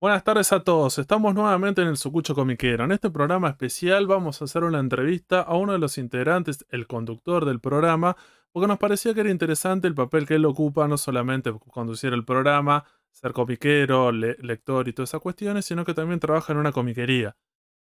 Buenas 0.00 0.24
tardes 0.24 0.50
a 0.54 0.60
todos, 0.60 0.98
estamos 0.98 1.34
nuevamente 1.34 1.82
en 1.82 1.88
el 1.88 1.98
Sucucho 1.98 2.34
Comiquero. 2.34 2.84
En 2.84 2.92
este 2.92 3.10
programa 3.10 3.50
especial 3.50 4.06
vamos 4.06 4.40
a 4.40 4.46
hacer 4.46 4.64
una 4.64 4.78
entrevista 4.78 5.42
a 5.42 5.54
uno 5.58 5.74
de 5.74 5.78
los 5.78 5.98
integrantes, 5.98 6.64
el 6.70 6.86
conductor 6.86 7.44
del 7.44 7.60
programa, 7.60 8.16
porque 8.50 8.66
nos 8.66 8.78
parecía 8.78 9.12
que 9.12 9.20
era 9.20 9.30
interesante 9.30 9.86
el 9.86 9.94
papel 9.94 10.26
que 10.26 10.36
él 10.36 10.46
ocupa, 10.46 10.88
no 10.88 10.96
solamente 10.96 11.52
conducir 11.52 12.14
el 12.14 12.24
programa, 12.24 12.86
ser 13.10 13.34
comiquero, 13.34 14.10
lector 14.10 14.88
y 14.88 14.94
todas 14.94 15.10
esas 15.10 15.20
cuestiones, 15.20 15.66
sino 15.66 15.84
que 15.84 15.92
también 15.92 16.18
trabaja 16.18 16.54
en 16.54 16.60
una 16.60 16.72
comiquería. 16.72 17.36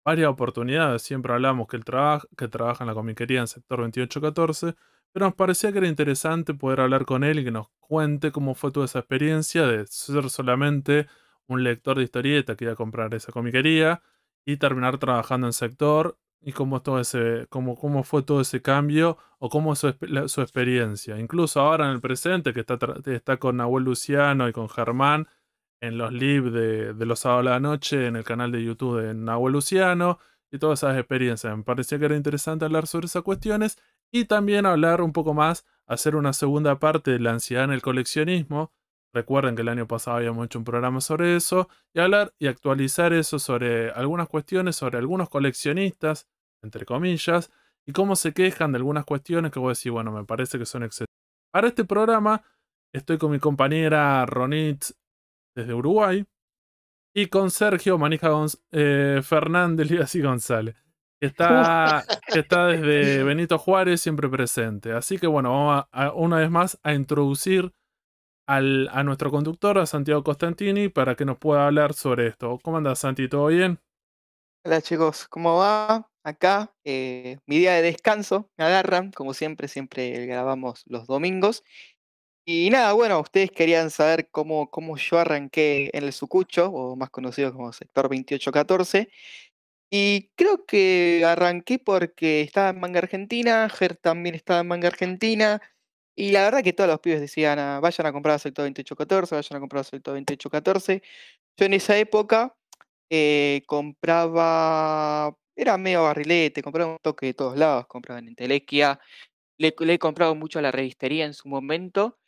Varias 0.05 0.29
oportunidades, 0.29 1.03
siempre 1.03 1.33
hablamos 1.33 1.67
que 1.67 1.79
él 1.79 1.85
que 2.37 2.47
trabaja 2.47 2.85
en 2.85 2.89
la 2.89 2.95
comiquería 2.95 3.41
en 3.41 3.49
sector 3.49 3.81
2814, 3.81 4.77
pero 5.11 5.27
nos 5.27 5.35
parecía 5.35 5.73
que 5.73 5.79
era 5.79 5.89
interesante 5.89 6.55
poder 6.55 6.79
hablar 6.79 7.07
con 7.07 7.25
él 7.25 7.41
y 7.41 7.45
que 7.45 7.51
nos 7.51 7.71
cuente 7.81 8.31
cómo 8.31 8.55
fue 8.55 8.71
toda 8.71 8.87
esa 8.87 9.01
experiencia 9.01 9.67
de 9.67 9.85
ser 9.89 10.31
solamente 10.31 11.09
un 11.49 11.65
lector 11.65 11.99
de 11.99 12.05
historieta 12.05 12.57
que 12.57 12.65
iba 12.65 12.73
a 12.73 12.77
comprar 12.77 13.15
esa 13.15 13.33
comiquería 13.33 14.03
y 14.47 14.57
terminar 14.57 14.99
trabajando 14.99 15.47
en 15.47 15.53
sector 15.53 16.19
y 16.41 16.53
cómo, 16.53 16.83
todo 16.83 17.01
ese, 17.01 17.47
cómo, 17.49 17.77
cómo 17.77 18.05
fue 18.05 18.23
todo 18.23 18.41
ese 18.41 18.61
cambio 18.61 19.17
o 19.39 19.49
cómo 19.49 19.75
su, 19.77 19.95
su, 20.27 20.43
experiencia. 20.43 21.19
Incluso 21.19 21.61
ahora 21.61 21.87
en 21.87 21.93
el 21.93 22.01
presente, 22.01 22.53
que 22.53 22.61
está, 22.61 22.79
está 23.07 23.39
con 23.39 23.57
Nahuel 23.57 23.85
Luciano 23.85 24.49
y 24.49 24.53
con 24.53 24.69
Germán 24.69 25.27
en 25.81 25.99
los 25.99 26.13
live 26.13 26.51
de, 26.51 26.95
de 26.95 27.07
los 27.07 27.21
sábados 27.21 27.47
a 27.47 27.51
la 27.51 27.61
noche 27.61 28.07
en 28.07 28.17
el 28.17 28.25
canal 28.25 28.53
de 28.53 28.63
YouTube 28.63 29.01
de 29.01 29.15
Nahuel 29.15 29.55
Luciano 29.55 30.19
y 30.51 30.59
todas 30.59 30.81
esas 30.81 30.99
experiencias. 30.99 31.57
Me 31.57 31.65
parecía 31.65 31.99
que 31.99 32.05
era 32.05 32.17
interesante 32.17 32.65
hablar 32.65 32.87
sobre 32.87 33.07
esas 33.07 33.23
cuestiones 33.23 33.79
y 34.13 34.27
también 34.27 34.67
hablar 34.67 35.01
un 35.01 35.13
poco 35.13 35.35
más, 35.35 35.67
hacer 35.87 36.15
una 36.15 36.33
segunda 36.33 36.79
parte 36.79 37.11
de 37.11 37.19
la 37.19 37.33
ansiedad 37.33 37.65
en 37.65 37.73
el 37.73 37.83
coleccionismo, 37.83 38.73
Recuerden 39.15 39.55
que 39.55 39.63
el 39.63 39.69
año 39.69 39.87
pasado 39.87 40.17
habíamos 40.17 40.45
hecho 40.45 40.59
un 40.59 40.65
programa 40.65 41.01
sobre 41.01 41.37
eso 41.37 41.69
y 41.95 42.01
hablar 42.01 42.35
y 42.41 42.49
actualizar 42.49 43.13
eso 43.13 43.39
sobre 43.39 43.93
algunas 43.93 44.29
cuestiones, 44.29 44.75
sobre 44.75 44.99
algunos 44.99 45.31
coleccionistas, 45.31 46.27
entre 46.65 46.85
comillas, 46.85 47.53
y 47.87 47.93
cómo 47.93 48.17
se 48.17 48.33
quejan 48.35 48.73
de 48.73 48.79
algunas 48.79 49.05
cuestiones 49.05 49.53
que 49.53 49.61
voy 49.61 49.69
a 49.69 49.71
decir, 49.71 49.93
bueno, 49.93 50.11
me 50.11 50.25
parece 50.25 50.59
que 50.59 50.67
son 50.67 50.83
excesivas. 50.83 51.15
Para 51.53 51.69
este 51.69 51.85
programa 51.85 52.43
estoy 52.93 53.17
con 53.17 53.31
mi 53.31 53.39
compañera 53.39 54.27
Ronit 54.27 54.85
desde 55.55 55.75
Uruguay 55.75 56.25
y 57.15 57.27
con 57.27 57.53
Sergio 57.53 57.99
Manija 57.99 58.31
eh, 58.73 59.21
Fernández 59.23 60.13
y 60.17 60.23
González, 60.23 60.75
que 61.21 61.29
está, 61.29 62.03
está 62.35 62.67
desde 62.67 63.23
Benito 63.23 63.59
Juárez 63.59 64.01
siempre 64.01 64.29
presente. 64.29 64.91
Así 64.91 65.19
que 65.19 65.29
bueno, 65.29 65.53
vamos 65.93 66.17
una 66.17 66.39
vez 66.39 66.51
más 66.51 66.81
a 66.83 66.95
introducir 66.95 67.73
a 68.47 69.03
nuestro 69.03 69.31
conductor, 69.31 69.79
a 69.79 69.87
Santiago 69.87 70.23
Costantini, 70.23 70.89
para 70.89 71.15
que 71.15 71.25
nos 71.25 71.39
pueda 71.39 71.67
hablar 71.67 71.95
sobre 71.95 72.29
esto. 72.29 72.59
¿Cómo 72.63 72.77
andas, 72.77 72.99
Santi? 72.99 73.29
¿Todo 73.29 73.47
bien? 73.47 73.79
Hola 74.65 74.81
chicos, 74.81 75.29
¿cómo 75.29 75.57
va? 75.57 76.11
Acá, 76.23 76.75
eh, 76.85 77.39
mi 77.47 77.59
día 77.59 77.73
de 77.75 77.83
descanso, 77.83 78.51
me 78.57 78.65
agarran, 78.65 79.13
como 79.13 79.35
siempre, 79.35 79.69
siempre 79.69 80.27
grabamos 80.27 80.83
los 80.87 81.07
domingos. 81.07 81.63
Y 82.47 82.71
nada, 82.71 82.93
bueno, 82.93 83.21
ustedes 83.21 83.51
querían 83.51 83.91
saber 83.91 84.29
cómo, 84.31 84.71
cómo 84.71 84.97
yo 84.97 85.19
arranqué 85.19 85.91
en 85.95 86.05
el 86.05 86.13
Sucucho, 86.13 86.71
o 86.71 86.97
más 86.97 87.11
conocido 87.11 87.53
como 87.53 87.73
Sector 87.73 88.05
2814. 88.05 89.09
Y 89.91 90.31
creo 90.35 90.65
que 90.67 91.25
arranqué 91.27 91.79
porque 91.79 92.41
estaba 92.43 92.71
en 92.71 92.81
Manga 92.81 92.99
Argentina, 92.99 93.69
Ger 93.69 93.97
también 93.97 94.35
estaba 94.35 94.61
en 94.61 94.69
Manga 94.69 94.89
Argentina, 94.89 95.63
y 96.17 96.31
la 96.33 96.45
verdad 96.45 96.63
que 96.63 96.73
todos 96.73 96.89
los 96.89 97.01
pibes 97.01 97.21
decían, 97.21 97.59
ah, 97.59 97.81
vayan 97.81 98.07
a 98.07 98.13
comprar 98.13 98.39
Sector 98.39 98.65
2814, 98.65 99.35
vayan 99.35 99.57
a 99.57 99.61
comprar 99.61 99.85
Sector 99.85 100.15
2814. 100.15 101.03
Yo 101.57 101.67
en 101.67 101.75
esa 101.75 101.99
época 101.99 102.57
eh, 103.11 103.63
compraba, 103.67 105.37
era 105.57 105.79
medio 105.79 106.05
barrilete, 106.05 106.63
compraba 106.63 106.93
un 106.93 106.99
toque 107.03 107.27
de 107.27 107.35
todos 107.35 107.57
lados, 107.57 107.87
compraba 107.87 108.21
en 108.21 108.35
Telequia, 108.37 109.01
le, 109.59 109.75
he 109.95 109.99
comprado 109.99 110.35
mucho 110.35 110.59
a 110.59 110.63
la 110.63 110.73
revistería 110.73 111.25
en 111.27 111.35
su 111.35 111.49
momento. 111.49 112.19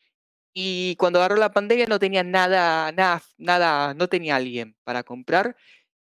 Y 0.54 0.96
cuando 0.96 1.20
agarró 1.20 1.36
la 1.36 1.52
pandemia 1.52 1.86
no 1.86 1.98
tenía 1.98 2.24
nada, 2.24 2.92
nada, 2.92 3.22
nada, 3.38 3.94
no 3.94 4.08
tenía 4.08 4.36
alguien 4.36 4.76
para 4.84 5.02
comprar. 5.04 5.56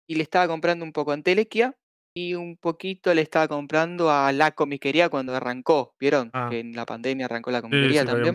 Y 0.07 0.17
le 0.17 0.25
estaba 0.25 0.49
comprando 0.49 0.85
un 0.85 0.93
poco 0.93 1.15
en 1.15 1.23
Telequia 1.23 1.77
y 2.15 2.35
un 2.35 2.57
poquito 2.57 3.13
le 3.15 3.23
estaba 3.23 3.47
comprando 3.49 4.11
a 4.11 4.33
la 4.33 4.51
comiquería 4.53 5.09
cuando 5.09 5.35
arrancó. 5.35 5.95
¿Vieron? 5.99 6.31
Ah. 6.33 6.49
Que 6.51 6.61
en 6.61 6.73
la 6.75 6.85
pandemia 6.87 7.27
arrancó 7.27 7.51
la 7.51 7.63
comiquería 7.63 8.03
sí, 8.03 8.07
también. 8.07 8.35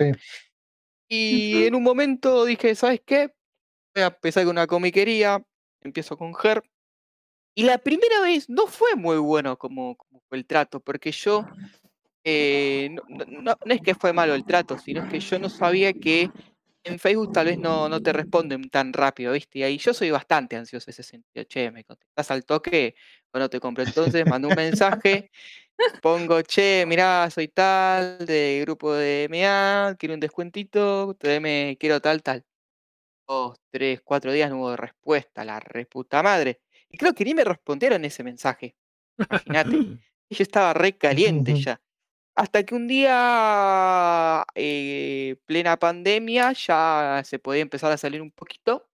Y 1.09 1.63
en 1.67 1.75
un 1.75 1.83
momento 1.83 2.45
dije, 2.45 2.73
¿sabes 2.75 3.01
qué? 3.05 3.31
Voy 3.93 4.03
a 4.03 4.07
empezar 4.07 4.43
con 4.43 4.51
una 4.51 4.67
comiquería. 4.67 5.43
Empiezo 5.81 6.17
con 6.17 6.33
Her. 6.43 6.63
Y 7.55 7.63
la 7.63 7.77
primera 7.77 8.21
vez 8.21 8.49
no 8.49 8.67
fue 8.67 8.95
muy 8.95 9.17
bueno 9.17 9.57
como, 9.57 9.95
como 9.95 10.21
fue 10.27 10.37
el 10.37 10.45
trato, 10.45 10.79
porque 10.79 11.11
yo. 11.11 11.45
eh, 12.23 12.89
no, 13.07 13.23
no- 13.27 13.55
no 13.63 13.73
es 13.73 13.81
que 13.81 13.93
fue 13.93 14.11
malo 14.13 14.33
el 14.33 14.45
trato, 14.45 14.77
sino 14.79 15.03
es 15.03 15.09
que 15.11 15.19
yo 15.19 15.37
no 15.37 15.47
sabía 15.49 15.93
que 15.93 16.29
en 16.85 16.99
Facebook 16.99 17.31
tal 17.33 17.47
vez 17.47 17.59
no, 17.59 17.89
no 17.89 18.01
te 18.01 18.13
responden 18.13 18.69
tan 18.69 18.93
rápido, 18.93 19.33
¿viste? 19.33 19.59
Y 19.59 19.63
ahí 19.63 19.77
yo 19.77 19.93
soy 19.93 20.11
bastante 20.11 20.55
ansioso 20.55 20.89
en 20.89 20.91
ese 20.93 21.03
sentido. 21.03 21.43
Che, 21.45 21.71
me 21.71 21.83
contestás 21.83 22.31
al 22.31 22.45
toque 22.45 22.95
o 23.31 23.39
no 23.39 23.49
te 23.49 23.59
compro. 23.59 23.83
Entonces 23.83 24.25
mando 24.25 24.49
un 24.49 24.55
mensaje, 24.55 25.31
pongo, 26.01 26.41
che, 26.43 26.85
mirá, 26.87 27.29
soy 27.31 27.49
tal, 27.49 28.25
de 28.25 28.59
grupo 28.61 28.93
de 28.93 29.25
MA, 29.29 29.95
quiero 29.99 30.13
un 30.15 30.19
descuentito, 30.19 31.17
me 31.41 31.77
quiero 31.79 32.01
tal, 32.01 32.23
tal. 32.23 32.45
Dos, 33.27 33.57
tres, 33.71 34.01
cuatro 34.03 34.31
días 34.31 34.49
no 34.51 34.57
hubo 34.59 34.75
respuesta, 34.75 35.45
la 35.45 35.59
reputa 35.59 36.23
madre. 36.23 36.61
Y 36.89 36.97
creo 36.97 37.13
que 37.13 37.25
ni 37.25 37.33
me 37.33 37.43
respondieron 37.43 38.05
ese 38.05 38.23
mensaje. 38.23 38.75
Imagínate. 39.17 39.85
Yo 40.29 40.43
estaba 40.43 40.73
re 40.73 40.97
caliente 40.97 41.55
ya. 41.61 41.81
Hasta 42.35 42.63
que 42.65 42.75
un 42.75 42.87
día, 42.87 44.45
eh, 44.55 45.37
plena 45.45 45.77
pandemia, 45.77 46.51
ya 46.51 47.21
se 47.23 47.39
podía 47.39 47.61
empezar 47.61 47.93
a 47.93 47.97
salir 47.97 48.21
un 48.21 48.31
poquito. 48.31 48.89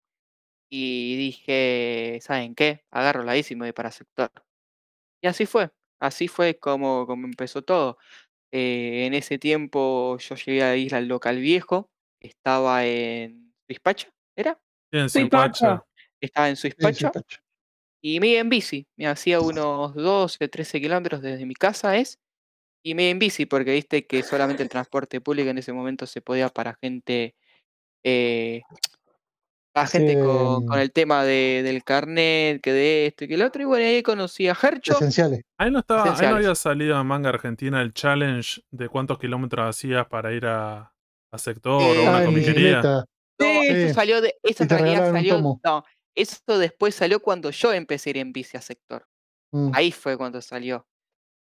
Y 0.69 1.17
dije, 1.17 2.19
¿saben 2.21 2.55
qué? 2.55 2.85
Agarro 2.91 3.23
la 3.23 3.33
bici 3.33 3.53
y 3.53 3.57
me 3.57 3.65
voy 3.65 3.73
para 3.73 3.91
sector. 3.91 4.31
Y 5.21 5.27
así 5.27 5.45
fue. 5.45 5.71
Así 5.99 6.27
fue 6.27 6.59
como, 6.59 7.07
como 7.07 7.27
empezó 7.27 7.63
todo. 7.63 7.97
Eh, 8.51 9.05
en 9.07 9.13
ese 9.15 9.39
tiempo 9.39 10.17
yo 10.19 10.35
llegué 10.35 10.63
a 10.63 10.75
ir 10.75 10.95
al 10.95 11.07
local 11.07 11.39
viejo. 11.39 11.89
Estaba 12.19 12.85
en 12.85 13.53
Suispacha, 13.67 14.09
¿era? 14.35 14.59
Sí, 14.91 14.99
en. 14.99 15.09
Suipacha. 15.09 15.83
Estaba 16.21 16.49
en 16.49 16.55
Suispacha. 16.55 17.11
Y 18.03 18.19
me 18.19 18.27
iba 18.27 18.39
en 18.39 18.49
bici. 18.49 18.87
Me 18.97 19.07
hacía 19.07 19.41
unos 19.41 19.95
12, 19.95 20.47
13 20.47 20.79
kilómetros 20.79 21.21
desde 21.21 21.45
mi 21.45 21.55
casa, 21.55 21.97
es. 21.97 22.19
Y 22.83 22.95
me 22.95 23.03
iba 23.03 23.11
en 23.11 23.19
bici, 23.19 23.45
porque 23.45 23.73
viste 23.73 24.07
que 24.07 24.23
solamente 24.23 24.63
el 24.63 24.69
transporte 24.69 25.21
público 25.21 25.49
en 25.49 25.57
ese 25.57 25.73
momento 25.73 26.05
se 26.05 26.21
podía 26.21 26.49
para 26.49 26.75
gente. 26.81 27.35
eh, 28.03 28.61
para 29.73 29.87
gente 29.87 30.19
con, 30.19 30.79
el 30.79 30.91
tema 30.91 31.23
de, 31.23 31.61
del 31.63 31.83
carnet, 31.83 32.61
que 32.61 32.73
de 32.73 33.05
esto 33.05 33.23
y 33.23 33.27
que 33.29 33.35
el 33.35 33.41
otro. 33.41 33.61
Y 33.61 33.65
bueno, 33.65 33.85
ahí 33.85 34.03
conocí 34.03 34.47
a 34.47 34.57
Hercho. 34.61 34.93
Esenciales. 34.93 35.43
Ahí 35.57 35.71
no, 35.71 35.79
estaba, 35.79 36.13
ahí 36.13 36.27
no 36.27 36.35
había 36.35 36.55
salido 36.55 36.97
a 36.97 37.03
Manga 37.03 37.29
Argentina 37.29 37.81
el 37.81 37.93
challenge 37.93 38.61
de 38.71 38.89
cuántos 38.89 39.17
kilómetros 39.17 39.69
hacías 39.69 40.07
para 40.07 40.33
ir 40.33 40.45
a, 40.45 40.93
a 41.31 41.37
sector 41.37 41.81
o 41.81 41.93
Eh, 41.93 42.05
a 42.05 42.09
una 42.09 42.19
en 42.19 42.25
comiquería. 42.25 42.81
No, 42.81 43.63
eso 43.63 43.93
salió 43.93 44.21
de. 44.21 44.35
Eso 44.43 44.65
realidad 44.65 45.11
salió. 45.11 45.39
No, 45.63 45.85
eso 46.15 46.59
después 46.59 46.93
salió 46.93 47.21
cuando 47.21 47.51
yo 47.51 47.71
empecé 47.71 48.09
a 48.09 48.11
ir 48.11 48.17
en 48.17 48.33
bici 48.33 48.57
a 48.57 48.61
sector. 48.61 49.07
Mm. 49.53 49.71
Ahí 49.73 49.91
fue 49.91 50.17
cuando 50.17 50.41
salió 50.41 50.85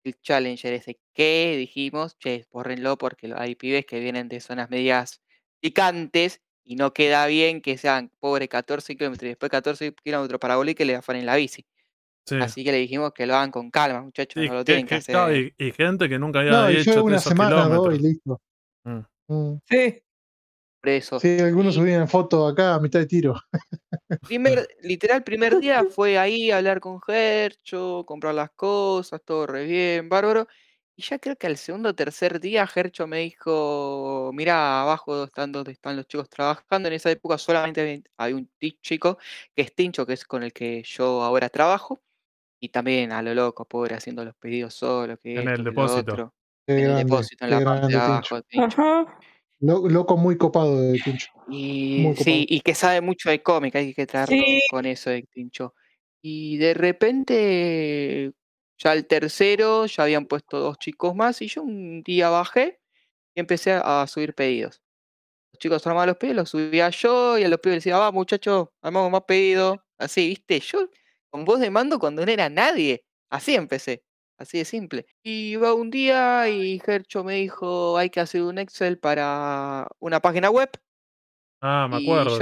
el 0.09 0.21
Challenger 0.21 0.73
ese 0.73 0.99
que 1.15 1.57
dijimos, 1.57 2.17
che, 2.19 2.47
bórrenlo 2.51 2.97
porque 2.99 3.33
hay 3.37 3.55
pibes 3.55 3.85
que 3.87 4.01
vienen 4.01 4.29
de 4.29 4.41
zonas 4.41 4.71
medias 4.71 5.21
picantes 5.61 6.41
y 6.65 6.77
no 6.77 6.93
queda 6.93 7.27
bien 7.27 7.61
que 7.61 7.79
sean 7.79 8.11
pobre 8.21 8.49
14 8.49 8.97
kilómetros 8.97 9.27
y 9.27 9.29
después 9.31 9.51
14 9.51 9.95
kilómetros 10.03 10.41
para 10.41 10.57
volver 10.57 10.73
y 10.73 10.75
que 10.75 10.85
le 10.85 10.97
afanen 10.97 11.27
la 11.27 11.37
bici. 11.37 11.65
Sí. 12.27 12.37
Así 12.41 12.65
que 12.65 12.73
le 12.73 12.79
dijimos 12.79 13.13
que 13.13 13.25
lo 13.27 13.37
hagan 13.37 13.53
con 13.53 13.71
calma, 13.71 14.01
muchachos, 14.03 14.43
Y, 14.43 14.49
no 14.49 14.55
lo 14.55 14.61
que- 14.61 14.65
tienen 14.65 14.85
que 14.87 14.89
que- 14.91 14.95
hacer. 14.97 15.13
claro, 15.15 15.37
y- 15.37 15.55
y 15.59 15.71
gente 15.73 16.09
que 16.09 16.19
nunca 16.19 16.41
había 16.41 16.51
No, 16.53 16.69
hecho 16.69 16.95
yo 16.95 17.05
una 17.05 17.17
esos 17.19 17.29
semana, 17.31 17.55
dos 17.69 17.69
kilómetros. 17.69 17.99
y 17.99 18.03
listo. 18.03 18.41
Mm. 18.85 18.99
Mm. 19.29 19.61
Sí. 19.71 20.03
Por 20.81 20.89
eso. 20.91 21.21
Sí, 21.21 21.39
algunos 21.41 21.75
Y- 21.75 21.79
subían 21.79 22.09
fotos 22.09 22.53
acá 22.53 22.75
a 22.75 22.81
mitad 22.81 22.99
de 23.01 23.07
tiro. 23.07 23.35
Primer, 24.27 24.69
literal, 24.83 25.23
primer 25.25 25.59
día 25.59 25.85
fue 25.85 26.19
ahí 26.19 26.51
a 26.51 26.59
hablar 26.59 26.81
con 26.81 27.01
Gercho, 27.01 28.05
comprar 28.07 28.35
las 28.35 28.51
cosas, 28.53 29.21
todo 29.25 29.47
re 29.47 29.65
bien, 29.65 30.09
bárbaro. 30.09 30.49
Y 30.97 31.03
ya 31.03 31.19
creo 31.19 31.37
que 31.37 31.47
al 31.47 31.57
segundo 31.59 31.91
o 31.91 31.95
tercer 31.95 32.41
día 32.41 32.67
Gercho 32.67 33.07
me 33.07 33.19
dijo, 33.19 34.31
mira, 34.35 34.81
abajo 34.83 35.25
están 35.25 35.53
donde 35.53 35.73
están 35.73 35.97
los 35.97 36.07
chicos 36.09 36.29
trabajando. 36.31 36.89
En 36.89 36.95
esa 36.95 37.11
época 37.11 37.37
solamente 37.39 37.81
había, 37.83 38.01
había 38.17 38.37
un 38.37 38.51
chico 38.83 39.19
que 39.55 39.63
es 39.63 39.75
Tincho, 39.75 40.07
que 40.07 40.15
es 40.15 40.25
con 40.25 40.43
el 40.43 40.53
que 40.53 40.83
yo 40.85 41.23
ahora 41.23 41.49
trabajo. 41.51 42.03
Y 42.61 42.71
también 42.71 43.13
a 43.13 43.23
lo 43.23 43.35
loco, 43.35 43.67
pobre, 43.67 43.95
haciendo 43.97 44.25
los 44.25 44.37
pedidos 44.37 44.75
solo, 44.75 45.19
que 45.19 45.41
En 45.41 45.49
esto, 45.49 45.61
el 45.61 45.65
lo 45.65 45.65
depósito. 45.65 46.01
otro. 46.13 46.35
Qué 46.67 46.79
En 46.79 46.85
el 46.87 46.97
depósito, 46.97 47.45
en 47.45 47.51
la 47.53 47.61
parte 47.63 47.93
de 47.93 47.99
abajo, 47.99 48.41
Tincho. 48.41 48.43
Tincho. 48.43 49.07
Loco 49.61 50.17
muy 50.17 50.37
copado 50.37 50.81
de 50.81 50.99
Tincho. 50.99 51.29
Y 51.49 52.13
sí, 52.17 52.47
y 52.49 52.61
que 52.61 52.75
sabe 52.75 53.01
mucho 53.01 53.31
de 53.31 53.43
cómic, 53.43 53.75
hay 53.77 53.95
que 53.95 54.07
traerlo 54.07 54.37
con 54.71 54.85
eso 54.85 55.11
de 55.11 55.23
Tincho. 55.23 55.75
Y 56.21 56.57
de 56.59 56.75
repente, 56.75 58.33
ya 58.79 58.93
el 58.93 59.07
tercero, 59.07 59.87
ya 59.87 60.03
habían 60.03 60.27
puesto 60.27 60.59
dos 60.59 60.79
chicos 60.79 61.15
más, 61.15 61.41
y 61.41 61.49
yo 61.49 61.63
un 61.63 62.03
día 62.03 62.29
bajé 62.29 62.81
y 63.35 63.41
empecé 63.41 63.73
a 63.73 64.07
subir 64.07 64.35
pedidos. 64.35 64.83
Los 65.53 65.59
chicos 65.61 65.87
armaban 65.87 66.09
los 66.09 66.17
pedidos, 66.17 66.37
los 66.37 66.51
subía 66.51 66.91
yo, 66.91 67.39
y 67.39 67.45
a 67.45 67.49
los 67.49 67.61
pibes 67.61 67.77
les 67.77 67.85
decía, 67.85 67.99
va 67.99 68.13
muchachos, 68.13 68.69
armamos 68.83 69.11
más 69.11 69.23
pedidos. 69.23 69.79
Así, 69.99 70.29
viste, 70.29 70.61
yo 70.61 70.91
con 71.31 71.45
voz 71.45 71.61
de 71.61 71.71
mando 71.71 71.99
cuando 71.99 72.25
no 72.27 72.33
era 72.33 72.49
nadie. 72.49 73.05
Así 73.31 73.55
empecé. 73.55 74.05
Así 74.39 74.59
de 74.59 74.65
simple. 74.65 75.07
Y 75.23 75.53
iba 75.53 75.73
un 75.73 75.91
día 75.91 76.49
y 76.49 76.79
Gercho 76.79 77.25
me 77.25 77.37
dijo, 77.37 77.97
hay 77.97 78.11
que 78.11 78.21
hacer 78.21 78.43
un 78.43 78.59
Excel 78.59 78.99
para 78.99 79.87
una 79.99 80.21
página 80.21 80.51
web. 80.51 80.71
Ah, 81.61 81.89
me 81.91 81.97
acuerdo. 81.97 82.39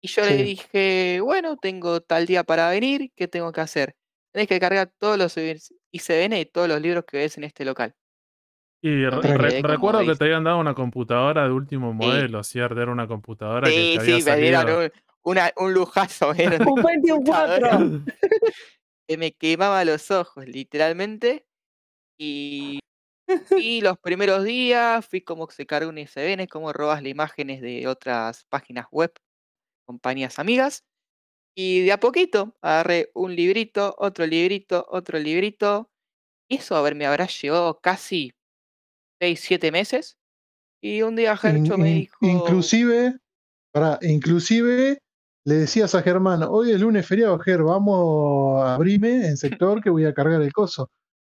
Y 0.00 0.08
yo, 0.08 0.22
le, 0.24 0.36
dije, 0.36 1.20
bueno, 1.20 1.56
tengo 1.56 2.00
tal 2.00 2.26
día 2.26 2.44
para 2.44 2.70
venir, 2.70 3.10
¿qué 3.16 3.26
tengo 3.26 3.50
que 3.50 3.60
hacer? 3.60 3.96
Tenés 4.30 4.46
que 4.46 4.60
cargar 4.60 4.92
todos 4.98 5.18
los 5.18 5.36
ICBN 5.36 6.38
y 6.38 6.44
todos 6.44 6.68
los 6.68 6.80
libros 6.80 7.04
que 7.04 7.16
ves 7.16 7.36
en 7.38 7.44
este 7.44 7.64
local. 7.64 7.94
Y 8.82 9.04
recuerdo 9.06 10.04
que 10.06 10.14
te 10.14 10.24
habían 10.24 10.44
dado 10.44 10.58
una 10.58 10.74
computadora 10.74 11.44
de 11.44 11.50
último 11.50 11.92
modelo, 11.92 12.44
¿cierto? 12.44 12.80
Era 12.80 12.92
una 12.92 13.08
computadora 13.08 13.68
que 13.68 13.74
te 13.74 14.00
había 14.00 14.20
sí, 14.20 14.24
me 14.24 14.36
dieron 14.36 14.92
un, 15.56 15.74
lujazo. 15.74 16.30
un 16.66 16.82
24. 16.82 18.04
que 19.06 19.16
me 19.16 19.32
quemaba 19.32 19.84
los 19.84 20.10
ojos, 20.10 20.46
literalmente. 20.46 21.46
Y, 22.18 22.80
y 23.58 23.80
los 23.80 23.98
primeros 23.98 24.44
días 24.44 25.06
fui 25.06 25.20
como 25.20 25.50
se 25.50 25.66
carga 25.66 25.88
un 25.88 25.98
ISBN, 25.98 26.46
como 26.48 26.72
robas 26.72 27.02
las 27.02 27.10
imágenes 27.10 27.60
de 27.60 27.86
otras 27.86 28.44
páginas 28.48 28.86
web, 28.90 29.12
compañías 29.86 30.38
amigas. 30.38 30.84
Y 31.56 31.84
de 31.84 31.92
a 31.92 32.00
poquito 32.00 32.56
agarré 32.60 33.10
un 33.14 33.34
librito, 33.34 33.94
otro 33.98 34.26
librito, 34.26 34.86
otro 34.90 35.18
librito. 35.18 35.90
Y 36.48 36.56
eso, 36.56 36.76
a 36.76 36.82
ver, 36.82 36.94
me 36.94 37.06
habrá 37.06 37.26
llevado 37.26 37.80
casi 37.80 38.32
6, 39.20 39.40
7 39.40 39.72
meses. 39.72 40.18
Y 40.82 41.02
un 41.02 41.16
día 41.16 41.36
Gercho 41.36 41.78
me 41.78 41.94
dijo. 41.94 42.18
Inclusive, 42.20 43.18
para, 43.72 43.98
inclusive 44.02 44.98
le 45.46 45.54
decías 45.54 45.94
a 45.94 46.02
Germán, 46.02 46.42
hoy 46.42 46.72
es 46.72 46.80
lunes 46.80 47.06
feriado, 47.06 47.38
Ger, 47.38 47.62
vamos 47.62 48.60
a 48.60 48.74
abrirme 48.74 49.28
en 49.28 49.36
sector 49.36 49.80
que 49.80 49.90
voy 49.90 50.04
a 50.04 50.12
cargar 50.12 50.42
el 50.42 50.52
coso. 50.52 50.90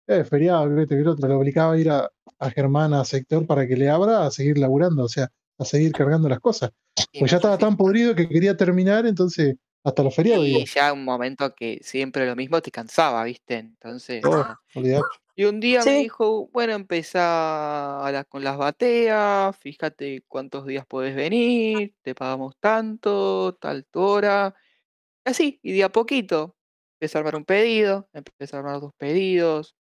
Eh, 0.06 0.22
feriado, 0.22 0.68
que 0.76 0.86
que 0.86 1.08
otro. 1.08 1.26
Le 1.26 1.34
obligaba 1.34 1.72
a 1.72 1.78
ir 1.78 1.90
a, 1.90 2.08
Germán 2.54 2.94
a 2.94 3.04
sector 3.04 3.44
para 3.44 3.66
que 3.66 3.76
le 3.76 3.90
abra 3.90 4.24
a 4.24 4.30
seguir 4.30 4.58
laburando, 4.58 5.02
o 5.02 5.08
sea, 5.08 5.28
a 5.58 5.64
seguir 5.64 5.90
cargando 5.90 6.28
las 6.28 6.38
cosas. 6.38 6.70
Pues 7.18 7.32
ya 7.32 7.38
estaba 7.38 7.58
tan 7.58 7.76
podrido 7.76 8.14
que 8.14 8.28
quería 8.28 8.56
terminar, 8.56 9.06
entonces 9.06 9.56
hasta 9.82 10.04
los 10.04 10.14
feriados. 10.14 10.46
Y 10.46 10.64
ya 10.66 10.92
un 10.92 11.04
momento 11.04 11.52
que 11.56 11.80
siempre 11.82 12.26
lo 12.26 12.36
mismo 12.36 12.62
te 12.62 12.70
cansaba, 12.70 13.24
¿viste? 13.24 13.56
Entonces. 13.56 14.24
Oh, 14.24 14.54
y 15.38 15.44
un 15.44 15.60
día 15.60 15.84
me 15.84 15.98
dijo, 15.98 16.48
bueno, 16.48 16.72
empezá 16.72 18.24
con 18.30 18.42
las 18.42 18.56
bateas, 18.56 19.54
fíjate 19.58 20.24
cuántos 20.26 20.64
días 20.64 20.86
puedes 20.86 21.14
venir, 21.14 21.94
te 22.00 22.14
pagamos 22.14 22.56
tanto, 22.58 23.54
tal 23.60 23.86
hora. 23.92 24.54
Así, 25.26 25.60
y 25.62 25.72
de 25.72 25.84
a 25.84 25.90
poquito, 25.90 26.56
empecé 26.94 27.18
a 27.18 27.20
armar 27.20 27.36
un 27.36 27.44
pedido, 27.44 28.08
empecé 28.14 28.56
a 28.56 28.60
armar 28.60 28.80
dos 28.80 28.94
pedidos, 28.96 29.76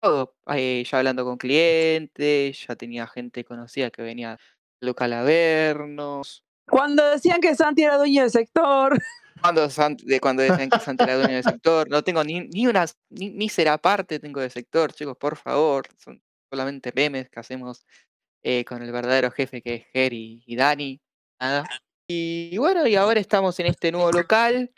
todo. 0.00 0.34
Eh, 0.54 0.82
ya 0.90 0.98
hablando 0.98 1.22
con 1.26 1.36
clientes, 1.36 2.66
ya 2.66 2.74
tenía 2.74 3.06
gente 3.06 3.44
conocida 3.44 3.90
que 3.90 4.00
venía 4.00 4.38
local 4.80 5.12
a 5.12 5.22
vernos. 5.22 6.46
Cuando 6.66 7.04
decían 7.10 7.42
que 7.42 7.54
Santi 7.54 7.82
era 7.82 7.98
dueño 7.98 8.22
del 8.22 8.30
sector. 8.30 8.98
Cuando, 9.40 9.68
de 9.68 10.20
cuando 10.20 10.42
decían 10.42 10.70
que 10.70 10.78
Santi 10.78 11.04
era 11.04 11.16
dueño 11.16 11.34
del 11.34 11.44
sector. 11.44 11.88
No 11.88 12.02
tengo 12.02 12.24
ni, 12.24 12.40
ni 12.48 12.66
una 12.66 12.86
ni, 13.10 13.30
mísera 13.30 13.78
parte 13.78 14.18
tengo 14.18 14.40
del 14.40 14.50
sector, 14.50 14.92
chicos, 14.92 15.16
por 15.16 15.36
favor. 15.36 15.86
Son 15.96 16.22
solamente 16.50 16.92
memes 16.94 17.28
que 17.30 17.40
hacemos 17.40 17.84
eh, 18.42 18.64
con 18.64 18.82
el 18.82 18.92
verdadero 18.92 19.30
jefe 19.30 19.62
que 19.62 19.74
es 19.74 19.86
Geri 19.92 20.42
y 20.46 20.56
Dani. 20.56 21.00
Nada. 21.40 21.64
Y, 22.10 22.56
bueno, 22.56 22.86
y 22.86 22.96
ahora 22.96 23.20
estamos 23.20 23.60
en 23.60 23.66
este 23.66 23.92
nuevo 23.92 24.10
local, 24.10 24.72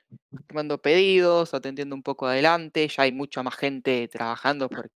tomando 0.48 0.82
pedidos, 0.82 1.54
atendiendo 1.54 1.94
un 1.94 2.02
poco 2.02 2.26
adelante. 2.26 2.88
Ya 2.88 3.04
hay 3.04 3.12
mucha 3.12 3.44
más 3.44 3.54
gente 3.54 4.08
trabajando 4.08 4.68
porque 4.68 4.90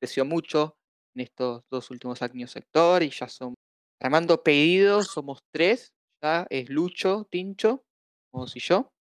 creció 0.00 0.24
mucho 0.24 0.76
en 1.14 1.22
estos 1.22 1.62
dos 1.70 1.90
últimos 1.90 2.22
años 2.22 2.50
sector 2.50 3.04
y 3.04 3.10
ya 3.10 3.28
son 3.28 3.54
armando 4.00 4.42
pedidos, 4.42 5.06
somos 5.08 5.40
tres. 5.52 5.92
Ya 6.20 6.46
es 6.50 6.68
Lucho, 6.68 7.28
Tincho, 7.30 7.84
vos 8.32 8.56
y 8.56 8.60
yo. 8.60 8.92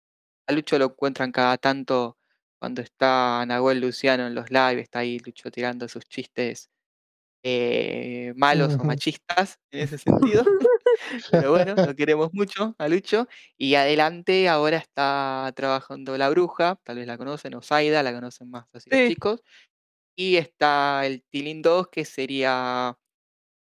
A 0.48 0.52
Lucho 0.52 0.78
lo 0.78 0.86
encuentran 0.86 1.32
cada 1.32 1.58
tanto 1.58 2.18
cuando 2.58 2.82
está 2.82 3.44
Nahuel 3.46 3.80
Luciano 3.80 4.26
en 4.26 4.34
los 4.34 4.50
lives, 4.50 4.84
está 4.84 5.00
ahí 5.00 5.18
Lucho 5.20 5.50
tirando 5.50 5.88
sus 5.88 6.04
chistes 6.06 6.70
eh, 7.44 8.32
malos 8.36 8.74
o 8.74 8.84
machistas 8.84 9.58
en 9.70 9.80
ese 9.80 9.98
sentido. 9.98 10.44
Pero 11.30 11.52
bueno, 11.52 11.74
lo 11.74 11.94
queremos 11.94 12.30
mucho 12.32 12.74
a 12.78 12.88
Lucho. 12.88 13.28
Y 13.56 13.74
adelante 13.74 14.48
ahora 14.48 14.78
está 14.78 15.52
trabajando 15.54 16.16
la 16.18 16.28
bruja, 16.30 16.80
tal 16.84 16.96
vez 16.96 17.06
la 17.06 17.18
conocen, 17.18 17.54
o 17.54 17.62
Zaida, 17.62 18.02
la 18.02 18.12
conocen 18.12 18.50
más 18.50 18.66
así 18.72 18.90
los 18.90 19.08
chicos. 19.08 19.42
Y 20.16 20.36
está 20.36 21.06
el 21.06 21.22
Tilín 21.30 21.62
2, 21.62 21.88
que 21.88 22.04
sería 22.04 22.98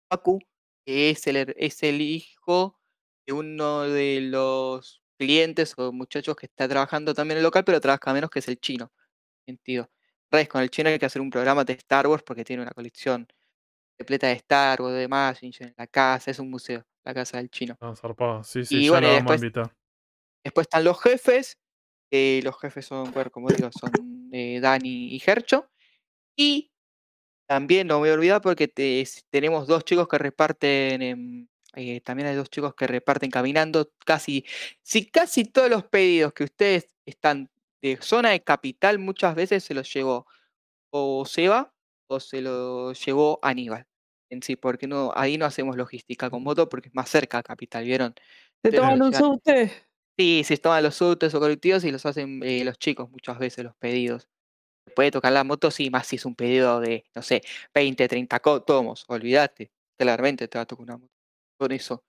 Pacu, 0.10 0.40
que 0.86 1.12
es 1.12 1.28
el, 1.28 1.54
es 1.58 1.84
el 1.84 2.02
hijo 2.02 2.80
de 3.28 3.34
uno 3.34 3.82
de 3.84 4.22
los 4.22 5.01
clientes 5.22 5.76
o 5.78 5.92
muchachos 5.92 6.36
que 6.36 6.48
está 6.48 6.68
trabajando 6.68 7.14
también 7.14 7.38
en 7.38 7.38
el 7.40 7.44
local, 7.44 7.64
pero 7.64 7.80
trabaja 7.80 8.12
menos, 8.12 8.32
que 8.32 8.40
es 8.40 8.48
el 8.48 8.60
chino. 8.60 8.92
Sentido. 9.46 9.88
Redes 10.32 10.50
con 10.50 10.62
el 10.62 10.72
chino 10.72 10.90
hay 10.90 10.98
que 10.98 11.06
hacer 11.06 11.22
un 11.22 11.30
programa 11.30 11.64
de 11.64 11.74
Star 11.74 12.08
Wars 12.08 12.24
porque 12.24 12.44
tiene 12.44 12.64
una 12.64 12.72
colección 12.72 13.28
completa 13.96 14.28
de 14.28 14.34
Star 14.34 14.82
Wars, 14.82 14.96
de 14.96 15.08
Magic 15.08 15.62
en 15.62 15.76
la 15.78 15.86
casa, 15.86 16.32
es 16.32 16.40
un 16.40 16.50
museo, 16.50 16.84
la 17.04 17.14
casa 17.14 17.38
del 17.38 17.52
chino. 17.52 17.78
Ah, 17.80 17.94
Sí, 18.44 18.66
sí, 18.66 18.86
y 18.86 18.90
bueno, 18.90 19.08
después, 19.10 19.42
después 20.44 20.66
están 20.66 20.84
los 20.84 21.00
jefes, 21.00 21.60
los 22.12 22.60
jefes 22.60 22.88
son, 22.88 23.12
bueno, 23.12 23.30
como 23.30 23.50
digo, 23.50 23.70
son 23.72 23.92
eh, 24.32 24.60
Dani 24.60 25.14
y 25.14 25.20
Gercho. 25.20 25.70
Y 26.36 26.72
también 27.48 27.86
no 27.86 27.96
me 27.96 28.00
voy 28.00 28.10
a 28.10 28.14
olvidar 28.14 28.42
porque 28.42 28.68
tenemos 29.30 29.68
dos 29.68 29.86
chicos 29.86 30.08
que 30.08 30.18
reparten 30.18 31.02
en 31.04 31.51
eh, 31.76 32.02
también 32.02 32.30
hay 32.30 32.36
dos 32.36 32.50
chicos 32.50 32.76
que 32.76 32.88
reparten 32.88 33.32
caminando. 33.32 33.92
Casi, 34.06 34.46
si 34.84 35.10
casi 35.10 35.46
todos 35.46 35.70
los 35.70 35.84
pedidos 35.86 36.34
que 36.34 36.44
ustedes 36.44 36.96
están 37.06 37.50
de 37.82 37.98
zona 38.02 38.30
de 38.32 38.44
capital, 38.44 39.00
muchas 39.00 39.36
veces 39.36 39.64
se 39.64 39.74
los 39.74 39.92
llevó 39.94 40.28
o 40.92 41.26
Seba 41.26 41.74
o 42.08 42.20
se 42.20 42.42
lo 42.42 42.94
llevó 42.94 43.40
Aníbal 43.42 43.88
en 44.32 44.42
sí, 44.42 44.56
porque 44.56 44.88
no, 44.88 45.12
ahí 45.16 45.38
no 45.38 45.46
hacemos 45.46 45.76
logística 45.76 46.30
con 46.30 46.44
moto 46.44 46.70
porque 46.70 46.88
es 46.88 46.96
más 46.96 47.10
cerca 47.10 47.40
a 47.40 47.44
capital, 47.44 47.84
¿vieron? 47.84 48.16
¿Se 48.64 48.72
toman 48.72 48.98
los 48.98 49.16
subtes? 49.16 49.72
Sí, 50.18 50.44
se 50.46 50.58
toman 50.58 50.84
los 50.84 50.96
subtes 50.96 51.34
o 51.36 51.40
colectivos 51.40 51.84
y 51.84 51.92
los 51.92 52.06
hacen 52.06 52.42
eh, 52.44 52.64
los 52.64 52.80
chicos 52.80 53.10
muchas 53.10 53.38
veces 53.40 53.66
los 53.66 53.76
pedidos. 53.76 54.30
Puede 54.96 55.12
tocar 55.12 55.34
la 55.34 55.44
moto, 55.44 55.70
sí, 55.70 55.90
más 55.90 56.08
si 56.08 56.16
es 56.16 56.26
un 56.26 56.36
pedido 56.36 56.80
de, 56.80 57.06
no 57.14 57.22
sé, 57.22 57.42
20, 57.74 58.08
30 58.08 58.40
tomos, 58.66 59.06
olvídate, 59.08 59.72
claramente 59.98 60.48
te 60.48 60.58
va 60.58 60.64
a 60.64 60.66
tocar 60.66 60.84
una 60.84 60.98
moto 60.98 61.21
con 61.62 61.72
eso. 61.72 62.04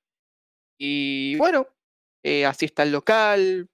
Y 0.78 1.36
bueno, 1.36 1.68
eh, 2.22 2.46
así 2.46 2.64
está 2.64 2.84
el 2.84 2.92
local, 2.92 3.68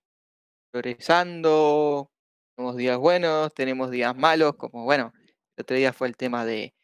progresando, 0.72 2.10
tenemos 2.56 2.76
días 2.76 2.98
buenos, 2.98 3.54
tenemos 3.54 3.88
días 3.92 4.16
malos, 4.16 4.56
como 4.56 4.82
bueno, 4.82 5.12
el 5.56 5.62
otro 5.62 5.76
día 5.76 5.92
fue 5.92 6.08
el 6.08 6.16
tema 6.16 6.44
de 6.44 6.74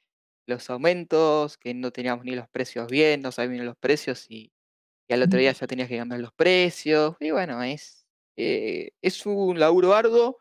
los 0.46 0.70
aumentos, 0.70 1.58
que 1.58 1.74
no 1.74 1.90
teníamos 1.90 2.24
ni 2.24 2.36
los 2.36 2.48
precios 2.48 2.86
bien, 2.88 3.20
no 3.20 3.32
sabíamos 3.32 3.66
los 3.66 3.76
precios 3.76 4.26
y, 4.30 4.52
al 5.08 5.22
otro 5.24 5.40
día 5.40 5.50
ya 5.50 5.66
tenías 5.66 5.88
que 5.88 5.98
cambiar 5.98 6.20
los 6.20 6.32
precios. 6.32 7.16
Y 7.18 7.32
bueno, 7.32 7.62
es, 7.64 8.06
eh, 8.36 8.92
es 9.02 9.26
un 9.26 9.58
laburo 9.58 9.94
arduo. 9.94 10.38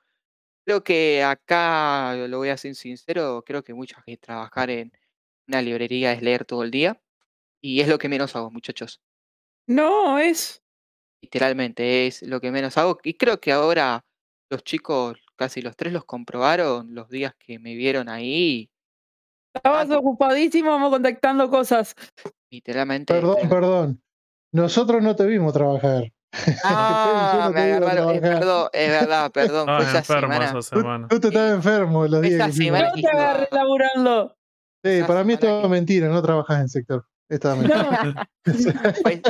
Creo 0.66 0.84
que 0.84 1.24
acá, 1.24 2.16
lo 2.28 2.38
voy 2.38 2.50
a 2.50 2.58
ser 2.58 2.76
sincero, 2.76 3.44
creo 3.46 3.64
que 3.64 3.74
mucho 3.74 3.98
que 4.06 4.18
trabajar 4.18 4.70
en 4.70 4.92
una 5.48 5.62
librería 5.62 6.14
es 6.14 6.22
leer 6.22 6.46
todo 6.46 6.64
el 6.64 6.72
día. 6.72 7.03
Y 7.64 7.80
es 7.80 7.88
lo 7.88 7.98
que 7.98 8.10
menos 8.10 8.36
hago, 8.36 8.52
muchachos. 8.52 9.02
No, 9.68 10.20
es. 10.20 10.62
Literalmente 11.22 12.08
es 12.08 12.22
lo 12.22 12.42
que 12.42 12.52
menos 12.52 12.78
hago. 12.78 13.00
Y 13.04 13.14
creo 13.14 13.40
que 13.40 13.54
ahora 13.54 14.04
los 14.50 14.64
chicos, 14.64 15.18
casi 15.38 15.62
los 15.62 15.78
tres, 15.78 15.94
los 15.94 16.04
comprobaron 16.04 16.94
los 16.94 17.10
días 17.10 17.34
que 17.40 17.60
me 17.60 17.76
vieron 17.76 18.10
ahí. 18.10 18.70
Estabas 19.56 19.90
ocupadísimo 19.92 20.90
contactando 20.90 21.50
cosas. 21.50 21.96
Literalmente. 22.52 23.14
Perdón, 23.14 23.50
perdón. 23.50 24.04
Nosotros 24.52 25.02
no 25.02 25.16
te 25.16 25.26
vimos 25.26 25.54
trabajar. 25.54 26.12
Ah, 26.66 27.52
me 27.54 27.62
agarraron. 27.62 28.16
Es, 28.16 28.22
perdón, 28.22 28.70
es 28.74 28.90
verdad, 28.90 29.32
perdón. 29.32 29.66
fue 29.68 29.86
esa 29.86 30.04
semana. 30.04 30.62
semana. 30.64 31.08
Tú, 31.08 31.20
te 31.20 31.28
estabas 31.28 31.54
enfermo 31.54 32.08
los 32.08 32.22
días. 32.24 32.34
Esa 32.34 32.52
semana. 32.52 32.92
te 32.92 33.08
agarré 33.08 33.48
laburando. 33.52 34.36
Sí, 34.84 35.02
para 35.06 35.24
mí 35.24 35.34
es 35.34 35.40
todo 35.40 35.70
mentira, 35.70 36.10
no 36.10 36.22
trabajas 36.24 36.60
en 36.62 36.70
sector. 36.70 37.06
Estaba 37.34 37.56
mejor. 37.56 38.16
No, 38.16 38.24
Pues, 39.04 39.22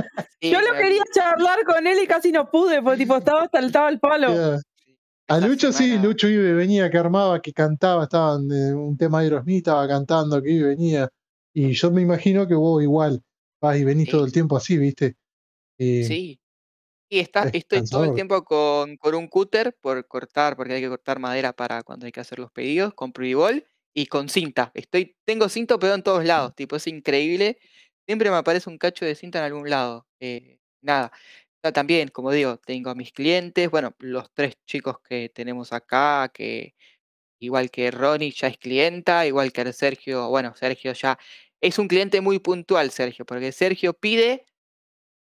sí, 0.41 0.51
yo 0.51 0.60
lo 0.62 0.74
quería 0.74 1.03
charlar 1.13 1.63
con 1.65 1.86
él 1.88 1.98
y 2.03 2.07
casi 2.07 2.31
no 2.31 2.50
pude, 2.50 2.81
porque 2.81 3.00
tipo 3.00 3.17
estaba 3.17 3.48
saltaba 3.51 3.89
el 3.89 4.00
palo. 4.00 4.60
Sí, 4.75 4.95
A 5.27 5.39
Lucho 5.39 5.72
sí, 5.72 5.98
Lucho 6.00 6.27
iba 6.27 6.50
y 6.50 6.53
venía, 6.53 6.89
que 6.89 6.98
armaba, 6.98 7.41
que 7.41 7.53
cantaba, 7.53 8.03
estaba 8.03 8.36
en 8.36 8.51
eh, 8.51 8.74
un 8.74 8.98
tema 8.98 9.19
de 9.19 9.25
Aerosmith, 9.27 9.57
estaba 9.57 9.88
cantando, 9.88 10.41
que 10.41 10.51
iba 10.51 10.67
y 10.72 10.75
venía. 10.75 11.10
Y 11.53 11.72
yo 11.74 11.91
me 11.91 12.01
imagino 12.01 12.48
que 12.48 12.55
vos 12.55 12.81
igual 12.81 13.22
vas 13.62 13.77
y 13.77 13.83
venís 13.83 14.05
Sí. 14.05 14.12
todo 14.12 14.25
el 14.25 14.31
tiempo 14.31 14.57
así, 14.57 14.77
¿viste? 14.77 15.15
Y 15.77 16.03
Sí. 16.03 16.39
Y 17.10 17.19
está, 17.19 17.43
es 17.43 17.51
estoy 17.53 17.83
todo 17.86 18.05
el 18.05 18.15
tiempo 18.15 18.43
con, 18.43 18.98
con 18.98 19.13
un 19.13 19.27
cúter 19.27 19.77
por 19.79 20.07
cortar, 20.07 20.55
porque 20.55 20.74
hay 20.74 20.81
que 20.81 20.89
cortar 20.89 21.19
madera 21.19 21.53
para 21.53 21.83
cuando 21.83 22.07
hay 22.07 22.12
que 22.12 22.19
hacer 22.19 22.39
los 22.39 22.51
pedidos, 22.51 22.95
con 22.95 23.12
Privol 23.13 23.63
y 23.93 24.07
con 24.07 24.29
cinta. 24.29 24.72
Estoy, 24.74 25.15
tengo 25.24 25.48
cinta 25.48 25.77
pegado 25.77 25.95
en 25.98 26.01
todos 26.03 26.25
lados, 26.25 26.55
tipo, 26.55 26.75
es 26.75 26.88
increíble. 26.88 27.60
Siempre 28.07 28.29
me 28.29 28.36
aparece 28.38 28.69
un 28.69 28.77
cacho 28.77 29.05
de 29.05 29.15
cinta 29.15 29.39
en 29.39 29.45
algún 29.45 29.69
lado. 29.69 30.05
eh, 30.19 30.60
nada. 30.81 31.12
También, 31.74 32.10
como 32.10 32.31
digo, 32.31 32.57
tengo 32.57 32.89
a 32.89 32.95
mis 32.95 33.13
clientes, 33.13 33.69
bueno, 33.69 33.95
los 34.00 34.29
tres 34.33 34.55
chicos 34.65 34.98
que 35.01 35.29
tenemos 35.29 35.72
acá, 35.72 36.29
que 36.33 36.75
igual 37.39 37.72
que 37.72 37.91
Ronnie 37.91 38.31
ya 38.31 38.48
es 38.50 38.57
clienta, 38.57 39.25
igual 39.27 39.53
que 39.53 39.74
Sergio, 39.74 40.29
bueno, 40.29 40.55
Sergio 40.55 40.93
ya 40.93 41.19
es 41.62 41.79
un 41.79 41.88
cliente 41.89 42.22
muy 42.22 42.39
puntual, 42.39 42.91
Sergio, 42.91 43.25
porque 43.25 43.51
Sergio 43.53 43.93
pide 43.93 44.45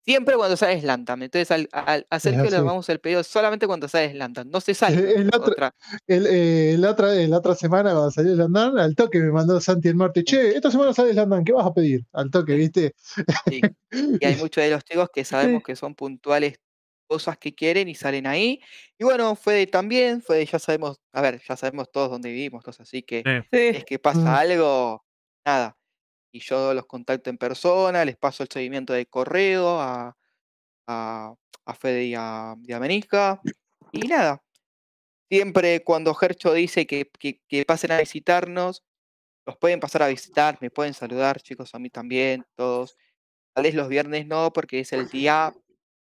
siempre 0.09 0.37
cuando 0.37 0.57
sale 0.57 0.81
Slantam. 0.81 1.23
Entonces 1.23 1.51
al, 1.51 1.69
al- 1.71 2.07
a 2.09 2.19
Sergio 2.19 2.49
le 2.49 2.57
armamos 2.57 2.89
el 2.89 2.99
pedido 2.99 3.23
solamente 3.23 3.67
cuando 3.67 3.89
sale 3.89 4.13
Slantam. 4.13 4.49
No 4.49 4.59
se 4.63 4.73
sale 4.73 4.97
Eh, 4.99 5.15
el 5.17 5.27
otro- 5.29 5.53
otra. 5.53 5.75
El, 6.07 6.27
eh, 6.31 6.77
la, 6.79 6.93
otra, 6.93 7.15
eh, 7.15 7.31
otra 7.31 7.55
semana, 7.55 7.91
cuando 7.93 8.11
salió 8.11 8.33
el 8.33 8.41
andar, 8.41 8.79
al 8.79 8.95
toque 8.97 9.19
me 9.19 9.31
mandó 9.31 9.61
Santi 9.61 9.89
el 9.89 9.97
martes, 9.97 10.25
che, 10.25 10.57
esta 10.57 10.71
semana 10.71 10.95
sale 10.95 11.11
el 11.11 11.19
andar, 11.19 11.45
¿qué 11.45 11.53
vas 11.53 11.67
a 11.67 11.75
pedir? 11.75 12.07
Al 12.15 12.31
toque, 12.31 12.55
¿viste? 12.55 12.95
Sí. 13.51 13.61
Y 13.93 14.25
hay 14.25 14.37
muchos 14.49 14.65
de 14.65 14.71
los 14.71 14.83
chicos 14.83 15.11
que 15.13 15.25
sabemos 15.27 15.63
que 15.63 15.77
son 15.77 15.95
puntuales 15.95 16.55
cosas 17.07 17.37
que 17.39 17.55
quieren 17.55 17.89
y 17.89 17.95
salen 17.95 18.27
ahí. 18.27 18.61
Y 18.99 19.05
bueno, 19.05 19.35
Fede 19.37 19.67
también, 19.67 20.23
Fede 20.23 20.47
ya 20.47 20.59
sabemos, 20.59 21.01
a 21.13 21.21
ver, 21.21 21.41
ya 21.47 21.55
sabemos 21.57 21.91
todos 21.93 22.11
dónde 22.11 22.31
vivimos, 22.31 22.63
todos, 22.65 22.81
así 22.81 23.03
que 23.03 23.23
Sí. 23.51 23.59
es 23.59 23.85
que 23.85 23.99
pasa 23.99 24.21
Mm. 24.21 24.27
algo, 24.29 25.05
nada. 25.47 25.75
Y 26.33 26.41
yo 26.41 26.75
los 26.75 26.87
contacto 26.87 27.31
en 27.31 27.39
persona, 27.39 28.05
les 28.05 28.17
paso 28.17 28.43
el 28.43 28.49
seguimiento 28.53 28.93
de 28.93 29.07
correo 29.07 29.81
a, 29.81 30.17
a, 30.87 31.35
a 31.65 31.75
Fede 31.75 32.05
y 32.05 32.15
a, 32.15 32.55
y 32.63 32.73
a 32.73 32.81
Menisca. 32.81 33.41
Y 33.93 34.09
nada. 34.09 34.43
Siempre 35.31 35.83
cuando 35.85 36.15
Gercho 36.15 36.53
dice 36.55 36.87
que, 36.87 37.11
que- 37.19 37.41
que 37.49 37.65
pasen 37.65 37.93
a 37.93 37.99
visitarnos, 37.99 38.85
los 39.47 39.57
pueden 39.57 39.81
pasar 39.81 40.03
a 40.03 40.09
visitar, 40.09 40.59
me 40.61 40.71
pueden 40.71 40.95
saludar, 40.95 41.41
chicos, 41.41 41.75
a 41.75 41.79
mí 41.79 41.91
también, 41.91 42.45
todos. 42.55 42.97
Tal 43.55 43.65
vez 43.65 43.75
los 43.75 43.89
viernes 43.89 44.27
no, 44.27 44.53
porque 44.53 44.81
es 44.81 44.93
el 44.93 45.09
día, 45.09 45.53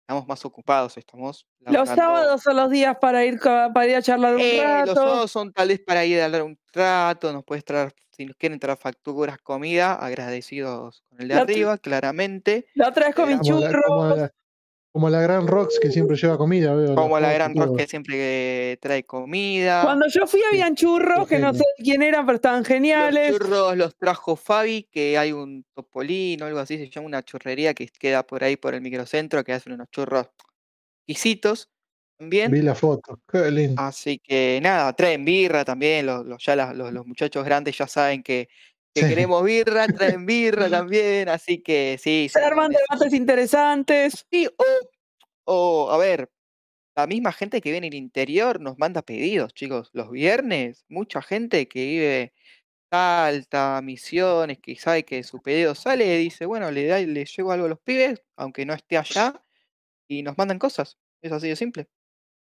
estamos 0.02 0.26
más 0.28 0.44
ocupados, 0.44 0.96
estamos. 0.96 1.46
Los 1.60 1.88
sábados 1.88 2.42
son 2.42 2.56
los 2.56 2.70
días 2.70 2.96
para 3.00 3.24
ir, 3.24 3.38
para 3.40 3.86
ir 3.86 3.96
a 3.96 4.02
charlar 4.02 4.34
un 4.34 4.40
eh, 4.40 4.58
los 4.86 4.88
rato. 4.88 4.94
sábados 4.94 5.30
son 5.30 5.52
tal 5.52 5.68
vez 5.68 5.80
para 5.80 6.04
ir 6.04 6.20
a 6.20 6.26
hablar 6.26 6.42
un 6.42 6.58
rato, 6.72 7.32
nos 7.32 7.44
puedes 7.44 7.64
traer, 7.64 7.94
si 8.22 8.26
nos 8.26 8.36
quieren 8.36 8.60
traer 8.60 8.78
facturas, 8.78 9.38
comida, 9.38 9.94
agradecidos 9.94 11.02
con 11.08 11.20
el 11.20 11.28
de 11.28 11.34
La- 11.34 11.40
arriba, 11.42 11.78
claramente. 11.78 12.66
La 12.74 12.88
otra 12.90 13.06
vez 13.06 13.14
comí 13.16 13.34
la, 13.34 13.40
churros. 13.40 13.82
como, 13.84 14.06
la, 14.14 14.30
como 14.92 15.10
la 15.10 15.20
gran 15.22 15.46
Rox 15.48 15.80
que 15.80 15.90
siempre 15.90 16.16
lleva 16.16 16.38
comida, 16.38 16.72
veo. 16.74 16.88
los 16.88 16.94
Como 16.94 17.18
la 17.18 17.32
y 17.32 17.34
gran 17.34 17.56
Rock 17.56 17.66
todo. 17.66 17.76
que 17.78 17.86
siempre 17.88 18.76
trae 18.80 19.02
comida. 19.04 19.82
Cuando 19.82 20.06
yo 20.06 20.26
fui 20.28 20.40
habían 20.52 20.76
churros, 20.76 21.26
que 21.26 21.40
no 21.40 21.52
sé 21.52 21.64
quién 21.78 22.02
eran, 22.02 22.24
pero 22.26 22.36
estaban 22.36 22.60
Los 22.60 22.68
geniales. 22.68 23.32
churros 23.32 23.76
los 23.76 23.96
trajo 23.96 24.36
Fabi, 24.36 24.84
que 24.84 25.18
hay 25.18 25.32
un 25.32 25.64
Topolino, 25.74 26.46
algo 26.46 26.60
así, 26.60 26.78
se 26.78 26.88
llama 26.88 27.08
una 27.08 27.22
churrería 27.24 27.74
que 27.74 27.88
queda 27.88 28.22
por 28.24 28.44
ahí 28.44 28.56
por 28.56 28.74
el 28.74 28.82
microcentro, 28.82 29.42
que 29.42 29.52
hacen 29.52 29.72
unos 29.72 29.88
churros 29.90 30.28
exquisitos 31.08 31.70
también. 32.22 32.50
Vi 32.52 32.62
la 32.62 32.74
foto, 32.74 33.20
qué 33.30 33.50
lindo. 33.50 33.82
Así 33.82 34.18
que 34.18 34.60
nada, 34.62 34.92
traen 34.92 35.24
birra 35.24 35.64
también, 35.64 36.06
los, 36.06 36.24
los- 36.24 36.42
ya 36.44 36.54
los, 36.72 36.92
los 36.92 37.06
muchachos 37.06 37.44
grandes 37.44 37.76
ya 37.76 37.86
saben 37.88 38.22
que, 38.22 38.48
que 38.94 39.02
Sí. 39.02 39.08
queremos 39.08 39.42
birra, 39.44 39.86
traen 40.20 40.24
birra 40.26 40.70
también, 40.70 41.28
así 41.28 41.62
que 41.62 41.98
sí. 42.00 42.28
Se 42.32 42.38
sí, 42.38 42.44
arman 42.44 42.72
es- 42.72 42.78
debates 42.88 43.12
interesantes. 43.12 44.26
Sí, 44.30 44.48
o, 44.56 44.64
o, 45.44 45.90
a 45.90 45.98
ver, 45.98 46.30
la 46.96 47.06
misma 47.06 47.32
gente 47.32 47.60
que 47.60 47.72
viene 47.72 47.88
del 47.88 47.94
interior 47.98 48.60
nos 48.60 48.78
manda 48.78 49.02
pedidos, 49.02 49.52
chicos. 49.54 49.90
Los 49.92 50.10
viernes, 50.10 50.84
mucha 50.88 51.22
gente 51.22 51.66
que 51.66 51.84
vive 51.86 52.32
Salta, 52.92 53.80
Misiones, 53.82 54.58
que 54.60 54.76
sabe 54.76 55.04
que 55.04 55.22
su 55.22 55.40
pedido 55.40 55.74
sale, 55.74 56.18
dice, 56.18 56.44
bueno, 56.46 56.70
le, 56.70 56.86
da, 56.86 56.98
le 57.00 57.24
llevo 57.24 57.50
algo 57.52 57.66
a 57.66 57.68
los 57.70 57.80
pibes, 57.80 58.22
aunque 58.36 58.66
no 58.66 58.74
esté 58.74 58.98
allá, 58.98 59.42
y 60.08 60.22
nos 60.22 60.36
mandan 60.36 60.58
cosas. 60.58 60.98
Es 61.22 61.32
así 61.32 61.48
de 61.48 61.56
simple. 61.56 61.88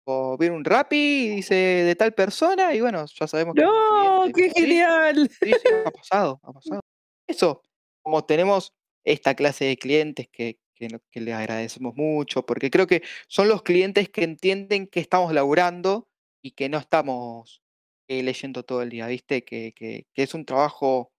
O 0.10 0.38
viene 0.38 0.56
un 0.56 0.64
Rappi 0.64 0.96
y 0.96 1.30
dice 1.36 1.54
de 1.56 1.96
tal 1.96 2.14
persona, 2.14 2.74
y 2.74 2.80
bueno, 2.80 3.06
ya 3.14 3.28
sabemos 3.28 3.56
que 3.56 3.62
¡No! 3.62 4.22
cliente. 4.24 4.42
¡Qué 4.42 4.50
Sí, 4.52 4.62
genial! 4.62 5.30
Sí, 5.30 5.52
sí, 5.54 5.68
ha 5.86 5.92
pasado, 5.92 6.40
ha 6.44 6.54
pasado. 6.54 6.80
Eso, 7.28 7.62
como 8.02 8.24
tenemos 8.26 8.74
esta 9.06 9.36
clase 9.36 9.66
de 9.66 9.76
clientes 9.78 10.30
que, 10.32 10.60
que, 10.76 10.88
que 11.12 11.20
le 11.22 11.34
agradecemos 11.34 11.94
mucho, 11.96 12.46
porque 12.46 12.70
creo 12.72 12.88
que 12.88 13.04
son 13.28 13.50
los 13.50 13.64
clientes 13.64 14.08
que 14.10 14.24
entienden 14.24 14.88
que 14.88 15.02
estamos 15.02 15.34
laburando 15.34 16.08
y 16.42 16.52
que 16.52 16.70
no 16.70 16.78
estamos 16.78 17.62
eh, 18.08 18.24
leyendo 18.24 18.64
todo 18.64 18.82
el 18.84 18.90
día, 18.90 19.08
¿viste? 19.08 19.44
Que, 19.44 19.74
que- 19.74 20.06
que 20.14 20.24
es 20.24 20.34
un 20.34 20.46
trabajo 20.46 21.12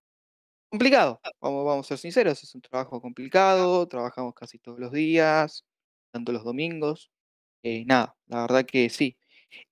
complicado, 0.70 1.20
vamos, 1.40 1.64
vamos 1.66 1.86
a 1.86 1.88
ser 1.88 1.98
sinceros, 1.98 2.42
es 2.42 2.54
un 2.54 2.62
trabajo 2.62 3.00
complicado, 3.02 3.86
trabajamos 3.88 4.34
casi 4.34 4.58
todos 4.58 4.78
los 4.78 4.92
días, 4.92 5.64
tanto 6.12 6.32
los 6.32 6.44
domingos, 6.44 7.10
eh, 7.62 7.84
nada, 7.86 8.16
la 8.26 8.42
verdad 8.42 8.64
que 8.66 8.88
sí. 8.90 9.16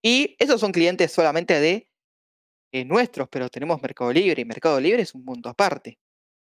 Y 0.02 0.36
esos 0.38 0.60
son 0.60 0.72
clientes 0.72 1.12
solamente 1.12 1.60
de 1.60 1.90
eh, 2.72 2.84
nuestros, 2.84 3.28
pero 3.28 3.48
tenemos 3.48 3.80
Mercado 3.82 4.12
Libre 4.12 4.42
y 4.42 4.44
Mercado 4.44 4.80
Libre 4.80 5.02
es 5.02 5.14
un 5.14 5.24
mundo 5.24 5.48
aparte. 5.50 5.98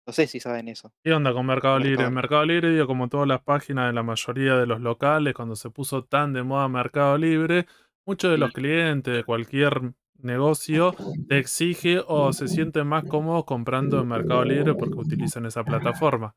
No 0.07 0.13
sé 0.13 0.27
si 0.27 0.39
saben 0.39 0.67
eso. 0.67 0.91
¿Qué 1.03 1.13
onda 1.13 1.33
con 1.33 1.45
Mercado 1.45 1.79
Libre? 1.79 2.09
Mercado. 2.09 2.11
Mercado 2.11 2.45
Libre, 2.45 2.71
digo, 2.71 2.87
como 2.87 3.07
todas 3.09 3.27
las 3.27 3.41
páginas 3.43 3.87
de 3.87 3.93
la 3.93 4.03
mayoría 4.03 4.55
de 4.57 4.65
los 4.65 4.81
locales, 4.81 5.33
cuando 5.33 5.55
se 5.55 5.69
puso 5.69 6.03
tan 6.05 6.33
de 6.33 6.43
moda 6.43 6.67
Mercado 6.67 7.17
Libre, 7.17 7.67
muchos 8.05 8.31
de 8.31 8.37
los 8.37 8.51
clientes 8.51 9.13
de 9.15 9.23
cualquier 9.23 9.93
negocio 10.17 10.95
te 11.27 11.37
exige 11.37 12.01
o 12.07 12.33
se 12.33 12.47
sienten 12.47 12.87
más 12.87 13.05
cómodos 13.05 13.45
comprando 13.45 13.99
en 14.01 14.07
Mercado 14.07 14.43
Libre 14.43 14.75
porque 14.75 14.99
utilizan 14.99 15.45
esa 15.45 15.63
plataforma. 15.63 16.35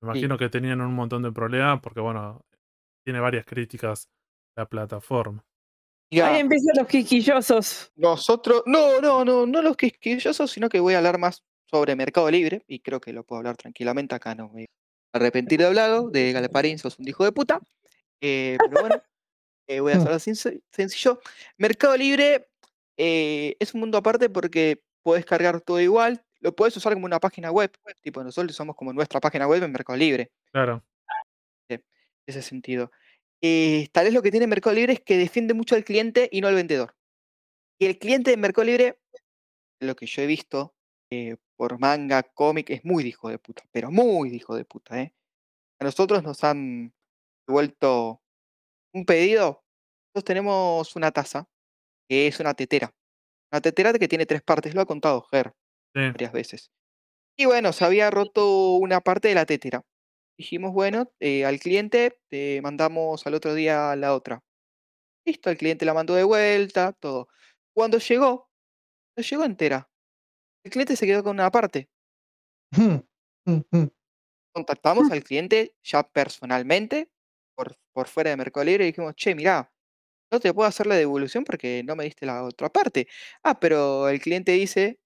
Me 0.00 0.06
Sí. 0.12 0.20
imagino 0.20 0.38
que 0.38 0.48
tenían 0.48 0.80
un 0.80 0.94
montón 0.94 1.22
de 1.22 1.32
problemas 1.32 1.80
porque, 1.80 2.00
bueno, 2.00 2.42
tiene 3.04 3.20
varias 3.20 3.46
críticas 3.46 4.08
la 4.58 4.66
plataforma. 4.66 5.44
Mirá, 6.10 6.32
Ahí 6.34 6.40
empiezan 6.40 6.74
los 6.76 6.88
quisquillosos. 6.88 7.92
nosotros, 7.96 8.62
no, 8.66 9.00
no, 9.00 9.24
no, 9.24 9.46
no 9.46 9.62
los 9.62 9.76
quisquillosos, 9.76 10.50
sino 10.50 10.68
que 10.68 10.80
voy 10.80 10.94
a 10.94 10.98
hablar 10.98 11.18
más 11.18 11.44
sobre 11.70 11.94
Mercado 11.94 12.30
Libre 12.30 12.64
y 12.66 12.80
creo 12.80 13.00
que 13.00 13.12
lo 13.12 13.24
puedo 13.24 13.38
hablar 13.38 13.56
tranquilamente 13.56 14.14
acá, 14.14 14.34
no 14.34 14.48
me 14.48 14.52
voy 14.52 14.64
a 15.12 15.18
arrepentir 15.18 15.60
de 15.60 15.66
hablado, 15.66 16.10
de 16.10 16.32
Galeparín, 16.32 16.78
sos 16.78 16.98
un 16.98 17.06
hijo 17.08 17.24
de 17.24 17.32
puta. 17.32 17.60
Eh, 18.20 18.56
pero 18.68 18.80
bueno, 18.80 19.02
eh, 19.68 19.80
voy 19.80 19.92
a 19.92 19.96
hacerlo 19.96 20.16
sinc- 20.16 20.60
sencillo. 20.72 21.20
Mercado 21.56 21.96
Libre 21.96 22.48
eh, 22.96 23.54
es 23.60 23.74
un 23.74 23.80
mundo 23.80 23.98
aparte 23.98 24.28
porque 24.30 24.82
puedes 25.04 25.24
cargar 25.24 25.60
todo 25.60 25.78
igual, 25.80 26.24
lo 26.40 26.56
puedes 26.56 26.76
usar 26.76 26.94
como 26.94 27.04
una 27.06 27.20
página 27.20 27.50
web, 27.52 27.70
tipo 28.00 28.24
nosotros 28.24 28.56
somos 28.56 28.74
como 28.74 28.92
nuestra 28.92 29.20
página 29.20 29.46
web 29.46 29.62
en 29.62 29.70
Mercado 29.72 29.96
Libre. 29.96 30.32
Claro. 30.50 30.82
ese 32.26 32.42
sentido. 32.42 32.90
Eh, 33.42 33.88
tal 33.92 34.04
vez 34.06 34.14
lo 34.14 34.22
que 34.22 34.30
tiene 34.30 34.46
Mercado 34.46 34.74
Libre 34.74 34.94
es 34.94 35.00
que 35.00 35.16
defiende 35.16 35.54
mucho 35.54 35.74
al 35.76 35.84
cliente 35.84 36.28
y 36.32 36.40
no 36.40 36.48
al 36.48 36.54
vendedor. 36.54 36.96
Y 37.80 37.86
el 37.86 37.98
cliente 37.98 38.32
de 38.32 38.36
Mercado 38.38 38.66
Libre, 38.66 39.00
lo 39.80 39.96
que 39.96 40.06
yo 40.06 40.22
he 40.22 40.26
visto 40.26 40.76
eh, 41.10 41.36
por 41.56 41.78
manga, 41.80 42.22
cómic, 42.22 42.70
es 42.70 42.84
muy 42.84 43.04
hijo 43.04 43.30
de 43.30 43.38
puta, 43.38 43.64
pero 43.72 43.90
muy 43.90 44.30
hijo 44.34 44.56
de 44.56 44.64
puta, 44.64 45.00
¿eh? 45.02 45.14
A 45.80 45.84
nosotros 45.84 46.22
nos 46.24 46.44
han 46.44 46.94
devuelto 47.48 48.22
un 48.94 49.06
pedido. 49.06 49.64
Nosotros 50.14 50.24
tenemos 50.26 50.96
una 50.96 51.12
taza, 51.12 51.48
que 52.08 52.28
es 52.28 52.40
una 52.40 52.54
tetera. 52.54 52.94
Una 53.52 53.60
tetera 53.62 53.92
que 53.94 54.08
tiene 54.08 54.26
tres 54.26 54.42
partes, 54.42 54.74
lo 54.74 54.82
ha 54.82 54.86
contado 54.86 55.22
Ger 55.30 55.54
Sí. 55.94 56.00
varias 56.14 56.32
veces. 56.32 56.70
Y 57.38 57.46
bueno, 57.46 57.72
se 57.72 57.84
había 57.84 58.10
roto 58.10 58.74
una 58.74 59.00
parte 59.00 59.28
de 59.28 59.34
la 59.36 59.46
tetera. 59.46 59.84
Dijimos, 60.38 60.72
bueno, 60.72 61.12
eh, 61.18 61.44
al 61.44 61.58
cliente 61.58 62.20
te 62.28 62.62
mandamos 62.62 63.26
al 63.26 63.34
otro 63.34 63.54
día 63.54 63.96
la 63.96 64.14
otra. 64.14 64.44
Listo, 65.26 65.50
el 65.50 65.58
cliente 65.58 65.84
la 65.84 65.94
mandó 65.94 66.14
de 66.14 66.24
vuelta, 66.24 66.92
todo. 66.92 67.28
Cuando 67.74 67.98
llegó, 67.98 68.48
no 69.16 69.22
llegó 69.22 69.44
entera. 69.44 69.90
El 70.64 70.72
cliente 70.72 70.96
se 70.96 71.06
quedó 71.06 71.24
con 71.24 71.36
una 71.36 71.50
parte. 71.50 71.88
Mm, 72.72 72.98
mm, 73.46 73.60
mm. 73.72 73.88
Contactamos 74.54 75.10
al 75.10 75.24
cliente 75.24 75.76
ya 75.84 76.02
personalmente, 76.04 77.10
por, 77.56 77.76
por 77.92 78.08
fuera 78.08 78.30
de 78.30 78.36
Mercado 78.36 78.64
Libre, 78.64 78.84
y 78.84 78.88
dijimos, 78.88 79.14
che, 79.16 79.34
mirá, 79.34 79.72
no 80.32 80.40
te 80.40 80.54
puedo 80.54 80.68
hacer 80.68 80.86
la 80.86 80.96
devolución 80.96 81.44
porque 81.44 81.82
no 81.84 81.96
me 81.96 82.04
diste 82.04 82.26
la 82.26 82.44
otra 82.44 82.70
parte. 82.70 83.08
Ah, 83.42 83.60
pero 83.60 84.08
el 84.08 84.20
cliente 84.20 84.52
dice, 84.52 85.00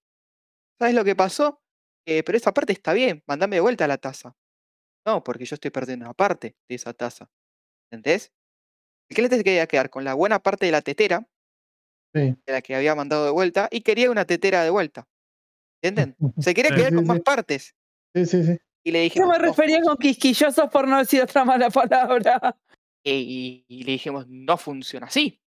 ¿sabes 0.79 0.95
lo 0.95 1.05
que 1.05 1.15
pasó? 1.15 1.61
Eh, 2.05 2.23
pero 2.23 2.37
esa 2.37 2.53
parte 2.53 2.73
está 2.73 2.93
bien, 2.93 3.23
mandame 3.27 3.57
de 3.57 3.61
vuelta 3.61 3.87
la 3.87 3.97
taza. 3.97 4.35
No, 5.05 5.23
porque 5.23 5.45
yo 5.45 5.55
estoy 5.55 5.71
perdiendo 5.71 6.05
una 6.05 6.13
parte 6.13 6.55
de 6.69 6.75
esa 6.75 6.93
taza. 6.93 7.29
¿Entendés? 7.91 8.33
El 9.09 9.15
cliente 9.15 9.37
se 9.37 9.43
quería 9.45 9.67
quedar 9.67 9.89
con 9.89 10.03
la 10.05 10.13
buena 10.15 10.39
parte 10.41 10.67
de 10.67 10.73
la 10.73 10.81
tetera, 10.81 11.27
Sí. 12.15 12.21
de 12.45 12.53
la 12.53 12.61
que 12.61 12.75
había 12.75 12.95
mandado 12.95 13.25
de 13.25 13.31
vuelta, 13.31 13.69
y 13.71 13.81
quería 13.81 14.11
una 14.11 14.25
tetera 14.25 14.63
de 14.63 14.69
vuelta. 14.71 15.07
¿Entienden? 15.83 16.17
Se 16.51 16.53
quería 16.55 16.75
quedar 16.75 16.89
sí, 16.91 16.95
con 16.95 17.07
más 17.07 17.21
partes. 17.21 17.75
Sí, 18.15 18.25
sí, 18.25 18.43
sí. 18.43 18.57
Y 18.85 18.91
le 18.91 18.99
Yo 18.99 19.03
dijimos, 19.05 19.29
me 19.29 19.39
"No". 19.39 19.45
refería 19.45 19.81
con 19.81 19.97
quisquillosos 19.97 20.69
por 20.71 20.87
no 20.87 20.99
decir 20.99 21.21
otra 21.21 21.45
mala 21.45 21.69
palabra. 21.71 22.57
Y, 23.05 23.65
y 23.67 23.83
le 23.83 23.93
dijimos, 23.93 24.27
no 24.29 24.57
funciona 24.57 25.07
así. 25.07 25.41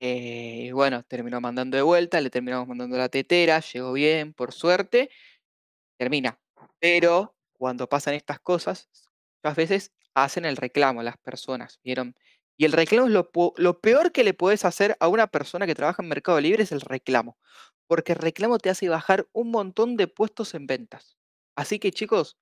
Eh, 0.00 0.66
y 0.68 0.72
bueno, 0.72 1.04
terminó 1.04 1.40
mandando 1.40 1.76
de 1.76 1.82
vuelta, 1.82 2.20
le 2.20 2.30
terminamos 2.30 2.68
mandando 2.68 2.96
la 2.98 3.08
tetera, 3.08 3.60
llegó 3.60 3.92
bien, 3.94 4.34
por 4.34 4.52
suerte, 4.52 5.10
termina. 5.98 6.40
Pero 6.80 7.36
cuando 7.62 7.88
pasan 7.88 8.14
estas 8.14 8.40
cosas, 8.40 8.90
muchas 9.40 9.56
veces 9.56 9.92
hacen 10.14 10.44
el 10.46 10.56
reclamo 10.56 11.00
las 11.04 11.16
personas, 11.16 11.78
¿vieron? 11.84 12.16
Y 12.56 12.64
el 12.64 12.72
reclamo 12.72 13.06
es 13.06 13.12
lo 13.12 13.80
peor 13.80 14.10
que 14.10 14.24
le 14.24 14.34
puedes 14.34 14.64
hacer 14.64 14.96
a 14.98 15.06
una 15.06 15.28
persona 15.28 15.64
que 15.64 15.76
trabaja 15.76 16.02
en 16.02 16.08
Mercado 16.08 16.40
Libre 16.40 16.64
es 16.64 16.72
el 16.72 16.80
reclamo. 16.80 17.38
Porque 17.86 18.14
el 18.14 18.18
reclamo 18.18 18.58
te 18.58 18.68
hace 18.68 18.88
bajar 18.88 19.28
un 19.32 19.52
montón 19.52 19.96
de 19.96 20.08
puestos 20.08 20.54
en 20.54 20.66
ventas. 20.66 21.16
Así 21.56 21.78
que 21.78 21.92
chicos, 21.92 22.36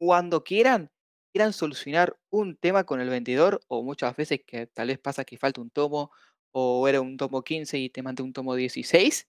cuando 0.00 0.42
quieran, 0.42 0.90
quieran 1.32 1.52
solucionar 1.52 2.18
un 2.30 2.56
tema 2.56 2.82
con 2.82 3.00
el 3.00 3.08
vendedor, 3.08 3.60
o 3.68 3.84
muchas 3.84 4.16
veces 4.16 4.40
que 4.44 4.66
tal 4.66 4.88
vez 4.88 4.98
pasa 4.98 5.24
que 5.24 5.38
falta 5.38 5.60
un 5.60 5.70
tomo, 5.70 6.10
o 6.50 6.88
era 6.88 7.00
un 7.00 7.16
tomo 7.16 7.44
15 7.44 7.78
y 7.78 7.88
te 7.88 8.02
mandé 8.02 8.24
un 8.24 8.32
tomo 8.32 8.56
16, 8.56 9.28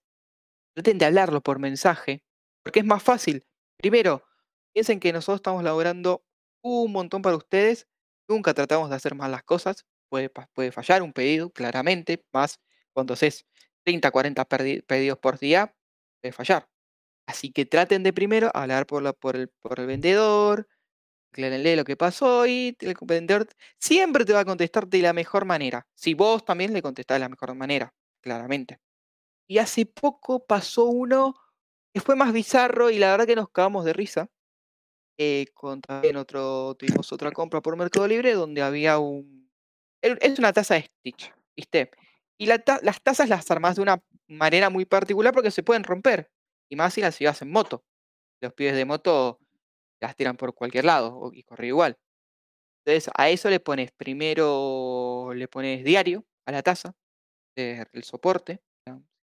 traten 0.73 0.97
de 0.97 1.05
hablarlo 1.05 1.41
por 1.41 1.59
mensaje, 1.59 2.23
porque 2.63 2.79
es 2.79 2.87
más 2.87 3.03
fácil. 3.03 3.45
Primero, 3.77 4.26
piensen 4.77 4.99
que 4.99 5.11
nosotros 5.11 5.37
estamos 5.39 5.63
laborando 5.63 6.23
un 6.61 6.91
montón 6.91 7.23
para 7.23 7.35
ustedes, 7.35 7.87
nunca 8.29 8.53
tratamos 8.53 8.91
de 8.91 8.95
hacer 8.95 9.15
mal 9.15 9.31
las 9.31 9.43
cosas, 9.43 9.85
puede, 10.09 10.29
fallar 10.71 11.01
un 11.01 11.13
pedido, 11.13 11.49
claramente, 11.51 12.23
más 12.31 12.59
cuando 12.93 13.15
haces 13.15 13.47
30, 13.83 14.11
40 14.11 14.47
perdi- 14.47 14.85
pedidos 14.85 15.17
por 15.19 15.39
día, 15.39 15.75
puede 16.21 16.31
fallar. 16.31 16.69
Así 17.27 17.51
que 17.51 17.65
traten 17.65 18.03
de 18.03 18.13
primero 18.13 18.51
hablar 18.55 18.87
por 18.87 19.79
el 19.79 19.87
vendedor, 19.87 20.67
aclárenle 21.31 21.75
lo 21.75 21.83
que 21.85 21.97
pasó 21.97 22.47
y 22.47 22.75
el 22.81 22.95
vendedor 23.01 23.47
siempre 23.79 24.25
te 24.25 24.33
va 24.33 24.41
a 24.41 24.45
contestar 24.45 24.87
de 24.87 25.01
la 25.01 25.13
mejor 25.13 25.45
manera. 25.45 25.87
Si 25.95 26.13
vos 26.13 26.45
también 26.45 26.73
le 26.73 26.81
contestás 26.81 27.15
de 27.15 27.19
la 27.21 27.29
mejor 27.29 27.55
manera, 27.55 27.93
claramente. 28.21 28.79
Y 29.47 29.59
hace 29.59 29.85
poco 29.85 30.45
pasó 30.45 30.85
uno 30.85 31.35
que 31.93 32.01
fue 32.01 32.15
más 32.15 32.33
bizarro 32.33 32.89
y 32.91 32.99
la 32.99 33.11
verdad 33.11 33.27
que 33.27 33.35
nos 33.37 33.49
cagamos 33.51 33.85
de 33.85 33.93
risa. 33.93 34.29
Eh, 35.17 35.47
con 35.53 35.81
también 35.81 36.15
otro, 36.17 36.75
tuvimos 36.75 37.11
otra 37.11 37.31
compra 37.31 37.61
por 37.61 37.75
Mercado 37.77 38.07
Libre 38.07 38.33
donde 38.33 38.61
había 38.61 38.99
un... 38.99 39.49
Es 40.01 40.37
una 40.39 40.53
taza 40.53 40.75
de 40.75 40.81
Stitch, 40.83 41.33
¿viste? 41.55 41.89
Y 42.37 42.45
la 42.45 42.59
ta- 42.59 42.79
las 42.83 43.01
tazas 43.01 43.29
las 43.29 43.49
armás 43.49 43.75
de 43.77 43.81
una 43.81 44.03
manera 44.27 44.69
muy 44.69 44.85
particular 44.85 45.33
porque 45.33 45.49
se 45.51 45.63
pueden 45.63 45.83
romper. 45.83 46.31
Y 46.69 46.75
más 46.75 46.93
si 46.93 47.01
las 47.01 47.17
llevas 47.17 47.41
en 47.41 47.51
moto. 47.51 47.83
Los 48.41 48.53
pibes 48.53 48.75
de 48.75 48.85
moto 48.85 49.39
las 49.99 50.15
tiran 50.15 50.37
por 50.37 50.53
cualquier 50.53 50.85
lado 50.85 51.31
y 51.33 51.41
corre 51.43 51.67
igual. 51.67 51.97
Entonces 52.85 53.11
a 53.17 53.29
eso 53.29 53.49
le 53.49 53.59
pones 53.59 53.91
primero, 53.91 55.31
le 55.33 55.47
pones 55.47 55.83
diario 55.83 56.25
a 56.45 56.51
la 56.51 56.61
taza, 56.61 56.93
eh, 57.55 57.83
el 57.91 58.03
soporte. 58.03 58.61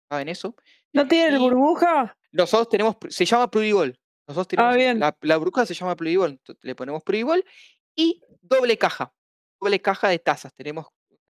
¿saben 0.10 0.30
eso? 0.30 0.56
¿No 0.92 1.08
tiene 1.08 1.36
Y- 1.38 1.40
burbuja? 1.40 2.18
Nosotros 2.32 2.70
tenemos, 2.70 2.98
se 3.10 3.26
llama 3.26 3.50
Prudibol. 3.50 3.98
Nosotros 4.28 4.48
tenemos, 4.48 4.76
bien. 4.76 5.00
la, 5.00 5.18
la 5.22 5.38
burbuja 5.38 5.66
se 5.66 5.74
llama 5.74 5.96
ento- 5.96 6.58
le 6.62 6.76
ponemos 6.76 7.04
Prudibol 7.04 7.44
y 7.96 8.22
doble 8.42 8.78
caja, 8.78 9.14
doble 9.60 9.82
caja 9.82 10.10
de 10.10 10.20
tazas. 10.20 10.54
Tenemos 10.54 10.88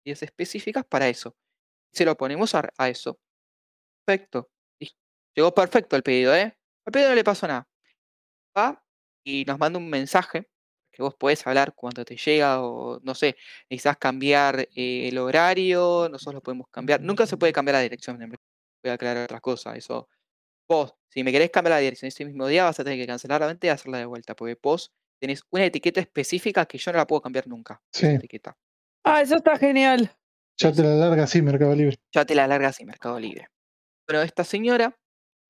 10 0.05 0.23
específicas 0.23 0.85
para 0.85 1.09
eso. 1.09 1.37
Se 1.93 2.05
lo 2.05 2.17
ponemos 2.17 2.55
a, 2.55 2.69
a 2.79 2.89
eso. 2.89 3.19
Perfecto. 4.05 4.51
Llegó 5.35 5.53
perfecto 5.53 5.97
el 5.97 6.03
pedido, 6.03 6.35
¿eh? 6.35 6.57
Al 6.87 6.93
pedido 6.93 7.11
no 7.11 7.15
le 7.15 7.25
pasó 7.25 7.47
nada. 7.47 7.69
Va 8.57 8.83
y 9.25 9.45
nos 9.45 9.59
manda 9.59 9.79
un 9.79 9.91
mensaje 9.91 10.49
que 10.93 11.03
vos 11.03 11.15
podés 11.15 11.47
hablar 11.47 11.75
cuando 11.75 12.05
te 12.07 12.17
llega 12.17 12.63
o 12.63 13.01
no 13.03 13.15
sé, 13.15 13.37
necesitas 13.69 13.99
cambiar 13.99 14.61
eh, 14.75 15.09
el 15.09 15.19
horario, 15.19 16.09
nosotros 16.11 16.37
lo 16.37 16.41
podemos 16.43 16.69
cambiar. 16.71 17.03
Nunca 17.03 17.27
se 17.27 17.37
puede 17.37 17.53
cambiar 17.53 17.75
la 17.75 17.81
dirección. 17.83 18.17
Voy 18.19 18.91
a 18.91 18.95
aclarar 18.95 19.25
otras 19.25 19.43
cosas. 19.43 19.77
Eso 19.77 20.09
Vos, 20.69 20.95
si 21.09 21.23
me 21.23 21.33
querés 21.33 21.51
cambiar 21.51 21.73
la 21.73 21.79
dirección 21.79 22.09
ese 22.09 22.25
mismo 22.25 22.47
día, 22.47 22.65
vas 22.65 22.79
a 22.81 22.85
tener 22.85 22.99
que 22.99 23.07
cancelar 23.07 23.41
la 23.41 23.47
venta 23.47 23.67
y 23.67 23.71
hacerla 23.71 23.99
de 23.99 24.07
vuelta, 24.07 24.35
porque 24.35 24.59
vos 24.61 24.93
tenés 25.21 25.43
una 25.51 25.65
etiqueta 25.65 26.01
específica 26.01 26.67
que 26.67 26.79
yo 26.79 26.93
no 26.93 26.99
la 26.99 27.07
puedo 27.07 27.23
cambiar 27.23 27.47
nunca. 27.47 27.81
esa 27.95 28.09
Sí. 28.09 28.15
etiqueta. 28.15 28.57
Ah, 29.05 29.23
eso 29.23 29.37
está 29.37 29.57
genial. 29.57 30.11
Ya 30.59 30.73
te 30.73 30.83
la 30.83 30.95
larga 30.95 31.25
así, 31.25 31.43
Mercado 31.43 31.75
Libre. 31.75 31.97
Ya 32.15 32.25
te 32.25 32.35
la 32.35 32.47
largas 32.47 32.81
en 32.81 32.87
Mercado 32.87 33.21
Libre. 33.21 33.49
Bueno, 34.09 34.23
esta 34.23 34.45
señora 34.45 34.97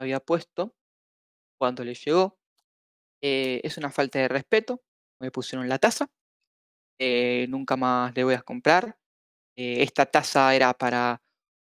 había 0.01 0.21
puesto, 0.21 0.75
cuando 1.59 1.85
le 1.85 1.95
llegó, 1.95 2.39
eh, 3.23 3.61
es 3.65 3.79
una 3.79 3.91
falta 3.91 4.19
de 4.19 4.29
respeto, 4.29 4.83
me 5.21 5.31
pusieron 5.31 5.69
la 5.69 5.79
taza, 5.79 6.09
eh, 7.01 7.47
nunca 7.49 7.77
más 7.77 8.15
le 8.17 8.25
voy 8.25 8.35
a 8.35 8.43
comprar. 8.43 8.99
eh, 9.59 9.83
esta 9.83 10.07
taza 10.07 10.55
era 10.55 10.75
para 10.75 11.23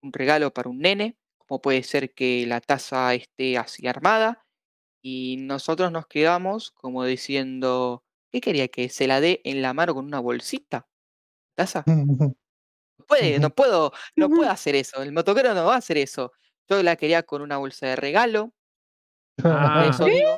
un 0.04 0.14
regalo 0.14 0.54
para 0.54 0.70
un 0.70 0.80
nene, 0.80 1.18
como 1.52 1.62
puede 1.62 1.84
ser 1.84 2.14
que 2.14 2.46
la 2.48 2.62
taza 2.62 3.14
esté 3.14 3.58
así 3.58 3.86
armada, 3.86 4.46
y 5.04 5.36
nosotros 5.42 5.92
nos 5.92 6.08
quedamos 6.08 6.72
como 6.72 7.04
diciendo, 7.04 8.06
¿qué 8.32 8.40
quería 8.40 8.70
que 8.70 8.88
se 8.88 9.06
la 9.06 9.20
dé 9.20 9.42
en 9.44 9.62
la 9.62 9.74
mano 9.74 9.94
con 9.94 10.06
una 10.06 10.22
bolsita? 10.22 10.88
¿Taza? 11.58 11.84
No 12.98 13.06
puede, 13.08 13.40
no 13.40 13.50
puedo, 13.50 13.92
no 14.16 14.30
puedo 14.30 14.50
hacer 14.50 14.76
eso. 14.76 15.02
El 15.02 15.12
motoquero 15.12 15.54
no 15.56 15.66
va 15.66 15.74
a 15.74 15.78
hacer 15.80 15.98
eso. 15.98 16.32
Yo 16.70 16.82
la 16.84 16.96
quería 16.96 17.24
con 17.24 17.42
una 17.42 17.58
bolsa 17.58 17.88
de 17.88 17.96
regalo. 17.98 18.54
Por 19.36 19.52
Ah. 19.52 19.88
eso 19.90 20.06
digo, 20.06 20.30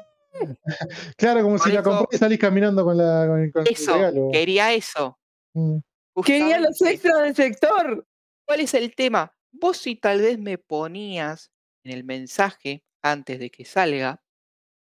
Claro, 1.18 1.44
como 1.44 1.58
Por 1.58 1.68
si 1.68 1.74
la 1.74 1.84
comprás 1.84 2.08
y 2.14 2.18
salís 2.18 2.40
caminando 2.40 2.84
con, 2.86 2.98
la, 2.98 3.28
con, 3.28 3.52
con 3.52 3.68
el 3.68 3.74
eso, 3.74 3.94
regalo. 3.94 4.30
quería 4.32 4.74
eso. 4.74 5.20
Mm. 5.54 5.78
Quería 6.26 6.60
los 6.60 6.82
extras 6.82 7.22
del 7.22 7.36
sector. 7.36 8.08
¿Cuál 8.48 8.62
es 8.62 8.74
el 8.74 8.96
tema? 8.96 9.32
Vos 9.56 9.78
si 9.78 9.96
tal 9.96 10.20
vez 10.22 10.40
me 10.40 10.58
ponías 10.58 11.52
en 11.84 11.92
el 11.94 12.04
mensaje 12.04 12.84
antes 13.04 13.38
de 13.40 13.52
que 13.52 13.66
salga, 13.66 14.24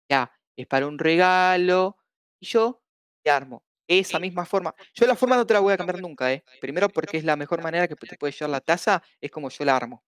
ya, 0.09 0.31
es 0.57 0.67
para 0.67 0.87
un 0.87 0.99
regalo, 0.99 1.97
y 2.41 2.47
yo 2.47 2.83
te 3.23 3.31
armo. 3.31 3.65
Esa 3.87 4.19
misma 4.19 4.45
forma. 4.45 4.75
Yo 4.95 5.07
la 5.07 5.15
forma 5.15 5.35
no 5.37 5.47
te 5.47 5.53
la 5.55 5.61
voy 5.61 5.73
a 5.73 5.77
cambiar 5.77 6.01
nunca, 6.01 6.31
¿eh? 6.33 6.45
Primero 6.59 6.89
porque 6.89 7.17
es 7.17 7.25
la 7.25 7.35
mejor 7.37 7.61
manera 7.63 7.87
que 7.87 7.95
te 7.95 8.17
puede 8.17 8.33
llevar 8.33 8.51
la 8.51 8.61
taza, 8.61 9.03
es 9.21 9.31
como 9.31 9.49
yo 9.49 9.65
la 9.65 9.75
armo. 9.77 10.05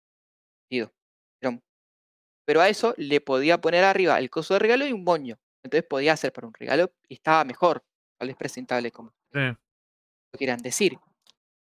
Digo, 0.70 0.92
Pero, 1.40 1.60
pero 2.46 2.60
a 2.62 2.68
eso 2.70 2.94
le 2.98 3.20
podía 3.22 3.60
poner 3.60 3.84
arriba 3.84 4.18
el 4.18 4.30
coso 4.30 4.54
de 4.54 4.60
regalo 4.60 4.86
y 4.86 4.92
un 4.94 5.04
moño. 5.04 5.38
Entonces 5.64 5.86
podía 5.88 6.14
hacer 6.14 6.32
para 6.32 6.48
un 6.48 6.54
regalo 6.54 6.92
y 7.08 7.14
estaba 7.16 7.44
mejor, 7.44 7.84
tal 8.18 8.28
vez 8.28 8.36
presentable 8.38 8.92
como 8.92 9.12
Sí. 9.32 9.56
lo 10.34 10.38
quieran 10.38 10.58
decir. 10.62 11.00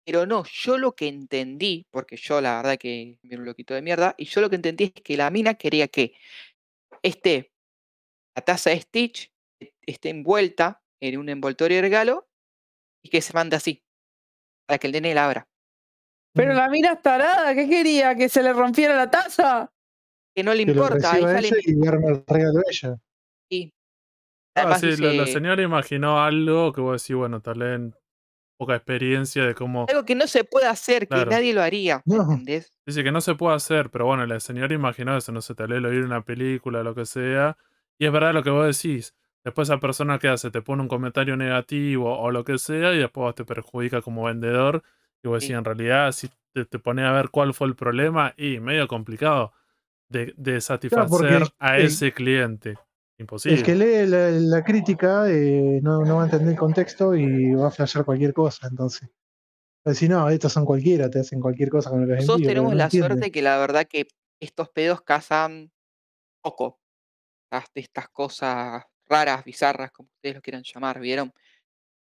Pero 0.07 0.25
no, 0.25 0.45
yo 0.45 0.79
lo 0.79 0.95
que 0.95 1.09
entendí, 1.09 1.85
porque 1.91 2.17
yo 2.17 2.41
la 2.41 2.59
verdad 2.59 2.79
que 2.79 3.19
me 3.23 3.37
un 3.37 3.45
loquito 3.45 3.75
de 3.75 3.83
mierda, 3.83 4.15
y 4.17 4.27
yo 4.27 4.41
lo 4.41 4.49
que 4.49 4.55
entendí 4.55 4.85
es 4.85 4.93
que 4.93 5.17
la 5.17 5.31
mina 5.31 5.55
quería 5.55 5.89
que 5.89 6.15
esté 7.03 7.53
la 8.37 8.43
taza 8.43 8.71
de 8.71 8.81
Stitch 8.81 9.33
e- 9.61 9.73
esté 9.85 10.11
envuelta 10.11 10.81
en 11.01 11.19
un 11.19 11.29
envoltorio 11.29 11.79
de 11.79 11.83
regalo 11.83 12.29
y 13.03 13.09
que 13.09 13.21
se 13.21 13.33
mande 13.33 13.57
así, 13.57 13.83
para 14.67 14.79
que 14.79 14.87
el 14.87 14.93
nene 14.93 15.13
la 15.13 15.27
abra. 15.27 15.49
Pero 16.35 16.53
la 16.53 16.69
mina 16.69 16.93
es 16.93 17.03
tarada, 17.03 17.53
¿qué 17.55 17.69
quería? 17.69 18.15
¿Que 18.15 18.29
se 18.29 18.43
le 18.45 18.53
rompiera 18.53 18.95
la 18.95 19.11
taza? 19.11 19.73
Que 20.37 20.45
no 20.45 20.55
le 20.55 20.65
Que 20.65 20.73
lo 20.73 20.83
importa, 20.83 21.15
reciba 21.15 21.41
ella 21.41 21.57
le 21.57 21.63
y 21.65 21.89
arma 21.89 22.09
el 22.11 22.25
regalo 22.29 22.61
ella. 22.71 22.97
sí. 23.51 23.73
Ah, 24.55 24.79
sí, 24.79 24.87
la, 24.87 25.09
la 25.09 25.25
dice, 25.25 25.33
señora 25.33 25.63
imaginó 25.63 26.23
algo 26.23 26.73
que 26.73 26.81
vos 26.81 27.03
decís, 27.03 27.17
bueno, 27.17 27.41
tal 27.41 27.59
vez 27.59 27.81
poca 28.57 28.75
experiencia 28.77 29.45
de 29.45 29.55
cómo. 29.55 29.87
algo 29.89 30.05
que 30.05 30.15
no 30.15 30.27
se 30.27 30.45
puede 30.45 30.67
hacer, 30.67 31.09
Claro. 31.09 31.29
que 31.31 31.37
nadie 31.37 31.53
lo 31.55 31.63
haría. 31.63 32.03
Dice 32.87 33.03
que 33.05 33.13
no 33.13 33.21
se 33.21 33.35
puede 33.35 33.57
hacer, 33.57 33.91
pero 33.91 34.07
bueno, 34.07 34.25
la 34.27 34.41
señora 34.41 34.73
imaginó 34.75 35.17
eso, 35.17 35.33
no 35.33 35.43
sé, 35.43 35.55
tal 35.55 35.69
vez 35.69 35.83
lo 35.83 35.91
en 35.93 36.05
una 36.05 36.23
película, 36.25 36.83
lo 36.83 36.95
que 36.95 37.05
sea. 37.07 37.57
Y 37.99 38.07
es 38.07 38.13
verdad 38.13 38.33
lo 38.35 38.43
que 38.43 38.51
vos 38.51 38.67
decís. 38.81 39.15
Después 39.45 39.69
esa 39.69 39.79
persona 39.79 40.19
que 40.19 40.29
hace, 40.29 40.51
te 40.51 40.61
pone 40.63 40.83
un 40.83 40.89
comentario 40.89 41.37
negativo 41.37 42.19
o 42.19 42.31
lo 42.31 42.45
que 42.45 42.59
sea, 42.59 42.93
y 42.95 42.99
después 42.99 43.23
vos 43.25 43.35
te 43.35 43.45
perjudica 43.45 44.03
como 44.03 44.25
vendedor. 44.25 44.83
Y 45.23 45.29
vos 45.29 45.43
Sí. 45.43 45.49
decís, 45.49 45.59
en 45.59 45.65
realidad, 45.65 46.13
si 46.13 46.29
te, 46.53 46.65
te 46.65 46.79
pones 46.79 47.05
a 47.07 47.13
ver 47.13 47.31
cuál 47.31 47.55
fue 47.55 47.69
el 47.69 47.75
problema, 47.77 48.35
y 48.37 48.59
medio 48.61 48.87
complicado 48.89 49.53
de, 50.09 50.33
de 50.37 50.61
satisfacer 50.61 51.09
porque 51.09 51.55
a 51.59 51.79
el- 51.79 51.87
ese 51.87 52.13
cliente. 52.13 52.77
Imposible. 53.19 53.59
El 53.59 53.65
que 53.65 53.75
lee 53.75 54.07
la, 54.07 54.31
la 54.31 54.65
crítica 54.65 55.31
eh, 55.31 55.81
no, 55.83 56.05
no 56.05 56.17
va 56.17 56.23
a 56.23 56.25
entender 56.27 56.51
el 56.51 56.59
contexto 56.59 57.15
y 57.15 57.55
va 57.55 57.69
a 57.69 57.71
flashear 57.71 58.05
cualquier 58.05 58.35
cosa, 58.35 58.67
entonces. 58.69 59.09
Va 59.87 59.91
a 59.91 59.91
decir, 59.91 60.11
no, 60.11 60.29
estos 60.29 60.53
son 60.53 60.65
cualquiera, 60.65 61.09
te 61.09 61.21
hacen 61.21 61.41
cualquier 61.41 61.71
cosa 61.71 61.91
con 61.91 62.01
los 62.01 62.09
Nosotros 62.09 62.37
envíos. 62.37 62.49
pero 62.49 62.51
tenemos 62.51 62.73
no 62.73 62.79
la 62.79 62.91
suerte 62.91 63.31
que 63.31 63.43
la 63.43 63.57
verdad 63.59 63.87
que 63.87 64.09
estos 64.41 64.69
pedos 64.71 65.01
cazan 65.03 65.71
poco. 66.43 66.81
Estas 67.75 68.09
cosas 68.09 68.85
raras, 69.07 69.45
bizarras, 69.45 69.93
como 69.93 70.11
ustedes 70.15 70.35
lo 70.35 70.43
quieran 70.43 70.63
llamar, 70.63 71.01
¿vieron? 71.01 71.33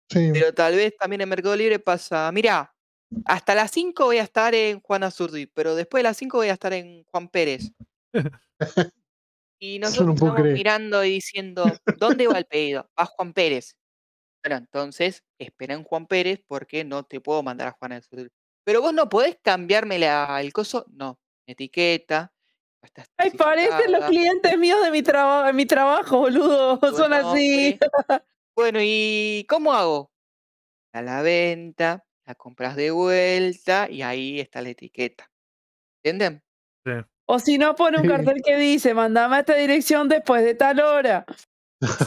Sí, 0.09 0.29
Pero 0.33 0.53
tal 0.53 0.75
vez 0.75 0.95
también 0.97 1.21
en 1.21 1.29
Mercado 1.29 1.55
Libre 1.55 1.79
pasa, 1.79 2.31
mira, 2.31 2.75
hasta 3.25 3.55
las 3.55 3.71
5 3.71 4.05
voy 4.05 4.17
a 4.17 4.23
estar 4.23 4.53
en 4.53 4.79
Juan 4.81 5.03
Azurdi, 5.03 5.45
pero 5.47 5.75
después 5.75 5.99
de 5.99 6.09
las 6.09 6.17
5 6.17 6.37
voy 6.37 6.49
a 6.49 6.53
estar 6.53 6.73
en 6.73 7.03
Juan 7.05 7.29
Pérez. 7.29 7.71
Y 9.59 9.79
no 9.79 9.87
nosotros 9.87 10.19
puedo 10.19 10.31
estamos 10.31 10.41
creer. 10.41 10.53
mirando 10.55 11.03
y 11.03 11.11
diciendo, 11.11 11.77
¿dónde 11.97 12.27
va 12.27 12.37
el 12.37 12.45
pedido? 12.45 12.89
A 12.95 13.05
Juan 13.05 13.33
Pérez. 13.33 13.75
Bueno, 14.43 14.57
entonces 14.57 15.23
espera 15.37 15.73
en 15.73 15.83
Juan 15.83 16.07
Pérez 16.07 16.41
porque 16.47 16.83
no 16.85 17.03
te 17.03 17.19
puedo 17.19 17.43
mandar 17.43 17.67
a 17.67 17.71
Juan. 17.71 18.01
Pero 18.63 18.81
vos 18.81 18.93
no 18.93 19.09
podés 19.09 19.37
cambiarme 19.41 19.99
la- 19.99 20.39
el 20.41 20.53
coso. 20.53 20.85
No, 20.89 21.19
etiqueta. 21.45 22.33
Ay, 23.17 23.31
parecen 23.31 23.91
los 23.91 24.05
clientes 24.05 24.57
míos 24.57 24.81
de 24.81 24.91
mi 24.91 25.03
trabajo, 25.03 25.47
de 25.47 25.53
mi 25.53 25.65
trabajo, 25.65 26.19
boludo. 26.19 26.79
Son 27.09 27.11
así. 27.13 27.77
Bueno, 28.55 28.79
¿y 28.81 29.45
cómo 29.49 29.73
hago? 29.73 30.11
A 30.93 31.01
la 31.01 31.21
venta, 31.21 32.05
la 32.25 32.35
compras 32.35 32.75
de 32.77 32.91
vuelta 32.91 33.89
y 33.89 34.01
ahí 34.01 34.39
está 34.39 34.61
la 34.61 34.69
etiqueta. 34.69 35.29
¿Entienden? 36.03 36.41
O 37.31 37.37
si 37.37 37.59
no, 37.59 37.75
pone 37.75 37.99
un 38.01 38.07
cartel 38.07 38.41
que 38.43 38.57
dice, 38.57 38.95
mandame 38.95 39.35
a 39.35 39.39
esta 39.41 39.55
dirección 39.55 40.09
después 40.09 40.43
de 40.43 40.55
tal 40.55 40.79
hora. 40.79 41.25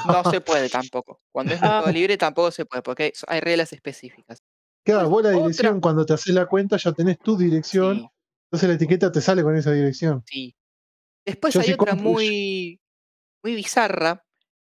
No 0.06 0.28
se 0.30 0.40
puede 0.40 0.68
tampoco. 0.68 1.20
Cuando 1.32 1.54
es 1.54 1.62
Ah. 1.62 1.66
mercado 1.76 1.92
libre 1.92 2.16
tampoco 2.18 2.50
se 2.50 2.64
puede, 2.66 2.82
porque 2.82 3.12
hay- 3.28 3.40
reglas 3.40 3.72
específicas. 3.72 4.38
Claro, 4.84 5.08
vos 5.08 5.22
la 5.22 5.28
Otra. 5.30 5.40
dirección, 5.42 5.80
cuando 5.80 6.04
te 6.04 6.12
haces 6.14 6.34
la 6.34 6.46
cuenta, 6.46 6.76
ya 6.76 6.92
tenés 6.92 7.18
tu 7.20 7.36
dirección, 7.36 7.98
Sí, 8.00 8.08
entonces 8.50 8.68
la 8.68 8.74
etiqueta 8.74 9.12
te 9.12 9.20
sale 9.20 9.42
con 9.44 9.56
esa 9.56 9.70
dirección. 9.72 10.22
sí. 10.26 10.54
Después 11.24 11.54
Yo 11.54 11.60
hay 11.60 11.66
sí 11.66 11.72
otra 11.74 11.92
compro- 11.94 12.00
muy, 12.02 12.80
muy 13.44 13.54
bizarra. 13.54 14.24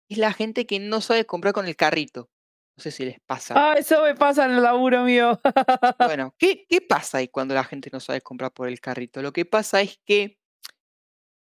Es 0.08 0.20
la 0.20 0.32
gente 0.32 0.68
que 0.68 0.80
no 0.80 1.02
sabe 1.02 1.26
comprar 1.26 1.54
con 1.56 1.66
el 1.66 1.76
carrito. 1.76 2.30
No 2.78 2.82
sé 2.82 2.92
si 2.92 3.06
les 3.06 3.20
pasa. 3.22 3.54
Ah, 3.56 3.76
eso 3.78 4.04
me 4.04 4.16
pasa 4.16 4.46
en 4.46 4.52
el 4.52 4.64
laburo 4.64 5.04
mío. 5.04 5.40
Bueno, 6.00 6.36
¿qué, 6.38 6.66
¿qué 6.68 6.82
pasa 6.82 7.20
ahí 7.20 7.28
cuando 7.30 7.54
la 7.56 7.64
gente 7.64 7.90
no 7.92 8.00
sabe 8.00 8.22
comprar 8.22 8.52
por 8.52 8.68
el 8.68 8.80
carrito? 8.82 9.22
Lo 9.22 9.32
que 9.32 9.46
pasa 9.46 9.82
es 9.82 9.98
que 10.06 10.38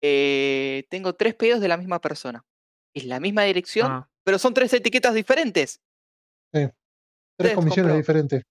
eh, 0.03 0.85
tengo 0.91 1.15
tres 1.15 1.35
pedidos 1.35 1.61
de 1.61 1.69
la 1.69 1.77
misma 1.77 2.01
persona. 2.01 2.45
Es 2.95 3.05
la 3.05 3.19
misma 3.21 3.43
dirección, 3.43 3.91
Ah, 3.91 4.09
pero 4.23 4.39
son 4.39 4.55
tres 4.55 4.73
etiquetas 4.73 5.15
diferentes. 5.15 5.81
Tres 6.53 6.71
Ustedes 7.39 7.55
comisiones 7.57 7.93
compró. 7.93 7.97
diferentes. 7.97 8.43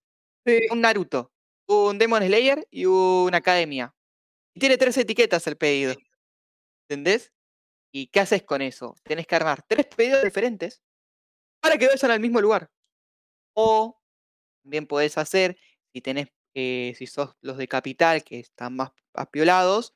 Sí. 0.45 0.59
Un 0.71 0.81
Naruto, 0.81 1.31
un 1.69 1.97
Demon 1.97 2.21
Slayer 2.23 2.67
y 2.69 2.85
una 2.85 3.37
Academia. 3.37 3.93
Y 4.53 4.59
tiene 4.59 4.77
tres 4.77 4.97
etiquetas 4.97 5.47
el 5.47 5.55
pedido. 5.55 5.95
¿Entendés? 6.89 7.31
¿Y 7.93 8.07
qué 8.07 8.19
haces 8.19 8.43
con 8.43 8.61
eso? 8.61 8.95
Tenés 9.03 9.25
que 9.25 9.35
armar 9.35 9.63
tres 9.65 9.85
pedidos 9.85 10.23
diferentes 10.23 10.81
para 11.61 11.77
que 11.77 11.87
vayan 11.87 12.11
al 12.11 12.19
mismo 12.19 12.41
lugar. 12.41 12.69
O 13.53 13.99
también 14.63 14.87
podés 14.87 15.17
hacer, 15.17 15.57
si 15.93 16.01
tenés, 16.01 16.29
eh, 16.55 16.93
si 16.97 17.07
sos 17.07 17.35
los 17.41 17.57
de 17.57 17.67
capital 17.67 18.23
que 18.23 18.39
están 18.39 18.75
más 18.75 18.91
apiolados, 19.13 19.93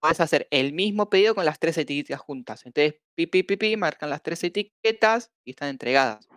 podés 0.00 0.20
hacer 0.20 0.48
el 0.50 0.72
mismo 0.72 1.10
pedido 1.10 1.34
con 1.34 1.44
las 1.44 1.58
tres 1.58 1.78
etiquetas 1.78 2.20
juntas. 2.20 2.64
Entonces, 2.66 2.96
pi, 3.14 3.26
pi, 3.26 3.42
pi, 3.42 3.56
pi, 3.56 3.76
marcan 3.76 4.10
las 4.10 4.22
tres 4.22 4.42
etiquetas 4.44 5.30
y 5.44 5.50
están 5.50 5.68
entregadas. 5.70 6.28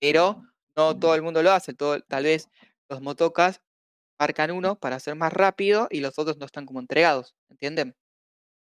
Pero 0.00 0.42
no 0.76 0.98
todo 0.98 1.14
el 1.14 1.22
mundo 1.22 1.42
lo 1.42 1.52
hace. 1.52 1.74
Todo, 1.74 2.00
tal 2.02 2.24
vez 2.24 2.48
los 2.88 3.00
motocas 3.00 3.62
marcan 4.18 4.50
uno 4.50 4.78
para 4.78 5.00
ser 5.00 5.14
más 5.16 5.32
rápido 5.32 5.88
y 5.90 6.00
los 6.00 6.18
otros 6.18 6.38
no 6.38 6.46
están 6.46 6.66
como 6.66 6.80
entregados. 6.80 7.34
¿Entienden? 7.50 7.94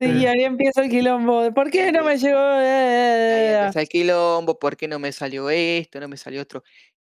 Sí, 0.00 0.10
y 0.10 0.26
ahí 0.26 0.44
empieza 0.44 0.82
el 0.82 0.90
quilombo. 0.90 1.42
de, 1.42 1.52
¿Por 1.52 1.70
qué 1.70 1.90
no 1.90 2.04
me 2.04 2.18
llegó? 2.18 2.38
Ahí 2.38 2.66
Eh, 2.66 3.54
empieza 3.58 3.80
el 3.80 3.88
quilombo, 3.88 4.58
¿por 4.58 4.76
qué 4.76 4.88
no 4.88 4.98
me 4.98 5.10
salió 5.10 5.48
esto? 5.48 6.00
No 6.00 6.08
me 6.08 6.18
salió 6.18 6.42
otro. 6.42 6.62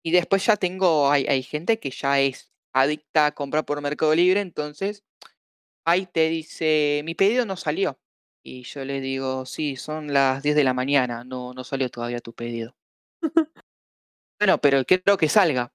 Y 0.04 0.12
después 0.12 0.46
ya 0.46 0.58
tengo, 0.58 1.12
hay, 1.12 1.26
hay 1.28 1.44
gente 1.44 1.80
que 1.80 1.92
ya 1.92 2.20
es 2.20 2.52
adicta 2.74 3.28
a 3.28 3.32
comprar 3.34 3.66
por 3.66 3.82
Mercado 3.82 4.14
Libre, 4.16 4.42
entonces 4.42 5.04
ahí 5.86 6.06
te 6.06 6.30
dice, 6.30 7.02
mi 7.06 7.16
pedido 7.16 7.46
no 7.46 7.58
salió. 7.58 8.00
Y 8.44 8.64
yo 8.64 8.86
le 8.86 9.02
digo, 9.02 9.46
sí, 9.46 9.76
son 9.78 10.14
las 10.14 10.44
10 10.44 10.56
de 10.56 10.64
la 10.64 10.74
mañana, 10.74 11.24
no, 11.24 11.54
no 11.54 11.64
salió 11.64 11.90
todavía 11.90 12.20
tu 12.22 12.34
pedido. 12.34 12.76
bueno, 14.40 14.60
pero 14.62 14.86
quiero 14.86 15.18
que 15.18 15.30
salga. 15.30 15.74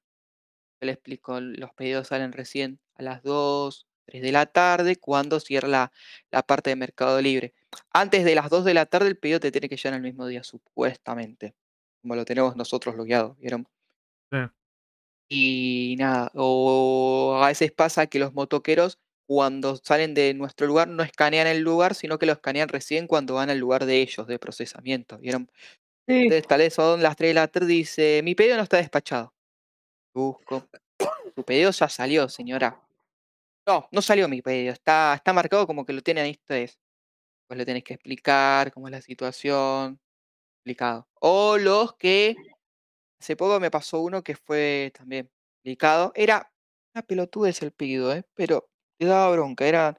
Yo 0.80 0.86
le 0.86 0.92
explico, 0.92 1.40
los 1.40 1.72
pedidos 1.74 2.08
salen 2.08 2.32
recién 2.32 2.80
a 2.96 3.02
las 3.02 3.22
2, 3.22 3.86
3 4.06 4.22
de 4.22 4.32
la 4.32 4.46
tarde, 4.46 4.96
cuando 4.96 5.40
cierra 5.40 5.68
la, 5.68 5.92
la 6.30 6.42
parte 6.42 6.70
de 6.70 6.76
Mercado 6.76 7.20
Libre. 7.20 7.54
Antes 7.92 8.24
de 8.24 8.34
las 8.34 8.50
2 8.50 8.64
de 8.64 8.74
la 8.74 8.86
tarde 8.86 9.08
el 9.08 9.18
pedido 9.18 9.40
te 9.40 9.52
tiene 9.52 9.68
que 9.68 9.76
llegar 9.76 9.94
el 9.94 10.02
mismo 10.02 10.26
día, 10.26 10.44
supuestamente. 10.44 11.54
Como 12.02 12.16
lo 12.16 12.24
tenemos 12.24 12.56
nosotros 12.56 12.96
logueado, 12.96 13.36
¿vieron? 13.40 13.66
Sí. 14.32 14.38
Y 15.30 15.96
nada, 15.98 16.30
o 16.34 17.40
a 17.42 17.48
veces 17.48 17.72
pasa 17.72 18.06
que 18.06 18.18
los 18.18 18.34
motoqueros 18.34 18.98
cuando 19.26 19.76
salen 19.76 20.14
de 20.14 20.34
nuestro 20.34 20.66
lugar 20.66 20.88
no 20.88 21.02
escanean 21.02 21.46
el 21.46 21.60
lugar, 21.60 21.94
sino 21.94 22.18
que 22.18 22.26
lo 22.26 22.32
escanean 22.32 22.68
recién 22.68 23.06
cuando 23.06 23.34
van 23.34 23.50
al 23.50 23.58
lugar 23.58 23.86
de 23.86 24.02
ellos, 24.02 24.26
de 24.26 24.38
procesamiento, 24.38 25.18
¿vieron? 25.18 25.50
sí. 26.08 26.24
Entonces 26.24 26.46
tal 26.48 26.60
vez 26.60 26.74
son 26.74 27.02
las 27.02 27.16
3 27.16 27.30
de 27.30 27.34
la 27.34 27.48
tarde 27.48 27.68
dice, 27.68 28.22
mi 28.24 28.34
pedido 28.34 28.56
no 28.58 28.64
está 28.64 28.78
despachado. 28.78 29.34
Busco. 30.14 30.68
Tu 31.34 31.44
pedido 31.44 31.70
ya 31.70 31.88
salió, 31.88 32.28
señora. 32.28 32.80
No, 33.66 33.88
no 33.92 34.02
salió 34.02 34.28
mi 34.28 34.42
pedido. 34.42 34.72
Está, 34.72 35.14
está 35.14 35.32
marcado 35.32 35.66
como 35.66 35.84
que 35.86 35.92
lo 35.92 36.02
tienen 36.02 36.24
ahí 36.24 36.32
ustedes. 36.32 36.78
Pues 37.48 37.58
le 37.58 37.66
tenés 37.66 37.84
que 37.84 37.94
explicar 37.94 38.72
cómo 38.72 38.88
es 38.88 38.92
la 38.92 39.02
situación. 39.02 40.00
Explicado. 40.58 41.08
O 41.20 41.58
los 41.58 41.94
que. 41.96 42.36
Hace 43.22 43.36
poco 43.36 43.60
me 43.60 43.70
pasó 43.70 44.00
uno 44.00 44.24
que 44.24 44.34
fue 44.34 44.90
también 44.98 45.30
explicado. 45.58 46.10
Era 46.16 46.52
una 46.92 47.02
pelotudez 47.06 47.62
el 47.62 47.70
pedido, 47.70 48.12
¿eh? 48.12 48.24
Pero 48.34 48.68
te 48.98 49.06
daba 49.06 49.30
bronca. 49.30 49.64
Eran 49.64 49.96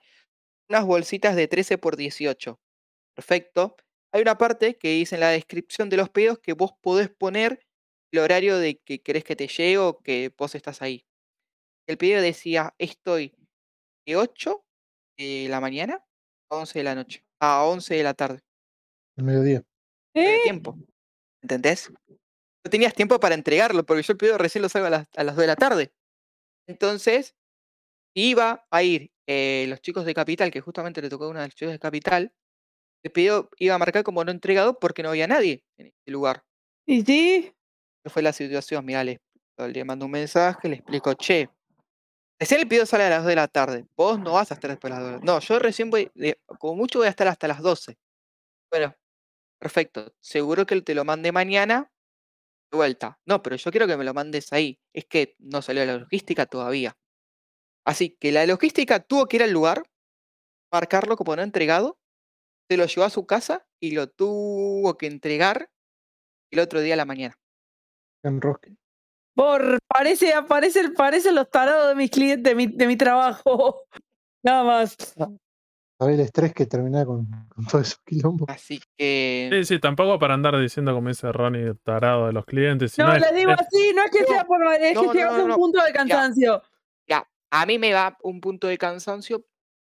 unas 0.67 0.85
bolsitas 0.85 1.33
de 1.37 1.47
13 1.47 1.77
por 1.77 1.95
18. 1.95 2.59
Perfecto. 3.15 3.77
Hay 4.11 4.21
una 4.21 4.37
parte 4.37 4.77
que 4.77 4.89
dice 4.89 5.15
en 5.15 5.21
la 5.21 5.29
descripción 5.29 5.87
de 5.87 5.95
los 5.95 6.09
pedidos 6.09 6.39
que 6.39 6.51
vos 6.51 6.73
podés 6.81 7.09
poner 7.11 7.65
el 8.11 8.19
horario 8.19 8.57
de 8.57 8.77
que 8.79 9.01
querés 9.01 9.23
que 9.23 9.37
te 9.37 9.47
llegue 9.47 9.77
o 9.77 9.99
que 9.99 10.33
vos 10.37 10.53
estás 10.53 10.81
ahí. 10.81 11.05
El 11.87 11.97
pedido 11.97 12.21
decía, 12.21 12.75
estoy 12.77 13.33
de 14.05 14.17
8 14.17 14.65
de 15.17 15.47
la 15.47 15.61
mañana 15.61 16.05
a 16.49 16.57
11 16.57 16.77
de 16.77 16.83
la 16.83 16.95
noche, 16.95 17.23
a 17.39 17.63
11 17.63 17.95
de 17.95 18.03
la 18.03 18.15
tarde. 18.15 18.41
El 19.15 19.23
mediodía. 19.23 19.63
de 20.13 20.35
¿Eh? 20.35 20.39
tiempo. 20.43 20.77
¿Entendés? 21.41 21.89
No 22.65 22.69
tenías 22.71 22.93
tiempo 22.93 23.19
para 23.19 23.35
entregarlo, 23.35 23.85
porque 23.85 24.03
yo 24.03 24.13
el 24.13 24.17
pedido 24.17 24.37
recién 24.37 24.61
lo 24.61 24.69
salgo 24.69 24.87
a 24.87 24.89
las, 24.89 25.07
a 25.15 25.23
las 25.23 25.35
2 25.35 25.41
de 25.41 25.47
la 25.47 25.55
tarde. 25.55 25.93
Entonces, 26.67 27.35
iba 28.15 28.65
a 28.71 28.83
ir 28.83 29.11
eh, 29.27 29.65
los 29.69 29.81
chicos 29.81 30.05
de 30.05 30.13
Capital, 30.13 30.51
que 30.51 30.61
justamente 30.61 31.01
le 31.01 31.09
tocó 31.09 31.25
a 31.25 31.29
uno 31.29 31.39
de 31.39 31.47
los 31.47 31.55
chicos 31.55 31.73
de 31.73 31.79
Capital, 31.79 32.33
el 33.03 33.11
pedido 33.11 33.49
iba 33.57 33.75
a 33.75 33.77
marcar 33.77 34.03
como 34.03 34.23
no 34.23 34.31
entregado 34.31 34.79
porque 34.79 35.03
no 35.03 35.09
había 35.09 35.27
nadie 35.27 35.63
en 35.77 35.87
ese 35.87 36.11
lugar. 36.11 36.43
¿Y 36.85 37.03
sí? 37.03 37.53
¿Qué 38.03 38.09
fue 38.09 38.21
la 38.21 38.33
situación? 38.33 38.85
Mirá, 38.85 39.03
le, 39.03 39.21
le 39.57 39.85
mando 39.85 40.05
un 40.05 40.11
mensaje, 40.11 40.69
le 40.69 40.75
explico, 40.75 41.13
che, 41.15 41.49
recién 42.39 42.61
el 42.61 42.67
pedido 42.67 42.85
sale 42.85 43.05
a 43.05 43.09
las 43.09 43.19
2 43.19 43.29
de 43.29 43.35
la 43.35 43.47
tarde, 43.47 43.85
vos 43.95 44.19
no 44.19 44.33
vas 44.33 44.51
a 44.51 44.55
estar 44.55 44.71
después 44.71 44.93
de 44.93 44.99
las 44.99 45.11
2. 45.13 45.23
No, 45.23 45.39
yo 45.39 45.59
recién 45.59 45.89
voy, 45.89 46.11
como 46.59 46.75
mucho 46.75 46.99
voy 46.99 47.07
a 47.07 47.11
estar 47.11 47.27
hasta 47.27 47.47
las 47.47 47.61
12. 47.61 47.97
Bueno, 48.71 48.95
perfecto, 49.59 50.13
seguro 50.21 50.65
que 50.65 50.81
te 50.81 50.95
lo 50.95 51.05
mande 51.05 51.31
mañana 51.31 51.92
vuelta. 52.73 53.19
No, 53.25 53.41
pero 53.41 53.55
yo 53.55 53.71
quiero 53.71 53.87
que 53.87 53.97
me 53.97 54.03
lo 54.03 54.13
mandes 54.13 54.51
ahí. 54.51 54.79
Es 54.93 55.05
que 55.05 55.35
no 55.39 55.61
salió 55.61 55.85
la 55.85 55.97
logística 55.97 56.45
todavía. 56.45 56.97
Así 57.85 58.17
que 58.17 58.31
la 58.31 58.45
logística 58.45 58.99
tuvo 58.99 59.27
que 59.27 59.37
ir 59.37 59.43
al 59.43 59.51
lugar, 59.51 59.83
marcarlo 60.71 61.17
como 61.17 61.35
no 61.35 61.41
entregado, 61.41 61.99
se 62.69 62.77
lo 62.77 62.85
llevó 62.85 63.05
a 63.05 63.09
su 63.09 63.25
casa 63.25 63.67
y 63.79 63.91
lo 63.91 64.09
tuvo 64.09 64.97
que 64.97 65.07
entregar 65.07 65.69
el 66.51 66.59
otro 66.59 66.81
día 66.81 66.93
a 66.93 66.97
la 66.97 67.05
mañana. 67.05 67.35
Enrosque. 68.23 68.75
Por, 69.35 69.79
parece, 69.87 70.31
parece, 70.47 70.89
parecen 70.91 71.35
los 71.35 71.49
tarados 71.49 71.89
de 71.89 71.95
mis 71.95 72.11
clientes, 72.11 72.43
de 72.43 72.55
mi, 72.55 72.67
de 72.67 72.87
mi 72.87 72.95
trabajo. 72.95 73.85
Nada 74.43 74.63
más. 74.63 74.95
¿Sabés 75.99 76.15
el 76.15 76.21
estrés 76.25 76.53
que 76.53 76.65
termina 76.65 77.05
con, 77.05 77.27
con 77.49 77.65
todo 77.67 77.81
eso 77.81 77.97
quilombo? 78.05 78.45
Así 78.49 78.81
que. 78.97 79.49
Sí, 79.51 79.65
sí, 79.65 79.79
tampoco 79.79 80.17
para 80.19 80.33
andar 80.33 80.59
diciendo 80.59 80.93
como 80.93 81.09
dice 81.09 81.31
Ronnie, 81.31 81.73
tarado 81.83 82.27
de 82.27 82.33
los 82.33 82.45
clientes. 82.45 82.97
No, 82.97 83.13
les 83.17 83.33
digo 83.35 83.51
es- 83.51 83.59
así, 83.59 83.93
no 83.95 84.03
es 84.03 84.11
que 84.11 84.21
No, 84.21 84.27
sea 84.27 84.45
por 84.45 84.73
es 84.73 84.93
no, 84.95 85.11
que 85.11 85.23
no, 85.23 85.43
un 85.43 85.47
no. 85.49 85.55
punto 85.55 85.83
de 85.83 85.93
cansancio. 85.93 86.61
Ya, 87.07 87.27
a 87.51 87.65
mí 87.65 87.77
me 87.79 87.93
va 87.93 88.17
un 88.23 88.41
punto 88.41 88.67
de 88.67 88.77
cansancio. 88.77 89.45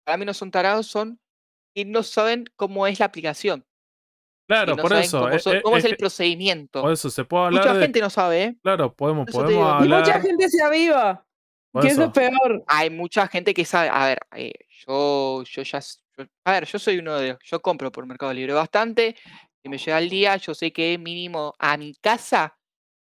Para 0.04 0.18
mí 0.18 0.24
no 0.26 0.34
son 0.34 0.50
tarados, 0.50 0.86
son 0.88 1.18
y 1.74 1.84
no 1.84 2.02
saben 2.02 2.44
cómo 2.56 2.86
es 2.86 2.98
la 3.00 3.06
aplicación. 3.06 3.64
claro, 4.46 4.76
no 4.76 4.82
por 4.82 4.92
eso. 4.92 5.20
cómo, 5.20 5.30
eh, 5.32 5.38
son- 5.38 5.56
eh, 5.56 5.62
cómo 5.62 5.76
es 5.78 5.84
es 5.84 5.90
el 5.92 5.96
procedimiento. 5.96 6.82
por 6.82 6.92
eso 6.92 7.08
se 7.08 7.24
puede 7.24 7.46
hablar 7.46 7.62
Mucha 7.64 7.74
de. 7.74 7.80
gente 7.82 8.00
no 8.00 8.10
sabe, 8.10 8.42
¿eh? 8.42 8.56
Claro, 8.62 8.94
podemos, 8.94 9.26
podemos 9.30 9.50
digo. 9.50 9.62
Y 9.62 9.72
hablar. 9.72 10.00
mucha 10.00 10.20
gente 10.20 10.48
se 10.50 10.62
aviva. 10.62 11.26
Eso. 11.82 12.04
es 12.04 12.10
peor. 12.10 12.64
Hay 12.66 12.90
mucha 12.90 13.26
gente 13.28 13.52
que 13.54 13.64
sabe. 13.64 13.88
A 13.92 14.06
ver, 14.06 14.18
eh, 14.36 14.52
yo, 14.86 15.42
yo 15.44 15.62
ya. 15.62 15.80
yo- 15.80 16.24
a 16.44 16.52
ver, 16.52 16.64
yo 16.66 16.78
soy 16.78 16.98
uno 16.98 17.16
de 17.18 17.28
los. 17.30 17.38
Yo 17.44 17.60
compro 17.60 17.90
por 17.90 18.06
Mercado 18.06 18.32
Libre 18.32 18.52
bastante. 18.52 19.16
Si 19.62 19.68
me 19.68 19.78
llega 19.78 19.98
el 19.98 20.08
día, 20.10 20.36
yo 20.36 20.54
sé 20.54 20.72
que 20.72 20.98
mínimo 20.98 21.54
a 21.58 21.76
mi 21.76 21.94
casa 21.94 22.56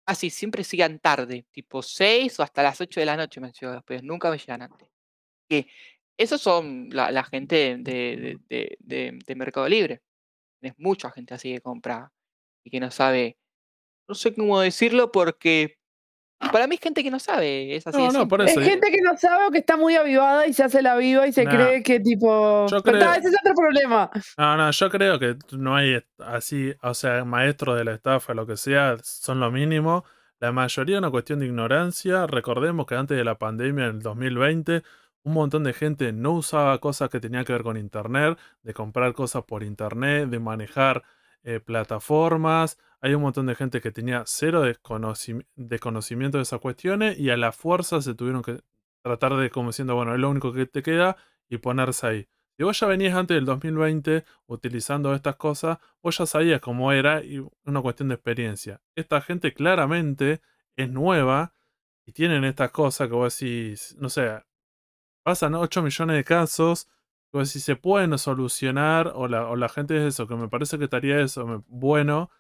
casi 0.07 0.31
siempre 0.31 0.65
sigan 0.65 0.99
tarde, 1.01 1.47
tipo 1.53 1.83
6 1.83 2.39
o 2.41 2.43
hasta 2.43 2.63
las 2.63 2.81
8 2.81 3.01
de 3.01 3.07
la 3.07 3.17
noche 3.17 3.41
me 3.41 3.49
han 3.49 3.53
llegado 3.53 3.75
los 3.77 3.85
pedidos, 3.85 4.05
nunca 4.05 4.31
me 4.31 4.39
llegan 4.39 4.63
antes. 4.63 4.89
Que 5.49 5.67
esos 6.17 6.41
son 6.41 6.89
la, 6.91 7.11
la 7.11 7.25
gente 7.25 7.77
de, 7.79 8.39
de, 8.49 8.77
de, 8.81 9.19
de 9.25 9.35
Mercado 9.37 9.69
Libre. 9.69 10.03
Tienes 10.61 10.79
mucha 10.79 11.11
gente 11.11 11.35
así 11.35 11.53
que 11.53 11.61
compra 11.61 12.13
y 12.65 12.71
que 12.71 12.81
no 12.81 12.91
sabe, 12.91 13.37
no 14.09 14.15
sé 14.15 14.35
cómo 14.35 14.61
decirlo 14.61 15.11
porque 15.13 15.79
para 16.51 16.67
mí 16.67 16.75
es 16.77 16.81
gente 16.81 17.03
que 17.03 17.11
no 17.11 17.19
sabe, 17.21 17.77
es 17.77 17.87
así. 17.87 17.99
No, 17.99 18.11
no, 18.13 18.29
por 18.29 18.43
eso. 18.43 18.61
Es 18.61 18.67
gente 18.67 18.91
que 18.91 19.01
no 19.03 19.17
sabe 19.17 19.47
o 19.47 19.51
que 19.51 19.59
está 19.59 19.77
muy 19.77 19.95
avivada 19.97 20.47
y 20.47 20.53
se 20.53 20.65
hace 20.65 20.83
la 20.83 20.97
viva 20.97 21.27
y 21.27 21.33
se 21.33 21.45
Nah, 21.45 21.51
cree 21.55 21.83
que 21.83 22.01
tipo. 22.01 22.67
yo 22.69 22.83
Pero 22.83 22.99
creo- 22.99 23.11
ta, 23.11 23.17
ese 23.17 23.29
es 23.29 23.35
otro 23.41 23.55
problema. 23.55 24.11
No, 24.37 24.57
no, 24.57 24.71
yo 24.71 24.91
creo 24.91 25.19
que 25.19 25.37
no 25.53 25.77
hay 25.77 26.03
así, 26.19 26.75
o 26.83 26.95
sea, 26.95 27.25
maestros 27.25 27.77
de 27.79 27.85
la 27.85 27.93
estafa, 27.95 28.35
lo 28.35 28.47
que 28.47 28.57
sea, 28.57 28.97
son 29.03 29.39
lo 29.41 29.51
mínimo. 29.51 30.05
La 30.41 30.51
mayoría 30.51 30.97
es 30.97 30.99
una 30.99 31.11
cuestión 31.11 31.39
de 31.39 31.47
ignorancia. 31.47 32.27
Recordemos 32.27 32.87
que 32.87 32.97
antes 32.97 33.17
de 33.17 33.25
la 33.25 33.37
pandemia, 33.39 33.85
en 33.87 33.91
el 33.97 34.03
2020, 34.03 34.83
un 35.25 35.35
montón 35.35 35.63
de 35.63 35.73
gente 35.73 36.13
no 36.13 36.33
usaba 36.33 36.79
cosas 36.79 37.09
que 37.11 37.21
tenían 37.21 37.45
que 37.45 37.53
ver 37.53 37.63
con 37.63 37.77
Internet, 37.77 38.37
de 38.63 38.75
comprar 38.75 39.13
cosas 39.13 39.45
por 39.45 39.63
Internet, 39.63 40.29
de 40.31 40.41
manejar 40.41 41.05
eh, 41.45 41.61
plataformas. 41.61 42.79
Hay 43.01 43.15
un 43.15 43.23
montón 43.23 43.47
de 43.47 43.55
gente 43.55 43.81
que 43.81 43.91
tenía 43.91 44.23
cero 44.27 44.65
desconoci- 44.65 45.47
desconocimiento 45.57 46.39
de 46.39 46.43
esas 46.43 46.61
cuestiones 46.61 47.19
y 47.19 47.31
a 47.31 47.37
la 47.37 47.53
fuerza 47.53 48.01
se 48.01 48.15
tuvieron 48.15 48.43
que 48.43 48.61
tratar 49.03 49.37
de, 49.37 49.51
como 49.51 49.71
diciendo, 49.71 49.95
bueno, 49.95 50.15
es 50.15 50.21
lo 50.21 50.31
único 50.31 50.53
que 50.53 50.67
te 50.67 50.83
queda 50.83 51.17
y 51.49 51.59
ponerse 51.59 52.07
ahí. 52.07 52.29
Si 52.57 52.65
vos 52.65 52.79
ya 52.79 52.87
venías 52.87 53.17
antes 53.17 53.35
del 53.35 53.45
2020 53.45 54.25
utilizando 54.47 55.15
estas 55.15 55.37
cosas, 55.37 55.79
vos 56.03 56.17
ya 56.19 56.27
sabías 56.27 56.61
cómo 56.61 56.93
era 56.93 57.25
y 57.25 57.45
una 57.65 57.81
cuestión 57.81 58.09
de 58.09 58.15
experiencia. 58.15 58.81
Esta 58.95 59.21
gente 59.21 59.53
claramente 59.55 60.43
es 60.77 60.89
nueva 60.91 61.55
y 62.07 62.13
tienen 62.13 62.45
estas 62.45 62.71
cosas 62.71 63.09
que 63.09 63.15
vos 63.15 63.39
decís, 63.39 63.97
no 63.99 64.09
sé, 64.09 64.43
pasan 65.25 65.55
8 65.55 65.83
millones 65.83 66.17
de 66.17 66.25
casos, 66.25 66.89
vos 67.33 67.49
decís, 67.49 67.65
se 67.65 67.77
pueden 67.77 68.17
solucionar 68.19 69.13
o 69.15 69.29
la, 69.29 69.49
o 69.49 69.57
la 69.57 69.69
gente 69.69 69.97
es 69.97 70.15
eso, 70.15 70.27
que 70.27 70.37
me 70.37 70.49
parece 70.49 70.79
que 70.79 70.85
estaría 70.85 71.21
eso, 71.21 71.47
me- 71.47 71.63
bueno, 71.69 72.31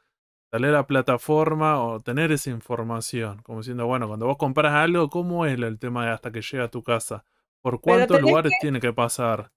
darle 0.53 0.73
la 0.73 0.87
plataforma 0.87 1.83
o 1.83 2.01
tener 2.01 2.33
esa 2.33 2.51
información, 2.51 3.41
como 3.43 3.61
diciendo, 3.61 3.87
bueno, 3.87 4.09
cuando 4.09 4.27
vos 4.27 4.37
compras 4.39 4.75
algo, 4.75 5.11
¿cómo 5.11 5.47
es 5.47 5.59
el 5.59 5.79
tema 5.79 6.07
de 6.07 6.13
hasta 6.13 6.33
que 6.33 6.43
llega 6.43 6.65
a 6.65 6.71
tu 6.71 6.83
casa? 6.83 7.25
¿Por 7.63 7.81
cuántos 7.81 8.21
lugares 8.21 8.53
tiene 8.61 8.81
que 8.81 8.93
pasar? 8.93 9.53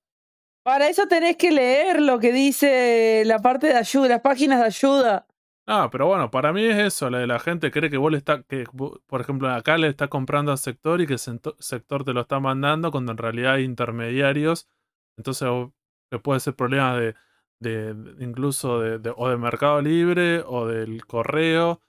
Para 0.64 0.90
eso 0.90 1.08
tenés 1.08 1.38
que 1.38 1.52
leer 1.52 2.02
lo 2.02 2.20
que 2.20 2.32
dice 2.32 3.24
la 3.26 3.40
parte 3.40 3.68
de 3.68 3.76
ayuda, 3.76 4.08
las 4.08 4.22
páginas 4.22 4.60
de 4.60 4.66
ayuda. 4.66 5.28
Ah, 5.68 5.90
pero 5.92 6.06
bueno, 6.08 6.30
para 6.30 6.54
mí 6.54 6.64
es 6.64 6.78
eso, 6.78 7.10
la 7.10 7.18
de 7.20 7.28
la 7.28 7.40
gente 7.40 7.72
cree 7.72 7.90
que 7.90 7.98
vos 7.98 8.12
le 8.12 8.20
está, 8.20 8.44
que 8.44 8.66
por 9.08 9.22
ejemplo 9.22 9.50
acá 9.50 9.78
le 9.80 9.88
está 9.88 10.08
comprando 10.08 10.52
al 10.52 10.60
sector 10.60 11.02
y 11.02 11.08
que 11.08 11.14
el 11.14 11.20
sector 11.20 12.04
te 12.04 12.14
lo 12.14 12.22
está 12.22 12.40
mandando 12.40 12.92
cuando 12.92 13.12
en 13.12 13.18
realidad 13.18 13.54
hay 13.54 13.64
intermediarios, 13.64 14.68
entonces 15.18 15.50
puede 16.24 16.40
ser 16.40 16.56
problema 16.56 16.98
de, 17.60 17.96
incluso 18.20 18.80
de, 18.80 19.00
de- 19.00 19.14
o 19.16 19.30
de 19.30 19.38
Mercado 19.38 19.82
Libre 19.82 20.44
o 20.46 20.68
del 20.68 21.06
correo, 21.06 21.82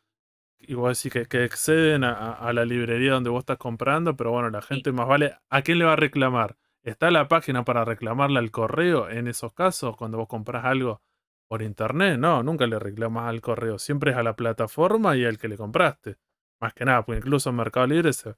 y 0.58 0.74
vos 0.74 0.96
decís 0.98 1.12
que, 1.12 1.26
que 1.26 1.44
exceden 1.44 2.04
a, 2.04 2.52
la 2.52 2.64
librería 2.64 3.12
donde 3.12 3.30
vos 3.30 3.40
estás 3.40 3.58
comprando, 3.58 4.16
pero 4.16 4.32
bueno, 4.32 4.50
la 4.50 4.62
gente 4.62 4.92
más 4.92 5.06
vale, 5.06 5.36
¿a 5.50 5.62
quién 5.62 5.78
le 5.78 5.84
va 5.84 5.92
a 5.94 5.96
reclamar? 5.96 6.56
¿Está 6.82 7.10
la 7.10 7.28
página 7.28 7.64
para 7.64 7.84
reclamarle 7.84 8.38
al 8.38 8.50
correo 8.50 9.08
en 9.10 9.28
esos 9.28 9.52
casos 9.52 9.96
cuando 9.96 10.18
vos 10.18 10.28
compras 10.28 10.64
algo? 10.64 11.02
Por 11.48 11.62
internet, 11.62 12.18
no, 12.18 12.42
nunca 12.42 12.66
le 12.66 12.78
reclamas 12.78 13.28
al 13.28 13.40
correo, 13.40 13.78
siempre 13.78 14.12
es 14.12 14.16
a 14.16 14.22
la 14.22 14.34
plataforma 14.36 15.16
y 15.16 15.24
al 15.24 15.38
que 15.38 15.48
le 15.48 15.56
compraste. 15.56 16.16
Más 16.60 16.74
que 16.74 16.84
nada, 16.84 17.04
pues 17.04 17.18
incluso 17.18 17.50
en 17.50 17.56
Mercado 17.56 17.86
Libre 17.86 18.12
se, 18.12 18.34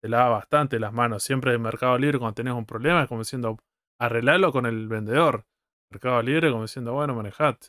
se 0.00 0.08
lava 0.08 0.30
bastante 0.30 0.78
las 0.80 0.92
manos. 0.92 1.22
Siempre 1.22 1.54
en 1.54 1.62
Mercado 1.62 1.98
Libre 1.98 2.18
cuando 2.18 2.34
tenés 2.34 2.54
un 2.54 2.66
problema 2.66 3.02
es 3.02 3.08
como 3.08 3.20
diciendo, 3.20 3.58
arreglalo 3.98 4.52
con 4.52 4.66
el 4.66 4.88
vendedor. 4.88 5.44
Mercado 5.90 6.20
Libre 6.22 6.50
como 6.50 6.62
diciendo, 6.62 6.92
bueno, 6.92 7.14
manejate. 7.14 7.68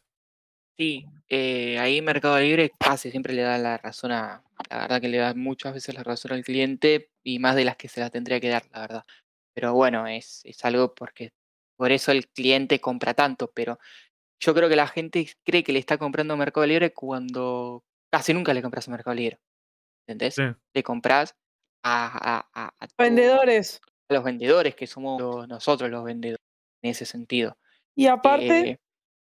Sí, 0.77 1.05
eh, 1.27 1.77
ahí 1.79 2.01
Mercado 2.01 2.39
Libre 2.39 2.71
casi 2.79 3.11
siempre 3.11 3.33
le 3.33 3.41
da 3.41 3.57
la 3.57 3.77
razón 3.77 4.11
a, 4.11 4.43
la 4.69 4.77
verdad 4.79 5.01
que 5.01 5.09
le 5.09 5.17
da 5.17 5.33
muchas 5.33 5.73
veces 5.73 5.95
la 5.95 6.03
razón 6.03 6.31
al 6.31 6.43
cliente 6.43 7.11
y 7.23 7.39
más 7.39 7.55
de 7.55 7.65
las 7.65 7.75
que 7.75 7.89
se 7.89 7.99
la 7.99 8.09
tendría 8.09 8.39
que 8.39 8.49
dar, 8.49 8.63
la 8.71 8.81
verdad. 8.81 9.05
Pero 9.53 9.73
bueno, 9.73 10.07
es, 10.07 10.41
es 10.45 10.63
algo 10.63 10.93
porque 10.95 11.31
por 11.77 11.91
eso 11.91 12.11
el 12.11 12.27
cliente 12.27 12.79
compra 12.79 13.13
tanto, 13.13 13.51
pero 13.53 13.77
yo 14.41 14.53
creo 14.53 14.69
que 14.69 14.75
la 14.77 14.87
gente 14.87 15.29
cree 15.45 15.63
que 15.63 15.73
le 15.73 15.79
está 15.79 15.97
comprando 15.97 16.33
a 16.33 16.37
Mercado 16.37 16.65
Libre 16.65 16.93
cuando 16.93 17.83
casi 18.11 18.33
nunca 18.33 18.53
le 18.53 18.61
compras 18.61 18.87
a 18.87 18.91
Mercado 18.91 19.15
Libre, 19.15 19.39
¿entendés? 20.07 20.35
Sí. 20.35 20.43
Le 20.73 20.83
compras 20.83 21.35
a, 21.83 22.37
a- 22.37 22.49
a- 22.53 22.73
a 22.79 22.87
tu- 22.87 22.95
Vendedores. 22.97 23.81
Los 24.09 24.23
vendedores, 24.23 24.75
que 24.75 24.87
somos 24.87 25.21
los- 25.21 25.47
nosotros 25.47 25.89
los 25.89 26.03
vendedores, 26.03 26.41
en 26.81 26.91
ese 26.91 27.05
sentido. 27.05 27.57
Y 27.95 28.07
aparte, 28.07 28.69
Eh, 28.71 28.79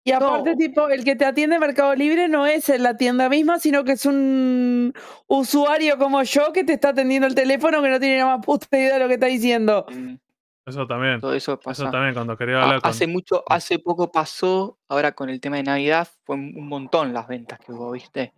y 0.05 0.11
aparte, 0.11 0.51
no. 0.51 0.57
tipo, 0.57 0.87
el 0.89 1.03
que 1.03 1.15
te 1.15 1.25
atiende 1.25 1.59
Mercado 1.59 1.93
Libre 1.95 2.27
no 2.29 2.45
es 2.47 2.69
en 2.69 2.83
la 2.83 2.95
tienda 2.95 3.27
misma, 3.29 3.59
sino 3.59 3.83
que 3.83 3.93
es 3.93 4.05
un 4.05 4.93
usuario 5.27 5.97
como 5.97 6.23
yo 6.23 6.53
que 6.53 6.63
te 6.63 6.73
está 6.73 6.89
atendiendo 6.89 7.27
el 7.27 7.35
teléfono 7.35 7.81
que 7.81 7.89
no 7.89 7.99
tiene 7.99 8.17
nada 8.19 8.37
más 8.37 8.45
puta 8.45 8.67
idea 8.77 8.93
de 8.93 8.99
lo 8.99 9.07
que 9.07 9.15
está 9.15 9.27
diciendo. 9.27 9.85
mm, 9.89 10.15
Eso 10.65 10.87
también. 10.87 11.19
todo 11.19 11.33
eso 11.33 11.59
pasa. 11.59 11.83
Eso 11.83 11.91
también 11.91 12.13
cuando 12.13 12.37
quería 12.37 12.59
Ha- 12.59 12.63
hablar 12.63 12.81
con... 12.81 12.89
Hace 12.91 13.07
mucho, 13.07 13.43
hace 13.49 13.79
poco 13.79 14.11
pasó, 14.11 14.77
ahora 14.87 15.11
con 15.13 15.29
el 15.29 15.41
tema 15.41 15.57
de 15.57 15.63
Navidad, 15.63 16.07
fue 16.23 16.35
un 16.35 16.67
montón 16.67 17.11
las 17.13 17.27
ventas 17.27 17.59
que 17.59 17.71
hubo, 17.73 17.91
¿viste? 17.91 18.33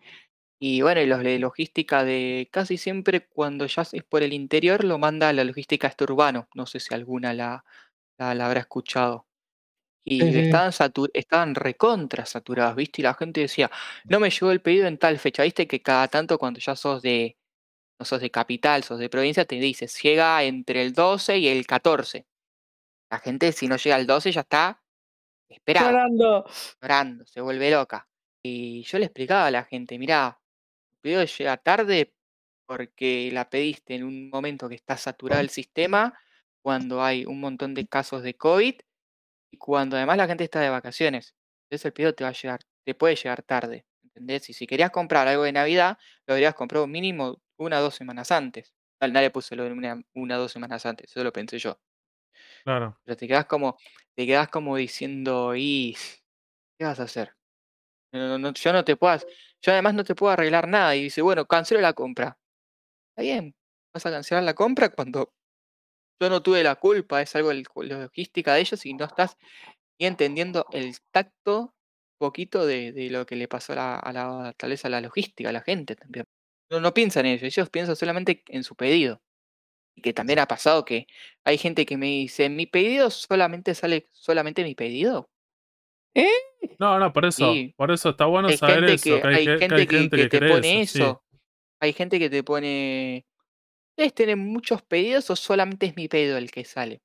Y 0.63 0.81
bueno, 0.83 1.01
y 1.01 1.07
los 1.07 1.23
de 1.23 1.39
logística 1.39 2.03
de 2.03 2.47
casi 2.51 2.77
siempre 2.77 3.27
cuando 3.27 3.65
ya 3.65 3.81
es 3.81 4.03
por 4.03 4.21
el 4.21 4.31
interior 4.33 4.83
lo 4.83 4.99
manda 4.99 5.33
la 5.33 5.43
logística 5.43 5.87
este 5.87 6.03
urbano. 6.03 6.49
No 6.53 6.67
sé 6.67 6.79
si 6.79 6.93
alguna 6.93 7.33
la, 7.33 7.65
la, 8.19 8.35
la 8.35 8.45
habrá 8.47 8.61
escuchado. 8.61 9.27
Y 10.05 10.37
estaban, 10.39 10.71
satu- 10.71 11.11
estaban 11.13 11.55
recontra 11.55 12.25
saturadas, 12.25 12.75
¿viste? 12.75 13.01
Y 13.01 13.05
la 13.05 13.13
gente 13.15 13.41
decía, 13.41 13.71
no 14.07 14.19
me 14.19 14.29
llegó 14.31 14.51
el 14.51 14.61
pedido 14.61 14.87
en 14.87 14.97
tal 14.99 15.19
fecha, 15.19 15.43
¿viste? 15.43 15.67
Que 15.67 15.81
cada 15.81 16.07
tanto 16.09 16.39
cuando 16.39 16.59
ya 16.59 16.75
sos 16.75 17.01
de, 17.03 17.37
no 17.99 18.05
sos 18.05 18.21
de 18.21 18.31
capital, 18.31 18.83
sos 18.83 18.99
de 18.99 19.09
provincia, 19.09 19.45
te 19.45 19.55
dices, 19.57 20.01
llega 20.03 20.43
entre 20.43 20.83
el 20.83 20.93
12 20.93 21.37
y 21.39 21.47
el 21.49 21.67
14. 21.67 22.27
La 23.11 23.19
gente, 23.19 23.51
si 23.53 23.67
no 23.67 23.77
llega 23.77 23.97
el 23.97 24.07
12, 24.07 24.31
ya 24.33 24.41
está 24.41 24.83
esperada 25.49 25.91
Llorando. 25.91 26.45
llorando, 26.81 27.25
se 27.25 27.41
vuelve 27.41 27.71
loca. 27.71 28.09
Y 28.43 28.83
yo 28.83 28.99
le 28.99 29.05
explicaba 29.05 29.47
a 29.47 29.51
la 29.51 29.63
gente, 29.65 29.97
mirá, 29.99 30.40
el 31.03 31.09
pedido 31.17 31.23
llega 31.23 31.57
tarde 31.57 32.13
porque 32.67 33.29
la 33.33 33.49
pediste 33.49 33.95
en 33.95 34.03
un 34.03 34.29
momento 34.29 34.69
que 34.69 34.75
está 34.75 34.95
saturado 34.97 35.41
el 35.41 35.49
sistema, 35.49 36.17
cuando 36.63 37.03
hay 37.03 37.25
un 37.25 37.39
montón 37.39 37.73
de 37.73 37.87
casos 37.87 38.23
de 38.23 38.35
COVID 38.35 38.75
y 39.51 39.57
cuando 39.57 39.97
además 39.97 40.17
la 40.17 40.27
gente 40.27 40.43
está 40.43 40.61
de 40.61 40.69
vacaciones. 40.69 41.35
Entonces 41.65 41.85
el 41.85 41.93
pedido 41.93 42.13
te 42.13 42.23
va 42.23 42.29
a 42.29 42.33
llegar, 42.33 42.61
te 42.85 42.95
puede 42.95 43.15
llegar 43.15 43.41
tarde, 43.43 43.85
¿entendés? 44.03 44.49
Y 44.49 44.53
si 44.53 44.67
querías 44.67 44.91
comprar 44.91 45.27
algo 45.27 45.43
de 45.43 45.51
Navidad, 45.51 45.97
lo 46.27 46.35
habrías 46.35 46.53
comprado 46.53 46.87
mínimo 46.87 47.41
una 47.57 47.79
o 47.79 47.83
dos 47.83 47.95
semanas 47.95 48.31
antes. 48.31 48.73
Nadie 49.01 49.31
puso 49.31 49.55
lo 49.55 49.63
de 49.63 49.71
una, 49.71 50.01
una 50.13 50.37
o 50.37 50.41
dos 50.41 50.51
semanas 50.51 50.85
antes, 50.85 51.09
eso 51.09 51.23
lo 51.23 51.33
pensé 51.33 51.57
yo. 51.57 51.79
Claro. 52.63 52.97
Pero 53.03 53.17
te 53.17 53.27
quedas 53.27 53.45
como, 53.45 53.77
te 54.15 54.27
quedas 54.27 54.47
como 54.49 54.77
diciendo, 54.77 55.55
y 55.55 55.97
¿qué 56.77 56.85
vas 56.85 56.99
a 56.99 57.03
hacer? 57.03 57.33
No, 58.13 58.37
no, 58.37 58.53
yo 58.53 58.73
no 58.73 58.83
te 58.83 58.95
puedo, 58.95 59.19
yo 59.61 59.71
además 59.73 59.93
no 59.95 60.03
te 60.03 60.15
puedo 60.15 60.31
arreglar 60.33 60.67
nada. 60.67 60.95
Y 60.95 61.03
dice, 61.03 61.21
bueno, 61.21 61.45
cancelo 61.47 61.81
la 61.81 61.93
compra. 61.93 62.37
Está 63.11 63.23
bien, 63.23 63.55
vas 63.93 64.05
a 64.05 64.11
cancelar 64.11 64.43
la 64.43 64.55
compra 64.55 64.89
cuando 64.89 65.33
yo 66.19 66.29
no 66.29 66.41
tuve 66.43 66.63
la 66.63 66.75
culpa, 66.75 67.21
es 67.21 67.35
algo 67.35 67.49
de 67.49 67.63
la 67.87 67.99
logística 67.99 68.53
de 68.53 68.61
ellos 68.61 68.85
y 68.85 68.93
no 68.93 69.05
estás 69.05 69.37
ni 69.99 70.07
entendiendo 70.07 70.67
el 70.73 70.95
tacto 71.11 71.75
poquito 72.19 72.65
de, 72.65 72.91
de 72.93 73.09
lo 73.11 73.25
que 73.25 73.35
le 73.37 73.47
pasó 73.47 73.73
a 73.73 73.75
la, 73.77 73.95
a 73.97 74.13
la- 74.13 74.53
tal 74.57 74.71
vez 74.71 74.85
a 74.85 74.89
la 74.89 75.01
logística, 75.01 75.49
a 75.49 75.53
la 75.53 75.61
gente 75.61 75.95
también. 75.95 76.25
No, 76.71 76.79
no 76.81 76.93
piensan 76.93 77.25
en 77.27 77.33
ello, 77.35 77.47
ellos 77.47 77.69
piensan 77.69 77.95
solamente 77.97 78.43
en 78.49 78.63
su 78.63 78.75
pedido. 78.75 79.21
Y 79.95 80.01
que 80.01 80.13
también 80.13 80.39
ha 80.39 80.47
pasado 80.47 80.85
que 80.85 81.07
hay 81.45 81.57
gente 81.57 81.85
que 81.85 81.97
me 81.97 82.07
dice, 82.07 82.49
mi 82.49 82.65
pedido 82.67 83.09
solamente 83.11 83.75
sale, 83.75 84.09
solamente 84.13 84.63
mi 84.63 84.75
pedido. 84.75 85.29
No, 86.79 86.99
no, 86.99 87.13
por 87.13 87.25
eso, 87.25 87.53
Sí. 87.53 87.73
por 87.77 87.91
eso 87.91 88.09
está 88.09 88.25
bueno 88.25 88.47
hay 88.49 88.57
saber 88.57 88.85
gente 88.85 88.93
eso, 88.93 89.03
que, 89.15 89.21
que 89.21 89.27
hay 89.27 89.45
que- 89.45 89.57
que 89.57 89.59
gente 89.69 90.17
que, 90.17 90.29
que 90.29 90.39
te 90.39 90.49
pone 90.49 90.81
eso, 90.81 91.21
sí. 91.23 91.37
Hay 91.79 91.93
gente 91.93 92.19
que 92.19 92.29
te 92.29 92.43
pone. 92.43 93.25
¿Ustedes 93.91 94.13
tienen 94.13 94.39
muchos 94.39 94.81
pedidos 94.83 95.29
o 95.29 95.35
solamente 95.35 95.87
es 95.87 95.95
mi 95.95 96.07
pedido 96.07 96.37
el 96.37 96.51
que 96.51 96.63
sale? 96.63 97.01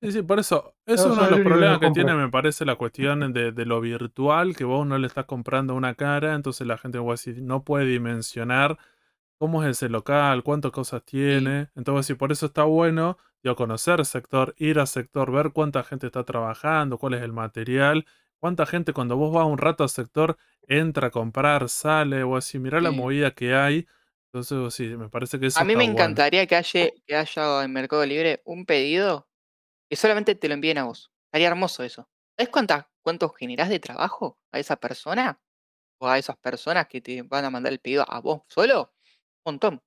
Sí, 0.00 0.12
sí, 0.12 0.22
por 0.22 0.38
eso, 0.40 0.74
eso 0.86 1.08
No, 1.08 1.12
es 1.14 1.18
uno 1.18 1.24
de 1.24 1.30
los 1.30 1.40
problemas 1.40 1.78
que 1.78 1.90
tiene, 1.90 2.14
me 2.14 2.28
parece, 2.28 2.64
la 2.64 2.76
cuestión 2.76 3.32
de, 3.32 3.52
de 3.52 3.64
lo 3.66 3.80
virtual, 3.80 4.54
que 4.56 4.64
vos 4.64 4.86
no 4.86 4.98
le 4.98 5.06
estás 5.06 5.24
comprando 5.24 5.74
una 5.74 5.94
cara, 5.94 6.34
entonces 6.34 6.66
la 6.66 6.76
gente 6.76 6.98
no 7.36 7.64
puede 7.64 7.86
dimensionar 7.86 8.78
cómo 9.38 9.62
es 9.64 9.70
ese 9.70 9.88
local, 9.88 10.42
cuántas 10.42 10.70
cosas 10.70 11.02
tiene. 11.04 11.68
Entonces, 11.76 12.06
sí, 12.06 12.14
por 12.14 12.30
eso 12.32 12.46
está 12.46 12.64
bueno, 12.64 13.18
digo, 13.42 13.56
conocer 13.56 14.00
el 14.00 14.06
sector, 14.06 14.54
ir 14.58 14.78
al 14.78 14.86
sector, 14.86 15.30
ver 15.32 15.50
cuánta 15.52 15.82
gente 15.82 16.06
está 16.06 16.24
trabajando, 16.24 16.98
cuál 16.98 17.14
es 17.14 17.22
el 17.22 17.32
material, 17.32 18.06
cuánta 18.40 18.66
gente 18.66 18.92
cuando 18.92 19.16
vos 19.16 19.32
vas 19.32 19.46
un 19.46 19.58
rato 19.58 19.82
al 19.84 19.90
sector 19.90 20.36
entra 20.68 21.08
a 21.08 21.10
comprar, 21.10 21.68
sale, 21.68 22.22
o 22.24 22.36
así, 22.36 22.58
mirá 22.58 22.80
la 22.80 22.92
movida 22.92 23.32
que 23.34 23.54
hay. 23.54 23.86
Entonces, 24.32 24.74
sí, 24.74 24.96
me 24.96 25.08
parece 25.10 25.40
que 25.40 25.46
eso 25.46 25.62
A 25.62 25.64
mí 25.64 25.76
está 25.76 25.76
me 25.76 25.84
bueno. 25.84 26.22
encantaría 26.24 26.46
que 26.48 26.56
haya, 26.56 26.88
que 27.06 27.14
haya 27.14 27.62
en 27.62 27.72
Mercado 27.72 28.04
Libre 28.04 28.42
un 28.44 28.66
pedido 28.66 29.28
que 29.90 29.96
solamente 29.96 30.34
te 30.34 30.48
lo 30.48 30.54
envíen 30.54 30.78
a 30.78 30.84
vos. 30.84 31.12
Estaría 31.28 31.48
hermoso 31.48 31.84
eso. 31.84 32.08
¿Sabes 32.38 32.50
cuántas, 32.52 32.86
cuánto 33.02 33.30
generás 33.30 33.68
de 33.70 33.80
trabajo 33.80 34.38
a 34.52 34.58
esa 34.60 34.76
persona? 34.76 35.40
O 36.00 36.08
a 36.08 36.18
esas 36.18 36.36
personas 36.38 36.88
que 36.88 37.00
te 37.02 37.22
van 37.22 37.44
a 37.46 37.50
mandar 37.50 37.72
el 37.72 37.80
pedido 37.80 38.04
a 38.08 38.20
vos 38.20 38.42
solo? 38.48 38.94
Un 39.44 39.54
montón. 39.54 39.82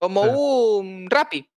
Como 0.00 0.22
Sí. 0.22 0.38
un 0.78 1.08
Rappi. 1.10 1.50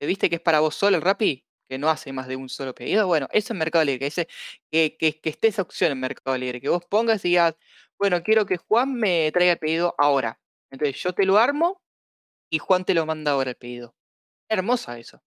¿Te 0.00 0.06
viste 0.06 0.30
que 0.30 0.36
es 0.36 0.42
para 0.42 0.60
vos 0.60 0.74
solo 0.76 0.96
el 0.98 1.02
Rappi? 1.02 1.45
Que 1.68 1.78
no 1.78 1.88
hace 1.90 2.12
más 2.12 2.28
de 2.28 2.36
un 2.36 2.48
solo 2.48 2.74
pedido. 2.74 3.06
Bueno, 3.06 3.28
eso 3.32 3.52
en 3.52 3.58
Mercado 3.58 3.84
Libre. 3.84 3.98
Que, 4.00 4.06
ese- 4.06 4.28
que, 4.70 4.96
que, 4.96 5.20
que 5.20 5.30
esté 5.30 5.48
esa 5.48 5.62
opción 5.62 5.92
en 5.92 6.00
Mercado 6.00 6.36
Libre. 6.38 6.60
Que 6.60 6.68
vos 6.68 6.84
pongas 6.84 7.24
y 7.24 7.30
digas, 7.30 7.54
bueno, 7.98 8.22
quiero 8.22 8.46
que 8.46 8.56
Juan 8.56 8.94
me 8.94 9.30
traiga 9.32 9.52
el 9.52 9.58
pedido 9.58 9.94
ahora. 9.98 10.38
Entonces 10.70 10.96
yo 11.02 11.12
te 11.12 11.24
lo 11.24 11.38
armo 11.38 11.80
y 12.50 12.58
Juan 12.58 12.84
te 12.84 12.94
lo 12.94 13.04
manda 13.06 13.32
ahora 13.32 13.50
el 13.50 13.56
pedido. 13.56 13.94
Hermosa 14.48 14.98
eso. 14.98 15.20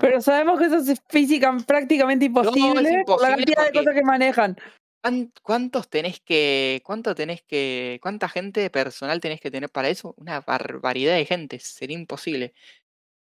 Pero 0.00 0.20
sabemos 0.20 0.58
que 0.58 0.66
eso 0.66 0.76
es 0.78 1.00
física 1.08 1.56
prácticamente 1.66 2.26
imposible 2.26 3.04
por 3.06 3.22
la 3.22 3.30
imposible 3.30 3.54
cantidad 3.54 3.66
de 3.66 3.78
cosas 3.78 3.94
que 3.94 4.02
manejan. 4.04 4.56
¿Cuán- 5.02 5.32
¿Cuántos 5.42 5.88
tenés 5.88 6.20
que, 6.20 6.82
cuánto 6.84 7.14
tenés 7.14 7.42
que, 7.42 7.98
cuánta 8.02 8.28
gente 8.28 8.68
personal 8.68 9.20
tenés 9.20 9.40
que 9.40 9.50
tener 9.50 9.70
para 9.70 9.88
eso? 9.88 10.14
Una 10.18 10.40
barbaridad 10.40 11.14
de 11.14 11.24
gente, 11.24 11.58
sería 11.60 11.96
imposible. 11.96 12.52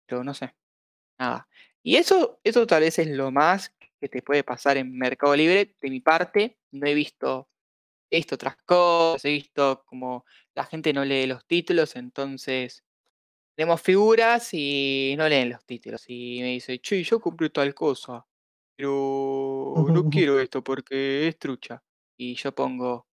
Pero 0.07 0.23
no 0.23 0.33
sé, 0.33 0.53
nada. 1.19 1.47
Y 1.83 1.97
eso, 1.97 2.39
eso 2.43 2.65
tal 2.65 2.81
vez 2.81 2.97
es 2.97 3.09
lo 3.09 3.29
más 3.29 3.73
que 3.99 4.09
te 4.09 4.21
puede 4.21 4.43
pasar 4.43 4.77
en 4.77 4.97
Mercado 4.97 5.35
Libre. 5.35 5.75
De 5.81 5.89
mi 5.89 5.99
parte, 5.99 6.57
no 6.71 6.87
he 6.87 6.93
visto, 6.93 7.49
he 8.09 8.17
visto 8.17 8.35
otras 8.35 8.55
cosas, 8.65 9.25
he 9.25 9.31
visto 9.31 9.83
como 9.85 10.25
la 10.55 10.63
gente 10.63 10.93
no 10.93 11.03
lee 11.03 11.27
los 11.27 11.45
títulos, 11.45 11.95
entonces 11.95 12.83
tenemos 13.55 13.81
figuras 13.81 14.49
y 14.53 15.15
no 15.17 15.27
leen 15.27 15.49
los 15.49 15.65
títulos. 15.65 16.05
Y 16.07 16.39
me 16.41 16.47
dice, 16.49 16.79
che, 16.79 17.03
yo 17.03 17.19
compré 17.19 17.49
tal 17.49 17.73
cosa, 17.73 18.25
pero 18.75 19.75
no 19.89 20.09
quiero 20.09 20.39
esto 20.39 20.63
porque 20.63 21.27
es 21.27 21.37
trucha. 21.37 21.83
Y 22.17 22.35
yo 22.35 22.53
pongo 22.53 23.07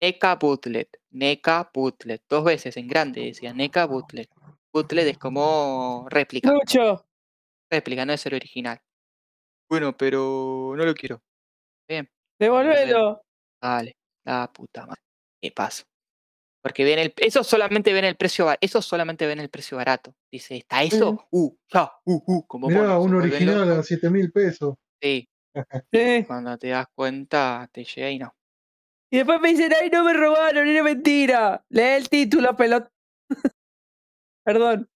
NECA 0.00 0.36
Bootlet, 0.36 1.00
NECA 1.10 1.70
Bootlet, 1.72 2.22
dos 2.28 2.44
veces 2.44 2.76
en 2.76 2.88
grande 2.88 3.22
decía 3.22 3.52
NECA 3.52 3.86
Bootlet. 3.86 4.30
Bootlet 4.72 5.08
es 5.08 5.18
como 5.18 6.06
réplica, 6.08 6.50
Mucho. 6.52 7.04
Réplica, 7.72 8.04
no 8.04 8.12
es 8.12 8.24
el 8.26 8.34
original. 8.34 8.78
Bueno, 9.68 9.96
pero 9.96 10.74
no 10.76 10.84
lo 10.84 10.94
quiero. 10.94 11.22
Bien, 11.88 12.08
Devuélvelo. 12.38 13.22
dale, 13.60 13.96
la 14.24 14.52
puta 14.52 14.86
madre. 14.86 15.00
¿Qué 15.42 15.50
pasa? 15.50 15.82
Porque 16.62 16.84
ven 16.84 16.98
el, 17.00 17.14
eso 17.16 17.42
solamente 17.42 17.92
ven 17.92 18.04
el 18.04 18.16
precio, 18.16 18.46
eso 18.60 18.80
solamente 18.82 19.26
ven 19.26 19.40
el 19.40 19.48
precio 19.48 19.78
barato. 19.78 20.14
Dice, 20.30 20.56
¿está 20.58 20.82
eso? 20.84 21.26
Uh, 21.32 21.56
ya, 21.72 21.90
uh, 22.04 22.22
uh, 22.26 22.46
como 22.46 22.68
Mirá, 22.68 22.82
mono, 22.82 23.00
se 23.00 23.06
un 23.08 23.14
original 23.14 23.72
a 23.72 23.82
7 23.82 24.10
mil 24.10 24.30
pesos. 24.30 24.76
Sí, 25.02 25.28
Sí. 25.92 26.24
cuando 26.26 26.56
te 26.58 26.68
das 26.68 26.86
cuenta, 26.94 27.68
te 27.72 27.84
llega 27.84 28.10
y 28.10 28.18
no. 28.18 28.32
Y 29.10 29.16
después 29.18 29.40
me 29.40 29.48
dicen, 29.50 29.72
ay, 29.78 29.90
no 29.90 30.04
me 30.04 30.12
robaron, 30.12 30.66
era 30.68 30.82
mentira. 30.82 31.64
Lee 31.70 31.96
el 31.96 32.08
título, 32.08 32.54
pelot. 32.56 32.88
Perdón. 34.44 34.88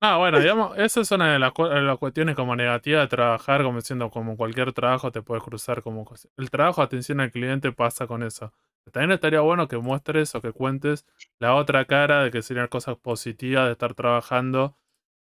Ah, 0.00 0.16
bueno, 0.16 0.38
digamos, 0.40 0.78
esa 0.78 1.00
es 1.02 1.10
una 1.10 1.32
de 1.32 1.38
las, 1.38 1.52
cu- 1.52 1.66
de 1.66 1.82
las 1.82 1.98
cuestiones 1.98 2.34
como 2.34 2.56
negativas 2.56 3.02
de 3.04 3.08
trabajar, 3.08 3.62
como 3.62 3.78
diciendo, 3.78 4.10
como 4.10 4.36
cualquier 4.36 4.72
trabajo 4.72 5.12
te 5.12 5.20
puedes 5.22 5.44
cruzar 5.44 5.82
como 5.82 6.04
El 6.36 6.50
trabajo 6.50 6.80
de 6.80 6.86
atención 6.86 7.20
al 7.20 7.30
cliente 7.30 7.70
pasa 7.72 8.06
con 8.06 8.22
eso. 8.22 8.52
También 8.92 9.12
estaría 9.12 9.40
bueno 9.40 9.68
que 9.68 9.76
muestres 9.76 10.34
o 10.34 10.40
que 10.40 10.52
cuentes 10.52 11.06
la 11.38 11.54
otra 11.54 11.84
cara 11.84 12.22
de 12.24 12.30
que 12.30 12.40
serían 12.42 12.68
cosas 12.68 12.96
positivas 12.96 13.66
de 13.66 13.72
estar 13.72 13.94
trabajando 13.94 14.76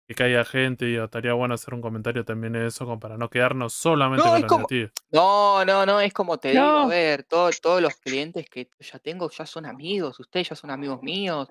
y 0.08 0.14
que 0.14 0.22
haya 0.24 0.44
gente 0.44 0.88
y 0.88 0.96
estaría 0.96 1.34
bueno 1.34 1.54
hacer 1.54 1.74
un 1.74 1.80
comentario 1.82 2.24
también 2.24 2.52
de 2.54 2.66
eso 2.66 2.84
como 2.84 2.98
para 2.98 3.16
no 3.16 3.28
quedarnos 3.30 3.72
solamente 3.74 4.24
No, 4.24 4.32
con 4.32 4.42
como- 4.42 4.56
negativo. 4.60 4.90
No, 5.12 5.64
no, 5.64 5.84
no, 5.86 6.00
es 6.00 6.12
como 6.12 6.38
te 6.38 6.50
digo, 6.50 6.62
a 6.64 6.86
ver, 6.86 7.24
todo- 7.24 7.50
todos 7.62 7.80
los 7.82 7.94
clientes 7.96 8.48
que 8.50 8.68
ya 8.80 8.98
tengo 8.98 9.28
ya 9.30 9.46
son 9.46 9.66
amigos, 9.66 10.18
ustedes 10.18 10.48
ya 10.48 10.56
son 10.56 10.70
amigos 10.70 11.02
míos, 11.02 11.48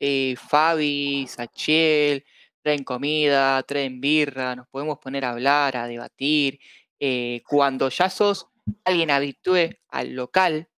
eh, 0.00 0.36
Fabi, 0.36 1.26
Sachiel, 1.28 2.24
traen 2.62 2.84
comida, 2.84 3.62
traen 3.64 4.00
birra, 4.00 4.56
nos 4.56 4.68
podemos 4.68 4.98
poner 4.98 5.24
a 5.26 5.30
hablar, 5.32 5.76
a 5.76 5.86
debatir. 5.88 6.60
eh, 7.02 7.42
cuando 7.48 7.88
ya 7.90 8.10
sos 8.10 8.48
alguien 8.84 9.10
habitúe 9.10 9.70
al 9.88 10.14
local, 10.14 10.68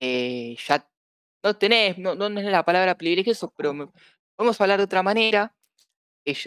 eh, 0.00 0.56
ya 0.66 0.88
no 1.44 1.56
tenés, 1.56 1.98
no, 1.98 2.14
no 2.14 2.26
es 2.40 2.46
la 2.46 2.64
palabra 2.64 2.96
privilegioso, 2.96 3.52
pero 3.56 3.74
me- 3.74 3.88
podemos 4.36 4.60
hablar 4.60 4.78
de 4.78 4.84
otra 4.84 5.02
manera. 5.02 5.54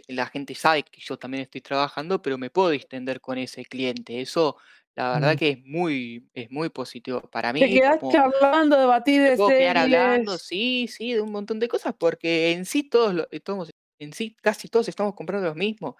la 0.07 0.27
gente 0.27 0.55
sabe 0.55 0.83
que 0.83 1.01
yo 1.01 1.17
también 1.17 1.43
estoy 1.43 1.61
trabajando, 1.61 2.21
pero 2.21 2.37
me 2.37 2.49
puedo 2.51 2.69
distender 2.69 3.19
con 3.21 3.37
ese 3.37 3.65
cliente. 3.65 4.21
Eso, 4.21 4.57
la 4.95 5.13
verdad 5.13 5.33
Mm. 5.33 5.37
que 5.37 5.49
es 5.49 5.65
muy, 5.65 6.29
es 6.33 6.51
muy 6.51 6.69
positivo 6.69 7.21
para 7.21 7.53
Te 7.53 7.65
mí. 7.65 7.73
quedás 7.73 7.97
como- 7.99 8.11
charlando, 8.11 8.77
debatir 8.79 9.21
de 9.21 9.35
puedo 9.37 9.49
quedar 9.49 9.77
hablando, 9.77 10.37
sí, 10.37 10.87
sí, 10.89 11.13
de 11.13 11.21
un 11.21 11.31
montón 11.31 11.59
de 11.59 11.67
cosas, 11.67 11.93
porque 11.97 12.51
en 12.51 12.65
sí 12.65 12.83
todos, 12.83 13.13
lo- 13.13 13.27
todos- 13.43 13.69
en 13.99 14.13
sí 14.13 14.35
casi 14.41 14.67
todos 14.67 14.87
estamos 14.89 15.13
comprando 15.15 15.47
lo 15.47 15.55
mismo. 15.55 15.95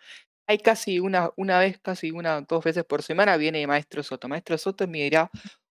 Hay 0.48 0.58
casi 0.58 1.00
una, 1.00 1.30
una 1.38 1.60
vez, 1.60 1.80
casi 1.82 2.12
una, 2.12 2.42
dos 2.42 2.64
veces 2.64 2.84
por 2.84 3.04
semana 3.04 3.38
viene 3.38 3.66
Maestro 3.68 4.04
Soto. 4.04 4.28
Maestro 4.28 4.58
Soto 4.58 4.88
me 4.88 5.04
dirá 5.04 5.30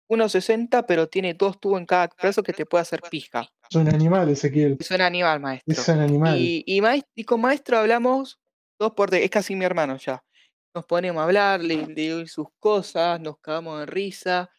1.60, 0.07 0.85
pero 0.87 1.07
tiene 1.07 1.33
dos 1.33 1.59
tubos 1.59 1.79
en 1.79 1.85
cada 1.85 2.09
brazo 2.21 2.41
que 2.43 2.53
te 2.53 2.65
puede 2.65 2.81
hacer 2.83 3.01
pija. 3.11 3.47
Son 3.69 3.87
animales, 3.87 4.39
Ezequiel. 4.39 4.77
Es 4.79 4.89
un 4.91 5.01
animal, 5.01 5.39
maestro. 5.39 5.73
Es 5.73 5.87
un 5.89 5.99
animal. 5.99 6.37
Y, 6.39 6.63
y, 6.65 6.81
y 7.15 7.23
con 7.25 7.41
maestro 7.41 7.77
hablamos 7.77 8.39
dos 8.79 8.93
por 8.93 9.09
tres, 9.09 9.23
es 9.23 9.29
casi 9.29 9.55
mi 9.55 9.65
hermano 9.65 9.97
ya. 9.97 10.23
Nos 10.73 10.85
ponemos 10.85 11.19
a 11.19 11.23
hablar, 11.23 11.61
le, 11.63 11.87
le 11.87 12.09
doy 12.09 12.27
sus 12.27 12.47
cosas, 12.59 13.19
nos 13.19 13.39
cagamos 13.39 13.79
de 13.79 13.85
risa. 13.87 14.49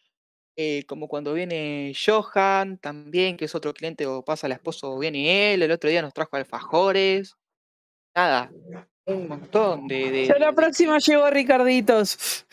eh, 0.57 0.83
como 0.85 1.07
cuando 1.07 1.33
viene 1.33 1.93
Johan 2.05 2.77
también, 2.77 3.37
que 3.37 3.45
es 3.45 3.55
otro 3.55 3.73
cliente, 3.73 4.05
o 4.05 4.23
pasa 4.23 4.47
la 4.49 4.55
esposa 4.55 4.87
o 4.87 4.99
viene 4.99 5.53
él. 5.53 5.63
El 5.63 5.71
otro 5.71 5.89
día 5.89 6.01
nos 6.01 6.13
trajo 6.13 6.35
alfajores. 6.35 7.35
Nada, 8.15 8.51
un 9.05 9.27
montón 9.29 9.87
de. 9.87 10.11
de- 10.11 10.25
la 10.27 10.35
de- 10.39 10.45
de 10.47 10.53
próxima 10.53 10.97
llegó 10.99 11.29
Ricarditos. 11.29 12.45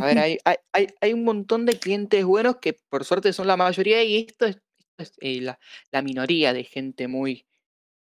a 0.00 0.06
ver, 0.06 0.18
hay, 0.18 0.38
hay, 0.44 0.56
hay, 0.72 0.86
hay 1.00 1.12
un 1.12 1.24
montón 1.24 1.66
de 1.66 1.78
clientes 1.78 2.24
buenos 2.24 2.56
que 2.56 2.72
por 2.88 3.04
suerte 3.04 3.32
son 3.34 3.46
la 3.46 3.56
mayoría 3.58 4.02
y 4.02 4.16
esto 4.26 4.46
es, 4.46 4.56
esto 4.78 4.94
es, 4.98 5.12
eh, 5.20 5.40
la, 5.42 5.58
la 5.92 6.00
minoría 6.02 6.54
de 6.54 6.64
gente 6.64 7.06
muy, 7.06 7.46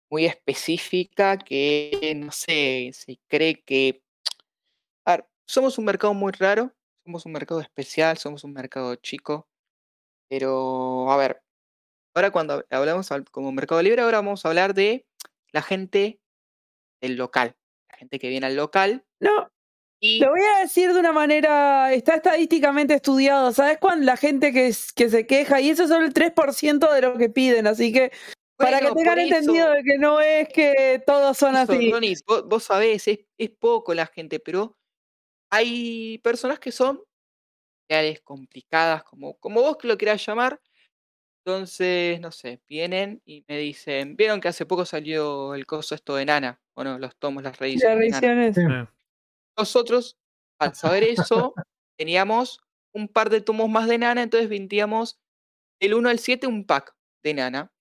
muy 0.10 0.26
específica 0.26 1.38
que, 1.38 2.13
no 2.15 2.32
sé, 2.32 2.91
se 2.93 3.19
cree 3.28 3.62
que... 3.62 4.02
A 5.08 5.12
ver, 5.12 5.26
somos 5.48 5.78
un 5.78 5.86
mercado 5.86 6.13
muy 6.13 6.34
raro, 6.34 6.74
somos 7.06 7.26
un 7.26 7.32
mercado 7.32 7.62
especial, 7.62 8.17
somos 8.17 8.43
un 8.43 8.52
mercado 8.52 8.93
chico, 8.96 9.48
pero, 10.30 11.10
a 11.10 11.15
ver, 11.15 11.41
ahora 12.13 12.32
cuando 12.32 12.65
hablamos 12.70 13.10
como 13.32 13.54
mercado 13.54 13.82
libre, 13.82 14.02
ahora 14.02 14.17
vamos 14.17 14.43
a 14.43 14.50
hablar 14.50 14.74
de 14.74 15.08
la 15.54 15.62
gente 15.62 16.20
del 17.02 17.15
local, 17.15 17.56
la 17.89 17.98
gente 17.98 18.20
que 18.20 18.28
viene 18.28 18.48
al 18.48 18.58
local 18.58 19.06
No, 19.22 19.50
y... 20.02 20.20
lo 20.20 20.32
voy 20.32 20.41
a 20.41 20.60
decir 20.60 20.91
de 20.93 21.00
una 21.00 21.13
manera, 21.13 21.93
está 21.93 22.15
estadísticamente 22.15 22.93
estudiado. 22.93 23.54
¿Sabes 23.54 23.78
cuán 23.78 24.06
la 24.06 24.17
gente 24.17 24.52
que, 24.52 24.67
es- 24.67 24.91
que 24.91 25.10
se 25.10 25.26
queja? 25.26 25.62
Y 25.62 25.70
eso 25.70 25.84
es 25.84 25.89
solo 25.89 26.06
el 26.06 26.13
3% 26.13 26.91
de 26.91 27.02
lo 27.02 27.17
que 27.17 27.30
piden, 27.30 27.65
así 27.65 27.93
que 27.93 28.12
para 28.58 28.82
que 28.82 28.92
tengan 28.92 29.19
entendido 29.19 29.69
de 29.69 29.84
que 29.84 29.98
no 30.00 30.19
es 30.19 30.50
que 30.50 31.02
todos 31.08 31.38
son 31.38 31.56
Eso, 31.56 31.71
así. 31.71 31.92
Ronnie, 31.92 32.15
vos, 32.27 32.46
vos 32.46 32.63
sabés, 32.65 33.08
es, 33.08 33.19
es 33.38 33.52
poco 33.52 33.94
la 33.94 34.08
gente, 34.08 34.42
pero 34.42 34.75
hay 35.50 36.19
personas 36.19 36.60
que 36.60 36.71
son 36.71 37.04
reales, 37.89 38.21
complicadas, 38.21 39.04
como, 39.04 39.37
como 39.37 39.62
vos 39.62 39.77
que 39.77 39.87
lo 39.87 39.98
quieras 39.98 40.25
llamar. 40.25 40.62
Entonces, 41.45 42.19
no 42.19 42.31
sé, 42.31 42.62
vienen 42.67 43.21
y 43.25 43.45
me 43.48 43.58
dicen, 43.58 44.17
¿vieron 44.17 44.41
que 44.41 44.50
hace 44.50 44.65
poco 44.65 44.85
salió 44.85 45.56
el 45.56 45.65
coso 45.65 45.95
esto 45.95 46.15
de 46.15 46.25
Nana? 46.25 46.62
Bueno, 46.75 47.00
los 47.00 47.15
tomos, 47.17 47.43
las 47.43 47.54
Las 47.54 47.60
revisiones. 47.60 48.56
Sí. 48.56 48.62
Eh, 48.62 48.87
Nosotros, 49.58 50.17
al 50.60 50.75
saber 50.75 51.04
eso, 51.04 51.54
teníamos 51.98 52.62
un 52.93 53.08
par 53.08 53.29
de 53.29 53.41
tomos 53.41 53.69
más 53.69 53.87
de 53.87 53.98
Nana, 53.98 54.23
entonces 54.23 54.50
vendíamos 54.50 55.19
del 55.81 55.95
1 55.95 56.10
al 56.10 56.19
7 56.19 56.48
un 56.48 56.65
pack 56.65 56.95
de 57.23 57.33
Nana, 57.35 57.71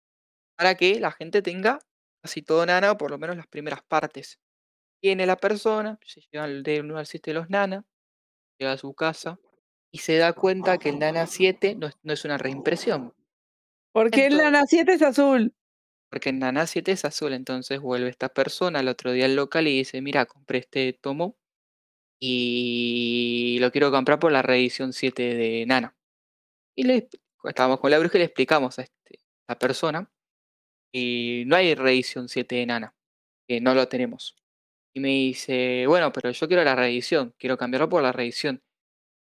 para 0.56 0.76
que 0.76 1.00
la 1.00 1.12
gente 1.12 1.42
tenga 1.42 1.80
casi 2.22 2.42
todo 2.42 2.66
Nana, 2.66 2.92
o 2.92 2.98
por 2.98 3.10
lo 3.10 3.18
menos 3.18 3.36
las 3.36 3.46
primeras 3.48 3.82
partes. 3.82 4.38
Viene 5.06 5.24
la 5.24 5.36
persona, 5.36 6.00
se 6.04 6.20
lleva 6.32 6.46
el 6.46 6.64
del 6.64 6.84
1 6.86 6.98
al 6.98 7.06
7 7.06 7.30
de 7.30 7.34
los 7.34 7.48
Nana, 7.48 7.84
llega 8.58 8.72
a 8.72 8.76
su 8.76 8.92
casa 8.92 9.38
y 9.92 9.98
se 9.98 10.16
da 10.16 10.32
cuenta 10.32 10.78
que 10.78 10.88
el 10.88 10.98
Nana 10.98 11.28
7 11.28 11.76
no 11.76 11.86
es, 11.86 11.94
no 12.02 12.12
es 12.12 12.24
una 12.24 12.38
reimpresión, 12.38 13.14
Porque 13.92 14.26
el 14.26 14.32
Entonces- 14.32 14.44
Nana 14.52 14.66
7 14.66 14.92
es 14.94 15.02
azul. 15.02 15.54
porque 16.10 16.30
el 16.30 16.40
Nana 16.40 16.66
7 16.66 16.90
es 16.90 17.04
azul, 17.04 17.34
entonces 17.34 17.78
vuelve 17.78 18.08
esta 18.08 18.28
persona 18.30 18.80
al 18.80 18.88
otro 18.88 19.12
día 19.12 19.26
al 19.26 19.36
local 19.36 19.68
y 19.68 19.78
dice, 19.78 20.02
mira, 20.02 20.26
compré 20.26 20.58
este 20.58 20.92
tomo 20.94 21.36
y 22.20 23.58
lo 23.60 23.70
quiero 23.70 23.92
comprar 23.92 24.18
por 24.18 24.32
la 24.32 24.42
reedición 24.42 24.92
7 24.92 25.22
de 25.36 25.66
Nana. 25.66 25.96
Y 26.74 26.82
le, 26.82 27.08
estábamos 27.44 27.78
con 27.78 27.92
la 27.92 28.00
bruja 28.00 28.18
y 28.18 28.20
le 28.20 28.24
explicamos 28.24 28.80
a 28.80 28.82
este, 28.82 29.20
a 29.20 29.52
esta 29.52 29.58
persona 29.60 30.10
y 30.92 31.44
no 31.46 31.54
hay 31.54 31.76
reedición 31.76 32.28
7 32.28 32.56
de 32.56 32.66
Nana, 32.66 32.94
que 33.46 33.60
no 33.60 33.72
lo 33.72 33.86
tenemos. 33.86 34.34
Y 34.96 35.00
me 35.00 35.08
dice, 35.08 35.84
bueno, 35.86 36.10
pero 36.10 36.30
yo 36.30 36.48
quiero 36.48 36.64
la 36.64 36.74
reedición, 36.74 37.34
quiero 37.38 37.58
cambiarlo 37.58 37.86
por 37.86 38.02
la 38.02 38.12
reedición. 38.12 38.62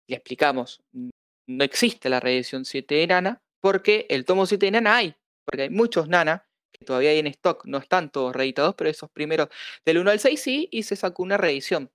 Le 0.08 0.14
explicamos, 0.14 0.80
"N- 0.94 1.10
no 1.48 1.64
existe 1.64 2.08
la 2.08 2.20
reedición 2.20 2.64
7 2.64 2.94
de 2.94 3.08
Nana, 3.08 3.42
porque 3.60 4.06
el 4.08 4.24
tomo 4.24 4.46
7 4.46 4.66
de 4.66 4.70
Nana 4.72 4.98
hay, 4.98 5.16
porque 5.44 5.62
hay 5.62 5.70
muchos 5.70 6.08
Nana 6.08 6.46
que 6.72 6.84
todavía 6.84 7.10
hay 7.10 7.18
en 7.18 7.26
stock, 7.26 7.64
no 7.66 7.78
están 7.78 8.12
todos 8.12 8.36
reeditados, 8.36 8.76
pero 8.76 8.88
esos 8.88 9.10
primeros 9.10 9.48
del 9.84 9.98
1 9.98 10.12
al 10.12 10.20
6 10.20 10.40
sí, 10.40 10.68
y 10.70 10.84
se 10.84 10.94
sacó 10.94 11.24
una 11.24 11.36
reedición. 11.36 11.90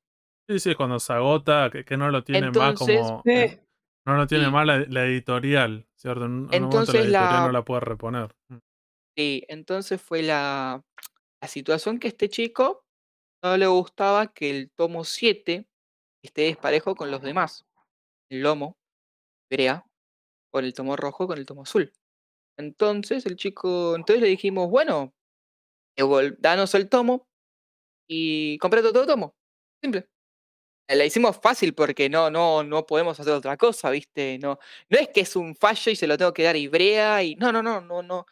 Sí, 0.49 0.59
sí, 0.59 0.75
cuando 0.75 0.99
se 0.99 1.13
agota, 1.13 1.69
que, 1.71 1.85
que 1.85 1.95
no 1.95 2.09
lo 2.11 2.21
tiene 2.21 2.47
Entonces, 2.47 2.99
más 2.99 3.09
como. 3.11 3.21
Sí. 3.25 3.31
eh, 3.31 3.63
no 4.05 4.17
lo 4.17 4.27
tiene 4.27 4.45
Sí. 4.45 4.51
más 4.51 4.65
la, 4.65 4.79
la 4.79 5.05
editorial, 5.05 5.87
¿cierto? 5.95 6.25
En 6.25 6.31
un, 6.31 6.53
en 6.53 6.63
un 6.65 6.69
momento 6.69 6.91
la 6.91 6.99
Entonces 6.99 7.01
editorial 7.05 7.33
la- 7.39 7.45
no 7.45 7.51
la 7.53 7.63
puede 7.63 7.79
reponer. 7.79 8.35
Mm. 8.49 8.57
Sí, 9.17 9.45
entonces 9.47 10.01
fue 10.01 10.21
la, 10.21 10.83
la 11.41 11.47
situación 11.47 11.97
que 11.99 12.09
este 12.09 12.27
chico 12.27 12.83
no 13.43 13.57
le 13.57 13.67
gustaba 13.67 14.33
que 14.33 14.49
el 14.49 14.71
tomo 14.71 15.03
7 15.05 15.67
esté 16.23 16.43
desparejo 16.43 16.95
con 16.95 17.11
los 17.11 17.21
demás. 17.21 17.65
El 18.29 18.41
lomo, 18.43 18.77
Brea, 19.51 19.85
con 20.51 20.65
el 20.65 20.73
tomo 20.73 20.95
rojo 20.97 21.27
con 21.27 21.37
el 21.39 21.45
tomo 21.47 21.63
azul. 21.63 21.93
Entonces 22.57 23.25
el 23.27 23.37
chico, 23.37 23.95
entonces 23.95 24.21
le 24.23 24.29
dijimos, 24.29 24.69
bueno, 24.71 25.13
danos 26.39 26.73
el 26.75 26.89
tomo 26.89 27.27
y 28.07 28.57
comprate 28.59 28.87
otro 28.89 29.05
tomo. 29.07 29.35
Simple. 29.81 30.07
La 30.89 31.05
hicimos 31.05 31.37
fácil 31.41 31.73
porque 31.75 32.09
no, 32.09 32.29
no, 32.31 32.63
no 32.63 32.85
podemos 32.85 33.19
hacer 33.19 33.33
otra 33.33 33.57
cosa, 33.57 33.89
¿viste? 33.91 34.39
No, 34.39 34.59
no 34.89 34.99
es 34.99 35.09
que 35.09 35.21
es 35.21 35.35
un 35.35 35.55
fallo 35.55 35.91
y 35.91 35.95
se 35.95 36.07
lo 36.07 36.17
tengo 36.17 36.33
que 36.33 36.43
dar 36.43 36.55
a 36.55 36.59
Ibrea 36.59 37.23
y. 37.23 37.35
No, 37.35 37.51
no, 37.51 37.63
no, 37.63 37.81
no, 37.81 38.03
no. 38.03 38.25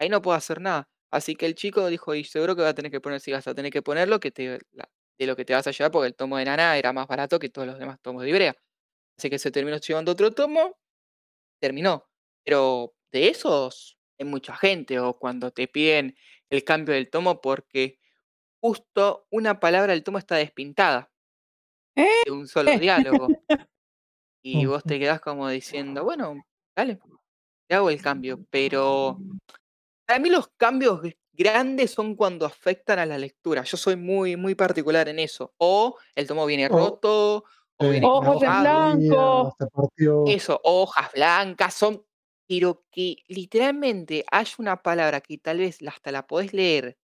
Ahí 0.00 0.08
no 0.10 0.22
puedo 0.22 0.36
hacer 0.38 0.60
nada. 0.60 0.88
Así 1.12 1.36
que 1.36 1.46
el 1.46 1.54
chico 1.54 1.86
dijo, 1.88 2.14
y 2.14 2.24
seguro 2.24 2.56
que 2.56 2.62
va 2.62 2.70
a 2.70 2.74
tener 2.74 2.90
que 2.90 3.00
poner, 3.00 3.20
si 3.20 3.32
vas 3.32 3.46
a 3.46 3.54
tener 3.54 3.70
que 3.72 3.82
poner 3.82 4.08
lo 4.08 4.18
que 4.18 4.30
te, 4.32 4.58
la- 4.72 4.88
de 5.18 5.26
lo 5.26 5.36
que 5.36 5.44
te 5.44 5.54
vas 5.54 5.66
a 5.66 5.70
llevar, 5.70 5.92
porque 5.92 6.08
el 6.08 6.16
tomo 6.16 6.38
de 6.38 6.44
Nana 6.46 6.76
era 6.78 6.92
más 6.92 7.06
barato 7.06 7.38
que 7.38 7.50
todos 7.50 7.68
los 7.68 7.78
demás 7.78 8.00
tomos 8.02 8.22
de 8.24 8.30
Ibrea. 8.30 8.56
Así 9.18 9.30
que 9.30 9.38
se 9.38 9.50
terminó 9.52 9.76
llevando 9.78 10.12
otro 10.12 10.32
tomo, 10.32 10.78
terminó. 11.60 12.08
Pero 12.44 12.94
de 13.12 13.28
esos 13.28 13.98
hay 14.18 14.26
mucha 14.26 14.56
gente, 14.56 14.98
o 15.00 15.18
cuando 15.18 15.50
te 15.52 15.68
piden 15.68 16.16
el 16.50 16.64
cambio 16.64 16.94
del 16.94 17.10
tomo 17.10 17.40
porque 17.40 18.00
justo 18.62 19.26
una 19.30 19.60
palabra 19.60 19.92
del 19.92 20.04
tomo 20.04 20.18
está 20.18 20.36
despintada 20.36 21.12
¿Eh? 21.96 22.08
de 22.24 22.30
un 22.32 22.48
solo 22.48 22.72
diálogo. 22.80 23.28
Y 24.44 24.66
vos 24.66 24.82
te 24.82 24.98
quedás 24.98 25.20
como 25.20 25.48
diciendo, 25.48 26.04
bueno, 26.04 26.42
dale, 26.76 26.98
te 27.68 27.74
hago 27.76 27.90
el 27.90 28.02
cambio. 28.02 28.44
Pero 28.50 29.18
para 30.12 30.20
mí 30.22 30.28
los 30.28 30.48
cambios 30.58 31.00
gr- 31.00 31.16
grandes 31.32 31.90
son 31.90 32.14
cuando 32.16 32.44
afectan 32.44 32.98
a 32.98 33.06
la 33.06 33.16
lectura. 33.16 33.62
Yo 33.62 33.78
soy 33.78 33.96
muy, 33.96 34.36
muy 34.36 34.54
particular 34.54 35.08
en 35.08 35.18
eso. 35.18 35.54
O 35.56 35.96
el 36.14 36.26
tomo 36.26 36.44
viene 36.44 36.68
roto, 36.68 37.44
o 37.78 37.88
viene 37.88 38.06
Ojos 38.06 38.42
en 38.42 38.48
cortado. 38.50 38.60
blanco. 38.98 39.56
Se 39.58 39.66
partió. 39.68 40.24
Eso, 40.26 40.60
hojas 40.64 41.10
blancas, 41.14 41.72
son. 41.72 42.04
Pero 42.46 42.84
que 42.90 43.16
literalmente 43.28 44.22
haya 44.30 44.54
una 44.58 44.82
palabra 44.82 45.22
que 45.22 45.38
tal 45.38 45.60
vez 45.60 45.78
hasta 45.88 46.12
la 46.12 46.26
podés 46.26 46.52
leer, 46.52 46.98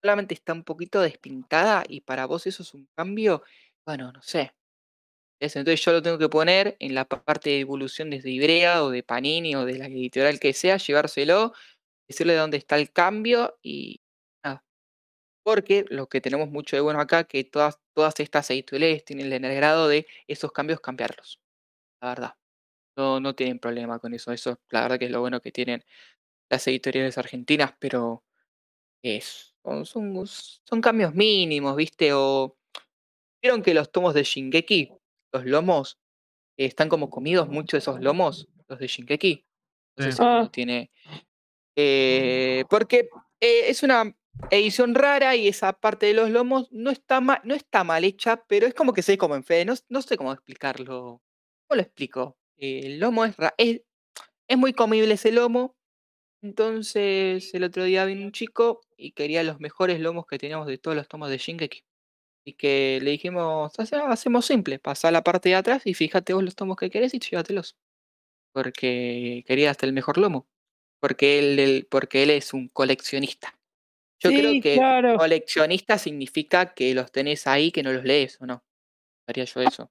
solamente 0.00 0.34
está 0.34 0.52
un 0.52 0.62
poquito 0.62 1.00
despintada 1.00 1.82
y 1.88 2.02
para 2.02 2.26
vos 2.26 2.46
eso 2.46 2.62
es 2.62 2.72
un 2.72 2.88
cambio, 2.94 3.42
bueno, 3.84 4.12
no 4.12 4.22
sé. 4.22 4.52
Entonces 5.40 5.84
yo 5.84 5.90
lo 5.90 6.02
tengo 6.02 6.18
que 6.18 6.28
poner 6.28 6.76
en 6.78 6.94
la 6.94 7.04
pa- 7.04 7.24
parte 7.24 7.50
de 7.50 7.58
evolución 7.60 8.10
desde 8.10 8.30
Ibrea 8.30 8.84
o 8.84 8.90
de 8.90 9.02
Panini 9.02 9.56
o 9.56 9.64
de 9.64 9.78
la 9.78 9.86
editorial 9.86 10.38
que 10.38 10.52
sea, 10.52 10.76
llevárselo, 10.76 11.52
decirle 12.08 12.34
dónde 12.36 12.56
está 12.58 12.76
el 12.76 12.92
cambio 12.92 13.58
y 13.62 14.00
nada. 14.44 14.64
Porque 15.44 15.84
lo 15.90 16.08
que 16.08 16.20
tenemos 16.20 16.50
mucho 16.50 16.76
de 16.76 16.82
bueno 16.82 17.00
acá, 17.00 17.24
que 17.24 17.44
todas, 17.44 17.78
todas 17.94 18.20
estas 18.20 18.50
editoriales 18.50 19.04
tienen 19.04 19.32
el 19.44 19.54
grado 19.56 19.88
de 19.88 20.06
esos 20.28 20.52
cambios 20.52 20.80
cambiarlos. 20.80 21.40
La 22.02 22.10
verdad. 22.10 22.34
No, 22.96 23.20
no 23.20 23.34
tienen 23.34 23.58
problema 23.60 23.98
con 24.00 24.14
eso. 24.14 24.32
Eso, 24.32 24.60
la 24.70 24.82
verdad 24.82 24.98
que 25.00 25.06
es 25.06 25.10
lo 25.12 25.20
bueno 25.20 25.40
que 25.40 25.52
tienen 25.52 25.84
las 26.50 26.66
editoriales 26.68 27.18
argentinas, 27.18 27.74
pero 27.80 28.24
es, 29.02 29.54
son, 29.64 29.86
son, 29.86 30.26
son 30.26 30.80
cambios 30.82 31.14
mínimos, 31.14 31.76
¿viste? 31.76 32.12
O 32.14 32.58
vieron 33.42 33.62
que 33.62 33.74
los 33.74 33.92
tomos 33.92 34.14
de 34.14 34.24
Shingeki, 34.24 34.92
los 35.32 35.44
lomos, 35.46 35.98
eh, 36.58 36.66
están 36.66 36.88
como 36.88 37.10
comidos 37.10 37.48
mucho 37.48 37.76
esos 37.78 38.00
lomos, 38.00 38.48
los 38.68 38.78
de 38.80 38.86
Shingeki. 38.88 39.46
No 39.98 40.04
sé 40.04 40.12
si 40.12 40.18
Ah. 40.22 40.48
tiene. 40.52 40.90
Eh, 41.78 42.64
porque 42.70 43.08
eh, 43.40 43.70
es 43.70 43.82
una 43.84 44.16
edición 44.50 44.94
rara 44.94 45.36
y 45.36 45.48
esa 45.48 45.72
parte 45.74 46.06
de 46.06 46.14
los 46.14 46.30
lomos 46.30 46.68
no 46.72 46.90
está, 46.90 47.20
ma- 47.20 47.40
no 47.44 47.54
está 47.54 47.84
mal 47.84 48.04
hecha, 48.04 48.44
pero 48.48 48.66
es 48.66 48.74
como 48.74 48.92
que 48.92 49.02
se 49.02 49.12
ve 49.12 49.18
como 49.18 49.36
en 49.36 49.44
fe. 49.44 49.64
No, 49.64 49.76
sé 50.02 50.16
cómo 50.16 50.32
explicarlo. 50.32 51.22
¿Cómo 51.68 51.76
lo 51.76 51.82
explico? 51.82 52.38
Eh, 52.58 52.82
el 52.86 53.00
lomo 53.00 53.24
es, 53.24 53.36
es, 53.58 54.58
muy 54.58 54.72
comible 54.74 55.14
ese 55.14 55.32
lomo. 55.32 55.76
Entonces 56.42 57.54
el 57.54 57.64
otro 57.64 57.84
día 57.84 58.04
vino 58.06 58.22
un 58.24 58.32
chico 58.32 58.80
y 58.96 59.12
quería 59.12 59.42
los 59.44 59.60
mejores 59.60 60.00
lomos 60.00 60.26
que 60.26 60.38
teníamos 60.38 60.66
de 60.68 60.78
todos 60.78 60.96
los 60.96 61.08
tomos 61.08 61.30
de 61.30 61.38
Shingeki. 61.38 61.84
Y 62.46 62.54
que 62.54 63.00
le 63.02 63.12
dijimos, 63.12 63.72
"Hace- 63.78 63.96
hacemos 63.96 64.46
simple, 64.46 64.78
pasá 64.80 65.10
la 65.12 65.22
parte 65.24 65.50
de 65.50 65.56
atrás 65.56 65.82
y 65.86 65.94
fíjate 65.94 66.34
vos 66.34 66.44
los 66.44 66.56
tomos 66.56 66.76
que 66.78 66.90
querés 66.90 67.14
y 67.14 67.20
llévatelos. 67.20 67.76
Porque 68.52 69.44
quería 69.46 69.70
hasta 69.70 69.86
el 69.86 69.92
mejor 69.92 70.18
lomo. 70.18 70.46
Porque 71.00 71.38
él, 71.38 71.58
él- 71.58 71.88
porque 71.90 72.22
él 72.22 72.30
es 72.30 72.52
un 72.52 72.68
coleccionista. 72.68 73.54
Yo 74.20 74.30
creo 74.30 74.50
Sí, 74.50 74.60
que 74.60 74.74
claro. 74.74 75.16
coleccionista 75.16 75.96
significa 75.96 76.74
que 76.74 76.92
los 76.94 77.12
tenés 77.12 77.46
ahí, 77.46 77.70
que 77.70 77.82
no 77.84 77.92
los 77.92 78.04
lees, 78.04 78.40
¿o 78.40 78.46
no? 78.46 78.64
Haría 79.28 79.44
yo 79.44 79.60
eso. 79.60 79.90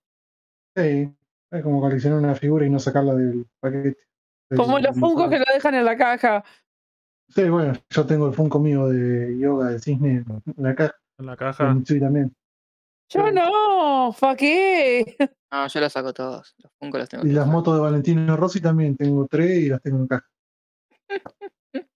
Sí, 0.76 1.10
es 1.52 1.64
como 1.64 1.80
coleccionar 1.80 2.20
una 2.20 2.36
figura 2.36 2.66
y 2.66 2.70
no 2.70 2.80
sacarla 2.80 3.16
del 3.16 3.46
paquete. 3.60 3.98
del- 4.50 4.58
Como 4.60 4.80
los 4.80 4.94
del 4.96 5.00
fungos 5.02 5.30
que 5.30 5.40
lo 5.40 5.46
dejan 5.54 5.76
en 5.76 5.86
la 5.86 5.98
caja. 5.98 6.44
Sí, 7.30 7.50
bueno, 7.50 7.74
yo 7.90 8.06
tengo 8.06 8.28
el 8.28 8.34
Funko 8.34 8.60
mío 8.60 8.88
de 8.88 9.38
yoga 9.38 9.70
del 9.72 9.82
cisne 9.82 10.24
en 10.28 10.44
la 10.58 10.74
caja. 10.76 10.96
En 11.20 11.26
la 11.26 11.32
de 11.34 11.38
caja. 11.38 11.74
Mitsui 11.74 12.00
también. 12.00 12.34
Yo 13.10 13.26
Sí. 13.28 13.34
no, 13.34 14.16
¿pa' 14.20 14.36
qué? 14.36 15.16
No, 15.52 15.68
yo 15.68 15.80
los 15.80 15.94
saco 15.94 16.14
todos. 16.14 16.54
Los 16.60 16.72
Funko 16.80 16.98
los 16.98 17.08
tengo 17.10 17.26
Y 17.26 17.32
las 17.32 17.48
motos 17.48 17.74
de 17.76 17.80
Valentino 17.82 18.36
Rossi 18.36 18.60
también 18.62 18.96
tengo 18.98 19.26
tres 19.28 19.58
y 19.64 19.70
las 19.70 19.82
tengo 19.82 20.00
en 20.00 20.08
caja. 20.08 20.28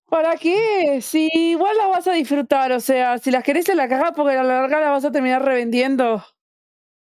¿Para 0.09 0.35
qué? 0.35 0.99
Si 1.01 1.29
igual 1.33 1.77
las 1.77 1.87
vas 1.89 2.07
a 2.07 2.13
disfrutar, 2.13 2.71
o 2.73 2.79
sea, 2.79 3.17
si 3.17 3.31
las 3.31 3.43
querés 3.43 3.69
en 3.69 3.77
la 3.77 3.87
caja 3.87 4.11
porque 4.13 4.35
a 4.37 4.43
la 4.43 4.61
larga 4.61 4.79
las 4.81 4.89
vas 4.89 5.05
a 5.05 5.11
terminar 5.11 5.43
revendiendo. 5.43 6.23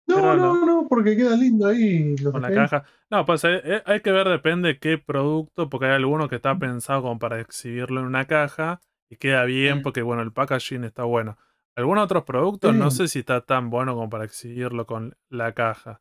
No, 0.06 0.18
no, 0.20 0.36
no. 0.36 0.66
no, 0.66 0.86
porque 0.88 1.16
queda 1.16 1.36
lindo 1.36 1.66
ahí. 1.66 2.16
Lo 2.18 2.32
Con 2.32 2.42
la 2.42 2.52
caja. 2.52 2.84
No, 3.10 3.24
pues 3.24 3.44
eh, 3.44 3.60
eh, 3.64 3.82
hay 3.86 4.00
que 4.00 4.12
ver, 4.12 4.28
depende 4.28 4.78
qué 4.78 4.98
producto, 4.98 5.68
porque 5.70 5.86
hay 5.86 5.92
alguno 5.92 6.28
que 6.28 6.36
está 6.36 6.58
pensado 6.58 7.02
como 7.02 7.18
para 7.18 7.40
exhibirlo 7.40 8.00
en 8.00 8.06
una 8.06 8.26
caja 8.26 8.80
y 9.10 9.16
queda 9.16 9.44
bien 9.44 9.82
porque, 9.82 10.02
bueno, 10.02 10.22
el 10.22 10.32
packaging 10.32 10.84
está 10.84 11.04
bueno. 11.04 11.36
Algunos 11.76 12.04
otros 12.04 12.24
productos 12.24 12.74
no 12.74 12.90
sé 12.90 13.08
si 13.08 13.18
está 13.20 13.40
tan 13.40 13.68
bueno 13.68 13.94
como 13.94 14.08
para 14.08 14.24
exhibirlo 14.24 14.86
con 14.86 15.16
la 15.28 15.52
caja. 15.52 16.00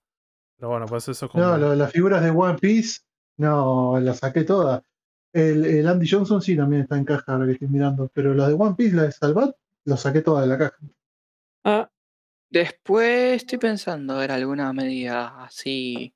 Pero 0.58 0.70
bueno, 0.70 0.86
pues 0.86 1.08
eso 1.08 1.26
es 1.26 1.32
como... 1.32 1.44
No, 1.44 1.58
lo- 1.58 1.76
las 1.76 1.92
figuras 1.92 2.22
de 2.24 2.30
One 2.30 2.60
Piece, 2.60 3.02
no, 3.38 4.00
las 4.00 4.20
saqué 4.20 4.44
todas. 4.44 4.84
El, 5.34 5.66
el 5.66 5.88
Andy 5.88 6.08
Johnson 6.08 6.42
sí 6.42 6.56
también 6.56 6.84
está 6.84 6.98
en 6.98 7.06
caja 7.06 7.34
ahora 7.34 7.46
que 7.48 7.54
estoy 7.54 7.68
mirando. 7.68 8.10
Pero 8.14 8.34
las 8.34 8.48
de 8.50 8.54
One 8.54 8.76
Piece, 8.78 8.96
las 8.96 9.06
de 9.08 9.12
Salvat, 9.12 9.56
los 9.86 10.00
saqué 10.00 10.22
todas 10.22 10.44
de 10.44 10.50
la 10.50 10.58
caja. 10.58 10.78
Ah, 11.64 11.90
Después 12.50 13.38
estoy 13.38 13.58
pensando, 13.58 14.14
a 14.14 14.20
ver, 14.20 14.32
alguna 14.32 14.72
medida 14.74 15.44
así. 15.44 16.14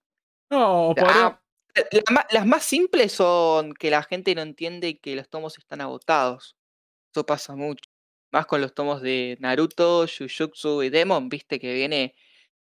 No. 0.51 0.93
Ah, 0.99 1.41
la 1.91 2.01
ma- 2.11 2.28
las 2.30 2.45
más 2.45 2.63
simples 2.63 3.11
son 3.11 3.74
que 3.74 3.89
la 3.89 4.03
gente 4.03 4.36
no 4.36 4.41
entiende 4.41 4.99
que 4.99 5.15
los 5.15 5.28
tomos 5.30 5.57
están 5.57 5.82
agotados. 5.82 6.55
Eso 7.11 7.26
pasa 7.26 7.55
mucho. 7.55 7.89
Más 8.32 8.45
con 8.45 8.61
los 8.61 8.76
tomos 8.76 9.01
de 9.01 9.36
Naruto, 9.39 10.05
Jujutsu 10.07 10.84
y 10.84 10.89
Demon, 10.89 11.28
viste 11.28 11.59
que 11.59 11.74
viene 11.74 12.13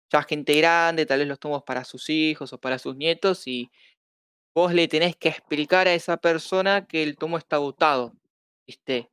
ya 0.09 0.23
gente 0.23 0.53
grande, 0.55 1.05
tal 1.05 1.19
vez 1.19 1.27
los 1.27 1.39
tomos 1.39 1.63
para 1.63 1.83
sus 1.83 2.09
hijos 2.09 2.53
o 2.53 2.57
para 2.59 2.79
sus 2.79 2.95
nietos 2.95 3.45
y 3.45 3.69
vos 4.55 4.73
le 4.73 4.87
tenés 4.87 5.15
que 5.17 5.29
explicar 5.29 5.87
a 5.87 5.93
esa 5.93 6.17
persona 6.17 6.87
que 6.87 7.03
el 7.03 7.17
tomo 7.17 7.37
está 7.37 7.57
agotado, 7.57 8.13
viste. 8.65 9.11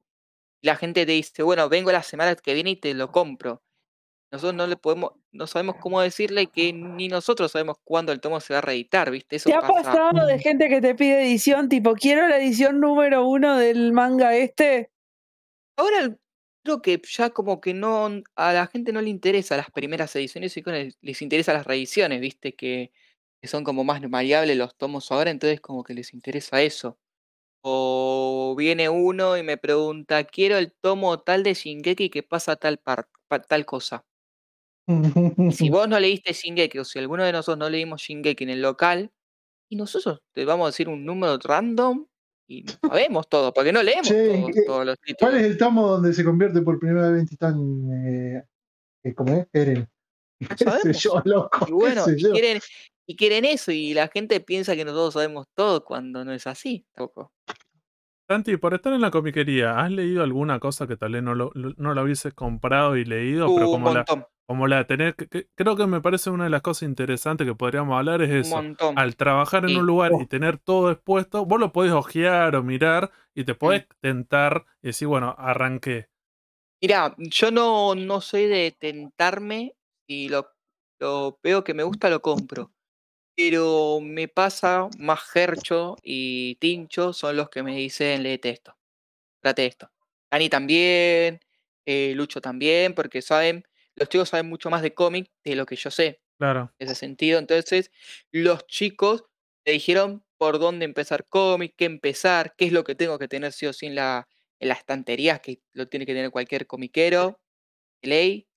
La 0.63 0.77
gente 0.77 1.05
te 1.05 1.13
dice, 1.13 1.43
bueno, 1.43 1.69
vengo 1.69 1.91
la 1.93 2.05
semana 2.05 2.37
que 2.37 2.55
viene 2.55 2.71
y 2.71 2.77
te 2.77 2.95
lo 2.95 3.11
compro. 3.11 3.63
Nosotros 4.31 4.55
no 4.55 4.67
le 4.67 4.77
podemos, 4.77 5.13
no 5.33 5.47
sabemos 5.47 5.77
cómo 5.81 6.01
decirle 6.01 6.47
que 6.47 6.73
ni 6.73 7.09
nosotros 7.09 7.53
sabemos 7.53 7.77
cuándo 7.85 8.13
el 8.13 8.21
tomo 8.21 8.41
se 8.41 8.55
va 8.55 8.59
a 8.59 8.63
reeditar, 8.63 9.11
¿viste? 9.11 9.37
Eso 9.37 9.51
¿Te 9.51 9.57
ha 9.57 9.61
pasa. 9.61 9.75
pasado 9.83 10.27
de 10.27 10.39
gente 10.39 10.69
que 10.69 10.81
te 10.81 10.95
pide 10.95 11.23
edición, 11.25 11.69
tipo, 11.69 11.93
quiero 11.95 12.29
la 12.29 12.39
edición 12.39 12.81
número 12.81 13.27
uno 13.27 13.59
del 13.59 13.93
manga 13.93 14.35
este? 14.37 14.91
Ahora 15.77 16.17
creo 16.65 16.81
que 16.81 17.01
ya 17.11 17.31
como 17.31 17.61
que 17.61 17.75
no, 17.75 18.09
a 18.37 18.53
la 18.53 18.67
gente 18.69 18.93
no 18.93 19.03
le 19.03 19.11
interesa 19.11 19.57
las 19.57 19.71
primeras 19.71 20.15
ediciones 20.17 20.57
y 20.57 20.63
el- 20.67 20.95
les 21.01 21.21
interesa 21.21 21.53
las 21.53 21.67
reediciones, 21.67 22.21
¿viste? 22.21 22.55
Que, 22.55 22.93
que 23.43 23.49
son 23.49 23.65
como 23.65 23.83
más 23.83 24.01
maleables 24.09 24.57
los 24.57 24.77
tomos 24.77 25.11
ahora, 25.11 25.33
entonces 25.33 25.61
como 25.61 25.83
que 25.83 25.95
les 25.95 26.15
interesa 26.15 26.63
eso. 26.63 26.97
O 27.65 28.55
viene 28.57 28.89
uno 28.89 29.37
y 29.37 29.43
me 29.43 29.57
pregunta, 29.57 30.23
quiero 30.25 30.59
el 30.59 30.73
tomo 30.73 31.19
tal 31.21 31.43
de 31.43 31.55
Shingeki 31.55 32.09
que 32.09 32.23
pasa 32.23 32.55
tal, 32.55 32.79
par- 32.79 33.09
tal 33.49 33.67
cosa. 33.67 34.05
Si 34.87 34.87
vos 35.71 35.89
no 35.89 35.99
leíste 35.99 36.33
Shingeki 36.33 36.79
o 36.79 36.85
si 36.85 37.01
alguno 37.01 37.25
de 37.25 37.33
nosotros 37.33 37.59
no 37.59 37.69
leímos 37.69 38.01
Shingeki 38.03 38.45
en 38.45 38.51
el 38.51 38.63
local, 38.63 39.11
y 39.69 39.75
nosotros 39.75 40.21
te 40.33 40.45
vamos 40.45 40.67
a 40.67 40.69
decir 40.71 40.89
un 40.89 41.05
número 41.05 41.37
random 41.43 42.07
y 42.47 42.65
sabemos 42.81 43.29
todo, 43.29 43.53
porque 43.53 43.73
no 43.73 43.83
leemos 43.83 44.07
Che, 44.09 44.27
todos, 44.29 44.51
¿qué- 44.55 44.63
todos 44.65 44.87
los 44.87 44.97
¿Cuál 44.99 45.05
títulos. 45.05 45.35
es 45.35 45.43
el 45.43 45.59
tomo 45.59 45.89
donde 45.89 46.13
se 46.13 46.25
convierte 46.25 46.63
por 46.63 46.79
primera 46.79 47.11
vez 47.11 47.23
en 47.23 47.27
titán? 47.27 47.57
Eh, 48.07 48.43
eh, 49.03 49.15
¿Cómo 49.15 49.35
es? 49.35 49.49
Eren. 49.53 49.89
No 50.43 50.49
¿Qué 50.57 50.65
sé 50.65 50.71
sabemos. 50.71 51.03
yo, 51.03 51.23
loco? 51.25 51.67
Y 51.69 51.71
bueno, 51.71 52.05
quieren, 52.05 52.61
y 53.13 53.17
quieren 53.17 53.45
eso, 53.45 53.73
y 53.73 53.95
la 53.95 54.09
gente 54.09 54.41
piensa 54.41 54.75
que 54.75 54.85
nosotros 54.85 55.15
sabemos 55.15 55.47
todo 55.55 55.85
cuando 55.85 56.25
no 56.25 56.33
es 56.33 56.47
así, 56.47 56.87
tampoco. 56.93 57.33
Santi, 58.29 58.57
por 58.57 58.73
estar 58.75 58.93
en 58.93 59.01
la 59.01 59.11
comiquería, 59.11 59.79
¿has 59.79 59.91
leído 59.91 60.23
alguna 60.23 60.59
cosa 60.59 60.87
que 60.87 60.97
tal 60.97 61.13
vez 61.13 61.23
no 61.23 61.35
lo, 61.35 61.51
lo- 61.55 61.75
no 61.77 61.95
la 61.95 62.03
hubieses 62.03 62.33
comprado 62.33 62.97
y 62.97 63.05
leído? 63.05 63.47
pero 63.55 63.69
un 63.69 63.73
como 63.83 63.93
la, 63.93 64.05
como 64.47 64.67
la 64.67 64.87
tenés, 64.87 65.15
que- 65.15 65.27
que- 65.29 65.49
creo 65.55 65.77
que 65.77 65.87
me 65.87 66.01
parece 66.01 66.31
una 66.31 66.45
de 66.45 66.51
las 66.51 66.63
cosas 66.63 66.89
interesantes 66.89 67.47
que 67.47 67.55
podríamos 67.55 67.97
hablar 67.99 68.23
es 68.23 68.31
un 68.31 68.37
eso. 68.37 68.57
montón. 68.57 68.99
Al 68.99 69.17
trabajar 69.17 69.65
en 69.65 69.71
Sí. 69.71 69.77
un 69.77 69.87
lugar 69.87 70.13
y 70.13 70.23
Oh. 70.25 70.27
tener 70.27 70.59
todo 70.59 70.91
expuesto, 70.91 71.45
vos 71.45 71.61
lo 71.61 71.73
podés 71.73 71.93
ojear 71.93 72.57
o 72.57 72.63
mirar 72.63 73.11
y 73.35 73.43
Mm. 73.43 73.45
te 73.45 73.55
podés 73.55 73.87
tentar 74.01 74.65
y 74.83 74.87
decir, 74.89 75.09
bueno, 75.09 75.35
arranqué. 75.37 76.09
Mirá, 76.81 77.15
yo 77.19 77.51
no, 77.51 77.95
no 77.95 78.21
soy 78.21 78.47
de 78.47 78.75
tentarme 78.79 79.75
y 80.07 80.29
lo, 80.31 80.49
lo 81.01 81.39
veo 81.43 81.63
que 81.65 81.75
me 81.75 81.83
gusta, 81.83 82.09
lo 82.09 82.21
compro. 82.23 82.73
Pero 83.37 84.01
me 84.01 84.29
pasa 84.29 84.89
más 84.99 85.21
Gercho 85.31 85.97
y 86.03 86.57
Tincho 86.57 87.13
son 87.13 87.37
los 87.37 87.49
que 87.49 87.63
me 87.63 87.75
dicen 87.77 88.23
léete 88.23 88.51
esto, 88.51 88.77
trate 89.41 89.67
esto. 89.67 89.91
Dani 90.31 90.49
también, 90.49 91.41
eh, 91.87 92.13
Lucho 92.15 92.41
también, 92.41 92.95
porque 92.95 93.23
saben, 93.23 93.65
los 93.97 94.09
chicos 94.09 94.31
saben 94.31 94.49
mucho 94.49 94.71
más 94.71 94.83
de 94.83 94.95
cómic 94.95 95.31
de 95.45 95.57
lo 95.57 95.67
que 95.67 95.77
yo 95.77 95.91
sé. 95.91 96.23
Claro. 96.39 96.75
en 96.81 96.89
ese 96.89 96.97
sentido. 96.97 97.39
Entonces, 97.39 97.93
los 98.33 98.67
chicos 98.67 99.25
me 99.65 99.73
dijeron 99.73 100.25
por 100.39 100.59
dónde 100.59 100.85
empezar 100.85 101.25
cómic, 101.29 101.75
qué 101.77 101.85
empezar, 101.85 102.57
qué 102.57 102.65
es 102.65 102.73
lo 102.73 102.83
que 102.83 102.97
tengo 102.97 103.17
que 103.17 103.29
tener 103.29 103.53
sí 103.53 103.67
o 103.67 103.73
sí 103.73 103.87
en 103.87 103.95
la, 103.95 104.29
en 104.59 104.69
las 104.69 104.79
estanterías, 104.79 105.41
que 105.41 105.61
lo 105.73 105.87
tiene 105.89 106.05
que 106.05 106.15
tener 106.15 106.33
cualquier 106.33 106.67
comiquero, 106.67 107.41
ley, 108.03 108.49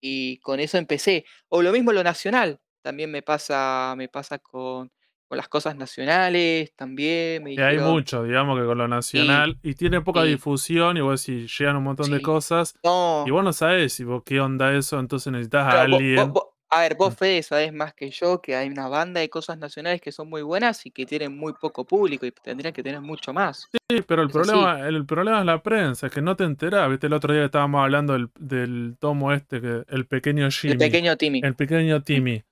y 0.00 0.38
con 0.38 0.60
eso 0.60 0.78
empecé. 0.78 1.24
O 1.48 1.62
lo 1.62 1.72
mismo 1.72 1.92
lo 1.92 2.04
nacional, 2.04 2.60
también 2.82 3.10
me 3.10 3.22
pasa, 3.22 3.94
me 3.96 4.08
pasa 4.08 4.38
con, 4.38 4.90
con 5.28 5.36
las 5.36 5.48
cosas 5.48 5.76
nacionales, 5.76 6.74
también 6.74 7.42
me 7.44 7.52
Y 7.54 7.60
hay 7.60 7.76
dijeron, 7.76 7.92
mucho, 7.92 8.22
digamos, 8.24 8.58
que 8.58 8.64
con 8.66 8.78
lo 8.78 8.88
nacional 8.88 9.58
y 9.62 9.74
tiene 9.74 10.00
poca 10.00 10.22
sí. 10.22 10.28
difusión 10.28 10.96
y 10.96 11.00
vos 11.00 11.20
si 11.20 11.46
llegan 11.46 11.76
un 11.76 11.84
montón 11.84 12.10
de 12.10 12.20
cosas 12.22 12.74
no, 12.82 13.24
y 13.26 13.30
vos 13.30 13.44
no 13.44 13.52
sabés 13.52 13.92
si 13.92 14.04
vos 14.04 14.22
qué 14.24 14.40
onda 14.40 14.74
eso, 14.74 14.98
entonces 15.00 15.32
necesitas 15.32 15.66
a 15.74 15.80
Pero 15.82 15.82
alguien. 15.82 16.32
a 16.70 16.80
ver, 16.80 16.94
vos 16.96 17.14
Mm. 17.14 17.16
Fede 17.16 17.42
sabés 17.42 17.72
más 17.72 17.94
que 17.94 18.10
yo 18.10 18.40
que 18.42 18.54
hay 18.56 18.68
una 18.68 18.88
banda 18.88 19.20
de 19.20 19.28
cosas 19.30 19.58
nacionales 19.58 20.00
que 20.00 20.12
son 20.12 20.28
muy 20.28 20.42
buenas 20.42 20.84
y 20.86 20.90
que 20.90 21.06
tienen 21.06 21.36
muy 21.36 21.54
poco 21.54 21.86
público 21.86 22.26
y 22.26 22.32
tendrían 22.32 22.72
que 22.74 22.82
tener 22.82 23.00
mucho 23.00 23.32
más. 23.32 23.70
Sí, 23.90 24.02
pero 24.06 24.22
el 24.22 24.28
Es 24.28 24.36
así. 24.36 24.52
problema, 24.52 24.86
el, 24.86 25.06
problema 25.06 25.40
es 25.40 25.46
la 25.46 25.62
prensa, 25.62 26.06
es 26.08 26.12
que 26.12 26.20
no 26.22 26.36
te 26.36 26.44
enterás. 26.44 26.90
Viste, 26.90 27.06
el 27.06 27.12
otro 27.14 27.32
día 27.32 27.42
que 27.42 27.46
estábamos 27.46 27.82
hablando 27.82 28.12
del, 28.14 28.30
del 28.38 28.96
tomo 29.00 29.32
este, 29.32 29.60
que 29.62 29.84
el 29.88 30.06
pequeño 30.06 30.48
Jimmy. 30.50 30.72
El 30.72 30.78
pequeño 30.78 31.16
Timmy. 31.16 31.40
El 31.42 31.54
pequeño 31.56 32.02
Timmy. 32.02 32.44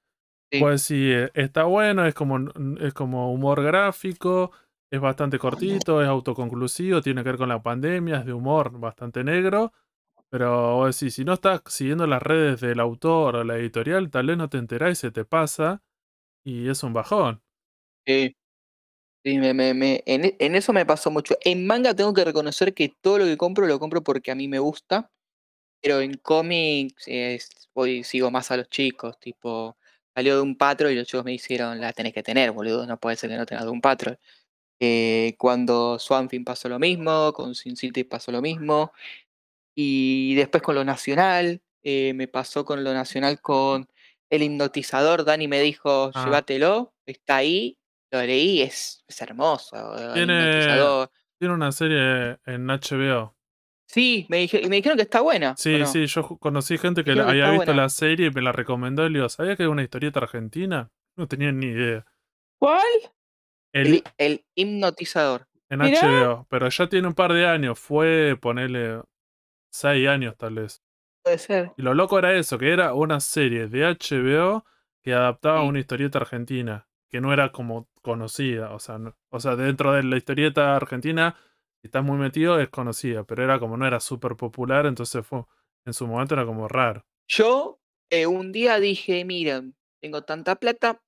Sí. 0.53 0.59
Pues 0.61 0.83
sí, 0.83 1.13
eh, 1.13 1.31
está 1.35 1.65
bueno, 1.65 2.07
es 2.07 2.15
como, 2.15 2.39
es 2.81 2.95
como 2.95 3.33
humor 3.33 3.63
gráfico, 3.63 4.53
es 4.91 5.01
bastante 5.01 5.39
cortito, 5.39 6.01
es 6.03 6.09
autoconclusivo, 6.09 7.03
tiene 7.03 7.23
que 7.23 7.29
ver 7.31 7.37
con 7.39 7.49
la 7.51 7.63
pandemia, 7.63 8.19
es 8.21 8.27
de 8.27 8.33
humor 8.33 8.71
bastante 8.79 9.23
negro. 9.23 9.73
Pero 10.31 10.77
vos 10.77 10.99
decís, 11.01 11.15
si 11.15 11.25
no 11.25 11.35
estás 11.35 11.63
siguiendo 11.69 12.07
las 12.07 12.23
redes 12.23 12.61
del 12.61 12.81
autor 12.81 13.37
o 13.37 13.45
la 13.45 13.57
editorial, 13.59 14.11
tal 14.11 14.27
vez 14.29 14.39
no 14.39 14.49
te 14.51 14.59
enterás 14.59 14.93
y 14.93 14.97
se 14.97 15.11
te 15.13 15.25
pasa. 15.25 15.83
Y 16.45 16.69
es 16.71 16.83
un 16.85 16.93
bajón. 16.95 17.43
Sí. 18.07 18.35
Sí, 19.25 19.39
me, 19.39 19.55
me- 19.55 19.75
me- 19.75 20.03
en, 20.07 20.25
e- 20.27 20.37
en 20.39 20.55
eso 20.55 20.73
me 20.73 20.87
pasó 20.87 21.11
mucho. 21.11 21.37
En 21.45 21.67
manga 21.67 21.95
tengo 21.95 22.15
que 22.15 22.25
reconocer 22.25 22.75
que 22.75 22.91
todo 23.01 23.19
lo 23.19 23.25
que 23.25 23.37
compro 23.37 23.67
lo 23.67 23.79
compro 23.81 24.03
porque 24.03 24.31
a 24.31 24.35
mí 24.37 24.49
me 24.49 24.59
gusta. 24.61 25.11
Pero 25.83 26.01
en 26.01 26.15
cómics 26.19 27.05
es- 27.09 27.51
voy, 27.75 28.05
sigo 28.05 28.31
más 28.31 28.51
a 28.53 28.57
los 28.59 28.69
chicos. 28.71 29.19
Tipo, 29.21 29.77
salió 30.17 30.37
de 30.37 30.41
un 30.43 30.57
patrol 30.57 30.93
y 30.93 30.95
los 30.97 31.07
chicos 31.07 31.25
me 31.27 31.33
dijeron, 31.33 31.79
la 31.79 31.93
tenés 31.93 32.15
que 32.15 32.23
tener, 32.23 32.51
boludo. 32.53 32.87
No 32.87 32.99
puede 32.99 33.17
ser 33.17 33.29
que 33.29 33.37
no 33.37 33.45
tengas 33.45 33.65
de 33.67 33.71
un 33.71 33.83
patrol. 33.83 34.19
Eh, 34.81 35.35
cuando 35.39 35.99
Swamp 35.99 36.31
Thing 36.31 36.43
pasó 36.45 36.71
lo 36.71 36.79
mismo, 36.79 37.33
con 37.35 37.55
Sin 37.55 37.77
City 37.77 38.03
pasó 38.05 38.33
lo 38.33 38.41
mismo. 38.41 38.93
Y 39.77 40.35
después 40.37 40.63
con 40.63 40.75
lo 40.75 40.85
nacional, 40.85 41.61
eh, 41.83 42.13
me 42.15 42.29
pasó 42.29 42.65
con 42.65 42.83
lo 42.83 42.95
nacional 42.95 43.41
con 43.43 43.87
el 44.31 44.43
hipnotizador. 44.43 45.25
Dani 45.27 45.49
me 45.49 45.61
dijo, 45.61 46.11
Ah. 46.15 46.25
llévatelo, 46.25 46.95
está 47.05 47.37
ahí. 47.37 47.77
Lo 48.11 48.23
leí, 48.23 48.63
es, 48.63 49.05
es 49.07 49.21
hermoso. 49.21 49.77
el 49.99 50.15
Tiene-. 50.15 51.09
Tiene 51.39 51.53
una 51.55 51.73
serie 51.73 52.39
en 52.47 52.67
HBO. 52.71 53.36
Sí, 53.89 54.27
me, 54.29 54.39
dije, 54.39 54.69
me 54.69 54.77
dijeron 54.77 54.97
que 54.97 55.03
está 55.05 55.21
buena. 55.21 55.53
¿o 55.53 55.57
Sí, 55.57 55.79
no? 55.79 55.87
sí, 55.87 56.07
yo 56.07 56.25
conocí 56.39 56.77
gente 56.79 57.05
que 57.05 57.15
la- 57.15 57.29
había 57.29 57.51
visto 57.51 57.67
buena. 57.67 57.83
la 57.83 57.89
serie 57.89 58.27
y 58.27 58.31
me 58.31 58.43
la 58.43 58.53
recomendó 58.53 59.07
y 59.07 59.11
le 59.11 59.19
digo, 59.21 59.29
¿sabía 59.29 59.57
que 59.57 59.63
es 59.63 59.69
una 59.69 59.83
historieta 59.83 60.21
argentina? 60.21 60.91
No 61.17 61.27
tenía 61.29 61.53
ni 61.53 61.67
idea. 61.67 62.05
¿Cuál? 62.59 62.83
El, 63.73 63.87
El, 63.87 64.05
el 64.19 64.45
hipnotizador. 64.55 65.47
en 65.69 65.81
Mirá. 65.81 66.01
HBO, 66.01 66.47
pero 66.51 66.69
ya 66.69 66.89
tiene 66.89 67.09
un 67.09 67.15
par 67.15 67.33
de 67.33 67.47
años, 67.47 67.79
fue 67.79 68.37
ponerle 68.41 69.01
seis 69.71 70.09
años 70.09 70.37
tal 70.37 70.55
vez. 70.55 70.83
Puede 71.23 71.39
ser. 71.39 71.73
Y 71.77 71.83
lo 71.83 71.95
loco 71.95 72.19
era 72.19 72.35
eso, 72.35 72.59
que 72.59 72.73
era 72.73 72.93
una 72.95 73.21
serie 73.21 73.67
de 73.69 73.85
HBO 73.85 74.65
que 75.03 75.13
adaptaba 75.15 75.61
Sí. 75.63 75.67
una 75.69 75.79
historieta 75.81 76.19
argentina, 76.19 76.89
que 77.09 77.21
no 77.21 77.33
era 77.33 77.51
como 77.53 77.89
conocida, 78.03 78.73
o 78.73 78.79
sea, 78.79 78.99
no- 78.99 79.17
o 79.31 79.41
sea, 79.41 79.57
dentro 79.57 79.93
de 79.93 80.03
la 80.05 80.17
historieta 80.17 80.75
argentina, 80.77 81.37
si 81.87 81.89
estás 81.89 82.03
muy 82.03 82.19
metido, 82.19 82.59
es 82.61 82.69
conocida, 82.69 83.25
pero 83.25 83.45
era 83.45 83.61
como 83.61 83.77
no 83.77 83.87
era 83.87 84.01
súper 84.01 84.35
popular, 84.35 84.87
entonces 84.87 85.25
fue, 85.25 85.45
en 85.85 85.93
su 85.93 86.07
momento 86.07 86.35
era 86.35 86.45
como 86.45 86.67
raro. 86.67 87.07
Yo 87.29 87.81
eh, 88.11 88.27
un 88.27 88.51
día 88.51 88.81
dije, 88.81 89.25
miren, 89.25 89.77
tengo 90.01 90.25
tanta 90.25 90.57
plata, 90.57 91.01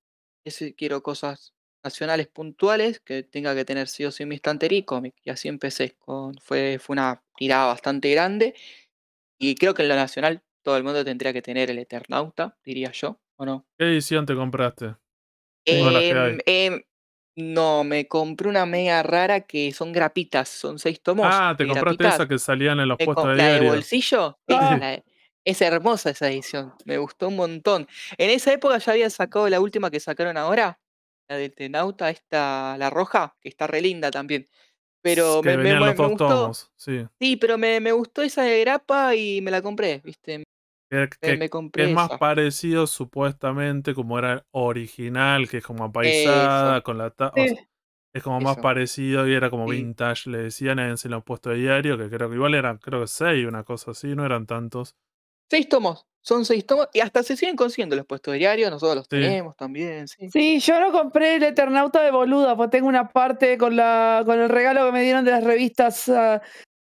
si 0.45 0.73
quiero 0.73 1.03
cosas 1.03 1.53
nacionales 1.83 2.27
puntuales 2.27 2.99
que 2.99 3.23
tenga 3.23 3.53
que 3.55 3.65
tener 3.65 3.87
sí 3.87 4.05
o 4.05 4.11
sí 4.11 4.23
en 4.23 4.29
mi 4.29 4.35
estantería 4.35 4.79
y 4.79 4.83
cómic. 4.83 5.15
Y 5.23 5.29
así 5.29 5.47
empecé. 5.47 5.95
Con, 5.97 6.35
fue, 6.35 6.79
fue 6.79 6.93
una 6.93 7.23
tirada 7.35 7.67
bastante 7.67 8.09
grande. 8.11 8.53
Y 9.37 9.55
creo 9.55 9.73
que 9.73 9.83
en 9.83 9.89
lo 9.89 9.95
nacional 9.95 10.43
todo 10.63 10.77
el 10.77 10.83
mundo 10.83 11.05
tendría 11.05 11.33
que 11.33 11.41
tener 11.41 11.69
el 11.69 11.79
Eternauta, 11.79 12.57
diría 12.63 12.91
yo, 12.91 13.19
¿o 13.37 13.45
no? 13.45 13.65
¿Qué 13.77 13.85
edición 13.85 14.25
te 14.25 14.35
compraste? 14.35 14.95
Las 15.65 16.03
no, 17.35 17.83
me 17.83 18.07
compré 18.07 18.49
una 18.49 18.65
mega 18.65 19.01
rara 19.03 19.41
que 19.41 19.71
son 19.71 19.91
grapitas, 19.91 20.49
son 20.49 20.77
seis 20.79 21.01
tomos. 21.01 21.27
Ah, 21.29 21.53
te 21.57 21.63
de 21.63 21.69
compraste 21.69 21.95
grapitas. 22.03 22.15
esa 22.15 22.27
que 22.27 22.39
salían 22.39 22.79
en 22.79 22.87
los 22.89 22.97
puestos 22.97 23.27
de 23.29 23.35
la 23.35 23.43
de 23.45 23.49
diario. 23.51 23.69
bolsillo, 23.73 24.39
Ah. 24.49 24.77
la 24.79 24.87
de- 24.91 25.03
es 25.45 25.61
hermosa 25.61 26.09
esa 26.11 26.29
edición, 26.29 26.73
me 26.85 26.97
gustó 26.97 27.29
un 27.29 27.37
montón. 27.37 27.87
En 28.17 28.29
esa 28.29 28.51
época 28.53 28.77
ya 28.77 28.91
había 28.91 29.09
sacado 29.09 29.47
la 29.49 29.59
última 29.61 29.89
que 29.89 29.99
sacaron 29.99 30.37
ahora, 30.37 30.79
la 31.29 31.37
del 31.37 31.53
Tenauta, 31.55 32.09
esta, 32.09 32.75
la 32.77 32.89
roja, 32.89 33.35
que 33.41 33.49
está 33.49 33.65
re 33.65 33.81
linda 33.81 34.11
también. 34.11 34.47
Pero 35.01 35.41
que 35.41 35.51
me, 35.51 35.57
me- 35.57 35.63
venían 35.63 35.79
me- 35.79 35.85
los 35.87 35.95
me 35.97 36.03
dos 36.03 36.09
gustó, 36.11 36.27
tomos, 36.27 36.71
sí. 36.75 37.05
sí, 37.21 37.37
pero 37.37 37.57
me, 37.57 37.79
me 37.79 37.93
gustó 37.93 38.21
esa 38.21 38.43
de 38.43 38.59
grapa 38.59 39.15
y 39.15 39.41
me 39.41 39.49
la 39.49 39.61
compré, 39.61 40.01
¿viste? 40.03 40.43
Que, 40.89 40.97
Me, 40.97 41.09
que- 41.21 41.31
me 41.33 41.39
que 41.45 41.49
compré 41.49 41.83
es 41.85 41.91
más 41.91 42.07
esa. 42.07 42.17
parecido 42.17 42.87
supuestamente 42.87 43.93
como 43.93 44.17
era 44.17 44.45
original, 44.51 45.47
que 45.47 45.57
es 45.57 45.63
como 45.65 45.83
apaisada, 45.85 46.77
Eso, 46.77 46.83
con 46.83 46.97
la 46.97 47.11
ta- 47.11 47.29
o 47.29 47.37
sea, 47.37 47.47
Sí. 47.47 47.57
es 48.13 48.23
como 48.23 48.39
más 48.41 48.57
parecido 48.57 49.27
y 49.27 49.33
era 49.35 49.49
como 49.51 49.65
sí. 49.69 49.75
vintage, 49.75 50.29
le 50.31 50.39
decían 50.39 50.79
en 50.79 50.95
los 51.05 51.23
puestos 51.23 51.53
de 51.53 51.59
diario, 51.59 51.97
que 51.97 52.09
creo 52.09 52.27
que 52.29 52.35
igual 52.35 52.55
eran, 52.55 52.77
creo 52.79 53.01
que 53.01 53.07
seis, 53.07 53.45
una 53.45 53.63
cosa 53.63 53.91
así, 53.91 54.15
no 54.15 54.25
eran 54.25 54.47
tantos. 54.47 54.95
Seis 55.51 55.69
tomos, 55.69 56.05
son 56.23 56.45
seis 56.45 56.65
tomos 56.65 56.87
y 56.93 56.99
hasta 57.01 57.23
se 57.23 57.35
siguen 57.37 57.55
consiguiendo 57.55 57.95
los 57.95 58.05
puestos 58.05 58.33
diarios, 58.35 58.69
nosotros 58.71 58.95
los 58.97 59.05
Sí. 59.05 59.09
tenemos 59.09 59.55
también, 59.55 60.07
sí. 60.07 60.29
Sí, 60.31 60.59
yo 60.59 60.79
no 60.79 60.91
compré 60.91 61.35
el 61.35 61.43
Eternauta 61.43 62.01
de 62.01 62.11
boluda, 62.11 62.55
porque 62.55 62.77
tengo 62.77 62.87
una 62.87 63.09
parte 63.09 63.57
con 63.59 63.75
la 63.75 64.23
con 64.25 64.39
el 64.39 64.49
regalo 64.49 64.85
que 64.87 64.91
me 64.91 65.01
dieron 65.03 65.23
de 65.25 65.31
las 65.31 65.43
revistas 65.43 66.09
ah, 66.09 66.41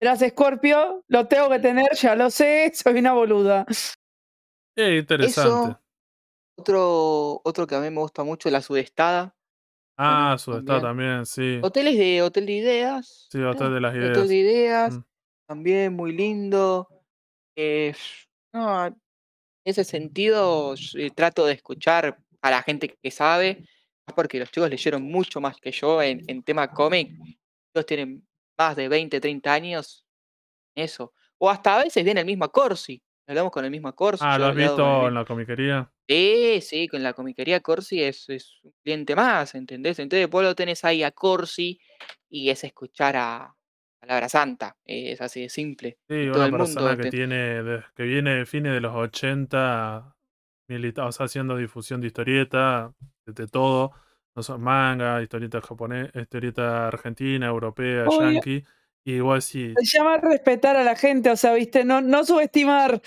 las 0.01 0.21
Scorpio. 0.21 1.05
Lo 1.09 1.27
tengo 1.27 1.49
que 1.51 1.59
tener, 1.59 1.89
ya 1.95 2.15
lo 2.15 2.31
sé, 2.31 2.71
soy 2.75 2.99
una 2.99 3.13
boluda. 3.13 3.67
Eh, 4.77 4.99
interesante. 4.99 5.71
Eso, 5.73 5.81
otro, 6.57 7.41
otro 7.45 7.67
que 7.67 7.75
a 7.75 7.81
mí 7.81 7.91
me 7.91 8.01
gusta 8.01 8.23
mucho, 8.25 8.51
la 8.51 8.61
sudestada. 8.63 9.35
Ah, 9.97 10.27
Bueno, 10.29 10.39
su 10.39 10.51
estado 10.59 10.81
también. 10.81 11.11
también, 11.23 11.27
sí. 11.27 11.59
Hoteles 11.63 11.99
de 11.99 12.23
Hotel 12.23 12.47
de 12.47 12.53
Ideas. 12.53 13.27
Sí, 13.31 13.39
Hotel 13.43 13.69
¿no? 13.69 13.75
de 13.75 13.81
las 13.81 13.93
Hotel 13.95 14.05
Ideas. 14.13 14.29
de 14.29 14.37
Ideas, 14.37 14.95
Mm. 14.95 15.05
también 15.49 15.93
muy 15.95 16.13
lindo. 16.13 16.89
Eh, 17.57 17.95
no, 18.53 18.87
en 18.87 18.97
ese 19.65 19.83
sentido, 19.83 20.75
eh, 20.97 21.11
trato 21.11 21.45
de 21.47 21.55
escuchar 21.55 22.17
a 22.41 22.51
la 22.51 22.63
gente 22.63 22.97
que 23.03 23.11
sabe, 23.11 23.65
más 24.07 24.15
porque 24.15 24.39
los 24.39 24.51
chicos 24.53 24.71
leyeron 24.71 25.03
mucho 25.03 25.41
más 25.41 25.57
que 25.61 25.73
yo 25.73 26.01
en, 26.01 26.23
en 26.29 26.45
tema 26.45 26.71
cómic. 26.71 27.11
Ellos 27.75 27.87
tienen 27.87 28.28
más 28.59 28.77
de 28.77 28.89
20, 28.89 29.21
30 29.21 29.53
años 29.55 30.05
en 30.77 30.85
eso. 30.85 31.15
O 31.39 31.49
hasta 31.51 31.77
a 31.81 31.85
veces 31.85 32.05
viene 32.05 32.21
el 32.21 32.27
mismo 32.27 32.49
Corsi. 32.51 33.03
Hablamos 33.27 33.53
con 33.53 33.65
el 33.65 33.71
mismo 33.71 33.95
Corsi. 33.95 34.25
Ah, 34.27 34.39
¿lo 34.39 34.47
has 34.47 34.57
visto 34.57 35.07
en 35.09 35.15
la 35.15 35.25
comiquería? 35.25 35.91
Sí, 36.09 36.61
sí, 36.63 36.89
con 36.89 37.03
la 37.03 37.13
comiquería 37.13 37.61
Corsi 37.61 38.03
es, 38.03 38.29
es 38.31 38.59
un 38.63 38.73
cliente 38.83 39.15
más, 39.15 39.55
¿entendés? 39.55 39.99
Entonces 39.99 40.29
vos 40.29 40.43
lo 40.43 40.55
tenés 40.55 40.83
ahí 40.85 41.03
a 41.03 41.11
Corsi 41.11 41.79
y 42.31 42.49
es 42.49 42.65
escuchar 42.65 43.17
a 43.17 43.55
Palabra 44.01 44.29
Santa. 44.31 44.77
Es 44.85 45.21
así 45.21 45.43
de 45.43 45.49
simple. 45.51 45.99
Sí, 46.09 46.15
Y 46.17 46.27
todo 46.29 46.37
una 46.37 46.47
el 46.47 46.53
mundo 46.53 46.65
persona 46.67 46.97
que 46.97 47.03
te- 47.05 47.11
tiene, 47.11 47.85
que 47.95 48.03
viene 48.05 48.35
de 48.37 48.47
fines 48.47 48.73
de 48.73 48.81
los 48.81 48.95
80, 48.95 50.17
milita, 50.67 51.05
o 51.05 51.13
sea, 51.13 51.27
haciendo 51.27 51.57
difusión 51.57 52.01
de 52.01 52.07
historieta, 52.07 52.93
de, 53.27 53.33
de 53.35 53.47
todo, 53.47 53.93
no 54.37 54.43
son 54.43 54.61
manga, 54.63 55.21
historieta 55.23 55.61
japonesa, 55.61 56.21
historieta 56.21 56.89
argentina, 56.89 57.47
europea, 57.47 58.07
Obvio. 58.07 58.33
yankee, 58.33 58.65
y 59.05 59.13
igual 59.15 59.43
sí. 59.43 59.75
Se 59.77 59.99
llama 59.99 60.17
respetar 60.19 60.77
a 60.77 60.85
la 60.85 60.97
gente, 60.97 61.31
o 61.31 61.37
sea, 61.37 61.55
viste, 61.55 61.85
no, 61.85 62.01
no 62.01 62.25
subestimar. 62.25 63.01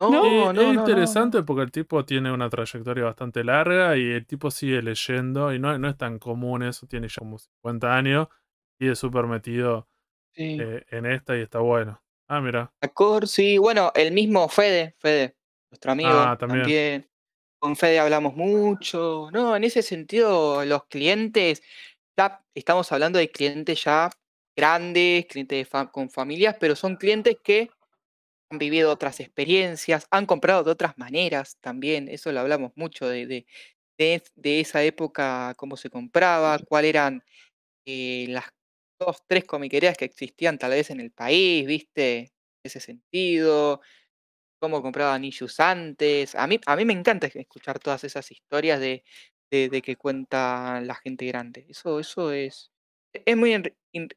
No, 0.00 0.10
No, 0.10 0.52
no, 0.52 0.60
es 0.60 0.66
no, 0.66 0.72
no. 0.74 0.80
interesante 0.80 1.42
porque 1.42 1.62
el 1.62 1.70
tipo 1.72 2.04
tiene 2.04 2.30
una 2.30 2.50
trayectoria 2.50 3.04
bastante 3.04 3.42
larga 3.42 3.96
y 3.96 4.10
el 4.12 4.26
tipo 4.26 4.50
sigue 4.50 4.82
leyendo 4.82 5.54
y 5.54 5.58
no, 5.58 5.78
no 5.78 5.88
es 5.88 5.96
tan 5.96 6.18
común 6.18 6.62
eso, 6.62 6.86
tiene 6.86 7.08
ya 7.08 7.14
como 7.18 7.38
50 7.38 7.96
años 7.96 8.28
y 8.78 8.88
es 8.88 8.98
súper 8.98 9.24
metido 9.26 9.88
Sí. 10.34 10.58
eh, 10.60 10.84
en 10.90 11.06
esta 11.06 11.34
y 11.36 11.40
está 11.40 11.60
bueno. 11.60 12.02
Ah, 12.28 12.42
mira. 12.42 12.70
A 12.82 12.88
Corsi, 12.88 13.56
bueno, 13.56 13.90
el 13.94 14.12
mismo 14.12 14.48
Fede, 14.50 14.94
Fede, 14.98 15.34
nuestro 15.70 15.92
amigo, 15.92 16.10
Ah, 16.10 16.36
también. 16.38 16.62
también. 16.62 17.08
Con 17.66 17.74
Fede 17.74 17.98
hablamos 17.98 18.36
mucho. 18.36 19.28
No, 19.32 19.56
en 19.56 19.64
ese 19.64 19.82
sentido, 19.82 20.64
los 20.64 20.84
clientes, 20.84 21.64
ya 22.16 22.40
estamos 22.54 22.92
hablando 22.92 23.18
de 23.18 23.28
clientes 23.28 23.82
ya 23.82 24.08
grandes, 24.56 25.26
clientes 25.26 25.58
de 25.58 25.64
fa- 25.64 25.90
con 25.90 26.08
familias, 26.08 26.54
pero 26.60 26.76
son 26.76 26.94
clientes 26.94 27.36
que 27.42 27.70
han 28.50 28.58
vivido 28.58 28.92
otras 28.92 29.20
experiencias, 29.20 30.06
han 30.10 30.26
comprado 30.26 30.64
de 30.64 30.72
otras 30.72 30.98
maneras 30.98 31.58
también. 31.60 32.08
Eso 32.08 32.32
lo 32.32 32.40
hablamos 32.40 32.72
mucho 32.76 33.08
de, 33.08 33.26
de, 33.26 33.46
de, 33.98 34.22
de 34.36 34.60
esa 34.60 34.84
época, 34.84 35.54
cómo 35.56 35.76
se 35.76 35.90
compraba, 35.90 36.58
cuáles 36.60 36.90
eran 36.90 37.24
eh, 37.86 38.26
las 38.28 38.46
dos, 38.98 39.22
tres 39.26 39.44
comiquerías 39.44 39.96
que 39.96 40.04
existían 40.06 40.58
tal 40.58 40.70
vez 40.72 40.90
en 40.90 41.00
el 41.00 41.12
país, 41.12 41.66
¿viste? 41.66 42.18
En 42.20 42.28
ese 42.64 42.80
sentido, 42.80 43.80
cómo 44.58 44.82
compraban 44.82 45.24
issues 45.24 45.60
antes. 45.60 46.34
A 46.34 46.46
mí, 46.46 46.60
a 46.66 46.76
mí 46.76 46.84
me 46.84 46.92
encanta 46.92 47.26
escuchar 47.28 47.78
todas 47.78 48.04
esas 48.04 48.30
historias 48.30 48.80
de, 48.80 49.04
de, 49.50 49.68
de 49.68 49.82
que 49.82 49.96
cuenta 49.96 50.80
la 50.82 50.94
gente 50.96 51.26
grande. 51.26 51.66
Eso, 51.68 52.00
eso 52.00 52.32
es, 52.32 52.72
es 53.12 53.36
muy 53.36 53.52
enri- 53.52 53.76
en- 53.92 54.08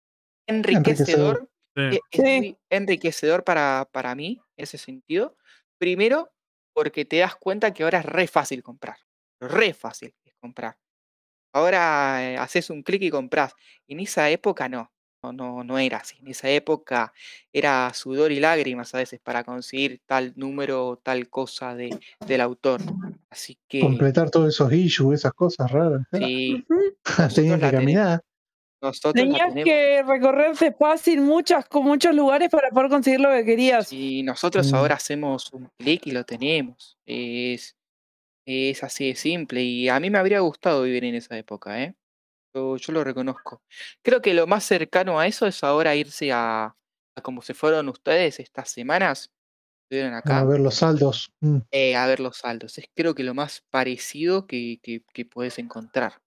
enriquecedor. 0.48 1.50
Sí. 1.76 1.82
e- 1.98 2.00
Es 2.12 2.24
muy 2.24 2.58
enriquecedor 2.70 3.44
para, 3.44 3.88
para 3.92 4.16
mí, 4.16 4.42
en 4.58 4.64
ese 4.64 4.78
sentido. 4.78 5.38
Primero, 5.80 6.32
porque 6.74 7.06
te 7.06 7.18
das 7.20 7.36
cuenta 7.36 7.74
que 7.74 7.84
ahora 7.84 8.00
es 8.00 8.06
re 8.06 8.28
fácil 8.28 8.64
comprar. 8.64 8.98
Re 9.42 9.74
fácil 9.74 10.14
es 10.26 10.34
comprar. 10.42 10.78
Ahora 11.54 12.24
eh, 12.24 12.38
haces 12.38 12.70
un 12.70 12.84
clic 12.84 13.02
y 13.04 13.10
compras. 13.10 13.54
En 13.88 14.00
esa 14.00 14.30
época 14.30 14.70
no. 14.70 14.92
No, 15.22 15.34
no, 15.34 15.64
no 15.66 15.78
era 15.78 15.98
así. 15.98 16.18
En 16.22 16.30
esa 16.30 16.50
época 16.50 17.12
era 17.52 17.94
sudor 17.94 18.32
y 18.32 18.40
lágrimas 18.40 18.96
a 18.96 19.00
veces 19.00 19.20
para 19.20 19.44
conseguir 19.44 20.02
tal 20.06 20.32
número 20.38 20.88
o 20.88 20.98
tal 20.98 21.30
cosa 21.30 21.76
de, 21.76 22.00
del 22.26 22.42
autor. 22.42 22.82
Así 23.30 23.58
que 23.68 23.82
Completar 23.82 24.30
todos 24.30 24.48
esos 24.50 24.72
issues, 24.72 25.20
esas 25.20 25.34
cosas 25.34 25.70
raras. 25.72 26.02
sí, 26.14 26.66
nosotros 27.20 27.60
que 27.60 27.72
caminar. 27.72 28.22
Tenías 29.14 29.54
que 29.66 30.04
recorrerte 30.04 30.72
fácil 30.72 31.20
muchas, 31.20 31.66
con 31.68 31.84
muchos 31.84 32.16
lugares 32.16 32.48
para 32.50 32.70
poder 32.70 32.90
conseguir 32.90 33.20
lo 33.20 33.30
que 33.32 33.44
querías. 33.44 33.92
Y 33.92 34.24
nosotros 34.24 34.72
Mm. 34.72 34.76
ahora 34.76 34.96
hacemos 34.96 35.52
un 35.52 35.70
clic 35.78 36.08
y 36.08 36.12
lo 36.12 36.24
tenemos. 36.24 36.98
Es, 37.06 37.76
es 38.46 38.82
así 38.82 39.10
de 39.10 39.16
simple. 39.16 39.62
Y 39.62 39.90
a 39.90 40.00
mí 40.00 40.10
me 40.10 40.18
habría 40.18 40.40
gustado 40.40 40.84
vivir 40.84 41.04
en 41.04 41.16
esa 41.16 41.38
época, 41.38 41.84
¿eh? 41.84 41.94
Yo, 42.54 42.78
yo 42.78 42.94
lo 42.94 43.04
reconozco. 43.04 43.62
Creo 44.04 44.22
que 44.22 44.34
lo 44.34 44.48
más 44.48 44.64
cercano 44.64 45.20
a 45.20 45.28
eso 45.28 45.46
es 45.48 45.64
ahora 45.64 45.96
irse 45.96 46.32
a, 46.32 46.66
a 47.16 47.22
como 47.22 47.42
se 47.42 47.54
fueron 47.54 47.90
ustedes 47.90 48.40
estas 48.40 48.70
semanas. 48.72 49.32
Estuvieron 49.84 50.14
acá. 50.16 50.40
A 50.40 50.46
ver 50.46 50.60
los 50.60 50.76
saldos. 50.76 51.32
Mm. 51.42 51.58
eh, 51.72 51.96
a 51.96 52.06
ver 52.08 52.20
los 52.20 52.38
saldos. 52.38 52.78
Es 52.78 52.86
creo 52.96 53.16
que 53.16 53.24
lo 53.24 53.34
más 53.34 53.64
parecido 53.70 54.46
que, 54.48 54.80
que, 54.82 55.04
que 55.14 55.26
puedes 55.26 55.60
encontrar. 55.60 56.22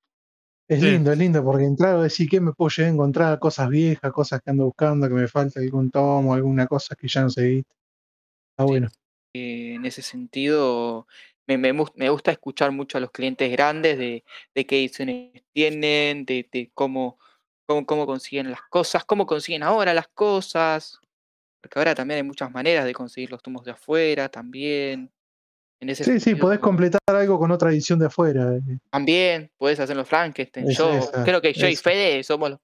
Es 0.69 0.81
Sí. 0.81 0.87
lindo, 0.91 1.13
es 1.13 1.19
lindo, 1.19 1.45
porque 1.45 1.65
entrar 1.65 1.97
a 1.97 2.03
decir 2.03 2.29
que 2.29 2.41
me 2.41 2.53
puedo 2.53 2.71
llegar 2.71 2.91
a 2.91 2.95
encontrar 2.95 3.39
cosas 3.39 3.69
viejas, 3.69 4.13
cosas 4.13 4.41
que 4.43 4.51
ando 4.51 4.65
buscando, 4.65 5.09
que 5.09 5.15
me 5.15 5.29
falta 5.29 5.61
algún 5.61 5.91
tomo, 5.91 6.35
alguna 6.35 6.67
cosa 6.67 6.95
que 6.95 7.09
ya 7.09 7.23
no 7.23 7.31
seguí. 7.31 7.59
Está 7.59 8.65
Sí. 8.65 8.67
bueno. 8.69 8.89
Eh, 9.35 9.75
en 9.75 9.85
ese 9.87 10.03
sentido, 10.03 11.07
me, 11.53 11.59
me 11.59 11.73
mus- 11.73 11.93
me 11.97 12.09
gusta 12.11 12.31
escuchar 12.33 12.73
mucho 12.73 12.99
a 12.99 13.01
los 13.01 13.11
clientes 13.11 13.51
grandes 13.51 13.99
de, 13.99 14.25
de 14.55 14.67
qué 14.67 14.79
ediciones 14.79 15.43
tienen, 15.53 16.25
de, 16.25 16.49
de 16.53 16.71
cómo, 16.75 17.19
cómo, 17.67 17.87
cómo 17.87 18.07
consiguen 18.07 18.51
las 18.51 18.63
cosas, 18.63 19.05
cómo 19.05 19.27
consiguen 19.27 19.63
ahora 19.63 19.95
las 19.95 20.09
cosas. 20.09 20.99
Porque 21.61 21.79
ahora 21.79 21.95
también 21.95 22.17
hay 22.19 22.23
muchas 22.25 22.51
maneras 22.51 22.85
de 22.85 22.93
conseguir 22.93 23.31
los 23.31 23.43
tomos 23.43 23.65
de 23.65 23.71
afuera 23.73 24.29
también. 24.29 25.11
En 25.81 25.89
ese 25.89 26.05
Sí, 26.05 26.13
sí, 26.13 26.21
sentido, 26.21 26.47
podés 26.47 26.61
completar 26.61 27.01
algo 27.09 27.39
con 27.39 27.51
otra 27.51 27.71
edición 27.71 27.99
de 27.99 28.07
afuera. 28.07 28.57
eh. 28.57 28.79
También 28.91 29.51
puedes 29.57 29.79
hacer 29.81 29.97
los 29.97 30.09
Frankenstein. 30.09 30.69
Es 30.69 30.79
Yo 30.79 30.99
esa, 30.99 31.25
creo 31.25 31.41
que 31.41 31.53
yo 31.53 31.67
y. 31.69 31.77
Fede 31.77 32.23
somos 32.23 32.51
los- 32.51 32.61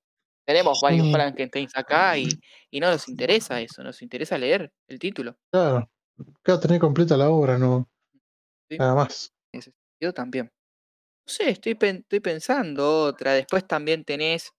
tenemos 0.46 0.80
varios 0.80 1.06
Mm. 1.08 1.12
Frankensteins 1.12 1.76
acá 1.76 2.16
y, 2.16 2.28
y 2.70 2.80
no 2.80 2.90
nos 2.90 3.08
interesa 3.08 3.60
eso, 3.60 3.82
nos 3.82 4.00
interesa 4.02 4.38
leer 4.38 4.72
el 4.88 4.98
título. 4.98 5.36
Claro. 5.52 5.90
Claro, 6.42 6.60
tener 6.60 6.80
completa 6.80 7.16
la 7.16 7.28
obra, 7.28 7.58
no. 7.58 7.88
Sí. 8.68 8.76
Nada 8.78 8.94
más. 8.94 9.32
En 9.52 9.60
ese 9.60 9.72
sentido 9.72 10.12
también. 10.12 10.46
No 11.26 11.32
sé, 11.32 11.50
estoy, 11.50 11.74
pen- 11.74 11.98
estoy 11.98 12.20
pensando 12.20 13.02
otra. 13.04 13.32
Después 13.34 13.66
también 13.66 14.04
tenés, 14.04 14.52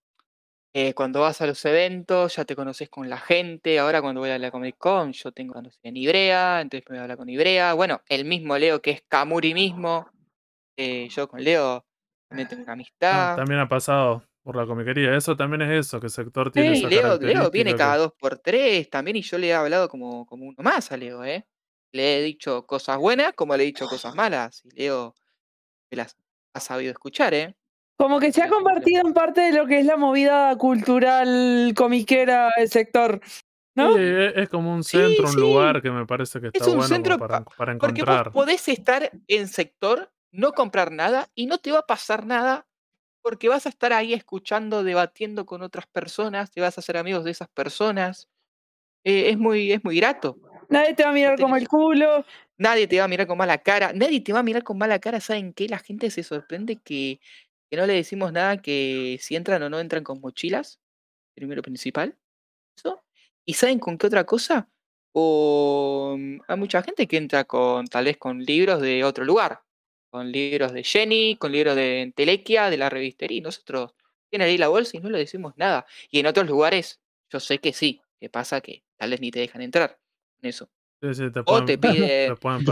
eh, 0.74 0.94
cuando 0.94 1.20
vas 1.20 1.40
a 1.40 1.46
los 1.46 1.64
eventos, 1.64 2.36
ya 2.36 2.44
te 2.44 2.56
conoces 2.56 2.88
con 2.90 3.08
la 3.10 3.18
gente. 3.18 3.78
Ahora 3.78 4.02
cuando 4.02 4.20
voy 4.20 4.30
a 4.30 4.38
la 4.38 4.50
Comic 4.50 4.76
Con, 4.78 5.12
yo 5.12 5.32
tengo 5.32 5.54
conocido 5.54 5.80
en 5.84 5.96
Ibrea, 5.96 6.60
entonces 6.60 6.84
me 6.88 6.94
voy 6.96 6.98
a 7.00 7.02
hablar 7.02 7.18
con 7.18 7.28
Ibrea. 7.28 7.74
Bueno, 7.74 8.02
el 8.08 8.24
mismo 8.24 8.58
Leo 8.58 8.82
que 8.82 8.92
es 8.92 9.02
Kamuri 9.08 9.54
mismo. 9.54 10.08
eh, 10.78 11.08
yo 11.10 11.28
con 11.28 11.42
Leo 11.44 11.84
también 12.28 12.48
tengo 12.48 12.62
una 12.62 12.72
Ah, 12.72 12.74
amistad. 12.74 13.36
también 13.36 13.60
ha 13.60 13.68
pasado 13.68 14.24
por 14.42 14.56
la 14.56 14.66
comiquería. 14.66 15.16
Eso 15.16 15.36
también 15.36 15.62
es 15.62 15.86
eso, 15.86 16.00
que 16.00 16.06
el 16.06 16.12
sector 16.12 16.50
tiene 16.52 16.72
Sí, 16.72 16.78
esa 16.80 16.88
Leo, 16.88 17.18
Leo 17.18 17.50
viene 17.50 17.74
cada 17.74 17.96
dos 17.98 18.12
por 18.18 18.38
tres 18.38 18.88
también 18.90 19.16
y 19.16 19.22
yo 19.22 19.38
le 19.38 19.48
he 19.48 19.54
hablado 19.54 19.88
como, 19.88 20.26
como 20.26 20.46
uno 20.46 20.56
más 20.62 20.92
a 20.92 20.96
Leo, 20.96 21.24
¿eh? 21.24 21.46
Le 21.92 22.18
he 22.18 22.22
dicho 22.22 22.66
cosas 22.66 22.98
buenas 22.98 23.32
como 23.34 23.56
le 23.56 23.64
he 23.64 23.66
dicho 23.66 23.88
cosas 23.88 24.14
malas. 24.14 24.62
Y 24.64 24.70
Leo 24.80 25.14
me 25.90 25.96
las 25.98 26.16
ha 26.54 26.60
sabido 26.60 26.92
escuchar, 26.92 27.34
¿eh? 27.34 27.56
Como 27.98 28.18
que 28.20 28.32
se 28.32 28.42
ha 28.42 28.48
convertido 28.48 29.06
en 29.06 29.12
parte 29.12 29.40
de 29.42 29.52
lo 29.52 29.66
que 29.66 29.80
es 29.80 29.86
la 29.86 29.96
movida 29.96 30.56
cultural 30.56 31.72
comiquera 31.76 32.50
del 32.56 32.68
sector. 32.68 33.20
¿No? 33.76 33.94
Sí, 33.94 34.00
es, 34.02 34.32
es 34.36 34.48
como 34.48 34.72
un 34.74 34.82
Sí, 34.82 34.98
centro, 34.98 35.28
un 35.28 35.34
sí. 35.34 35.40
lugar 35.40 35.80
que 35.82 35.90
me 35.90 36.06
parece 36.06 36.40
que 36.40 36.48
Es 36.48 36.54
está 36.54 36.66
un 36.66 36.76
bueno 36.76 36.88
centro 36.88 37.18
para, 37.18 37.44
pa- 37.44 37.50
para 37.56 37.72
Porque 37.78 38.02
vos 38.02 38.08
encontrar. 38.08 38.32
podés 38.32 38.68
estar 38.68 39.10
en 39.28 39.48
sector, 39.48 40.12
no 40.32 40.52
comprar 40.52 40.90
nada 40.92 41.28
y 41.34 41.46
no 41.46 41.58
te 41.58 41.72
va 41.72 41.80
a 41.80 41.86
pasar 41.86 42.26
nada 42.26 42.66
porque 43.22 43.48
vas 43.48 43.66
a 43.66 43.68
estar 43.68 43.92
ahí 43.92 44.14
escuchando, 44.14 44.82
debatiendo 44.82 45.46
con 45.46 45.62
otras 45.62 45.86
personas, 45.86 46.50
te 46.50 46.60
vas 46.60 46.78
a 46.78 46.80
hacer 46.80 46.96
amigos 46.96 47.24
de 47.24 47.30
esas 47.32 47.48
personas. 47.48 48.28
Eh, 49.04 49.30
es, 49.30 49.38
muy, 49.38 49.72
es 49.72 49.84
muy 49.84 49.96
grato. 49.96 50.38
Nadie 50.70 50.94
te 50.94 51.02
va 51.02 51.10
a 51.10 51.12
mirar 51.12 51.38
como 51.38 51.56
el 51.56 51.66
culo. 51.66 52.24
Nadie 52.56 52.86
te 52.86 52.98
va 52.98 53.04
a 53.04 53.08
mirar 53.08 53.26
con 53.26 53.36
mala 53.36 53.58
cara. 53.58 53.92
Nadie 53.92 54.20
te 54.20 54.32
va 54.32 54.38
a 54.38 54.42
mirar 54.44 54.62
con 54.62 54.78
mala 54.78 55.00
cara. 55.00 55.20
¿Saben 55.20 55.52
qué? 55.52 55.68
La 55.68 55.78
gente 55.78 56.10
se 56.10 56.22
sorprende 56.22 56.76
que, 56.76 57.20
que 57.68 57.76
no 57.76 57.86
le 57.86 57.94
decimos 57.94 58.32
nada 58.32 58.62
que 58.62 59.18
si 59.20 59.34
entran 59.34 59.62
o 59.64 59.68
no 59.68 59.80
entran 59.80 60.04
con 60.04 60.20
mochilas. 60.20 60.78
Primero 61.34 61.62
principal. 61.62 62.16
Eso. 62.76 63.02
¿Y 63.44 63.54
saben 63.54 63.80
con 63.80 63.98
qué 63.98 64.06
otra 64.06 64.24
cosa? 64.24 64.68
Con... 65.12 66.40
Hay 66.46 66.56
mucha 66.56 66.82
gente 66.82 67.08
que 67.08 67.16
entra 67.16 67.44
con 67.44 67.86
tal 67.88 68.04
vez 68.04 68.16
con 68.16 68.38
libros 68.44 68.80
de 68.80 69.02
otro 69.02 69.24
lugar. 69.24 69.62
Con 70.10 70.30
libros 70.30 70.72
de 70.72 70.84
Jenny, 70.84 71.36
con 71.36 71.50
libros 71.50 71.74
de 71.74 72.02
Entelequia, 72.02 72.70
de 72.70 72.76
la 72.76 72.90
revistería. 72.90 73.38
Y 73.38 73.40
nosotros 73.40 73.94
tienen 74.30 74.48
ahí 74.48 74.58
la 74.58 74.68
bolsa 74.68 74.96
y 74.96 75.00
no 75.00 75.10
le 75.10 75.18
decimos 75.18 75.54
nada. 75.56 75.84
Y 76.10 76.20
en 76.20 76.26
otros 76.26 76.46
lugares, 76.46 77.00
yo 77.28 77.40
sé 77.40 77.58
que 77.58 77.72
sí. 77.72 78.02
Que 78.20 78.28
pasa 78.28 78.60
que 78.60 78.84
tal 78.96 79.10
vez 79.10 79.20
ni 79.20 79.32
te 79.32 79.40
dejan 79.40 79.62
entrar. 79.62 79.98
En 80.42 80.48
eso. 80.48 80.68
Sí, 81.02 81.14
sí, 81.14 81.30
te 81.32 81.40
O 81.40 81.44
pueden, 81.44 81.66
te 81.66 81.78
piden, 81.78 82.34
te 82.34 82.36
pueden 82.36 82.64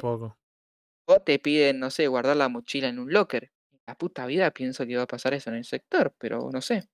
poco. 0.00 0.36
o 1.06 1.20
te 1.20 1.38
piden, 1.38 1.78
no 1.80 1.90
sé, 1.90 2.06
guardar 2.06 2.36
la 2.36 2.48
mochila 2.48 2.88
en 2.88 2.98
un 2.98 3.12
locker. 3.12 3.50
En 3.72 3.80
la 3.86 3.94
puta 3.94 4.26
vida 4.26 4.50
pienso 4.50 4.86
que 4.86 4.96
va 4.96 5.04
a 5.04 5.06
pasar 5.06 5.34
eso 5.34 5.50
en 5.50 5.56
el 5.56 5.64
sector, 5.64 6.12
pero 6.18 6.50
no 6.52 6.60
sé. 6.60 6.88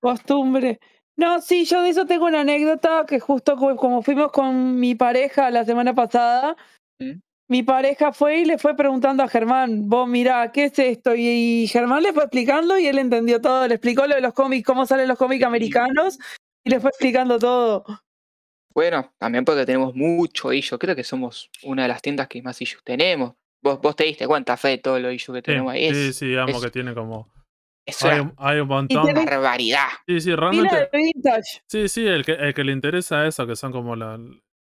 Costumbre. 0.00 0.80
No, 1.16 1.40
sí, 1.40 1.64
yo 1.64 1.82
de 1.82 1.90
eso 1.90 2.06
tengo 2.06 2.26
una 2.26 2.40
anécdota 2.42 3.04
que 3.06 3.18
justo 3.18 3.56
co- 3.56 3.76
como 3.76 4.02
fuimos 4.02 4.30
con 4.30 4.78
mi 4.78 4.94
pareja 4.94 5.50
la 5.50 5.64
semana 5.64 5.94
pasada, 5.94 6.56
¿Mm? 7.00 7.18
mi 7.48 7.62
pareja 7.64 8.12
fue 8.12 8.38
y 8.40 8.44
le 8.44 8.58
fue 8.58 8.76
preguntando 8.76 9.22
a 9.24 9.28
Germán, 9.28 9.88
vos 9.88 10.08
mirá, 10.08 10.52
¿qué 10.52 10.64
es 10.66 10.78
esto? 10.78 11.14
Y, 11.16 11.26
y 11.64 11.66
Germán 11.68 12.02
le 12.04 12.12
fue 12.12 12.24
explicando 12.24 12.78
y 12.78 12.86
él 12.86 12.98
entendió 12.98 13.40
todo, 13.40 13.66
le 13.66 13.74
explicó 13.74 14.06
lo 14.06 14.14
de 14.14 14.20
los 14.20 14.34
cómics, 14.34 14.64
cómo 14.66 14.86
salen 14.86 15.08
los 15.08 15.18
cómics 15.18 15.44
americanos 15.44 16.18
y 16.64 16.70
le 16.70 16.78
fue 16.80 16.90
explicando 16.90 17.38
todo. 17.38 17.84
Bueno, 18.78 19.12
también 19.18 19.44
porque 19.44 19.66
tenemos 19.66 19.92
mucho 19.96 20.52
issue. 20.52 20.78
Creo 20.78 20.94
que 20.94 21.02
somos 21.02 21.50
una 21.64 21.82
de 21.82 21.88
las 21.88 22.00
tiendas 22.00 22.28
que 22.28 22.40
más 22.42 22.62
issues 22.62 22.84
tenemos. 22.84 23.34
Vos, 23.60 23.80
vos 23.80 23.96
te 23.96 24.04
diste 24.04 24.24
cuenta, 24.28 24.56
Fe, 24.56 24.68
de 24.68 24.78
todo 24.78 25.00
lo 25.00 25.10
issue 25.10 25.32
que 25.34 25.40
Sí, 25.40 25.42
tenemos 25.42 25.72
ahí. 25.72 25.92
sí, 25.92 26.08
Es, 26.10 26.16
sí, 26.16 26.26
digamos 26.28 26.54
es- 26.54 26.62
que 26.64 26.70
tiene 26.70 26.94
como. 26.94 27.28
es 27.84 28.00
Hay 28.04 28.20
un, 28.20 28.32
hay 28.36 28.60
un 28.60 28.68
montón. 28.68 29.04
tenés- 29.04 29.24
barbaridad. 29.26 29.88
Sí, 30.06 30.20
sí, 30.20 30.32
realmente. 30.36 30.88
de. 30.92 31.42
Sí, 31.66 31.88
sí, 31.88 32.06
el 32.06 32.24
que, 32.24 32.34
el 32.34 32.54
que 32.54 32.62
le 32.62 32.70
interesa 32.70 33.26
eso, 33.26 33.48
que 33.48 33.56
son 33.56 33.72
como 33.72 33.96
la- 33.96 34.16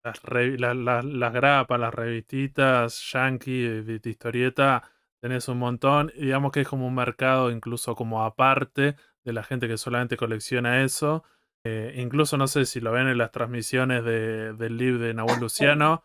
las, 0.03 0.23
revi- 0.23 0.57
la- 0.57 0.73
la- 0.73 1.03
las 1.03 1.31
grapas, 1.31 1.79
las 1.79 1.93
revistitas, 1.93 3.11
yankee, 3.13 3.61
de, 3.61 3.83
de- 3.83 3.99
de 3.99 4.09
historieta, 4.09 4.81
tenés 5.21 5.47
un 5.49 5.59
montón. 5.59 6.11
Y 6.15 6.25
digamos 6.25 6.51
que 6.51 6.61
es 6.61 6.67
como 6.67 6.87
un 6.87 6.95
mercado 6.95 7.51
incluso 7.51 7.93
como 7.95 8.23
aparte 8.23 8.95
de 9.23 9.33
la 9.33 9.43
gente 9.43 9.67
que 9.67 9.77
solamente 9.77 10.17
colecciona 10.17 10.83
eso. 10.83 11.23
Eh, 11.65 11.93
incluso 11.97 12.37
no 12.37 12.47
sé 12.47 12.65
si 12.65 12.79
lo 12.79 12.91
ven 12.91 13.07
en 13.07 13.17
las 13.17 13.31
transmisiones 13.31 14.03
de- 14.03 14.53
del 14.53 14.77
libro 14.77 14.99
de 15.03 15.13
Nahuel 15.13 15.39
Luciano. 15.41 16.03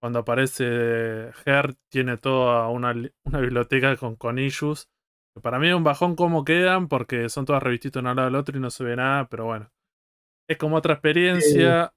Cuando 0.00 0.20
aparece 0.20 1.30
Her, 1.46 1.74
tiene 1.90 2.16
toda 2.18 2.68
una, 2.68 2.92
li- 2.92 3.12
una 3.24 3.40
biblioteca 3.40 3.96
con, 3.96 4.16
con 4.16 4.38
issues. 4.38 4.88
que 5.34 5.40
Para 5.40 5.58
mí 5.58 5.68
es 5.68 5.74
un 5.74 5.84
bajón 5.84 6.16
cómo 6.16 6.44
quedan, 6.44 6.88
porque 6.88 7.28
son 7.28 7.44
todas 7.46 7.62
revistitas 7.62 8.00
uno 8.00 8.10
al 8.10 8.16
lado 8.16 8.28
del 8.28 8.36
otro 8.36 8.56
y 8.58 8.60
no 8.60 8.70
se 8.70 8.84
ve 8.84 8.96
nada, 8.96 9.28
pero 9.28 9.46
bueno. 9.46 9.70
Es 10.48 10.58
como 10.58 10.76
otra 10.76 10.94
experiencia. 10.94 11.92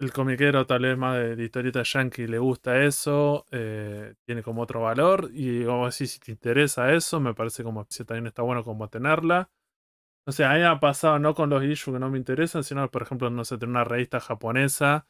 El 0.00 0.12
comiquero, 0.12 0.66
tal 0.66 0.82
vez 0.82 0.98
más 0.98 1.18
de, 1.18 1.36
de 1.36 1.44
historieta 1.44 1.82
yankee, 1.82 2.26
le 2.26 2.38
gusta 2.38 2.84
eso. 2.84 3.46
eh, 3.52 4.14
tiene 4.26 4.42
como 4.42 4.62
otro 4.62 4.82
valor. 4.82 5.30
Y 5.32 5.64
como 5.64 5.86
así, 5.86 6.06
si 6.06 6.20
te 6.20 6.32
interesa 6.32 6.92
eso, 6.94 7.20
me 7.20 7.34
parece 7.34 7.64
como 7.64 7.86
que 7.86 8.04
también 8.04 8.26
está 8.28 8.42
bueno 8.42 8.64
como 8.64 8.88
tenerla. 8.88 9.50
O 10.28 10.32
sea, 10.32 10.50
a 10.50 10.54
mí 10.54 10.60
me 10.60 10.66
ha 10.66 10.80
pasado 10.80 11.18
no 11.18 11.34
con 11.34 11.50
los 11.50 11.62
issues 11.62 11.94
que 11.94 12.00
no 12.00 12.10
me 12.10 12.18
interesan, 12.18 12.64
sino, 12.64 12.90
por 12.90 13.02
ejemplo, 13.02 13.30
no 13.30 13.44
sé, 13.44 13.58
tener 13.58 13.70
una 13.70 13.84
revista 13.84 14.20
japonesa. 14.20 15.06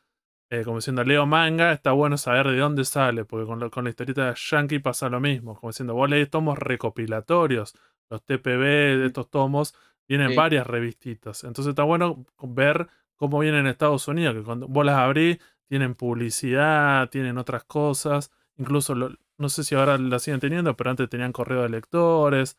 eh, 0.51 0.63
como 0.65 0.77
diciendo, 0.79 1.03
leo 1.05 1.27
manga, 1.27 1.73
está 1.73 1.91
bueno 1.93 2.17
saber 2.19 2.47
de 2.49 2.59
dónde 2.59 2.85
sale, 2.85 3.25
porque 3.25 3.47
con, 3.47 3.59
lo- 3.59 3.71
con 3.71 3.83
la 3.85 3.91
historieta 3.91 4.33
yankee 4.37 4.79
pasa 4.79 5.09
lo 5.09 5.19
mismo. 5.21 5.57
Como 5.57 5.71
diciendo, 5.73 5.95
vos 5.95 6.09
lees 6.09 6.31
tomos 6.31 6.57
recopilatorios, 6.59 7.75
los 8.11 8.23
TPB 8.25 8.97
de 8.99 9.07
estos 9.07 9.29
tomos, 9.31 9.75
vienen 10.09 10.31
Sí. 10.31 10.37
varias 10.37 10.67
revistitas. 10.67 11.43
Entonces 11.45 11.71
está 11.71 11.83
bueno 11.83 12.25
ver 12.43 12.87
cómo 13.17 13.41
vienen 13.41 13.63
en 13.63 13.67
Estados 13.69 14.07
Unidos, 14.09 14.37
que 14.37 14.43
cuando 14.45 14.69
vos 14.69 14.87
las 14.87 14.97
abrís, 14.99 15.39
tienen 15.69 15.95
publicidad, 15.97 17.09
tienen 17.11 17.39
otras 17.39 17.65
cosas. 17.65 18.31
Incluso, 18.57 18.95
lo- 18.95 19.11
no 19.39 19.49
sé 19.49 19.65
si 19.65 19.75
ahora 19.75 19.99
la 19.99 20.19
siguen 20.21 20.41
teniendo, 20.41 20.77
pero 20.77 20.91
antes 20.91 21.09
tenían 21.09 21.33
correo 21.33 21.63
de 21.63 21.71
lectores. 21.71 22.57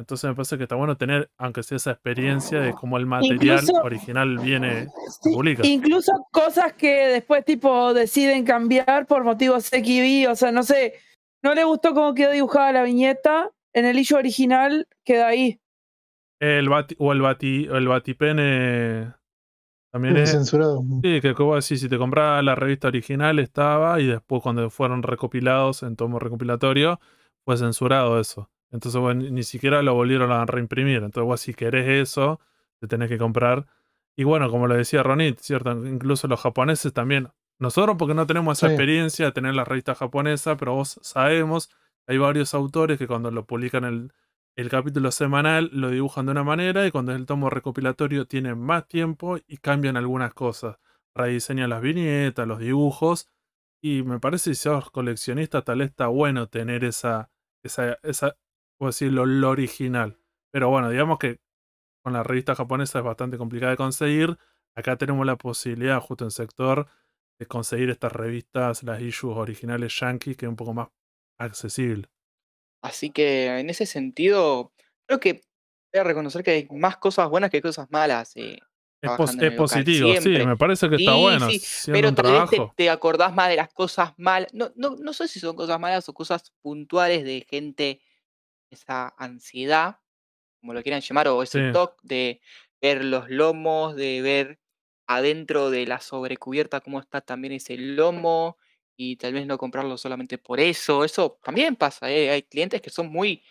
Entonces 0.00 0.28
me 0.30 0.34
parece 0.34 0.56
que 0.56 0.62
está 0.62 0.76
bueno 0.76 0.96
tener, 0.96 1.30
aunque 1.36 1.62
sea 1.62 1.76
esa 1.76 1.90
experiencia 1.90 2.58
de 2.60 2.72
cómo 2.72 2.96
el 2.96 3.04
material 3.04 3.60
Incluso- 3.60 3.82
original 3.82 4.38
viene, 4.38 4.86
Sí, 5.22 5.30
publica. 5.34 5.66
Incluso 5.66 6.12
cosas 6.32 6.72
que 6.72 7.08
después 7.08 7.44
tipo 7.44 7.92
deciden 7.92 8.44
cambiar 8.46 9.06
por 9.06 9.24
motivos 9.24 9.66
XB, 9.66 10.30
o 10.30 10.34
sea, 10.36 10.52
no 10.52 10.62
sé, 10.62 10.94
no 11.44 11.54
le 11.54 11.64
gustó 11.64 11.92
cómo 11.92 12.14
quedó 12.14 12.30
dibujada 12.32 12.72
la 12.72 12.82
viñeta, 12.82 13.50
en 13.74 13.84
el 13.84 13.98
issue 13.98 14.16
original 14.16 14.88
queda 15.04 15.26
ahí. 15.28 15.60
El 16.40 16.70
bati, 16.70 16.96
o 16.98 17.12
el 17.12 17.20
bati, 17.20 17.68
o 17.68 17.76
el 17.76 17.86
batipene 17.86 19.12
también 19.92 20.16
es. 20.16 20.30
censurado. 20.30 20.82
Sí, 21.02 21.20
que 21.20 21.34
como 21.34 21.56
decís, 21.56 21.78
si 21.78 21.88
te 21.90 21.98
comprabas 21.98 22.42
la 22.42 22.54
revista 22.54 22.88
original 22.88 23.38
estaba 23.38 24.00
y 24.00 24.06
después 24.06 24.42
cuando 24.42 24.70
fueron 24.70 25.02
recopilados 25.02 25.82
en 25.82 25.96
tomo 25.96 26.18
recopilatorio 26.18 27.00
fue 27.44 27.58
censurado 27.58 28.18
eso. 28.18 28.48
Entonces 28.70 29.00
bueno, 29.00 29.22
ni- 29.30 29.42
siquiera 29.42 29.82
lo 29.82 29.94
volvieron 29.94 30.30
a 30.32 30.44
reimprimir. 30.46 30.96
Entonces 30.98 31.24
vos 31.24 31.40
si 31.40 31.54
querés 31.54 31.88
eso, 31.88 32.40
te 32.80 32.86
tenés 32.86 33.08
que 33.08 33.18
comprar. 33.18 33.66
Y 34.16 34.24
bueno, 34.24 34.50
como 34.50 34.66
lo 34.66 34.74
decía 34.74 35.02
Ronit, 35.02 35.38
¿cierto? 35.40 35.72
Incluso 35.86 36.28
los 36.28 36.40
japoneses 36.40 36.92
también. 36.92 37.28
Nosotros 37.58 37.96
porque 37.98 38.14
no 38.14 38.26
tenemos 38.26 38.58
esa 38.58 38.68
Sí. 38.68 38.72
experiencia 38.74 39.26
de 39.26 39.32
tener 39.32 39.54
la 39.54 39.64
revista 39.64 39.94
japonesa, 39.94 40.56
pero 40.56 40.74
vos 40.74 40.98
sabemos, 41.02 41.70
hay 42.06 42.18
varios 42.18 42.54
autores 42.54 42.98
que 42.98 43.06
cuando 43.06 43.30
lo 43.30 43.44
publican 43.46 43.84
el, 43.84 44.12
el 44.56 44.68
capítulo 44.68 45.10
semanal 45.12 45.70
lo 45.72 45.90
dibujan 45.90 46.26
de 46.26 46.32
una 46.32 46.44
manera 46.44 46.86
y 46.86 46.90
cuando 46.90 47.12
es 47.12 47.18
el 47.18 47.26
tomo 47.26 47.50
recopilatorio 47.50 48.26
tienen 48.26 48.58
más 48.58 48.86
tiempo 48.88 49.38
y 49.46 49.58
cambian 49.58 49.96
algunas 49.96 50.32
cosas. 50.34 50.78
Rediseñan 51.14 51.70
las 51.70 51.82
viñetas, 51.82 52.46
los 52.46 52.58
dibujos. 52.60 53.28
Y 53.82 54.02
me 54.02 54.20
parece 54.20 54.50
que 54.50 54.54
si 54.56 54.62
sos 54.62 54.90
coleccionista 54.90 55.62
tal 55.62 55.78
vez 55.78 55.90
está 55.90 56.08
bueno 56.08 56.48
tener 56.48 56.84
esa, 56.84 57.30
esa, 57.62 57.98
esa, 58.02 58.36
puedo 58.80 58.90
decirlo, 58.90 59.26
lo 59.26 59.50
original. 59.50 60.18
Pero 60.50 60.70
bueno, 60.70 60.90
digamos 60.90 61.18
que 61.20 61.38
con 62.02 62.14
la 62.14 62.22
revista 62.22 62.54
japonesa 62.54 63.00
es 63.00 63.04
bastante 63.04 63.38
complicada 63.38 63.72
de 63.72 63.76
conseguir. 63.76 64.38
Acá 64.74 64.96
tenemos 64.96 65.26
la 65.26 65.36
posibilidad, 65.36 66.00
justo 66.00 66.24
en 66.24 66.32
sector, 66.32 66.88
de 67.38 67.46
conseguir 67.46 67.90
estas 67.90 68.12
revistas, 68.12 68.82
las 68.84 69.02
issues 69.02 69.36
originales 69.36 69.98
yankee, 70.00 70.34
que 70.34 70.46
es 70.46 70.50
un 70.50 70.56
poco 70.56 70.74
más 70.74 70.88
accesible. 71.38 72.08
Así 72.82 73.10
que 73.10 73.58
en 73.58 73.68
ese 73.70 73.86
sentido, 73.86 74.72
creo 75.06 75.20
que 75.20 75.42
voy 75.92 76.00
a 76.00 76.04
reconocer 76.04 76.42
que 76.42 76.52
hay 76.52 76.68
más 76.70 76.96
cosas 76.96 77.28
buenas 77.28 77.50
que 77.50 77.60
cosas 77.60 77.88
malas. 77.90 78.34
eh, 78.36 78.58
Es, 79.02 79.10
pos- 79.16 79.36
positivo, 79.56 80.14
sí, 80.20 80.30
me 80.30 80.56
parece 80.56 80.88
que 80.88 80.96
está 80.96 81.14
Sí, 81.14 81.22
bueno. 81.22 81.50
sí, 81.50 81.92
Pero 81.92 82.14
tal 82.14 82.32
vez 82.32 82.50
te, 82.50 82.58
te 82.76 82.90
acordás 82.90 83.34
más 83.34 83.48
de 83.48 83.56
las 83.56 83.72
cosas 83.72 84.12
malas. 84.18 84.52
No, 84.54 84.72
no, 84.76 84.96
no 84.96 85.12
sé 85.12 85.28
si 85.28 85.40
son 85.40 85.56
cosas 85.56 85.78
malas 85.80 86.08
o 86.08 86.14
cosas 86.14 86.52
puntuales 86.62 87.24
de 87.24 87.46
gente, 87.48 88.00
esa 88.70 89.14
ansiedad, 89.18 90.00
como 90.60 90.74
lo 90.74 90.82
quieran 90.82 91.00
llamar, 91.02 91.28
o 91.28 91.42
ese 91.42 91.60
Sí. 91.60 91.60
toque 91.62 91.96
de 92.04 92.40
ver 92.82 93.04
los 93.04 93.30
lomos, 93.30 93.96
de 93.96 94.22
ver 94.22 94.60
adentro 95.08 95.70
de 95.70 95.86
la 95.86 96.00
sobrecubierta 96.00 96.80
cómo 96.80 97.00
está 97.00 97.20
también 97.22 97.52
ese 97.54 97.76
lomo 97.78 98.58
y 98.96 99.16
tal 99.16 99.32
vez 99.34 99.46
no 99.46 99.58
comprarlo 99.58 99.98
solamente 99.98 100.38
por 100.38 100.60
eso. 100.60 101.04
Eso 101.04 101.38
también 101.42 101.76
pasa, 101.76 102.10
¿eh? 102.10 102.30
Hay 102.30 102.42
clientes 102.44 102.82
que 102.82 102.90
son 102.90 103.08
muy, 103.12 103.42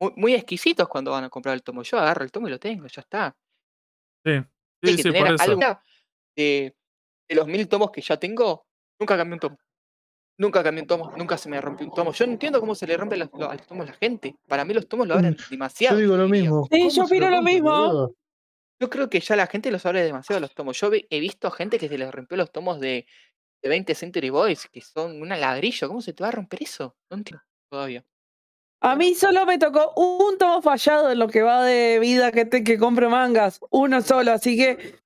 muy, 0.00 0.12
muy 0.16 0.34
exquisitos 0.34 0.88
cuando 0.88 1.12
van 1.12 1.24
a 1.24 1.30
comprar 1.30 1.54
el 1.56 1.62
tomo. 1.64 1.82
Yo 1.84 1.98
agarro 1.98 2.24
el 2.24 2.32
tomo 2.32 2.48
y 2.48 2.52
lo 2.52 2.60
tengo, 2.60 2.86
ya 2.88 3.02
está. 3.02 3.36
Sí, 4.24 4.32
Hay 4.86 4.94
sí, 4.94 4.98
que 4.98 5.04
sí, 5.04 5.12
por 5.12 5.28
tener 5.28 5.32
eso. 5.32 5.54
algo 5.54 5.80
de, 6.36 6.76
de 7.28 7.34
los 7.36 7.46
mil 7.48 7.68
tomos 7.68 7.90
que 7.92 8.00
ya 8.02 8.18
tengo, 8.18 8.68
nunca 9.00 9.16
cambié 9.16 9.34
un 9.34 9.40
tomo. 9.40 9.58
Nunca 10.36 10.62
cambié 10.64 10.82
un 10.82 10.88
tomo, 10.88 11.12
nunca 11.16 11.38
se 11.38 11.48
me 11.48 11.60
rompió 11.60 11.86
un 11.86 11.94
tomo. 11.94 12.12
Yo 12.12 12.26
no 12.26 12.32
entiendo 12.32 12.60
cómo 12.60 12.74
se 12.74 12.86
le 12.86 12.96
rompen 12.96 13.20
los, 13.20 13.30
los- 13.32 13.48
a 13.48 13.54
los 13.54 13.66
tomos 13.66 13.86
a 13.88 13.92
la 13.92 13.96
gente. 13.96 14.34
Para 14.48 14.64
mí 14.64 14.74
los 14.74 14.88
tomos 14.88 15.06
lo 15.06 15.14
abren 15.14 15.36
demasiado. 15.50 15.96
Yo 15.96 16.00
digo 16.02 16.16
lo 16.16 16.28
mismo. 16.28 16.66
Sí, 16.70 16.78
¿Cómo 16.80 16.90
yo 16.90 17.04
opino 17.04 17.30
lo 17.30 17.36
rompe, 17.36 17.52
mismo. 17.52 18.14
Yo 18.80 18.90
creo 18.90 19.08
que 19.08 19.20
ya 19.20 19.36
la 19.36 19.46
gente 19.46 19.70
los 19.70 19.86
abre 19.86 20.02
demasiado 20.02 20.40
los 20.40 20.52
tomos. 20.54 20.78
Yo 20.80 20.90
he 20.92 21.20
visto 21.20 21.50
gente 21.52 21.78
que 21.78 21.88
se 21.88 21.96
les 21.96 22.10
rompió 22.12 22.36
los 22.36 22.50
tomos 22.50 22.80
de, 22.80 23.06
de 23.62 23.68
20 23.68 23.94
Century 23.94 24.30
Boys, 24.30 24.68
que 24.72 24.80
son 24.80 25.22
una 25.22 25.36
ladrillo. 25.36 25.86
¿Cómo 25.86 26.00
se 26.00 26.12
te 26.12 26.22
va 26.24 26.28
a 26.28 26.32
romper 26.32 26.64
eso? 26.64 26.96
No 27.10 27.16
entiendo 27.18 27.42
todavía. 27.70 28.04
A 28.80 28.96
mí 28.96 29.14
solo 29.14 29.46
me 29.46 29.56
tocó 29.58 29.92
un 29.96 30.36
tomo 30.36 30.60
fallado 30.60 31.10
en 31.12 31.18
lo 31.20 31.28
que 31.28 31.40
va 31.42 31.64
de 31.64 31.98
vida 32.00 32.32
que, 32.32 32.44
te, 32.44 32.62
que 32.64 32.76
compro 32.76 33.08
mangas, 33.08 33.60
uno 33.70 34.02
solo, 34.02 34.32
así 34.32 34.56
que 34.58 34.96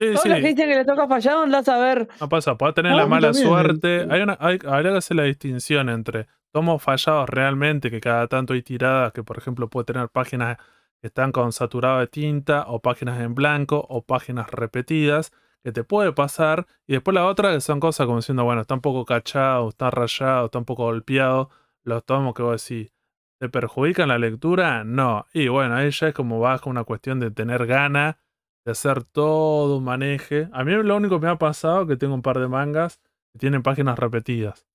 Sí, 0.00 0.08
todos 0.08 0.22
sí. 0.22 0.28
los 0.28 0.38
que 0.40 0.66
le 0.66 0.84
toca 0.84 1.06
fallado, 1.06 1.42
andás 1.42 1.68
a 1.68 1.78
ver. 1.78 2.08
No 2.20 2.28
pasa, 2.28 2.56
puede 2.56 2.72
tener 2.72 2.92
No, 2.92 2.98
la 2.98 3.06
mala 3.06 3.28
también, 3.28 3.46
suerte. 3.48 4.06
Hay 4.10 4.22
una, 4.22 4.36
hay, 4.40 4.58
habría 4.66 4.92
que 4.92 4.98
hacer 4.98 5.16
la 5.16 5.22
distinción 5.24 5.88
entre 5.88 6.26
tomos 6.52 6.82
fallados 6.82 7.28
realmente, 7.28 7.90
que 7.90 8.00
cada 8.00 8.26
tanto 8.26 8.54
hay 8.54 8.62
tiradas, 8.62 9.12
que 9.12 9.22
por 9.22 9.38
ejemplo 9.38 9.68
puede 9.68 9.86
tener 9.86 10.08
páginas 10.08 10.58
que 11.00 11.08
están 11.08 11.32
con 11.32 11.52
saturado 11.52 12.00
de 12.00 12.06
tinta, 12.06 12.64
o 12.66 12.80
páginas 12.80 13.20
en 13.20 13.34
blanco, 13.34 13.84
o 13.88 14.02
páginas 14.04 14.50
repetidas, 14.50 15.32
que 15.62 15.72
te 15.72 15.84
puede 15.84 16.12
pasar. 16.12 16.66
Y 16.86 16.94
después 16.94 17.14
la 17.14 17.26
otra, 17.26 17.52
que 17.52 17.60
son 17.60 17.78
cosas 17.80 18.06
como 18.06 18.18
diciendo, 18.18 18.44
bueno, 18.44 18.62
está 18.62 18.74
un 18.74 18.80
poco 18.80 19.04
cachado, 19.04 19.68
está 19.68 19.90
rayado, 19.90 20.46
está 20.46 20.58
un 20.58 20.64
poco 20.64 20.84
golpeado. 20.84 21.50
Los 21.82 22.04
tomos 22.04 22.34
que 22.34 22.42
vos 22.42 22.66
decís, 22.66 22.92
¿te 23.38 23.48
perjudican 23.48 24.08
la 24.08 24.18
lectura? 24.18 24.84
No. 24.84 25.26
Y 25.32 25.48
bueno, 25.48 25.76
ahí 25.76 25.90
ya 25.90 26.08
es 26.08 26.14
como 26.14 26.40
baja 26.40 26.68
una 26.68 26.84
cuestión 26.84 27.20
de 27.20 27.30
tener 27.30 27.66
ganas 27.66 28.16
de 28.64 28.72
hacer 28.72 29.04
todo 29.04 29.76
un 29.78 29.84
maneje. 29.84 30.48
A 30.52 30.64
mí 30.64 30.72
lo 30.72 30.96
único 30.96 31.20
que 31.20 31.26
me 31.26 31.32
ha 31.32 31.38
pasado 31.38 31.82
es 31.82 31.88
que 31.88 31.96
tengo 31.96 32.14
un 32.14 32.22
par 32.22 32.38
de 32.38 32.48
mangas 32.48 33.00
que 33.32 33.38
tienen 33.38 33.62
páginas 33.62 33.98
repetidas. 33.98 34.66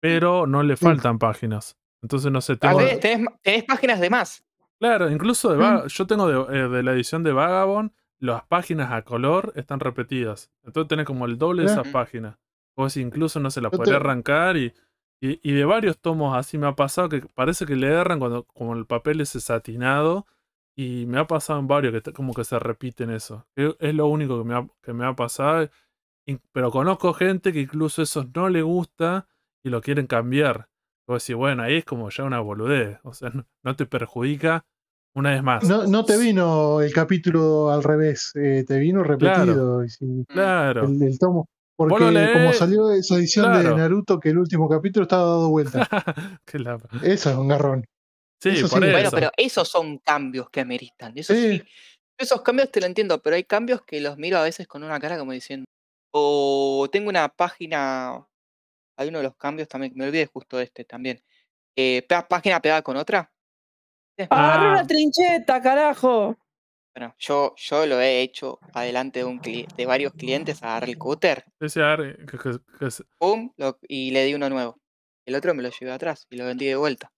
Pero 0.00 0.46
no 0.46 0.62
le 0.62 0.76
faltan 0.76 1.18
páginas. 1.18 1.76
Entonces 2.02 2.30
no 2.30 2.40
sé, 2.40 2.56
Tal 2.56 2.76
tengo... 2.76 3.00
tenés, 3.42 3.64
páginas 3.64 4.00
de 4.00 4.10
más. 4.10 4.44
Claro, 4.78 5.10
incluso 5.10 5.50
de 5.50 5.56
Va- 5.56 5.86
yo 5.86 6.06
tengo 6.06 6.26
de, 6.28 6.58
eh, 6.58 6.68
de 6.68 6.82
la 6.82 6.92
edición 6.92 7.22
de 7.22 7.32
Vagabond, 7.32 7.92
las 8.18 8.44
páginas 8.44 8.92
a 8.92 9.02
color 9.02 9.52
están 9.56 9.80
repetidas. 9.80 10.50
Entonces 10.62 10.88
tenés 10.88 11.06
como 11.06 11.24
el 11.24 11.38
doble 11.38 11.62
de 11.62 11.68
esas 11.72 11.86
páginas. 11.92 12.36
Vos 12.76 12.96
incluso 12.96 13.40
no 13.40 13.50
se 13.50 13.60
las 13.60 13.70
podés 13.70 13.90
te- 13.90 13.96
arrancar 13.96 14.56
y, 14.56 14.74
y, 15.20 15.38
y 15.48 15.52
de 15.54 15.64
varios 15.64 15.98
tomos 15.98 16.36
así 16.36 16.58
me 16.58 16.66
ha 16.66 16.72
pasado 16.74 17.08
que 17.08 17.22
parece 17.34 17.64
que 17.64 17.76
le 17.76 17.86
erran 17.88 18.18
cuando 18.18 18.44
como 18.44 18.74
el 18.74 18.84
papel 18.84 19.20
es 19.20 19.30
satinado 19.30 20.26
y 20.76 21.06
me 21.06 21.18
ha 21.18 21.26
pasado 21.26 21.58
en 21.60 21.68
varios 21.68 22.02
que 22.02 22.12
como 22.12 22.34
que 22.34 22.44
se 22.44 22.58
repiten 22.58 23.10
eso. 23.10 23.46
Es, 23.56 23.74
es 23.78 23.94
lo 23.94 24.06
único 24.08 24.38
que 24.42 24.48
me 24.48 24.54
ha, 24.54 24.68
que 24.82 24.92
me 24.92 25.06
ha 25.06 25.14
pasado. 25.14 25.68
Pero 26.52 26.70
conozco 26.70 27.12
gente 27.12 27.52
que 27.52 27.60
incluso 27.60 28.02
eso 28.02 28.24
no 28.34 28.48
le 28.48 28.62
gusta 28.62 29.28
y 29.62 29.68
lo 29.70 29.80
quieren 29.80 30.06
cambiar. 30.06 30.68
Vos 31.06 31.22
decís, 31.22 31.36
bueno, 31.36 31.62
ahí 31.62 31.76
es 31.76 31.84
como 31.84 32.08
ya 32.10 32.24
una 32.24 32.40
boludez. 32.40 32.98
O 33.02 33.12
sea, 33.12 33.30
no, 33.34 33.44
no 33.62 33.76
te 33.76 33.86
perjudica 33.86 34.64
una 35.14 35.30
vez 35.30 35.42
más. 35.42 35.68
No, 35.68 35.86
no 35.86 36.04
te 36.04 36.16
vino 36.18 36.80
el 36.80 36.92
capítulo 36.92 37.70
al 37.70 37.82
revés, 37.84 38.32
eh, 38.34 38.64
te 38.66 38.78
vino 38.78 39.04
repetido. 39.04 39.86
sí, 39.86 40.24
Claro. 40.28 40.86
el, 40.86 41.00
el 41.02 41.18
tomo. 41.18 41.48
Porque 41.76 42.30
como 42.32 42.52
salió 42.52 42.90
esa 42.92 43.16
edición 43.16 43.46
Claro. 43.46 43.70
de 43.70 43.76
Naruto 43.76 44.18
que 44.20 44.30
el 44.30 44.38
último 44.38 44.68
capítulo 44.68 45.02
estaba 45.04 45.22
dado 45.24 45.50
vuelta. 45.50 45.88
Eso 47.02 47.30
es 47.30 47.36
un 47.36 47.48
garrón. 47.48 47.84
Sí, 48.42 48.50
Eso 48.50 48.68
por 48.68 48.78
sí. 48.80 48.84
eso. 48.84 48.92
Bueno, 48.92 49.10
pero 49.10 49.30
esos 49.36 49.68
son 49.68 49.98
cambios 49.98 50.50
que 50.50 50.60
ameritan. 50.60 51.16
Eso 51.16 51.34
sí. 51.34 51.58
Sí. 51.58 51.64
Esos 52.18 52.42
cambios 52.42 52.70
te 52.70 52.80
lo 52.80 52.86
entiendo, 52.86 53.20
pero 53.22 53.36
hay 53.36 53.44
cambios 53.44 53.82
que 53.82 54.00
los 54.00 54.16
miro 54.18 54.38
a 54.38 54.42
veces 54.42 54.66
con 54.68 54.84
una 54.84 55.00
cara 55.00 55.18
como 55.18 55.32
diciendo. 55.32 55.64
O 56.12 56.88
tengo 56.92 57.08
una 57.08 57.28
página. 57.28 58.24
Hay 58.96 59.08
uno 59.08 59.18
de 59.18 59.24
los 59.24 59.36
cambios 59.36 59.66
también, 59.68 59.92
me 59.96 60.06
olvidé 60.06 60.26
justo 60.26 60.56
de 60.58 60.64
este 60.64 60.84
también. 60.84 61.20
Eh, 61.76 62.06
página 62.28 62.60
pegada 62.60 62.82
con 62.82 62.96
otra. 62.96 63.32
Agarré 64.30 64.66
Ah. 64.66 64.70
una 64.74 64.86
trincheta, 64.86 65.60
carajo. 65.60 66.38
Bueno, 66.94 67.12
yo, 67.18 67.54
yo 67.56 67.86
lo 67.86 68.00
he 68.00 68.20
hecho 68.20 68.60
adelante 68.72 69.18
de, 69.18 69.24
un 69.24 69.40
cli- 69.40 69.66
de 69.74 69.84
varios 69.86 70.12
clientes, 70.12 70.60
el 70.62 70.96
cúter, 70.96 71.44
Sí, 71.66 71.80
a 71.80 71.96
que- 71.96 72.60
que 72.78 72.90
se- 72.92 73.02
pum, 73.18 73.52
lo- 73.56 73.80
y 73.88 74.12
le 74.12 74.24
di 74.24 74.34
uno 74.34 74.48
nuevo. 74.48 74.78
El 75.26 75.34
otro 75.34 75.52
me 75.54 75.64
lo 75.64 75.70
llevé 75.70 75.90
atrás 75.90 76.28
y 76.30 76.36
lo 76.36 76.44
vendí 76.46 76.66
de 76.66 76.76
vuelta. 76.76 77.12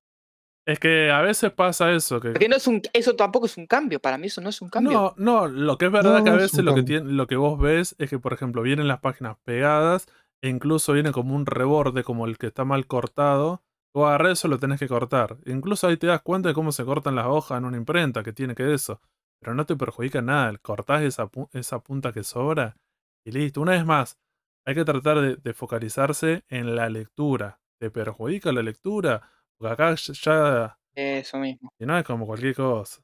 Es 0.66 0.78
que 0.78 1.10
a 1.10 1.22
veces 1.22 1.52
pasa 1.52 1.92
eso. 1.92 2.20
Que, 2.20 2.30
Porque 2.30 2.48
no 2.48 2.56
es 2.56 2.66
un, 2.66 2.82
eso 2.92 3.14
tampoco 3.16 3.46
es 3.46 3.56
un 3.56 3.66
cambio, 3.66 4.00
para 4.00 4.18
mí 4.18 4.26
eso 4.26 4.40
no 4.40 4.48
es 4.48 4.60
un 4.60 4.68
cambio. 4.68 4.92
No, 4.92 5.14
no, 5.16 5.46
lo 5.46 5.78
que 5.78 5.86
es 5.86 5.92
verdad 5.92 6.18
No, 6.18 6.24
que 6.24 6.30
a 6.30 6.34
veces 6.34 6.64
lo 6.64 6.74
que, 6.74 6.82
tiene, 6.82 7.12
lo 7.12 7.26
que 7.26 7.36
vos 7.36 7.58
ves 7.58 7.94
es 7.98 8.10
que, 8.10 8.18
por 8.18 8.32
ejemplo, 8.32 8.62
vienen 8.62 8.88
las 8.88 9.00
páginas 9.00 9.36
pegadas 9.44 10.06
e 10.42 10.48
incluso 10.48 10.92
viene 10.92 11.12
como 11.12 11.34
un 11.34 11.46
reborde, 11.46 12.04
como 12.04 12.26
el 12.26 12.36
que 12.36 12.48
está 12.48 12.64
mal 12.64 12.86
cortado. 12.86 13.62
Vos 13.94 14.08
agarrás 14.08 14.32
eso, 14.40 14.48
lo 14.48 14.58
tenés 14.58 14.78
que 14.78 14.88
cortar. 14.88 15.38
Incluso 15.46 15.86
ahí 15.86 15.96
te 15.96 16.06
das 16.06 16.20
cuenta 16.20 16.50
de 16.50 16.54
cómo 16.54 16.72
se 16.72 16.84
cortan 16.84 17.14
las 17.14 17.26
hojas 17.26 17.56
en 17.58 17.64
una 17.64 17.78
imprenta, 17.78 18.22
que 18.22 18.32
tiene 18.32 18.54
que 18.54 18.74
eso. 18.74 19.00
Pero 19.40 19.54
no 19.54 19.64
te 19.64 19.76
perjudica 19.76 20.20
nada. 20.20 20.52
Cortás 20.58 21.02
esa, 21.02 21.26
pu- 21.26 21.48
esa 21.52 21.78
punta 21.78 22.12
que 22.12 22.22
sobra 22.22 22.76
y 23.24 23.30
listo. 23.32 23.62
Una 23.62 23.72
vez 23.72 23.86
más, 23.86 24.18
hay 24.66 24.74
que 24.74 24.84
tratar 24.84 25.20
de, 25.20 25.36
de 25.36 25.54
focalizarse 25.54 26.44
en 26.48 26.76
la 26.76 26.90
lectura. 26.90 27.60
¿Te 27.80 27.90
perjudica 27.90 28.52
la 28.52 28.62
lectura? 28.62 29.22
Porque 29.58 29.72
acá 29.72 29.94
ya- 29.94 30.78
Eso 30.94 31.38
mismo. 31.38 31.70
si 31.78 31.86
no 31.86 31.98
es 31.98 32.04
como 32.04 32.26
cualquier 32.26 32.54
cosa. 32.54 33.00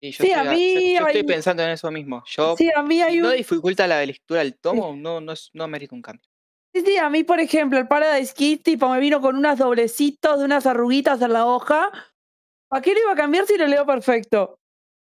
Sí, 0.00 0.10
yo, 0.10 0.24
Sí, 0.24 0.30
estoy, 0.30 0.32
a 0.32 0.40
a- 0.40 0.44
yo- 0.44 0.50
mí 0.50 0.94
yo 0.98 1.06
estoy 1.06 1.22
pensando 1.24 1.62
en 1.62 1.70
eso 1.70 1.90
mismo. 1.90 2.22
Yo, 2.26 2.56
Sí, 2.56 2.70
a 2.74 2.82
mí 2.82 3.00
hay 3.00 3.18
no 3.18 3.30
un. 3.30 3.36
dificulta 3.36 3.86
la 3.86 4.04
lectura 4.04 4.40
del 4.40 4.58
tomo, 4.58 4.94
no, 4.96 5.20
no, 5.20 5.32
es- 5.32 5.50
no 5.52 5.68
merita 5.68 5.94
un 5.94 6.02
cambio. 6.02 6.26
Sí, 6.74 6.82
sí, 6.86 6.96
a 6.96 7.10
mí, 7.10 7.22
por 7.22 7.38
ejemplo, 7.38 7.78
el 7.78 7.86
Paradise 7.86 8.32
Kid, 8.34 8.62
tipo, 8.62 8.88
me 8.88 8.98
vino 8.98 9.20
con 9.20 9.36
unos 9.36 9.58
doblecitos 9.58 10.38
de 10.38 10.44
unas 10.44 10.66
arruguitas 10.66 11.20
en 11.20 11.32
la 11.34 11.46
hoja. 11.46 11.90
¿Para 12.68 12.80
qué 12.82 12.94
lo 12.94 13.00
iba 13.00 13.12
a 13.12 13.16
cambiar 13.16 13.46
si 13.46 13.58
lo 13.58 13.66
leo 13.66 13.84
perfecto? 13.84 14.58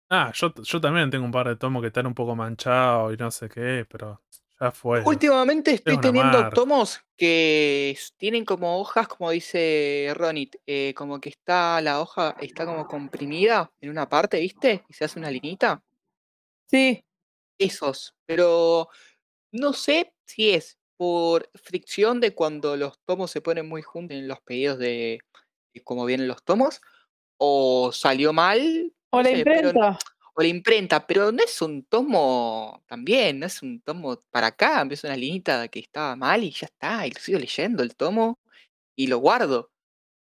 Ah, 0.08 0.30
yo, 0.34 0.54
yo 0.54 0.80
también 0.80 1.10
tengo 1.10 1.24
un 1.24 1.32
par 1.32 1.48
de 1.48 1.56
tomos 1.56 1.82
que 1.82 1.88
están 1.88 2.06
un 2.06 2.14
poco 2.14 2.36
manchados 2.36 3.12
y 3.12 3.16
no 3.16 3.30
sé 3.32 3.48
qué, 3.48 3.84
pero 3.90 4.22
ya 4.60 4.70
fue. 4.72 5.02
Últimamente 5.04 5.72
estoy 5.72 5.98
teniendo 6.00 6.48
tomos 6.50 7.00
que 7.16 7.96
tienen 8.16 8.44
como 8.44 8.78
hojas, 8.78 9.08
como 9.08 9.30
dice 9.30 10.12
Ronit, 10.14 10.56
eh, 10.66 10.94
como 10.94 11.20
que 11.20 11.28
está 11.30 11.80
la 11.80 12.00
hoja, 12.00 12.36
está 12.40 12.64
como 12.64 12.86
comprimida 12.86 13.70
en 13.80 13.90
una 13.90 14.08
parte, 14.08 14.40
¿viste? 14.40 14.84
Y 14.88 14.94
se 14.94 15.04
hace 15.04 15.18
una 15.18 15.30
linita. 15.30 15.82
Sí. 16.70 17.04
Esos, 17.58 18.14
pero 18.26 18.88
no 19.52 19.72
sé 19.72 20.12
si 20.26 20.50
es 20.50 20.78
por 20.96 21.50
fricción 21.54 22.20
de 22.20 22.34
cuando 22.34 22.76
los 22.76 22.98
tomos 23.04 23.30
se 23.30 23.40
ponen 23.40 23.68
muy 23.68 23.82
juntos 23.82 24.16
en 24.16 24.28
los 24.28 24.40
pedidos 24.40 24.78
de, 24.78 25.20
de 25.74 25.80
cómo 25.82 26.04
vienen 26.04 26.28
los 26.28 26.42
tomos, 26.42 26.80
o 27.38 27.92
salió 27.92 28.32
mal, 28.32 28.92
O 29.10 29.18
no 29.18 29.22
la 29.22 29.30
sé, 29.30 29.38
imprenta. 29.38 29.98
O 30.38 30.42
la 30.42 30.48
imprenta, 30.48 31.06
pero 31.06 31.32
no 31.32 31.42
es 31.42 31.62
un 31.62 31.84
tomo 31.84 32.82
también, 32.86 33.40
no 33.40 33.46
es 33.46 33.62
un 33.62 33.80
tomo 33.80 34.22
para 34.30 34.48
acá, 34.48 34.86
es 34.90 35.02
una 35.04 35.16
linita 35.16 35.66
que 35.68 35.80
estaba 35.80 36.14
mal 36.14 36.44
y 36.44 36.50
ya 36.50 36.66
está, 36.66 37.06
y 37.06 37.10
lo 37.10 37.18
sigo 37.20 37.38
leyendo 37.38 37.82
el 37.82 37.96
tomo 37.96 38.38
y 38.96 39.06
lo 39.06 39.18
guardo. 39.18 39.70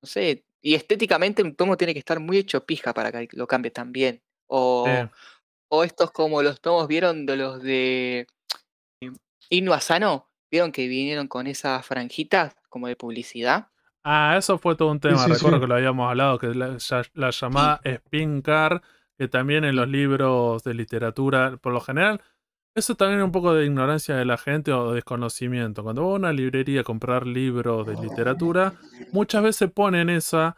No 0.02 0.06
sé, 0.08 0.44
y 0.62 0.74
estéticamente 0.74 1.42
un 1.42 1.54
tomo 1.56 1.76
tiene 1.76 1.94
que 1.94 1.98
estar 2.00 2.20
muy 2.20 2.38
hecho 2.38 2.64
pija 2.66 2.92
para 2.92 3.10
que 3.10 3.28
lo 3.32 3.46
cambie 3.46 3.70
también. 3.70 4.20
O, 4.48 4.84
Sí. 4.86 5.10
o 5.70 5.84
estos 5.84 6.10
como 6.10 6.42
los 6.42 6.60
tomos, 6.60 6.86
¿vieron 6.88 7.24
de 7.24 7.36
los 7.36 7.62
de 7.62 8.26
eh, 9.02 9.12
Inu 9.50 9.72
Asano? 9.72 10.28
¿Vieron 10.50 10.72
que 10.72 10.86
vinieron 10.88 11.26
con 11.26 11.46
esas 11.46 11.84
franjitas 11.86 12.54
como 12.68 12.86
de 12.86 12.96
publicidad? 12.96 13.68
Ah, 14.04 14.36
eso 14.38 14.58
fue 14.58 14.76
todo 14.76 14.90
un 14.92 15.00
tema, 15.00 15.24
sí, 15.24 15.32
recuerdo 15.32 15.58
que 15.60 15.66
lo 15.66 15.74
habíamos 15.74 16.08
hablado, 16.08 16.38
que 16.38 16.48
la, 16.48 16.76
la 17.14 17.30
llamada 17.30 17.80
spin 17.82 18.40
car, 18.42 18.80
que 19.18 19.28
también 19.28 19.64
en 19.64 19.76
los 19.76 19.88
libros 19.88 20.62
de 20.64 20.74
literatura, 20.74 21.56
por 21.60 21.72
lo 21.72 21.80
general, 21.80 22.20
eso 22.74 22.94
también 22.94 23.20
es 23.20 23.24
un 23.24 23.32
poco 23.32 23.54
de 23.54 23.64
ignorancia 23.64 24.16
de 24.16 24.26
la 24.26 24.36
gente 24.36 24.72
o 24.72 24.92
desconocimiento. 24.92 25.82
Cuando 25.82 26.02
vas 26.04 26.12
a 26.12 26.16
una 26.16 26.32
librería 26.32 26.82
a 26.82 26.84
comprar 26.84 27.26
libros 27.26 27.86
de 27.86 27.94
literatura, 27.94 28.74
muchas 29.12 29.42
veces 29.42 29.70
ponen 29.72 30.10
esa 30.10 30.56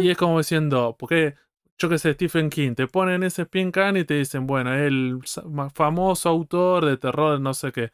y 0.00 0.08
es 0.10 0.16
como 0.16 0.38
diciendo, 0.38 0.96
porque 0.98 1.34
yo 1.76 1.88
que 1.90 1.98
sé, 1.98 2.14
Stephen 2.14 2.48
King, 2.50 2.74
te 2.74 2.86
ponen 2.86 3.22
ese 3.22 3.42
spin 3.42 3.70
can 3.70 3.96
y 3.98 4.04
te 4.04 4.14
dicen, 4.14 4.46
bueno, 4.46 4.72
el 4.74 5.18
famoso 5.74 6.28
autor 6.30 6.86
de 6.86 6.96
terror, 6.96 7.38
no 7.40 7.52
sé 7.54 7.72
qué. 7.72 7.90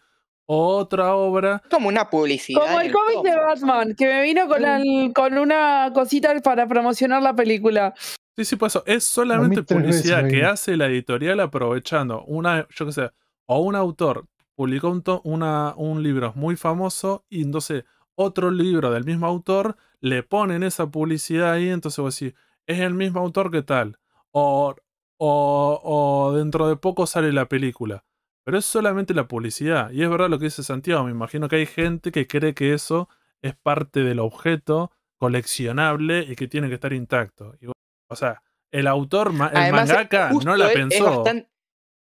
Otra 0.49 1.17
obra 1.17 1.61
Como 1.69 1.89
una 1.89 2.09
publicidad. 2.09 2.61
Como 2.61 2.81
el 2.81 2.93
cómic 2.93 3.23
de. 3.25 3.37
Batman, 3.37 3.95
que 3.97 4.07
me 4.07 4.23
vino 4.23 4.47
con, 4.47 4.65
el- 4.65 5.13
con 5.13 5.37
una 5.39 5.91
cosita 5.93 6.33
para 6.41 6.69
promocionar 6.69 7.21
la 7.21 7.35
película. 7.35 7.95
Sí, 8.37 8.45
sí, 8.45 8.57
pues 8.57 8.72
eso. 8.76 8.84
Es 8.87 9.05
solamente 9.05 9.61
veces 9.62 9.76
publicidad 9.76 10.20
que 10.28 10.45
hace 10.45 10.76
la 10.76 10.87
editorial 10.87 11.41
aprovechando 11.41 12.22
una, 12.24 12.66
yo 12.68 12.87
qué 12.87 12.93
sé, 12.93 13.11
o 13.47 13.61
un 13.61 13.74
autor 13.74 14.26
publicó 14.55 14.89
un, 14.91 15.03
una- 15.24 15.74
un 15.76 16.03
libro 16.03 16.32
muy 16.37 16.57
famoso 16.57 17.24
y 17.30 17.43
entonces 17.43 17.84
otro 18.14 18.51
libro 18.51 18.91
del 18.91 19.05
mismo 19.05 19.26
autor 19.26 19.76
le 20.01 20.22
ponen 20.22 20.62
esa 20.62 20.91
publicidad 20.91 21.53
ahí, 21.53 21.68
entonces 21.68 21.99
vos 21.99 22.18
decís, 22.18 22.34
es 22.66 22.80
el 22.80 22.95
mismo 22.95 23.20
autor 23.20 23.51
que 23.51 23.62
tal. 23.62 23.99
O, 24.32 24.74
o, 25.18 25.80
o 25.82 26.32
dentro 26.37 26.68
de 26.68 26.76
poco 26.76 27.07
sale 27.07 27.32
la 27.32 27.47
película. 27.49 28.05
Pero 28.45 28.59
es 28.59 28.64
solamente 28.64 29.12
la 29.14 29.26
publicidad. 29.28 29.91
Y 29.91 30.03
es 30.03 30.09
verdad 30.11 30.28
lo 30.30 30.39
que 30.39 30.45
dice 30.47 30.62
Santiago. 30.62 31.05
Me 31.05 31.11
imagino 31.11 31.49
que 31.49 31.57
hay 31.57 31.66
gente 31.66 32.12
que 32.12 32.26
cree 32.26 32.55
que 32.55 32.72
eso 32.74 33.09
es 33.43 33.55
parte 33.57 34.01
del 34.05 34.20
objeto 34.20 34.93
coleccionable 35.18 36.20
y 36.28 36.37
que 36.37 36.49
tiene 36.49 36.68
que 36.68 36.74
estar 36.74 36.93
intacto. 36.93 37.55
Y 37.61 37.66
o 38.09 38.17
sea, 38.17 38.43
el 38.71 38.87
autor, 38.87 39.33
el 39.33 39.41
Además, 39.41 39.89
mangaka, 39.89 40.31
justo 40.31 40.49
no 40.49 40.57
la 40.57 40.69
pensó. 40.73 41.25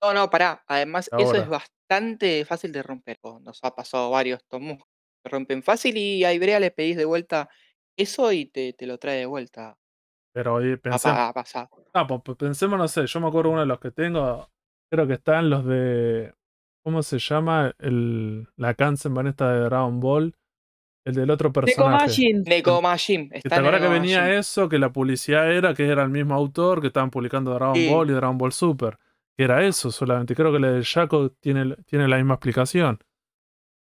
No, 0.03 0.13
no, 0.13 0.31
pará. 0.31 0.63
Además, 0.67 1.11
eso 1.19 1.35
es 1.35 1.49
bastante 1.49 2.45
fácil 2.45 2.73
de 2.73 2.83
romper. 2.83 3.19
Nos 3.41 3.63
ha 3.65 3.75
pasado 3.75 4.11
varios 4.11 4.45
tomos 4.47 4.79
que 5.23 5.31
rompen 5.31 5.63
fácil 5.63 5.97
y 5.97 6.25
a 6.25 6.33
Ibrea 6.33 6.61
le 6.61 6.71
pedís 6.71 6.97
de 6.97 7.05
vuelta 7.05 7.49
eso 7.97 8.31
y 8.33 8.47
te, 8.47 8.73
te 8.75 8.87
lo 8.87 8.99
trae 8.99 9.19
de 9.19 9.27
vuelta. 9.27 9.79
Pero 10.33 10.59
ha 10.59 11.33
pasado. 11.33 11.71
ah, 11.95 12.07
pues, 12.07 12.21
pues, 12.23 12.37
pensemos, 12.37 12.79
no 12.79 12.87
sé, 12.89 13.07
yo 13.07 13.21
me 13.21 13.29
acuerdo 13.29 13.51
uno 13.51 13.61
de 13.61 13.67
los 13.67 13.81
que 13.81 13.91
tengo, 13.91 14.51
creo 14.91 15.07
que 15.07 15.15
están 15.15 15.49
los 15.49 15.65
de, 15.65 16.35
¿cómo 16.85 17.03
se 17.03 17.19
llama? 17.19 17.75
El, 17.79 18.47
la 18.57 18.75
Kansenban 18.75 19.29
esta 19.29 19.51
de 19.51 19.61
Dragon 19.61 19.99
Ball, 19.99 20.37
el 21.07 21.15
del 21.15 21.31
otro 21.31 21.53
personaje. 21.53 22.33
Nekomajin. 22.35 23.31
¿Te 23.31 23.55
acuerdas 23.55 23.81
que 23.81 23.89
venía 23.89 24.37
eso? 24.39 24.69
Que 24.69 24.79
la 24.79 24.93
publicidad 24.93 25.51
era 25.51 25.73
que 25.73 25.87
era 25.89 26.03
el 26.03 26.11
mismo 26.11 26.35
autor, 26.35 26.81
que 26.83 26.89
estaban 26.89 27.11
publicando 27.11 27.55
Dragon 27.55 27.75
Sí. 27.77 27.89
Ball 27.89 28.11
y 28.11 28.13
Dragon 28.13 28.37
Ball 28.37 28.53
Super. 28.53 28.99
Que 29.37 29.45
era 29.45 29.65
eso 29.65 29.91
solamente. 29.91 30.35
Creo 30.35 30.53
que 30.53 30.59
la 30.59 30.71
del 30.73 30.83
Shaco 30.83 31.31
tiene, 31.41 31.77
tiene 31.87 32.09
la 32.09 32.17
misma 32.17 32.35
explicación. 32.35 32.99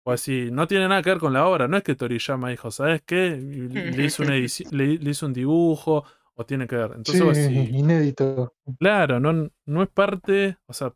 Pues 0.04 0.20
sí, 0.20 0.50
no 0.52 0.68
tiene 0.68 0.88
nada 0.90 1.02
que 1.02 1.12
ver 1.12 1.20
con 1.20 1.32
la 1.32 1.48
obra. 1.48 1.68
No 1.70 1.78
es 1.78 1.84
que 1.84 1.96
Toriyama 1.96 2.50
dijo, 2.50 2.70
¿sabes 2.72 3.02
qué? 3.06 3.38
Y 3.42 3.70
Le 3.70 4.04
hizo, 4.06 4.24
una 4.24 4.36
edici- 4.36 4.70
le, 4.72 4.98
le 4.98 5.10
hizo 5.12 5.26
un 5.26 5.34
dibujo 5.34 6.04
o 6.36 6.46
tiene 6.46 6.68
que 6.68 6.76
ver. 6.76 6.92
Entonces, 6.96 7.16
Sí, 7.20 7.24
pues, 7.24 7.38
sí, 7.38 7.78
inédito. 7.78 8.54
claro, 8.80 9.20
no, 9.22 9.50
no 9.66 9.84
es 9.84 9.90
parte, 9.90 10.58
o 10.66 10.74
sea, 10.74 10.92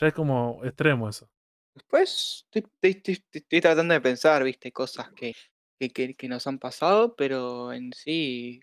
ya 0.00 0.06
es 0.06 0.14
como 0.14 0.60
extremo 0.64 1.08
eso. 1.08 1.28
Después 1.74 2.44
estoy, 2.52 2.62
estoy- 2.72 2.90
estoy- 2.90 3.14
estoy- 3.14 3.40
estoy 3.40 3.60
tratando 3.60 3.94
de 3.94 4.00
pensar, 4.00 4.44
viste, 4.44 4.72
cosas 4.72 5.10
que, 5.14 5.34
que, 5.78 5.90
que- 5.90 6.14
que 6.14 6.28
nos 6.28 6.46
han 6.46 6.58
pasado, 6.58 7.14
pero 7.16 7.72
en 7.72 7.92
sí. 7.92 8.60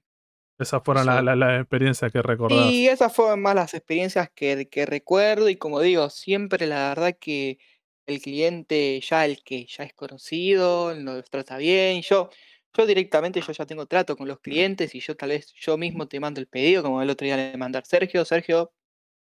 Esas 0.57 0.81
fueron 0.83 1.05
las 1.07 1.23
la, 1.23 1.35
la 1.35 1.59
experiencias 1.59 2.11
que 2.11 2.21
recordás. 2.21 2.71
Y 2.71 2.87
esas 2.87 3.13
fueron 3.13 3.41
más 3.41 3.55
las 3.55 3.73
experiencias 3.73 4.29
que, 4.33 4.67
que 4.69 4.85
recuerdo 4.85 5.49
y 5.49 5.55
como 5.55 5.79
digo, 5.81 6.09
siempre 6.09 6.67
la 6.67 6.89
verdad 6.89 7.17
que 7.19 7.59
el 8.05 8.21
cliente 8.21 8.99
ya 9.01 9.25
el 9.25 9.43
que 9.43 9.65
ya 9.65 9.83
es 9.83 9.93
conocido, 9.93 10.95
nos 10.95 11.29
trata 11.29 11.57
bien, 11.57 12.01
yo, 12.01 12.29
yo 12.75 12.85
directamente 12.85 13.41
yo 13.41 13.53
ya 13.53 13.65
tengo 13.65 13.85
trato 13.85 14.15
con 14.17 14.27
los 14.27 14.39
clientes 14.39 14.95
y 14.95 14.99
yo 14.99 15.15
tal 15.15 15.29
vez 15.29 15.53
yo 15.53 15.77
mismo 15.77 16.07
te 16.07 16.19
mando 16.19 16.39
el 16.39 16.47
pedido, 16.47 16.83
como 16.83 17.01
el 17.01 17.09
otro 17.09 17.25
día 17.25 17.37
le 17.37 17.57
mandé 17.57 17.77
a 17.79 17.85
Sergio, 17.85 18.25
Sergio, 18.25 18.73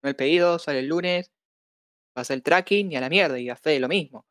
el 0.03 0.16
pedido, 0.16 0.59
sale 0.59 0.78
el 0.80 0.86
lunes, 0.86 1.32
pasa 2.19 2.35
el 2.35 2.43
tracking 2.43 2.91
y 2.91 2.97
a 2.97 3.01
la 3.01 3.09
mierda, 3.09 3.39
y 3.39 3.49
a 3.49 3.55
Fede 3.55 3.79
lo 3.79 3.89
mismo. 3.89 4.27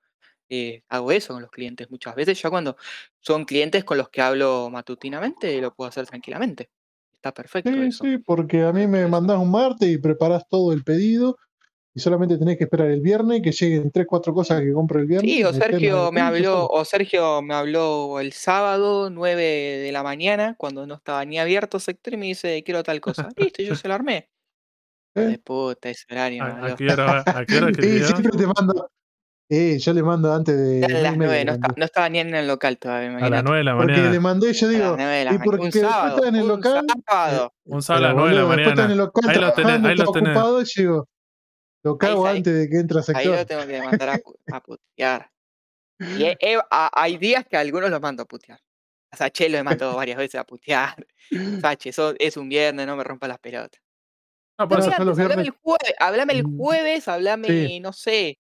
eh, 0.50 0.84
hago 0.90 1.12
eso 1.12 1.34
con 1.34 1.42
los 1.42 1.52
clientes 1.52 1.90
muchas 1.90 2.16
veces. 2.16 2.42
Ya 2.42 2.50
cuando 2.50 2.76
son 3.20 3.46
clientes 3.46 3.84
con 3.84 3.98
los 3.98 4.10
que 4.10 4.22
hablo 4.22 4.70
matutinamente, 4.70 5.60
lo 5.62 5.74
puedo 5.74 5.90
hacer 5.90 6.06
tranquilamente. 6.06 6.70
Está 7.14 7.34
perfecto 7.34 7.72
Sí, 7.72 7.88
eso. 7.88 8.04
sí, 8.04 8.18
porque 8.18 8.64
a 8.64 8.72
mí 8.72 8.88
me 8.88 9.08
mandás 9.08 9.38
un 9.40 9.52
martes 9.52 9.90
y 9.90 9.98
preparás 9.98 10.48
todo 10.48 10.72
el 10.74 10.84
pedido 10.84 11.38
y 11.94 12.00
solamente 12.00 12.38
tenés 12.38 12.58
que 12.58 12.66
esperar 12.66 12.90
el 12.92 13.02
viernes 13.02 13.42
que 13.42 13.52
lleguen 13.52 13.92
tres, 13.92 14.06
cuatro 14.08 14.34
cosas 14.34 14.62
que 14.62 14.72
compro 14.72 15.00
el 15.00 15.08
viernes. 15.08 15.34
Sí, 15.34 15.44
o 15.44 15.52
Sergio 15.52 16.12
me 16.12 16.22
habló, 16.22 16.68
o 16.68 16.86
Sergio 16.86 17.42
me 17.42 17.54
habló 17.56 18.20
el 18.20 18.34
sábado, 18.34 19.10
9 19.10 19.44
de 19.44 19.92
la 19.92 20.04
mañana, 20.04 20.56
cuando 20.58 20.86
no 20.86 20.96
estaba 20.96 21.26
ni 21.26 21.40
abierto 21.40 21.80
sector, 21.80 22.14
y 22.14 22.18
me 22.18 22.28
dice, 22.28 22.64
quiero 22.64 22.84
tal 22.84 23.02
cosa. 23.02 23.30
Listo, 23.36 23.64
yo 23.64 23.76
se 23.76 23.88
lo 23.88 23.96
armé. 23.96 24.30
¿Eh? 25.22 25.26
De 25.28 25.40
puta, 25.40 25.90
ese 25.90 26.06
horario 26.12 26.44
¿A, 26.44 26.66
a 26.68 26.76
qué 26.76 26.92
hora, 26.92 27.24
a 27.26 27.46
qué 27.46 27.58
hora 27.58 27.68
Y 27.68 27.72
escribió? 27.72 28.08
siempre 28.08 28.32
te 28.38 28.48
mando. 28.48 28.90
Eh, 29.50 29.78
yo 29.80 29.94
le 29.94 30.04
mando 30.04 30.34
antes 30.34 30.58
de 30.58 30.80
nueve 30.90 31.00
y 31.00 31.04
las 31.04 31.18
media 31.18 31.46
9, 31.46 31.46
le 31.46 31.74
no, 31.78 31.86
estaba 31.86 32.10
ni 32.10 32.20
en 32.20 32.36
el 32.36 32.48
local 32.48 32.78
todavía, 32.78 33.16
A 33.18 33.30
las. 33.30 33.44
9 33.44 33.58
de 33.60 33.64
la 33.64 33.78
Porque 33.78 33.94
le 33.94 33.98
mañana. 34.02 34.20
mandé, 34.20 34.54
yo 34.54 34.68
A 34.68 34.72
las 34.72 34.80
digo, 34.82 34.96
9 34.98 35.04
de 35.16 35.24
la 35.26 35.32
y 35.32 35.34
mañana. 35.34 35.44
porque 35.46 35.66
Un 35.66 35.72
sábado, 35.72 36.26
en 36.26 36.36
el 36.36 36.42
un 36.42 36.48
local, 36.50 36.86
eh, 36.86 37.02
sábado. 37.08 37.54
Un 37.66 37.82
sábado 37.82 38.06
a 38.06 38.08
las 38.10 38.16
9 38.18 38.30
de 38.30 38.36
la 38.36 38.42
estás 38.42 38.56
en 38.58 38.70
el 38.70 38.76
mañana. 38.76 38.96
local 38.96 39.30
Ahí 39.30 39.36
lo 39.40 39.54
tenés, 39.54 39.72
ahí 39.74 39.82
lo 39.82 39.90
estás 39.92 40.12
tenés. 40.12 40.30
ocupado, 40.38 40.62
y 40.62 40.66
digo, 40.76 41.08
lo 41.84 41.98
cago 41.98 42.28
antes 42.28 42.54
de 42.54 42.70
que 42.70 42.78
entre 42.78 42.98
a 43.00 43.02
ahí 43.16 43.26
lo 43.26 43.38
sector. 43.38 43.46
tengo 43.46 43.66
que 43.68 43.82
mandar 43.82 44.10
a, 44.10 44.16
pu- 44.18 44.36
a 44.54 44.62
putear. 44.62 45.30
Y 46.00 46.24
he- 46.26 46.38
he- 46.42 46.60
a- 46.70 46.92
hay 46.94 47.18
días 47.18 47.46
que 47.50 47.56
a 47.56 47.62
algunos 47.62 47.90
los 47.90 48.02
mando 48.02 48.24
a 48.24 48.26
putear. 48.26 48.60
A 49.12 49.16
Sache 49.16 49.48
lo 49.48 49.58
he 49.58 49.64
mandado 49.64 49.96
varias 49.96 50.18
veces 50.18 50.42
a 50.42 50.44
putear. 50.44 50.94
Sache, 51.62 51.90
eso 51.92 52.14
es 52.20 52.36
un 52.36 52.50
viernes, 52.50 52.86
no 52.86 52.98
me 52.98 53.06
rompa 53.06 53.30
las 53.30 53.40
pelotas. 53.40 53.80
No, 54.58 54.92
hablame 55.22 55.44
el 55.44 55.52
jueves, 55.52 55.94
hablame 56.00 56.34
el 56.34 56.44
jueves, 56.44 57.08
hablame, 57.08 57.54
Sí, 57.54 57.80
no 57.82 57.94
sé, 57.94 58.40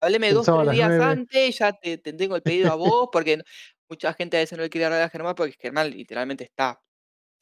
hablame 0.00 0.32
dos, 0.32 0.50
tres 0.50 0.68
días 0.70 0.98
antes, 1.00 1.58
ya 1.58 1.72
te, 1.72 1.98
te 1.98 2.12
tengo 2.14 2.36
el 2.36 2.42
pedido 2.42 2.72
a 2.72 2.76
vos, 2.76 3.08
porque 3.12 3.40
mucha 3.88 4.14
gente 4.14 4.36
a 4.36 4.40
veces 4.40 4.58
no 4.58 4.64
le 4.64 4.70
quiere 4.70 4.86
hablar 4.86 5.02
a 5.02 5.08
Germán 5.10 5.34
porque 5.34 5.54
Germán 5.60 5.90
literalmente 5.90 6.44
está 6.44 6.80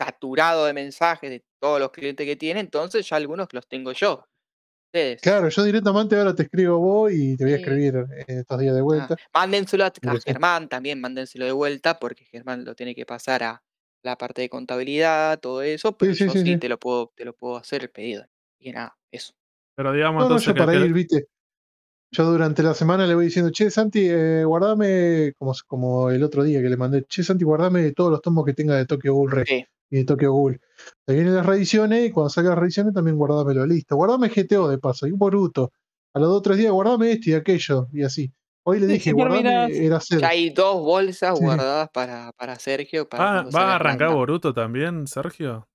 saturado 0.01 0.67
de 0.67 0.75
mensajes 0.75 1.31
de 1.31 1.45
todos 1.61 1.81
los 1.81 1.91
clientes 1.93 2.27
que 2.27 2.37
tiene, 2.37 2.61
entonces 2.61 3.09
ya 3.09 3.17
algunos 3.17 3.49
los 3.53 3.69
tengo 3.69 3.93
yo. 3.93 4.25
Ustedes. 4.95 5.23
Claro, 5.23 5.49
yo 5.49 5.63
directamente 5.65 6.17
ahora 6.17 6.35
te 6.35 6.43
escribo 6.45 6.79
vos 6.79 7.11
y 7.13 7.37
te 7.37 7.45
voy 7.45 7.55
a 7.55 7.57
escribir 7.57 8.05
estos 8.27 8.59
días 8.61 8.75
de 8.75 8.81
Ah, 8.81 8.85
vuelta. 8.85 9.17
mándenselo 9.33 9.85
a, 9.85 9.93
a. 10.07 10.19
Germán 10.25 10.69
también, 10.69 11.01
mándenselo 11.01 11.45
de 11.47 11.53
vuelta, 11.53 11.99
porque 11.99 12.25
Germán 12.27 12.65
lo 12.65 12.75
tiene 12.75 12.95
que 12.95 13.07
pasar 13.07 13.43
a 13.43 13.63
la 14.05 14.17
parte 14.17 14.43
de 14.43 14.49
contabilidad, 14.49 15.41
todo 15.41 15.63
eso, 15.63 15.97
pero 15.97 16.13
Sí, 16.13 16.19
sí, 16.19 16.27
yo 16.27 16.33
sí, 16.33 16.39
sí 16.41 16.53
sí. 16.53 16.59
te 16.59 16.69
lo 16.69 16.79
puedo, 16.79 17.13
te 17.17 17.25
lo 17.25 17.33
puedo 17.33 17.57
hacer 17.57 17.83
el 17.83 17.91
pedido. 17.91 18.25
Y 18.61 18.71
nada, 18.73 18.97
eso. 19.11 19.33
pero 19.75 19.93
digamos 19.93 20.23
No, 20.23 20.29
no, 20.29 20.37
entonces 20.37 20.47
yo 20.49 20.55
que 20.55 20.61
para 20.61 20.75
ir, 20.75 20.93
viste. 20.93 21.27
Yo 22.13 22.31
durante 22.31 22.63
la 22.63 22.75
semana 22.75 23.07
le 23.07 23.15
voy 23.17 23.25
diciendo, 23.25 23.51
che, 23.51 23.71
Santi, 23.71 24.07
eh, 24.09 24.45
guardame, 24.45 25.33
como, 25.37 25.53
como 25.67 26.11
el 26.11 26.23
otro 26.23 26.45
día 26.45 26.63
que 26.63 26.69
le 26.69 26.77
mandé, 26.77 27.05
che, 27.09 27.25
Santi, 27.25 27.45
guardame 27.45 27.91
todos 27.93 28.13
los 28.13 28.23
tomos 28.23 28.45
que 28.45 28.53
tenga 28.53 28.77
de 28.77 28.87
Tokyo 28.87 29.15
Ghoul 29.15 29.31
Re 29.33 29.69
y 29.91 29.97
de 29.97 30.05
Tokyo 30.05 30.33
Ghoul. 30.33 30.61
Se 31.07 31.15
vienen 31.15 31.35
las 31.35 31.45
reediciones 31.45 32.07
y 32.07 32.11
cuando 32.13 32.31
salgan 32.31 32.51
las 32.51 32.59
reediciones 32.61 32.95
también 32.95 33.17
guardámelo, 33.17 33.67
listo. 33.67 33.97
Guardame 33.97 34.29
GTO 34.29 34.69
de 34.69 34.79
paso, 34.79 35.07
y 35.09 35.13
un 35.13 35.19
Boruto. 35.19 35.73
A 36.15 36.21
los 36.21 36.29
dos 36.29 36.39
o 36.39 36.43
tres 36.43 36.59
días 36.59 36.71
guardame 36.71 37.11
este 37.11 37.31
y 37.31 37.35
aquello, 37.35 37.89
y 37.93 38.03
así. 38.05 38.33
Hoy 38.67 38.81
le 38.81 38.87
Sí, 38.87 38.93
dije, 38.95 39.11
sí, 39.11 39.13
guardame, 39.13 39.77
era. 39.77 40.01
Ya 40.21 40.29
hay 40.29 40.51
dos 40.51 40.77
bolsas 40.83 41.39
Sí. 41.39 41.45
guardadas 41.45 41.91
para, 41.93 42.33
para 42.33 42.59
Sergio. 42.59 43.07
Para 43.09 43.25
¿Va, 43.25 43.33
cuando 43.43 43.59
va 43.59 43.63
a 43.73 43.75
arrancar 43.77 44.03
Hermanda. 44.07 44.15
Boruto 44.17 44.55
también, 44.55 45.07
Sergio? 45.07 45.69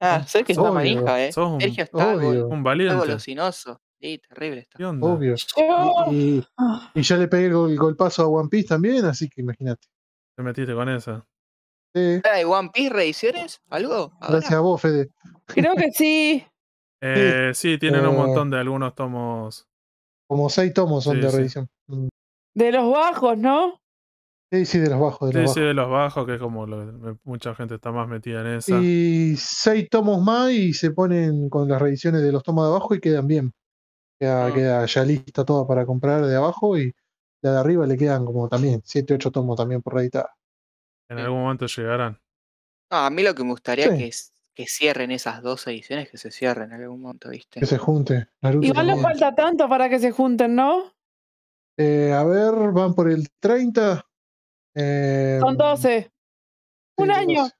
Ah, 0.00 0.22
Sergio 0.26 0.52
está 0.52 0.62
Obvio. 0.62 0.72
manija, 0.74 1.24
¿eh? 1.24 1.32
Sos 1.32 1.50
un, 1.50 1.60
Sergio 1.60 1.84
está, 1.84 2.14
Obvio, 2.14 2.46
un 2.48 2.52
está 2.58 2.62
valiente. 2.62 2.96
golosinoso. 2.96 3.80
Sí, 3.98 4.20
terrible 4.28 4.60
está. 4.60 4.76
¿Qué 4.76 4.84
onda? 4.84 5.06
obvio. 5.06 5.34
Yo- 5.36 6.12
Y, 6.12 6.14
y- 6.38 6.46
y 6.94 7.02
ya 7.02 7.16
le 7.16 7.28
pegué 7.28 7.46
el 7.46 7.54
gol- 7.54 7.76
golpazo 7.76 8.22
a 8.24 8.28
One 8.28 8.50
Piece 8.50 8.68
también, 8.68 9.04
así 9.06 9.28
que 9.30 9.40
imagínate. 9.40 9.86
Te 10.36 10.42
metiste 10.42 10.74
con 10.74 10.88
esa. 10.90 11.24
Sí, 11.94 12.20
¿Hay 12.30 12.44
One 12.44 12.70
Piece 12.74 12.92
reediciones? 12.92 13.62
¿Algo? 13.70 14.12
gracias 14.20 14.52
a 14.52 14.60
vos, 14.60 14.82
Fede. 14.82 15.08
Creo 15.46 15.74
que 15.76 15.90
sí. 15.92 16.44
Eh, 17.00 17.52
sí, 17.54 17.78
tienen 17.78 18.04
un 18.06 18.14
Eh, 18.14 18.18
montón 18.18 18.50
de 18.50 18.58
algunos 18.58 18.94
tomos. 18.94 19.66
Como 20.28 20.50
seis 20.50 20.74
tomos 20.74 21.04
son 21.04 21.14
Sí, 21.16 21.20
de 21.22 21.30
sí. 21.30 21.36
reedición. 21.36 21.68
De 22.54 22.72
los 22.72 22.90
bajos, 22.90 23.36
¿no? 23.38 23.80
Sí, 24.52 24.64
sí, 24.66 24.78
de 24.78 24.90
los 24.90 25.00
bajos, 25.00 25.30
de 25.30 25.34
Sí, 25.34 25.42
los 25.42 25.54
sí, 25.54 25.60
bajos. 25.60 25.68
de 25.68 25.74
los 25.74 25.90
bajos, 25.90 26.26
que 26.26 26.34
es 26.34 26.40
como 26.40 26.66
lo- 26.66 26.84
me- 26.92 27.16
mucha 27.24 27.54
gente 27.54 27.74
está 27.74 27.90
más 27.90 28.08
metida 28.08 28.40
en 28.42 28.46
esa. 28.58 28.78
Y 28.80 29.34
seis 29.36 29.88
tomos 29.90 30.22
más 30.22 30.52
y 30.52 30.72
se 30.74 30.92
ponen 30.92 31.48
con 31.48 31.68
las 31.68 31.80
reediciones 31.82 32.22
de 32.22 32.30
los 32.30 32.42
tomos 32.44 32.64
de 32.66 32.70
abajo 32.70 32.94
y 32.94 33.00
quedan 33.00 33.26
bien. 33.26 33.52
Queda, 34.20 34.48
Mm. 34.48 34.54
queda 34.54 34.86
ya 34.86 35.04
lista 35.04 35.44
toda 35.44 35.66
para 35.66 35.84
comprar 35.84 36.24
de 36.24 36.36
abajo 36.36 36.78
y 36.78 36.94
la 37.42 37.52
de 37.54 37.58
arriba 37.58 37.86
le 37.86 37.96
quedan 37.96 38.24
como 38.24 38.48
también, 38.48 38.80
siete, 38.84 39.14
ocho 39.14 39.32
tomos 39.32 39.56
también 39.56 39.82
por 39.82 39.94
reeditar. 39.94 40.28
En 41.08 41.18
Sí. 41.18 41.22
algún 41.24 41.42
momento 41.42 41.66
llegarán. 41.66 42.20
No, 42.92 42.98
a 42.98 43.10
mí 43.10 43.22
lo 43.24 43.34
que 43.34 43.42
me 43.42 43.50
gustaría 43.50 43.90
Sí. 43.90 43.98
que, 43.98 44.06
es- 44.06 44.32
que 44.54 44.66
cierren 44.68 45.10
esas 45.10 45.42
dos 45.42 45.66
ediciones, 45.66 46.08
que 46.08 46.16
se 46.16 46.30
cierren 46.30 46.70
en 46.72 46.80
algún 46.82 47.00
momento, 47.02 47.28
¿viste? 47.30 47.58
Que 47.58 47.66
se 47.66 47.76
junte. 47.76 48.28
Naruto 48.40 48.64
Igual 48.64 48.86
no 48.86 48.96
falta 48.98 49.34
tanto 49.34 49.68
para 49.68 49.88
que 49.88 49.98
se 49.98 50.12
junten, 50.12 50.54
¿no? 50.54 50.92
Eh, 51.76 52.12
a 52.12 52.22
ver, 52.24 52.54
van 52.72 52.94
por 52.94 53.10
el 53.10 53.28
30. 53.40 54.04
eh, 54.74 55.38
Son 55.40 55.56
12. 55.56 56.10
Un 56.98 57.10
año. 57.10 57.42
12. 57.42 57.54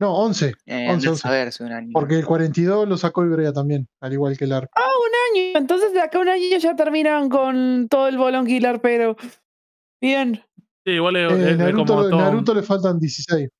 No, 0.00 0.14
11. 0.16 0.54
Eh, 0.66 0.88
11, 0.90 0.92
andá 0.92 1.08
a 1.08 1.10
11. 1.12 1.16
saber 1.22 1.52
si 1.52 1.62
un 1.62 1.72
año. 1.72 1.90
Porque 1.92 2.18
el 2.18 2.24
42 2.26 2.88
lo 2.88 2.96
sacó 2.96 3.24
Ibrea 3.24 3.52
también, 3.52 3.86
al 4.00 4.12
igual 4.12 4.36
que 4.36 4.44
el 4.44 4.52
ARP. 4.52 4.70
Ah, 4.74 4.80
un 4.80 5.38
año. 5.38 5.58
Entonces 5.58 5.92
de 5.92 6.00
acá 6.00 6.18
a 6.18 6.22
un 6.22 6.28
año 6.28 6.56
ya 6.58 6.74
terminan 6.74 7.28
con 7.28 7.86
todo 7.88 8.08
el 8.08 8.16
bolón 8.18 8.46
killer, 8.46 8.80
pero. 8.80 9.16
Bien. 10.00 10.42
Sí, 10.84 10.92
igual 10.92 11.16
es, 11.16 11.32
Eh, 11.32 11.50
es- 11.50 11.58
Naruto, 11.58 11.84
como 11.94 12.08
todo. 12.08 12.16
un- 12.16 12.22
Naruto 12.24 12.54
le 12.54 12.62
faltan 12.62 12.98
16. 12.98 13.50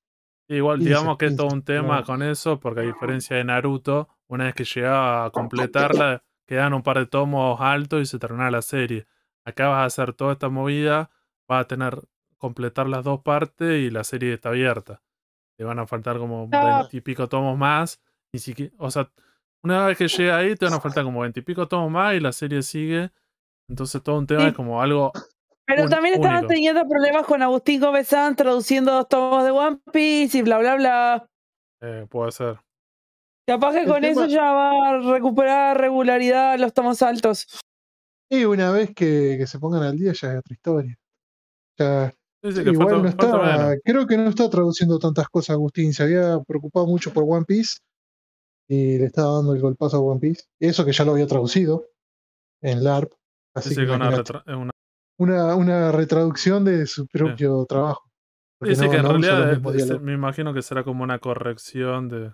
sí, 0.49 0.55
igual 0.55 0.79
15, 0.79 0.89
digamos 0.89 1.18
que 1.18 1.27
es 1.27 1.37
todo 1.37 1.49
15, 1.49 1.57
un 1.57 1.62
tema 1.64 1.89
claro. 1.89 2.07
con 2.07 2.23
eso, 2.23 2.59
porque 2.59 2.81
a 2.81 2.85
diferencia 2.85 3.37
de 3.37 3.45
Naruto, 3.45 4.09
una 4.27 4.45
vez 4.45 4.55
que 4.55 4.64
llegaba 4.64 5.27
a 5.27 5.31
completarla, 5.31 6.25
quedan 6.47 6.73
un 6.73 6.83
par 6.83 6.99
de 6.99 7.07
tomos 7.07 7.61
altos 7.61 8.01
y 8.01 8.07
se 8.07 8.18
termina 8.18 8.51
la 8.51 8.62
serie. 8.62 9.07
Acá 9.51 9.68
vas 9.68 9.82
a 9.82 9.84
hacer 9.84 10.12
toda 10.14 10.32
esta 10.32 10.48
movida, 10.48 11.11
vas 11.48 11.62
a 11.64 11.68
tener 11.68 12.01
completar 12.38 12.88
las 12.88 13.05
dos 13.05 13.20
partes 13.20 13.80
y 13.80 13.90
la 13.90 14.03
serie 14.05 14.32
está 14.34 14.48
abierta. 14.48 15.03
Te 15.59 15.64
van 15.64 15.78
a 15.78 15.86
faltar 15.86 16.16
como 16.18 16.48
veintipico 16.48 17.28
tomos 17.28 17.57
más. 17.59 18.01
Ni 18.32 18.40
siquiera, 18.40 18.72
o 18.78 18.90
sea, 18.90 19.11
una 19.62 19.86
vez 19.86 19.98
que 19.98 20.09
llega 20.09 20.36
ahí, 20.38 20.55
te 20.57 20.64
van 20.64 20.74
a 20.74 20.80
faltar 21.03 21.05
como 21.05 21.20
veintipico 21.20 21.68
tomos 21.68 21.90
más 21.90 22.14
y 22.14 22.20
la 22.20 22.32
serie 22.32 22.62
sigue. 22.62 23.11
Entonces 23.68 24.03
todo 24.03 24.18
un 24.18 24.26
tema 24.26 24.42
Sí. 24.42 24.48
es 24.48 24.55
como 24.55 24.80
algo 24.82 25.12
Pero 25.66 25.84
Un- 25.84 25.90
también 25.90 26.14
estaban 26.14 26.38
único. 26.38 26.48
teniendo 26.55 26.88
problemas 26.88 27.24
con 27.26 27.42
Agustín 27.42 27.80
Gómez 27.80 28.09
Sanz 28.09 28.36
traduciendo 28.36 28.90
dos 28.92 29.09
tomos 29.09 29.44
de 29.44 29.51
One 29.53 29.78
Piece 29.92 30.38
y 30.38 30.42
bla, 30.42 30.59
bla, 30.59 30.74
bla. 30.76 31.26
eh, 31.82 32.07
puede 32.11 32.32
ser. 32.32 32.59
Capaz 33.46 33.72
que 33.72 33.80
El 33.80 33.86
con 33.88 34.05
eso 34.05 34.26
ya 34.26 34.51
va 34.53 34.90
a 34.90 34.98
recuperar 34.98 35.78
regularidad 35.80 36.59
los 36.59 36.72
tomos 36.74 37.03
altos. 37.03 37.46
Y 38.31 38.45
una 38.45 38.70
vez 38.70 38.95
que, 38.95 39.37
que 39.39 39.47
se 39.47 39.59
pongan 39.59 39.83
al 39.83 39.97
día 39.97 40.12
ya 40.12 40.33
es 40.33 40.39
otra 40.39 40.55
historia. 40.55 40.97
Ya, 41.78 42.14
que 42.43 42.70
igual 42.70 42.89
falta- 42.89 43.03
no 43.03 43.09
está, 43.09 43.76
creo 43.85 44.07
que 44.07 44.16
no 44.16 44.28
está 44.28 44.49
traduciendo 44.49 44.99
tantas 44.99 45.28
cosas 45.28 45.55
Agustín, 45.55 45.93
se 45.93 46.05
había 46.05 46.39
preocupado 46.47 46.87
mucho 46.87 47.12
por 47.12 47.24
One 47.26 47.45
Piece 47.45 47.78
y 48.68 48.99
le 48.99 49.07
estaba 49.07 49.35
dando 49.37 49.53
el 49.55 49.61
golpazo 49.61 49.97
a 49.97 50.01
One 50.01 50.20
Piece. 50.20 50.45
Eso 50.61 50.85
que 50.85 50.93
ya 50.93 51.05
lo 51.05 51.12
había 51.12 51.26
traducido 51.26 51.87
en 52.62 52.85
LARP. 52.85 53.12
Así 53.55 53.70
que 53.74 53.85
que 53.87 53.91
una, 53.91 54.11
retra- 54.11 54.45
una- 54.57 54.70
una, 55.18 55.55
una 55.57 55.93
retraducción 55.93 56.64
de 56.64 56.87
su 56.87 57.07
propio 57.09 57.66
trabajo. 57.66 58.05
Dice 58.62 58.85
no- 58.85 58.91
que 58.91 58.97
en 58.99 59.03
no 59.03 59.09
realidad 59.09 59.53
eh, 59.55 59.99
me 60.01 60.12
imagino 60.12 60.55
que 60.55 60.62
será 60.62 60.85
como 60.85 61.03
una 61.03 61.18
corrección 61.18 62.09
de, 62.09 62.33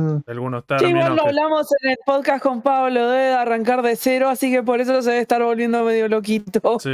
Mm. 0.00 0.22
de 0.26 0.32
algunos 0.32 0.62
Sí, 0.62 0.66
términos. 0.68 0.90
igual 1.00 1.16
lo 1.16 1.22
que- 1.22 1.28
hablamos 1.28 1.68
en 1.82 1.90
el 1.90 1.96
podcast 2.04 2.42
con 2.42 2.62
Pablo 2.62 3.08
de 3.10 3.28
arrancar 3.32 3.82
de 3.82 3.96
cero, 3.96 4.28
así 4.28 4.50
que 4.50 4.62
por 4.62 4.80
eso 4.80 5.00
se 5.02 5.10
debe 5.10 5.22
estar 5.22 5.42
volviendo 5.42 5.84
medio 5.84 6.08
loquito. 6.08 6.78
sí, 6.80 6.90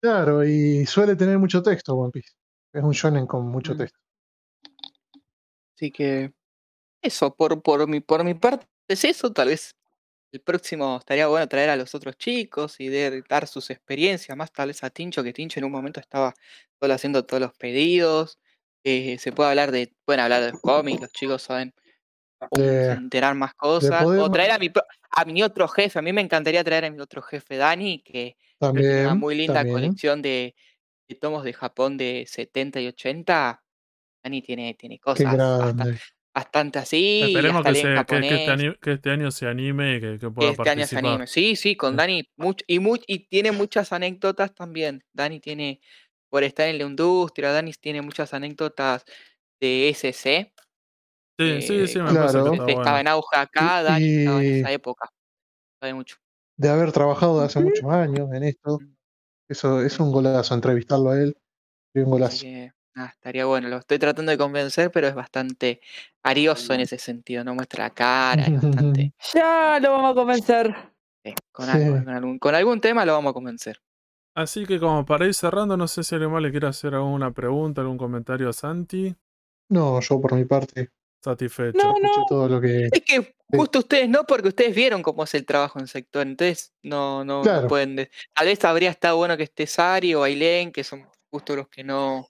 Claro, 0.00 0.44
y 0.44 0.84
suele 0.86 1.14
tener 1.14 1.38
mucho 1.38 1.62
texto 1.62 1.94
One 1.94 2.10
Piece. 2.10 2.32
Es 2.72 2.82
un 2.82 2.90
shonen 2.92 3.26
con 3.26 3.46
mucho 3.48 3.74
Mm. 3.74 3.78
texto. 3.78 3.98
Así 5.76 5.90
que 5.90 6.32
eso, 7.02 7.34
por, 7.34 7.62
por, 7.62 7.86
mi, 7.88 8.00
por 8.00 8.24
mi 8.24 8.34
parte 8.34 8.66
es 8.88 9.04
eso. 9.04 9.32
Tal 9.32 9.48
vez 9.48 9.74
el 10.32 10.40
próximo 10.40 10.96
estaría 10.98 11.26
bueno 11.28 11.46
traer 11.48 11.70
a 11.70 11.76
los 11.76 11.94
otros 11.94 12.16
chicos 12.16 12.80
y 12.80 12.88
de- 12.88 13.22
dar 13.28 13.46
sus 13.46 13.70
experiencias, 13.70 14.36
más 14.36 14.52
tal 14.52 14.68
vez 14.68 14.82
a 14.84 14.90
Tincho, 14.90 15.22
que 15.22 15.32
Tincho 15.32 15.60
en 15.60 15.64
un 15.64 15.72
momento 15.72 16.00
estaba 16.00 16.34
solo 16.80 16.94
haciendo 16.94 17.24
todos 17.24 17.40
los 17.40 17.52
pedidos. 17.54 18.38
eh, 18.84 19.16
se 19.20 19.30
puede 19.30 19.48
hablar 19.50 19.70
de, 19.70 19.92
pueden 20.04 20.18
hablar 20.22 20.42
de 20.42 20.58
cómics, 20.60 21.00
los 21.02 21.12
chicos 21.12 21.42
saben 21.42 21.72
De- 22.50 22.92
enterar 22.92 23.34
más 23.34 23.54
cosas. 23.54 24.04
O 24.04 24.30
traer 24.30 24.50
a 24.52 24.58
mi, 24.58 24.68
pro- 24.68 24.84
a 25.10 25.24
mi 25.24 25.42
otro 25.42 25.68
jefe, 25.68 25.98
a 25.98 26.02
mí 26.02 26.12
me 26.12 26.20
encantaría 26.20 26.64
traer 26.64 26.86
a 26.86 26.90
mi 26.90 27.00
otro 27.00 27.22
jefe, 27.22 27.56
Dani, 27.56 28.02
que 28.02 28.12
que 28.12 28.36
tiene 28.70 28.90
una 28.90 29.08
También. 29.08 29.18
muy 29.18 29.34
linda 29.34 29.54
también. 29.54 29.74
colección 29.76 30.22
de, 30.22 30.54
de 31.08 31.14
tomos 31.16 31.42
de 31.44 31.52
Japón 31.52 31.96
de 31.96 32.24
70 32.28 32.80
y 32.80 32.86
80. 32.88 33.60
Dani 34.24 34.40
tiene, 34.42 34.74
tiene 34.74 34.98
cosas 35.00 35.34
bastante 36.34 36.78
así. 36.78 37.22
Esperemos 37.24 37.62
que, 37.64 37.72
lee 37.72 37.80
en 37.80 37.96
se- 37.98 38.04
que- 38.06 38.20
que 38.20 38.34
este 38.36 38.50
ani- 38.50 38.74
que 38.80 38.92
este 38.92 39.10
año 39.10 39.30
se 39.30 39.46
anime 39.48 39.96
y 39.96 40.00
que, 40.00 40.30
pueda 40.30 40.50
este 40.52 40.62
año 40.70 40.86
se 40.86 40.94
participar. 40.96 41.04
anime. 41.06 41.26
Sí, 41.26 41.56
sí, 41.56 41.76
con 41.76 41.90
Sí. 41.92 41.96
Dani. 41.96 42.22
much- 42.38 42.62
y, 42.66 42.78
much- 42.78 43.04
y 43.06 43.26
tiene 43.26 43.52
muchas 43.52 43.92
anécdotas 43.92 44.54
también. 44.54 45.04
Dani 45.12 45.40
tiene, 45.40 45.80
por 46.30 46.44
estar 46.44 46.68
en 46.68 46.78
la 46.78 46.84
industria, 46.84 47.50
Dani 47.52 47.72
tiene 47.74 48.00
muchas 48.00 48.32
anécdotas 48.32 49.04
de 49.60 49.88
SC. 49.90 50.52
Sí, 51.38 51.62
sí, 51.62 51.74
eh, 51.80 51.88
sí, 51.88 51.98
me 51.98 52.04
cuando 52.04 52.20
parece 52.20 52.38
Claro. 52.38 52.50
que 52.50 52.56
está 52.58 52.70
estaba 52.72 52.82
bueno. 52.96 53.00
en 53.00 53.08
auge 53.08 53.36
acá, 53.36 53.80
Y- 53.80 53.84
Dani 53.84 54.04
estaba 54.18 54.42
en 54.42 54.44
y- 54.56 54.58
esa 54.60 54.72
época. 54.72 55.08
Sabe 55.80 55.94
mucho. 55.94 56.16
de 56.58 56.68
haber 56.68 56.92
trabajado 56.92 57.40
de 57.40 57.46
hace 57.46 57.58
muchos 57.60 57.84
años 57.90 58.30
en 58.32 58.44
esto. 58.44 58.78
Mm. 58.80 58.94
Eso 59.48 59.82
es 59.82 59.98
un 59.98 60.12
golazo, 60.12 60.54
entrevistarlo 60.54 61.10
a 61.10 61.20
él. 61.20 61.36
Es 61.94 62.04
un 62.04 62.10
golazo. 62.10 62.42
que, 62.42 62.72
nada, 62.94 63.08
estaría 63.08 63.46
bueno. 63.46 63.68
Lo 63.68 63.78
estoy 63.78 63.98
tratando 63.98 64.30
de 64.30 64.38
convencer, 64.38 64.90
pero 64.92 65.08
es 65.08 65.14
bastante 65.14 65.80
arioso 66.22 66.72
en 66.74 66.80
ese 66.80 66.98
sentido. 66.98 67.42
No 67.42 67.54
muestra 67.54 67.84
la 67.84 67.90
cara, 67.90 68.42
es 68.44 68.52
bastante. 68.62 69.12
Ya 69.34 69.80
lo 69.82 69.90
vamos 69.92 70.12
a 70.12 70.14
convencer. 70.14 70.74
eh, 71.24 71.34
con, 71.52 71.68
algo, 71.68 71.98
Sí. 71.98 72.04
con, 72.04 72.14
algún, 72.14 72.38
con 72.38 72.54
algún 72.54 72.80
tema 72.80 73.04
lo 73.04 73.12
vamos 73.14 73.30
a 73.30 73.34
convencer. 73.34 73.80
Así 74.36 74.64
que 74.66 74.78
como 74.78 75.04
para 75.04 75.26
ir 75.26 75.34
cerrando, 75.34 75.76
no 75.76 75.88
sé 75.88 76.04
si 76.04 76.14
alguien 76.14 76.30
más 76.32 76.42
le 76.42 76.50
quiere 76.50 76.66
hacer 76.68 76.94
alguna 76.94 77.32
pregunta, 77.32 77.80
algún 77.80 77.98
comentario 77.98 78.48
a 78.48 78.52
Santi. 78.52 79.14
No, 79.70 80.00
yo 80.00 80.20
por 80.20 80.34
mi 80.34 80.44
parte 80.44 80.90
Satisfecho. 81.22 81.78
No, 81.78 81.94
no. 82.00 82.26
todo 82.28 82.48
lo 82.48 82.60
que. 82.60 82.86
Es 82.92 83.02
que 83.04 83.34
justo 83.54 83.78
ustedes 83.80 84.08
no, 84.08 84.24
porque 84.24 84.48
ustedes 84.48 84.74
vieron 84.74 85.02
cómo 85.02 85.24
es 85.24 85.34
el 85.34 85.44
trabajo 85.46 85.78
en 85.78 85.86
sector, 85.86 86.26
entonces 86.26 86.72
no, 86.82 87.24
no, 87.24 87.42
pueden. 87.68 87.96
de- 87.96 88.10
Tal 88.34 88.46
vez 88.46 88.64
habría 88.64 88.90
estado 88.90 89.16
bueno 89.16 89.36
que 89.36 89.44
esté 89.44 89.66
Sari 89.66 90.14
o 90.14 90.22
Ailén, 90.24 90.72
que 90.72 90.82
son 90.84 91.06
justo 91.30 91.54
los 91.56 91.68
que 91.68 91.84
no, 91.84 92.26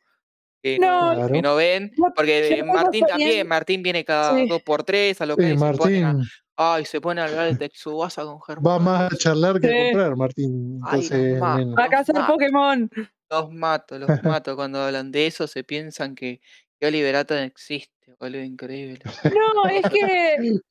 que 0.63 0.79
No, 0.79 1.15
no, 1.15 1.23
que 1.23 1.29
Claro. 1.33 1.43
no 1.43 1.57
ven. 1.57 1.93
Porque 2.15 2.63
Martín 2.67 3.07
también, 3.07 3.49
Martín 3.49 3.83
viene 3.83 4.05
cada 4.05 4.37
Sí. 4.37 4.47
dos 4.47 4.63
por 4.63 4.85
tres 4.85 5.21
a 5.21 5.27
lo 5.27 5.37
que 5.37 5.45
Sí, 5.45 5.49
se 5.51 5.57
pone 5.59 6.05
a, 6.05 6.13
Martín 6.13 6.29
ay, 6.57 6.85
se 6.85 7.01
pone 7.01 7.21
a 7.21 7.25
hablar 7.25 7.49
de 7.51 7.57
Texubasa 7.57 8.23
con 8.25 8.41
Germán. 8.43 8.65
va 8.73 8.79
más 8.79 9.13
a 9.13 9.17
charlar 9.17 9.59
que 9.61 9.69
Sí. 9.69 9.75
a 9.75 9.85
comprar, 9.87 10.17
Martín. 10.17 10.81
Ay, 10.85 11.01
Entonces, 11.01 11.41
ma- 11.41 11.57
menos. 11.57 11.75
A 11.79 11.89
cazar. 11.89 12.27
Pokémon. 12.27 12.91
Los 13.31 13.51
mato, 13.51 13.99
los 13.99 14.23
mato 14.23 14.55
cuando 14.55 14.79
hablan 14.83 15.11
de 15.11 15.27
eso, 15.27 15.47
se 15.47 15.65
piensan 15.65 16.15
que, 16.15 16.41
que 16.79 16.87
Oliver 16.87 17.17
Atom 17.17 17.39
existe, 17.39 17.92
boludo, 18.19 18.43
increíble. 18.43 19.01
No, 19.25 19.69
es 19.69 19.89
que 19.91 20.37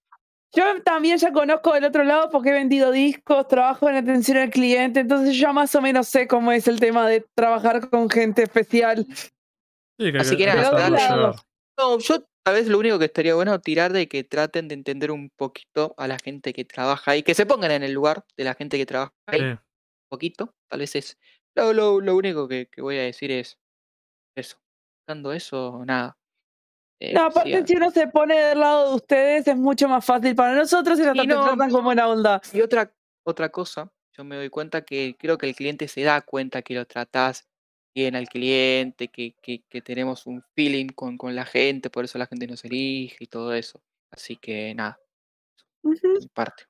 yo 0.55 0.83
también 0.83 1.17
ya 1.17 1.31
conozco 1.31 1.73
del 1.73 1.85
otro 1.85 2.03
lado 2.03 2.29
porque 2.29 2.49
he 2.49 2.53
vendido 2.53 2.91
discos, 2.91 3.47
trabajo 3.47 3.89
en 3.89 3.95
atención 3.95 4.37
al 4.37 4.49
cliente, 4.49 5.01
entonces 5.01 5.37
ya 5.37 5.53
más 5.53 5.73
o 5.75 5.81
menos 5.81 6.07
sé 6.07 6.27
cómo 6.27 6.51
es 6.51 6.67
el 6.67 6.79
tema 6.79 7.07
de 7.07 7.25
trabajar 7.35 7.89
con 7.89 8.09
gente 8.09 8.43
especial. 8.43 9.05
Sí, 9.99 10.11
que, 10.11 10.17
Así 10.17 10.37
que 10.37 10.49
hay 10.49 10.57
nada. 10.57 11.35
No, 11.77 11.99
yo 11.99 12.23
tal 12.43 12.55
vez 12.55 12.67
lo 12.67 12.79
único 12.79 12.99
que 12.99 13.05
estaría 13.05 13.35
bueno 13.35 13.59
tirar 13.59 13.93
de 13.93 14.07
que 14.07 14.23
traten 14.23 14.67
de 14.67 14.75
entender 14.75 15.11
un 15.11 15.29
poquito 15.29 15.93
a 15.97 16.07
la 16.07 16.17
gente 16.19 16.53
que 16.53 16.65
trabaja 16.65 17.11
ahí, 17.11 17.23
que 17.23 17.33
se 17.33 17.45
pongan 17.45 17.71
en 17.71 17.83
el 17.83 17.93
lugar 17.93 18.25
de 18.35 18.43
la 18.43 18.53
gente 18.55 18.77
que 18.77 18.85
trabaja 18.85 19.13
ahí, 19.27 19.39
Sí. 19.39 19.45
un 19.45 19.59
poquito, 20.09 20.53
tal 20.69 20.79
vez 20.79 20.95
es 20.95 21.17
lo, 21.55 21.73
lo, 21.73 22.01
lo 22.01 22.15
único 22.15 22.47
que, 22.47 22.67
que 22.67 22.81
voy 22.81 22.97
a 22.97 23.03
decir 23.03 23.31
es 23.31 23.57
eso. 24.35 24.57
Dando 25.07 25.33
eso, 25.33 25.83
nada. 25.85 26.17
Eh, 27.03 27.13
No, 27.15 27.23
aparte 27.25 27.65
si 27.65 27.75
uno 27.75 27.89
se 27.89 28.07
pone 28.07 28.39
del 28.39 28.59
lado 28.59 28.89
de 28.89 28.95
ustedes 28.95 29.47
es 29.47 29.57
mucho 29.57 29.89
más 29.89 30.05
fácil 30.05 30.35
para 30.35 30.53
nosotros 30.55 30.99
y 30.99 31.01
Y 31.01 31.27
no- 31.27 31.43
tratan 31.43 31.71
con 31.71 31.83
buena 31.83 32.07
onda. 32.07 32.39
Y 32.53 32.61
otra, 32.61 32.93
otra 33.23 33.49
cosa, 33.49 33.91
yo 34.15 34.23
me 34.23 34.35
doy 34.35 34.49
cuenta 34.49 34.83
que 34.83 35.15
creo 35.17 35.37
que 35.39 35.47
el 35.49 35.55
cliente 35.55 35.87
se 35.87 36.03
da 36.03 36.21
cuenta 36.21 36.61
que 36.61 36.75
lo 36.75 36.85
tratás 36.85 37.47
bien 37.95 38.15
al 38.15 38.27
cliente, 38.29 39.07
que, 39.07 39.35
que, 39.41 39.63
que 39.67 39.81
tenemos 39.81 40.27
un 40.27 40.43
feeling 40.55 40.89
con, 40.89 41.17
con 41.17 41.35
la 41.35 41.43
gente, 41.45 41.89
por 41.89 42.05
eso 42.05 42.19
la 42.19 42.27
gente 42.27 42.45
nos 42.45 42.63
elige 42.63 43.17
y 43.19 43.27
todo 43.27 43.53
eso. 43.55 43.81
Así 44.11 44.35
que 44.37 44.73
nada, 44.75 44.99
mi 45.83 46.27
parte. 46.33 46.65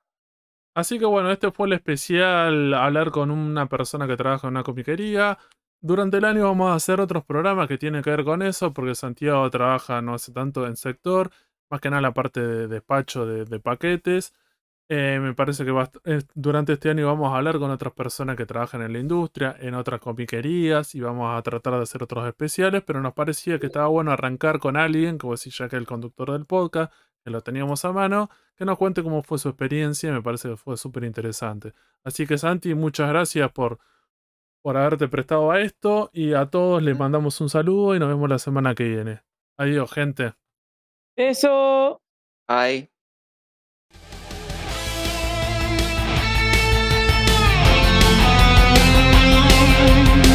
Así 0.74 0.98
que 0.98 1.04
bueno, 1.04 1.30
este 1.30 1.50
fue 1.52 1.66
el 1.66 1.74
especial 1.74 2.72
hablar 2.72 3.10
con 3.10 3.30
una 3.30 3.68
persona 3.68 4.06
que 4.06 4.16
trabaja 4.16 4.46
en 4.46 4.54
una 4.54 4.62
comiquería. 4.62 5.38
Durante 5.84 6.18
el 6.18 6.24
año 6.24 6.44
vamos 6.44 6.70
a 6.70 6.74
hacer 6.76 7.00
otros 7.00 7.24
programas 7.24 7.66
que 7.66 7.76
tienen 7.76 8.02
que 8.02 8.10
ver 8.10 8.22
con 8.22 8.40
eso, 8.40 8.72
porque 8.72 8.94
Santiago 8.94 9.50
trabaja 9.50 10.00
no 10.00 10.14
hace 10.14 10.32
tanto 10.32 10.64
en 10.68 10.76
sector, 10.76 11.30
más 11.68 11.80
que 11.80 11.90
nada 11.90 12.00
la 12.00 12.14
parte 12.14 12.40
de 12.40 12.68
despacho 12.68 13.26
de, 13.26 13.58
paquetes. 13.58 14.32
Eh, 14.88 15.18
me 15.20 15.34
parece 15.34 15.64
que 15.64 15.72
eh, 16.04 16.22
durante 16.34 16.74
este 16.74 16.90
año 16.90 17.06
vamos 17.06 17.32
a 17.32 17.38
hablar 17.38 17.58
con 17.58 17.68
otras 17.72 17.92
personas 17.94 18.36
que 18.36 18.46
trabajan 18.46 18.82
en 18.82 18.92
la 18.92 19.00
industria, 19.00 19.56
en 19.58 19.74
otras 19.74 20.00
comiquerías, 20.00 20.94
y 20.94 21.00
vamos 21.00 21.36
a 21.36 21.42
tratar 21.42 21.74
de 21.74 21.82
hacer 21.82 22.04
otros 22.04 22.28
especiales, 22.28 22.84
pero 22.86 23.00
nos 23.00 23.14
parecía 23.14 23.58
que 23.58 23.66
estaba 23.66 23.88
bueno 23.88 24.12
arrancar 24.12 24.60
con 24.60 24.76
alguien, 24.76 25.18
como 25.18 25.32
decía 25.32 25.52
ya 25.66 25.68
que 25.68 25.76
el 25.76 25.86
conductor 25.86 26.30
del 26.30 26.46
podcast, 26.46 26.92
que 27.24 27.30
lo 27.30 27.40
teníamos 27.40 27.84
a 27.84 27.92
mano, 27.92 28.30
que 28.56 28.64
nos 28.64 28.78
cuente 28.78 29.02
cómo 29.02 29.24
fue 29.24 29.38
su 29.38 29.48
experiencia, 29.48 30.12
me 30.12 30.22
parece 30.22 30.50
que 30.50 30.56
fue 30.56 30.76
súper 30.76 31.02
interesante. 31.02 31.72
Así 32.04 32.24
que 32.24 32.38
Santi, 32.38 32.74
muchas 32.74 33.08
gracias 33.08 33.50
por, 33.50 33.80
por 34.62 34.76
haberte 34.76 35.08
prestado 35.08 35.50
a 35.50 35.60
esto, 35.60 36.10
y 36.12 36.34
a 36.34 36.46
todos 36.46 36.82
les 36.82 36.96
mandamos 36.98 37.40
un 37.40 37.48
saludo 37.50 37.94
y 37.94 37.98
nos 37.98 38.08
vemos 38.08 38.28
la 38.28 38.38
semana 38.38 38.74
que 38.74 38.84
viene. 38.84 39.22
Adiós, 39.58 39.92
gente. 39.92 40.34
Eso. 41.16 42.00
Ay. 42.48 42.88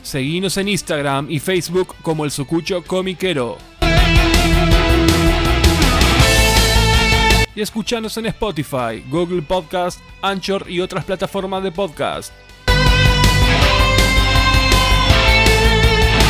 Seguinos 0.03 0.55
en 0.57 0.69
Instagram 0.69 1.27
y 1.29 1.39
Facebook 1.39 1.95
como 2.01 2.23
el 2.23 2.31
Sucucho 2.31 2.83
Comiquero. 2.83 3.57
Y 7.53 7.61
escuchanos 7.61 8.15
en 8.17 8.27
Spotify, 8.27 9.03
Google 9.09 9.41
Podcast, 9.41 9.99
Anchor 10.21 10.69
y 10.69 10.79
otras 10.79 11.03
plataformas 11.03 11.63
de 11.63 11.71
podcast. 11.71 12.31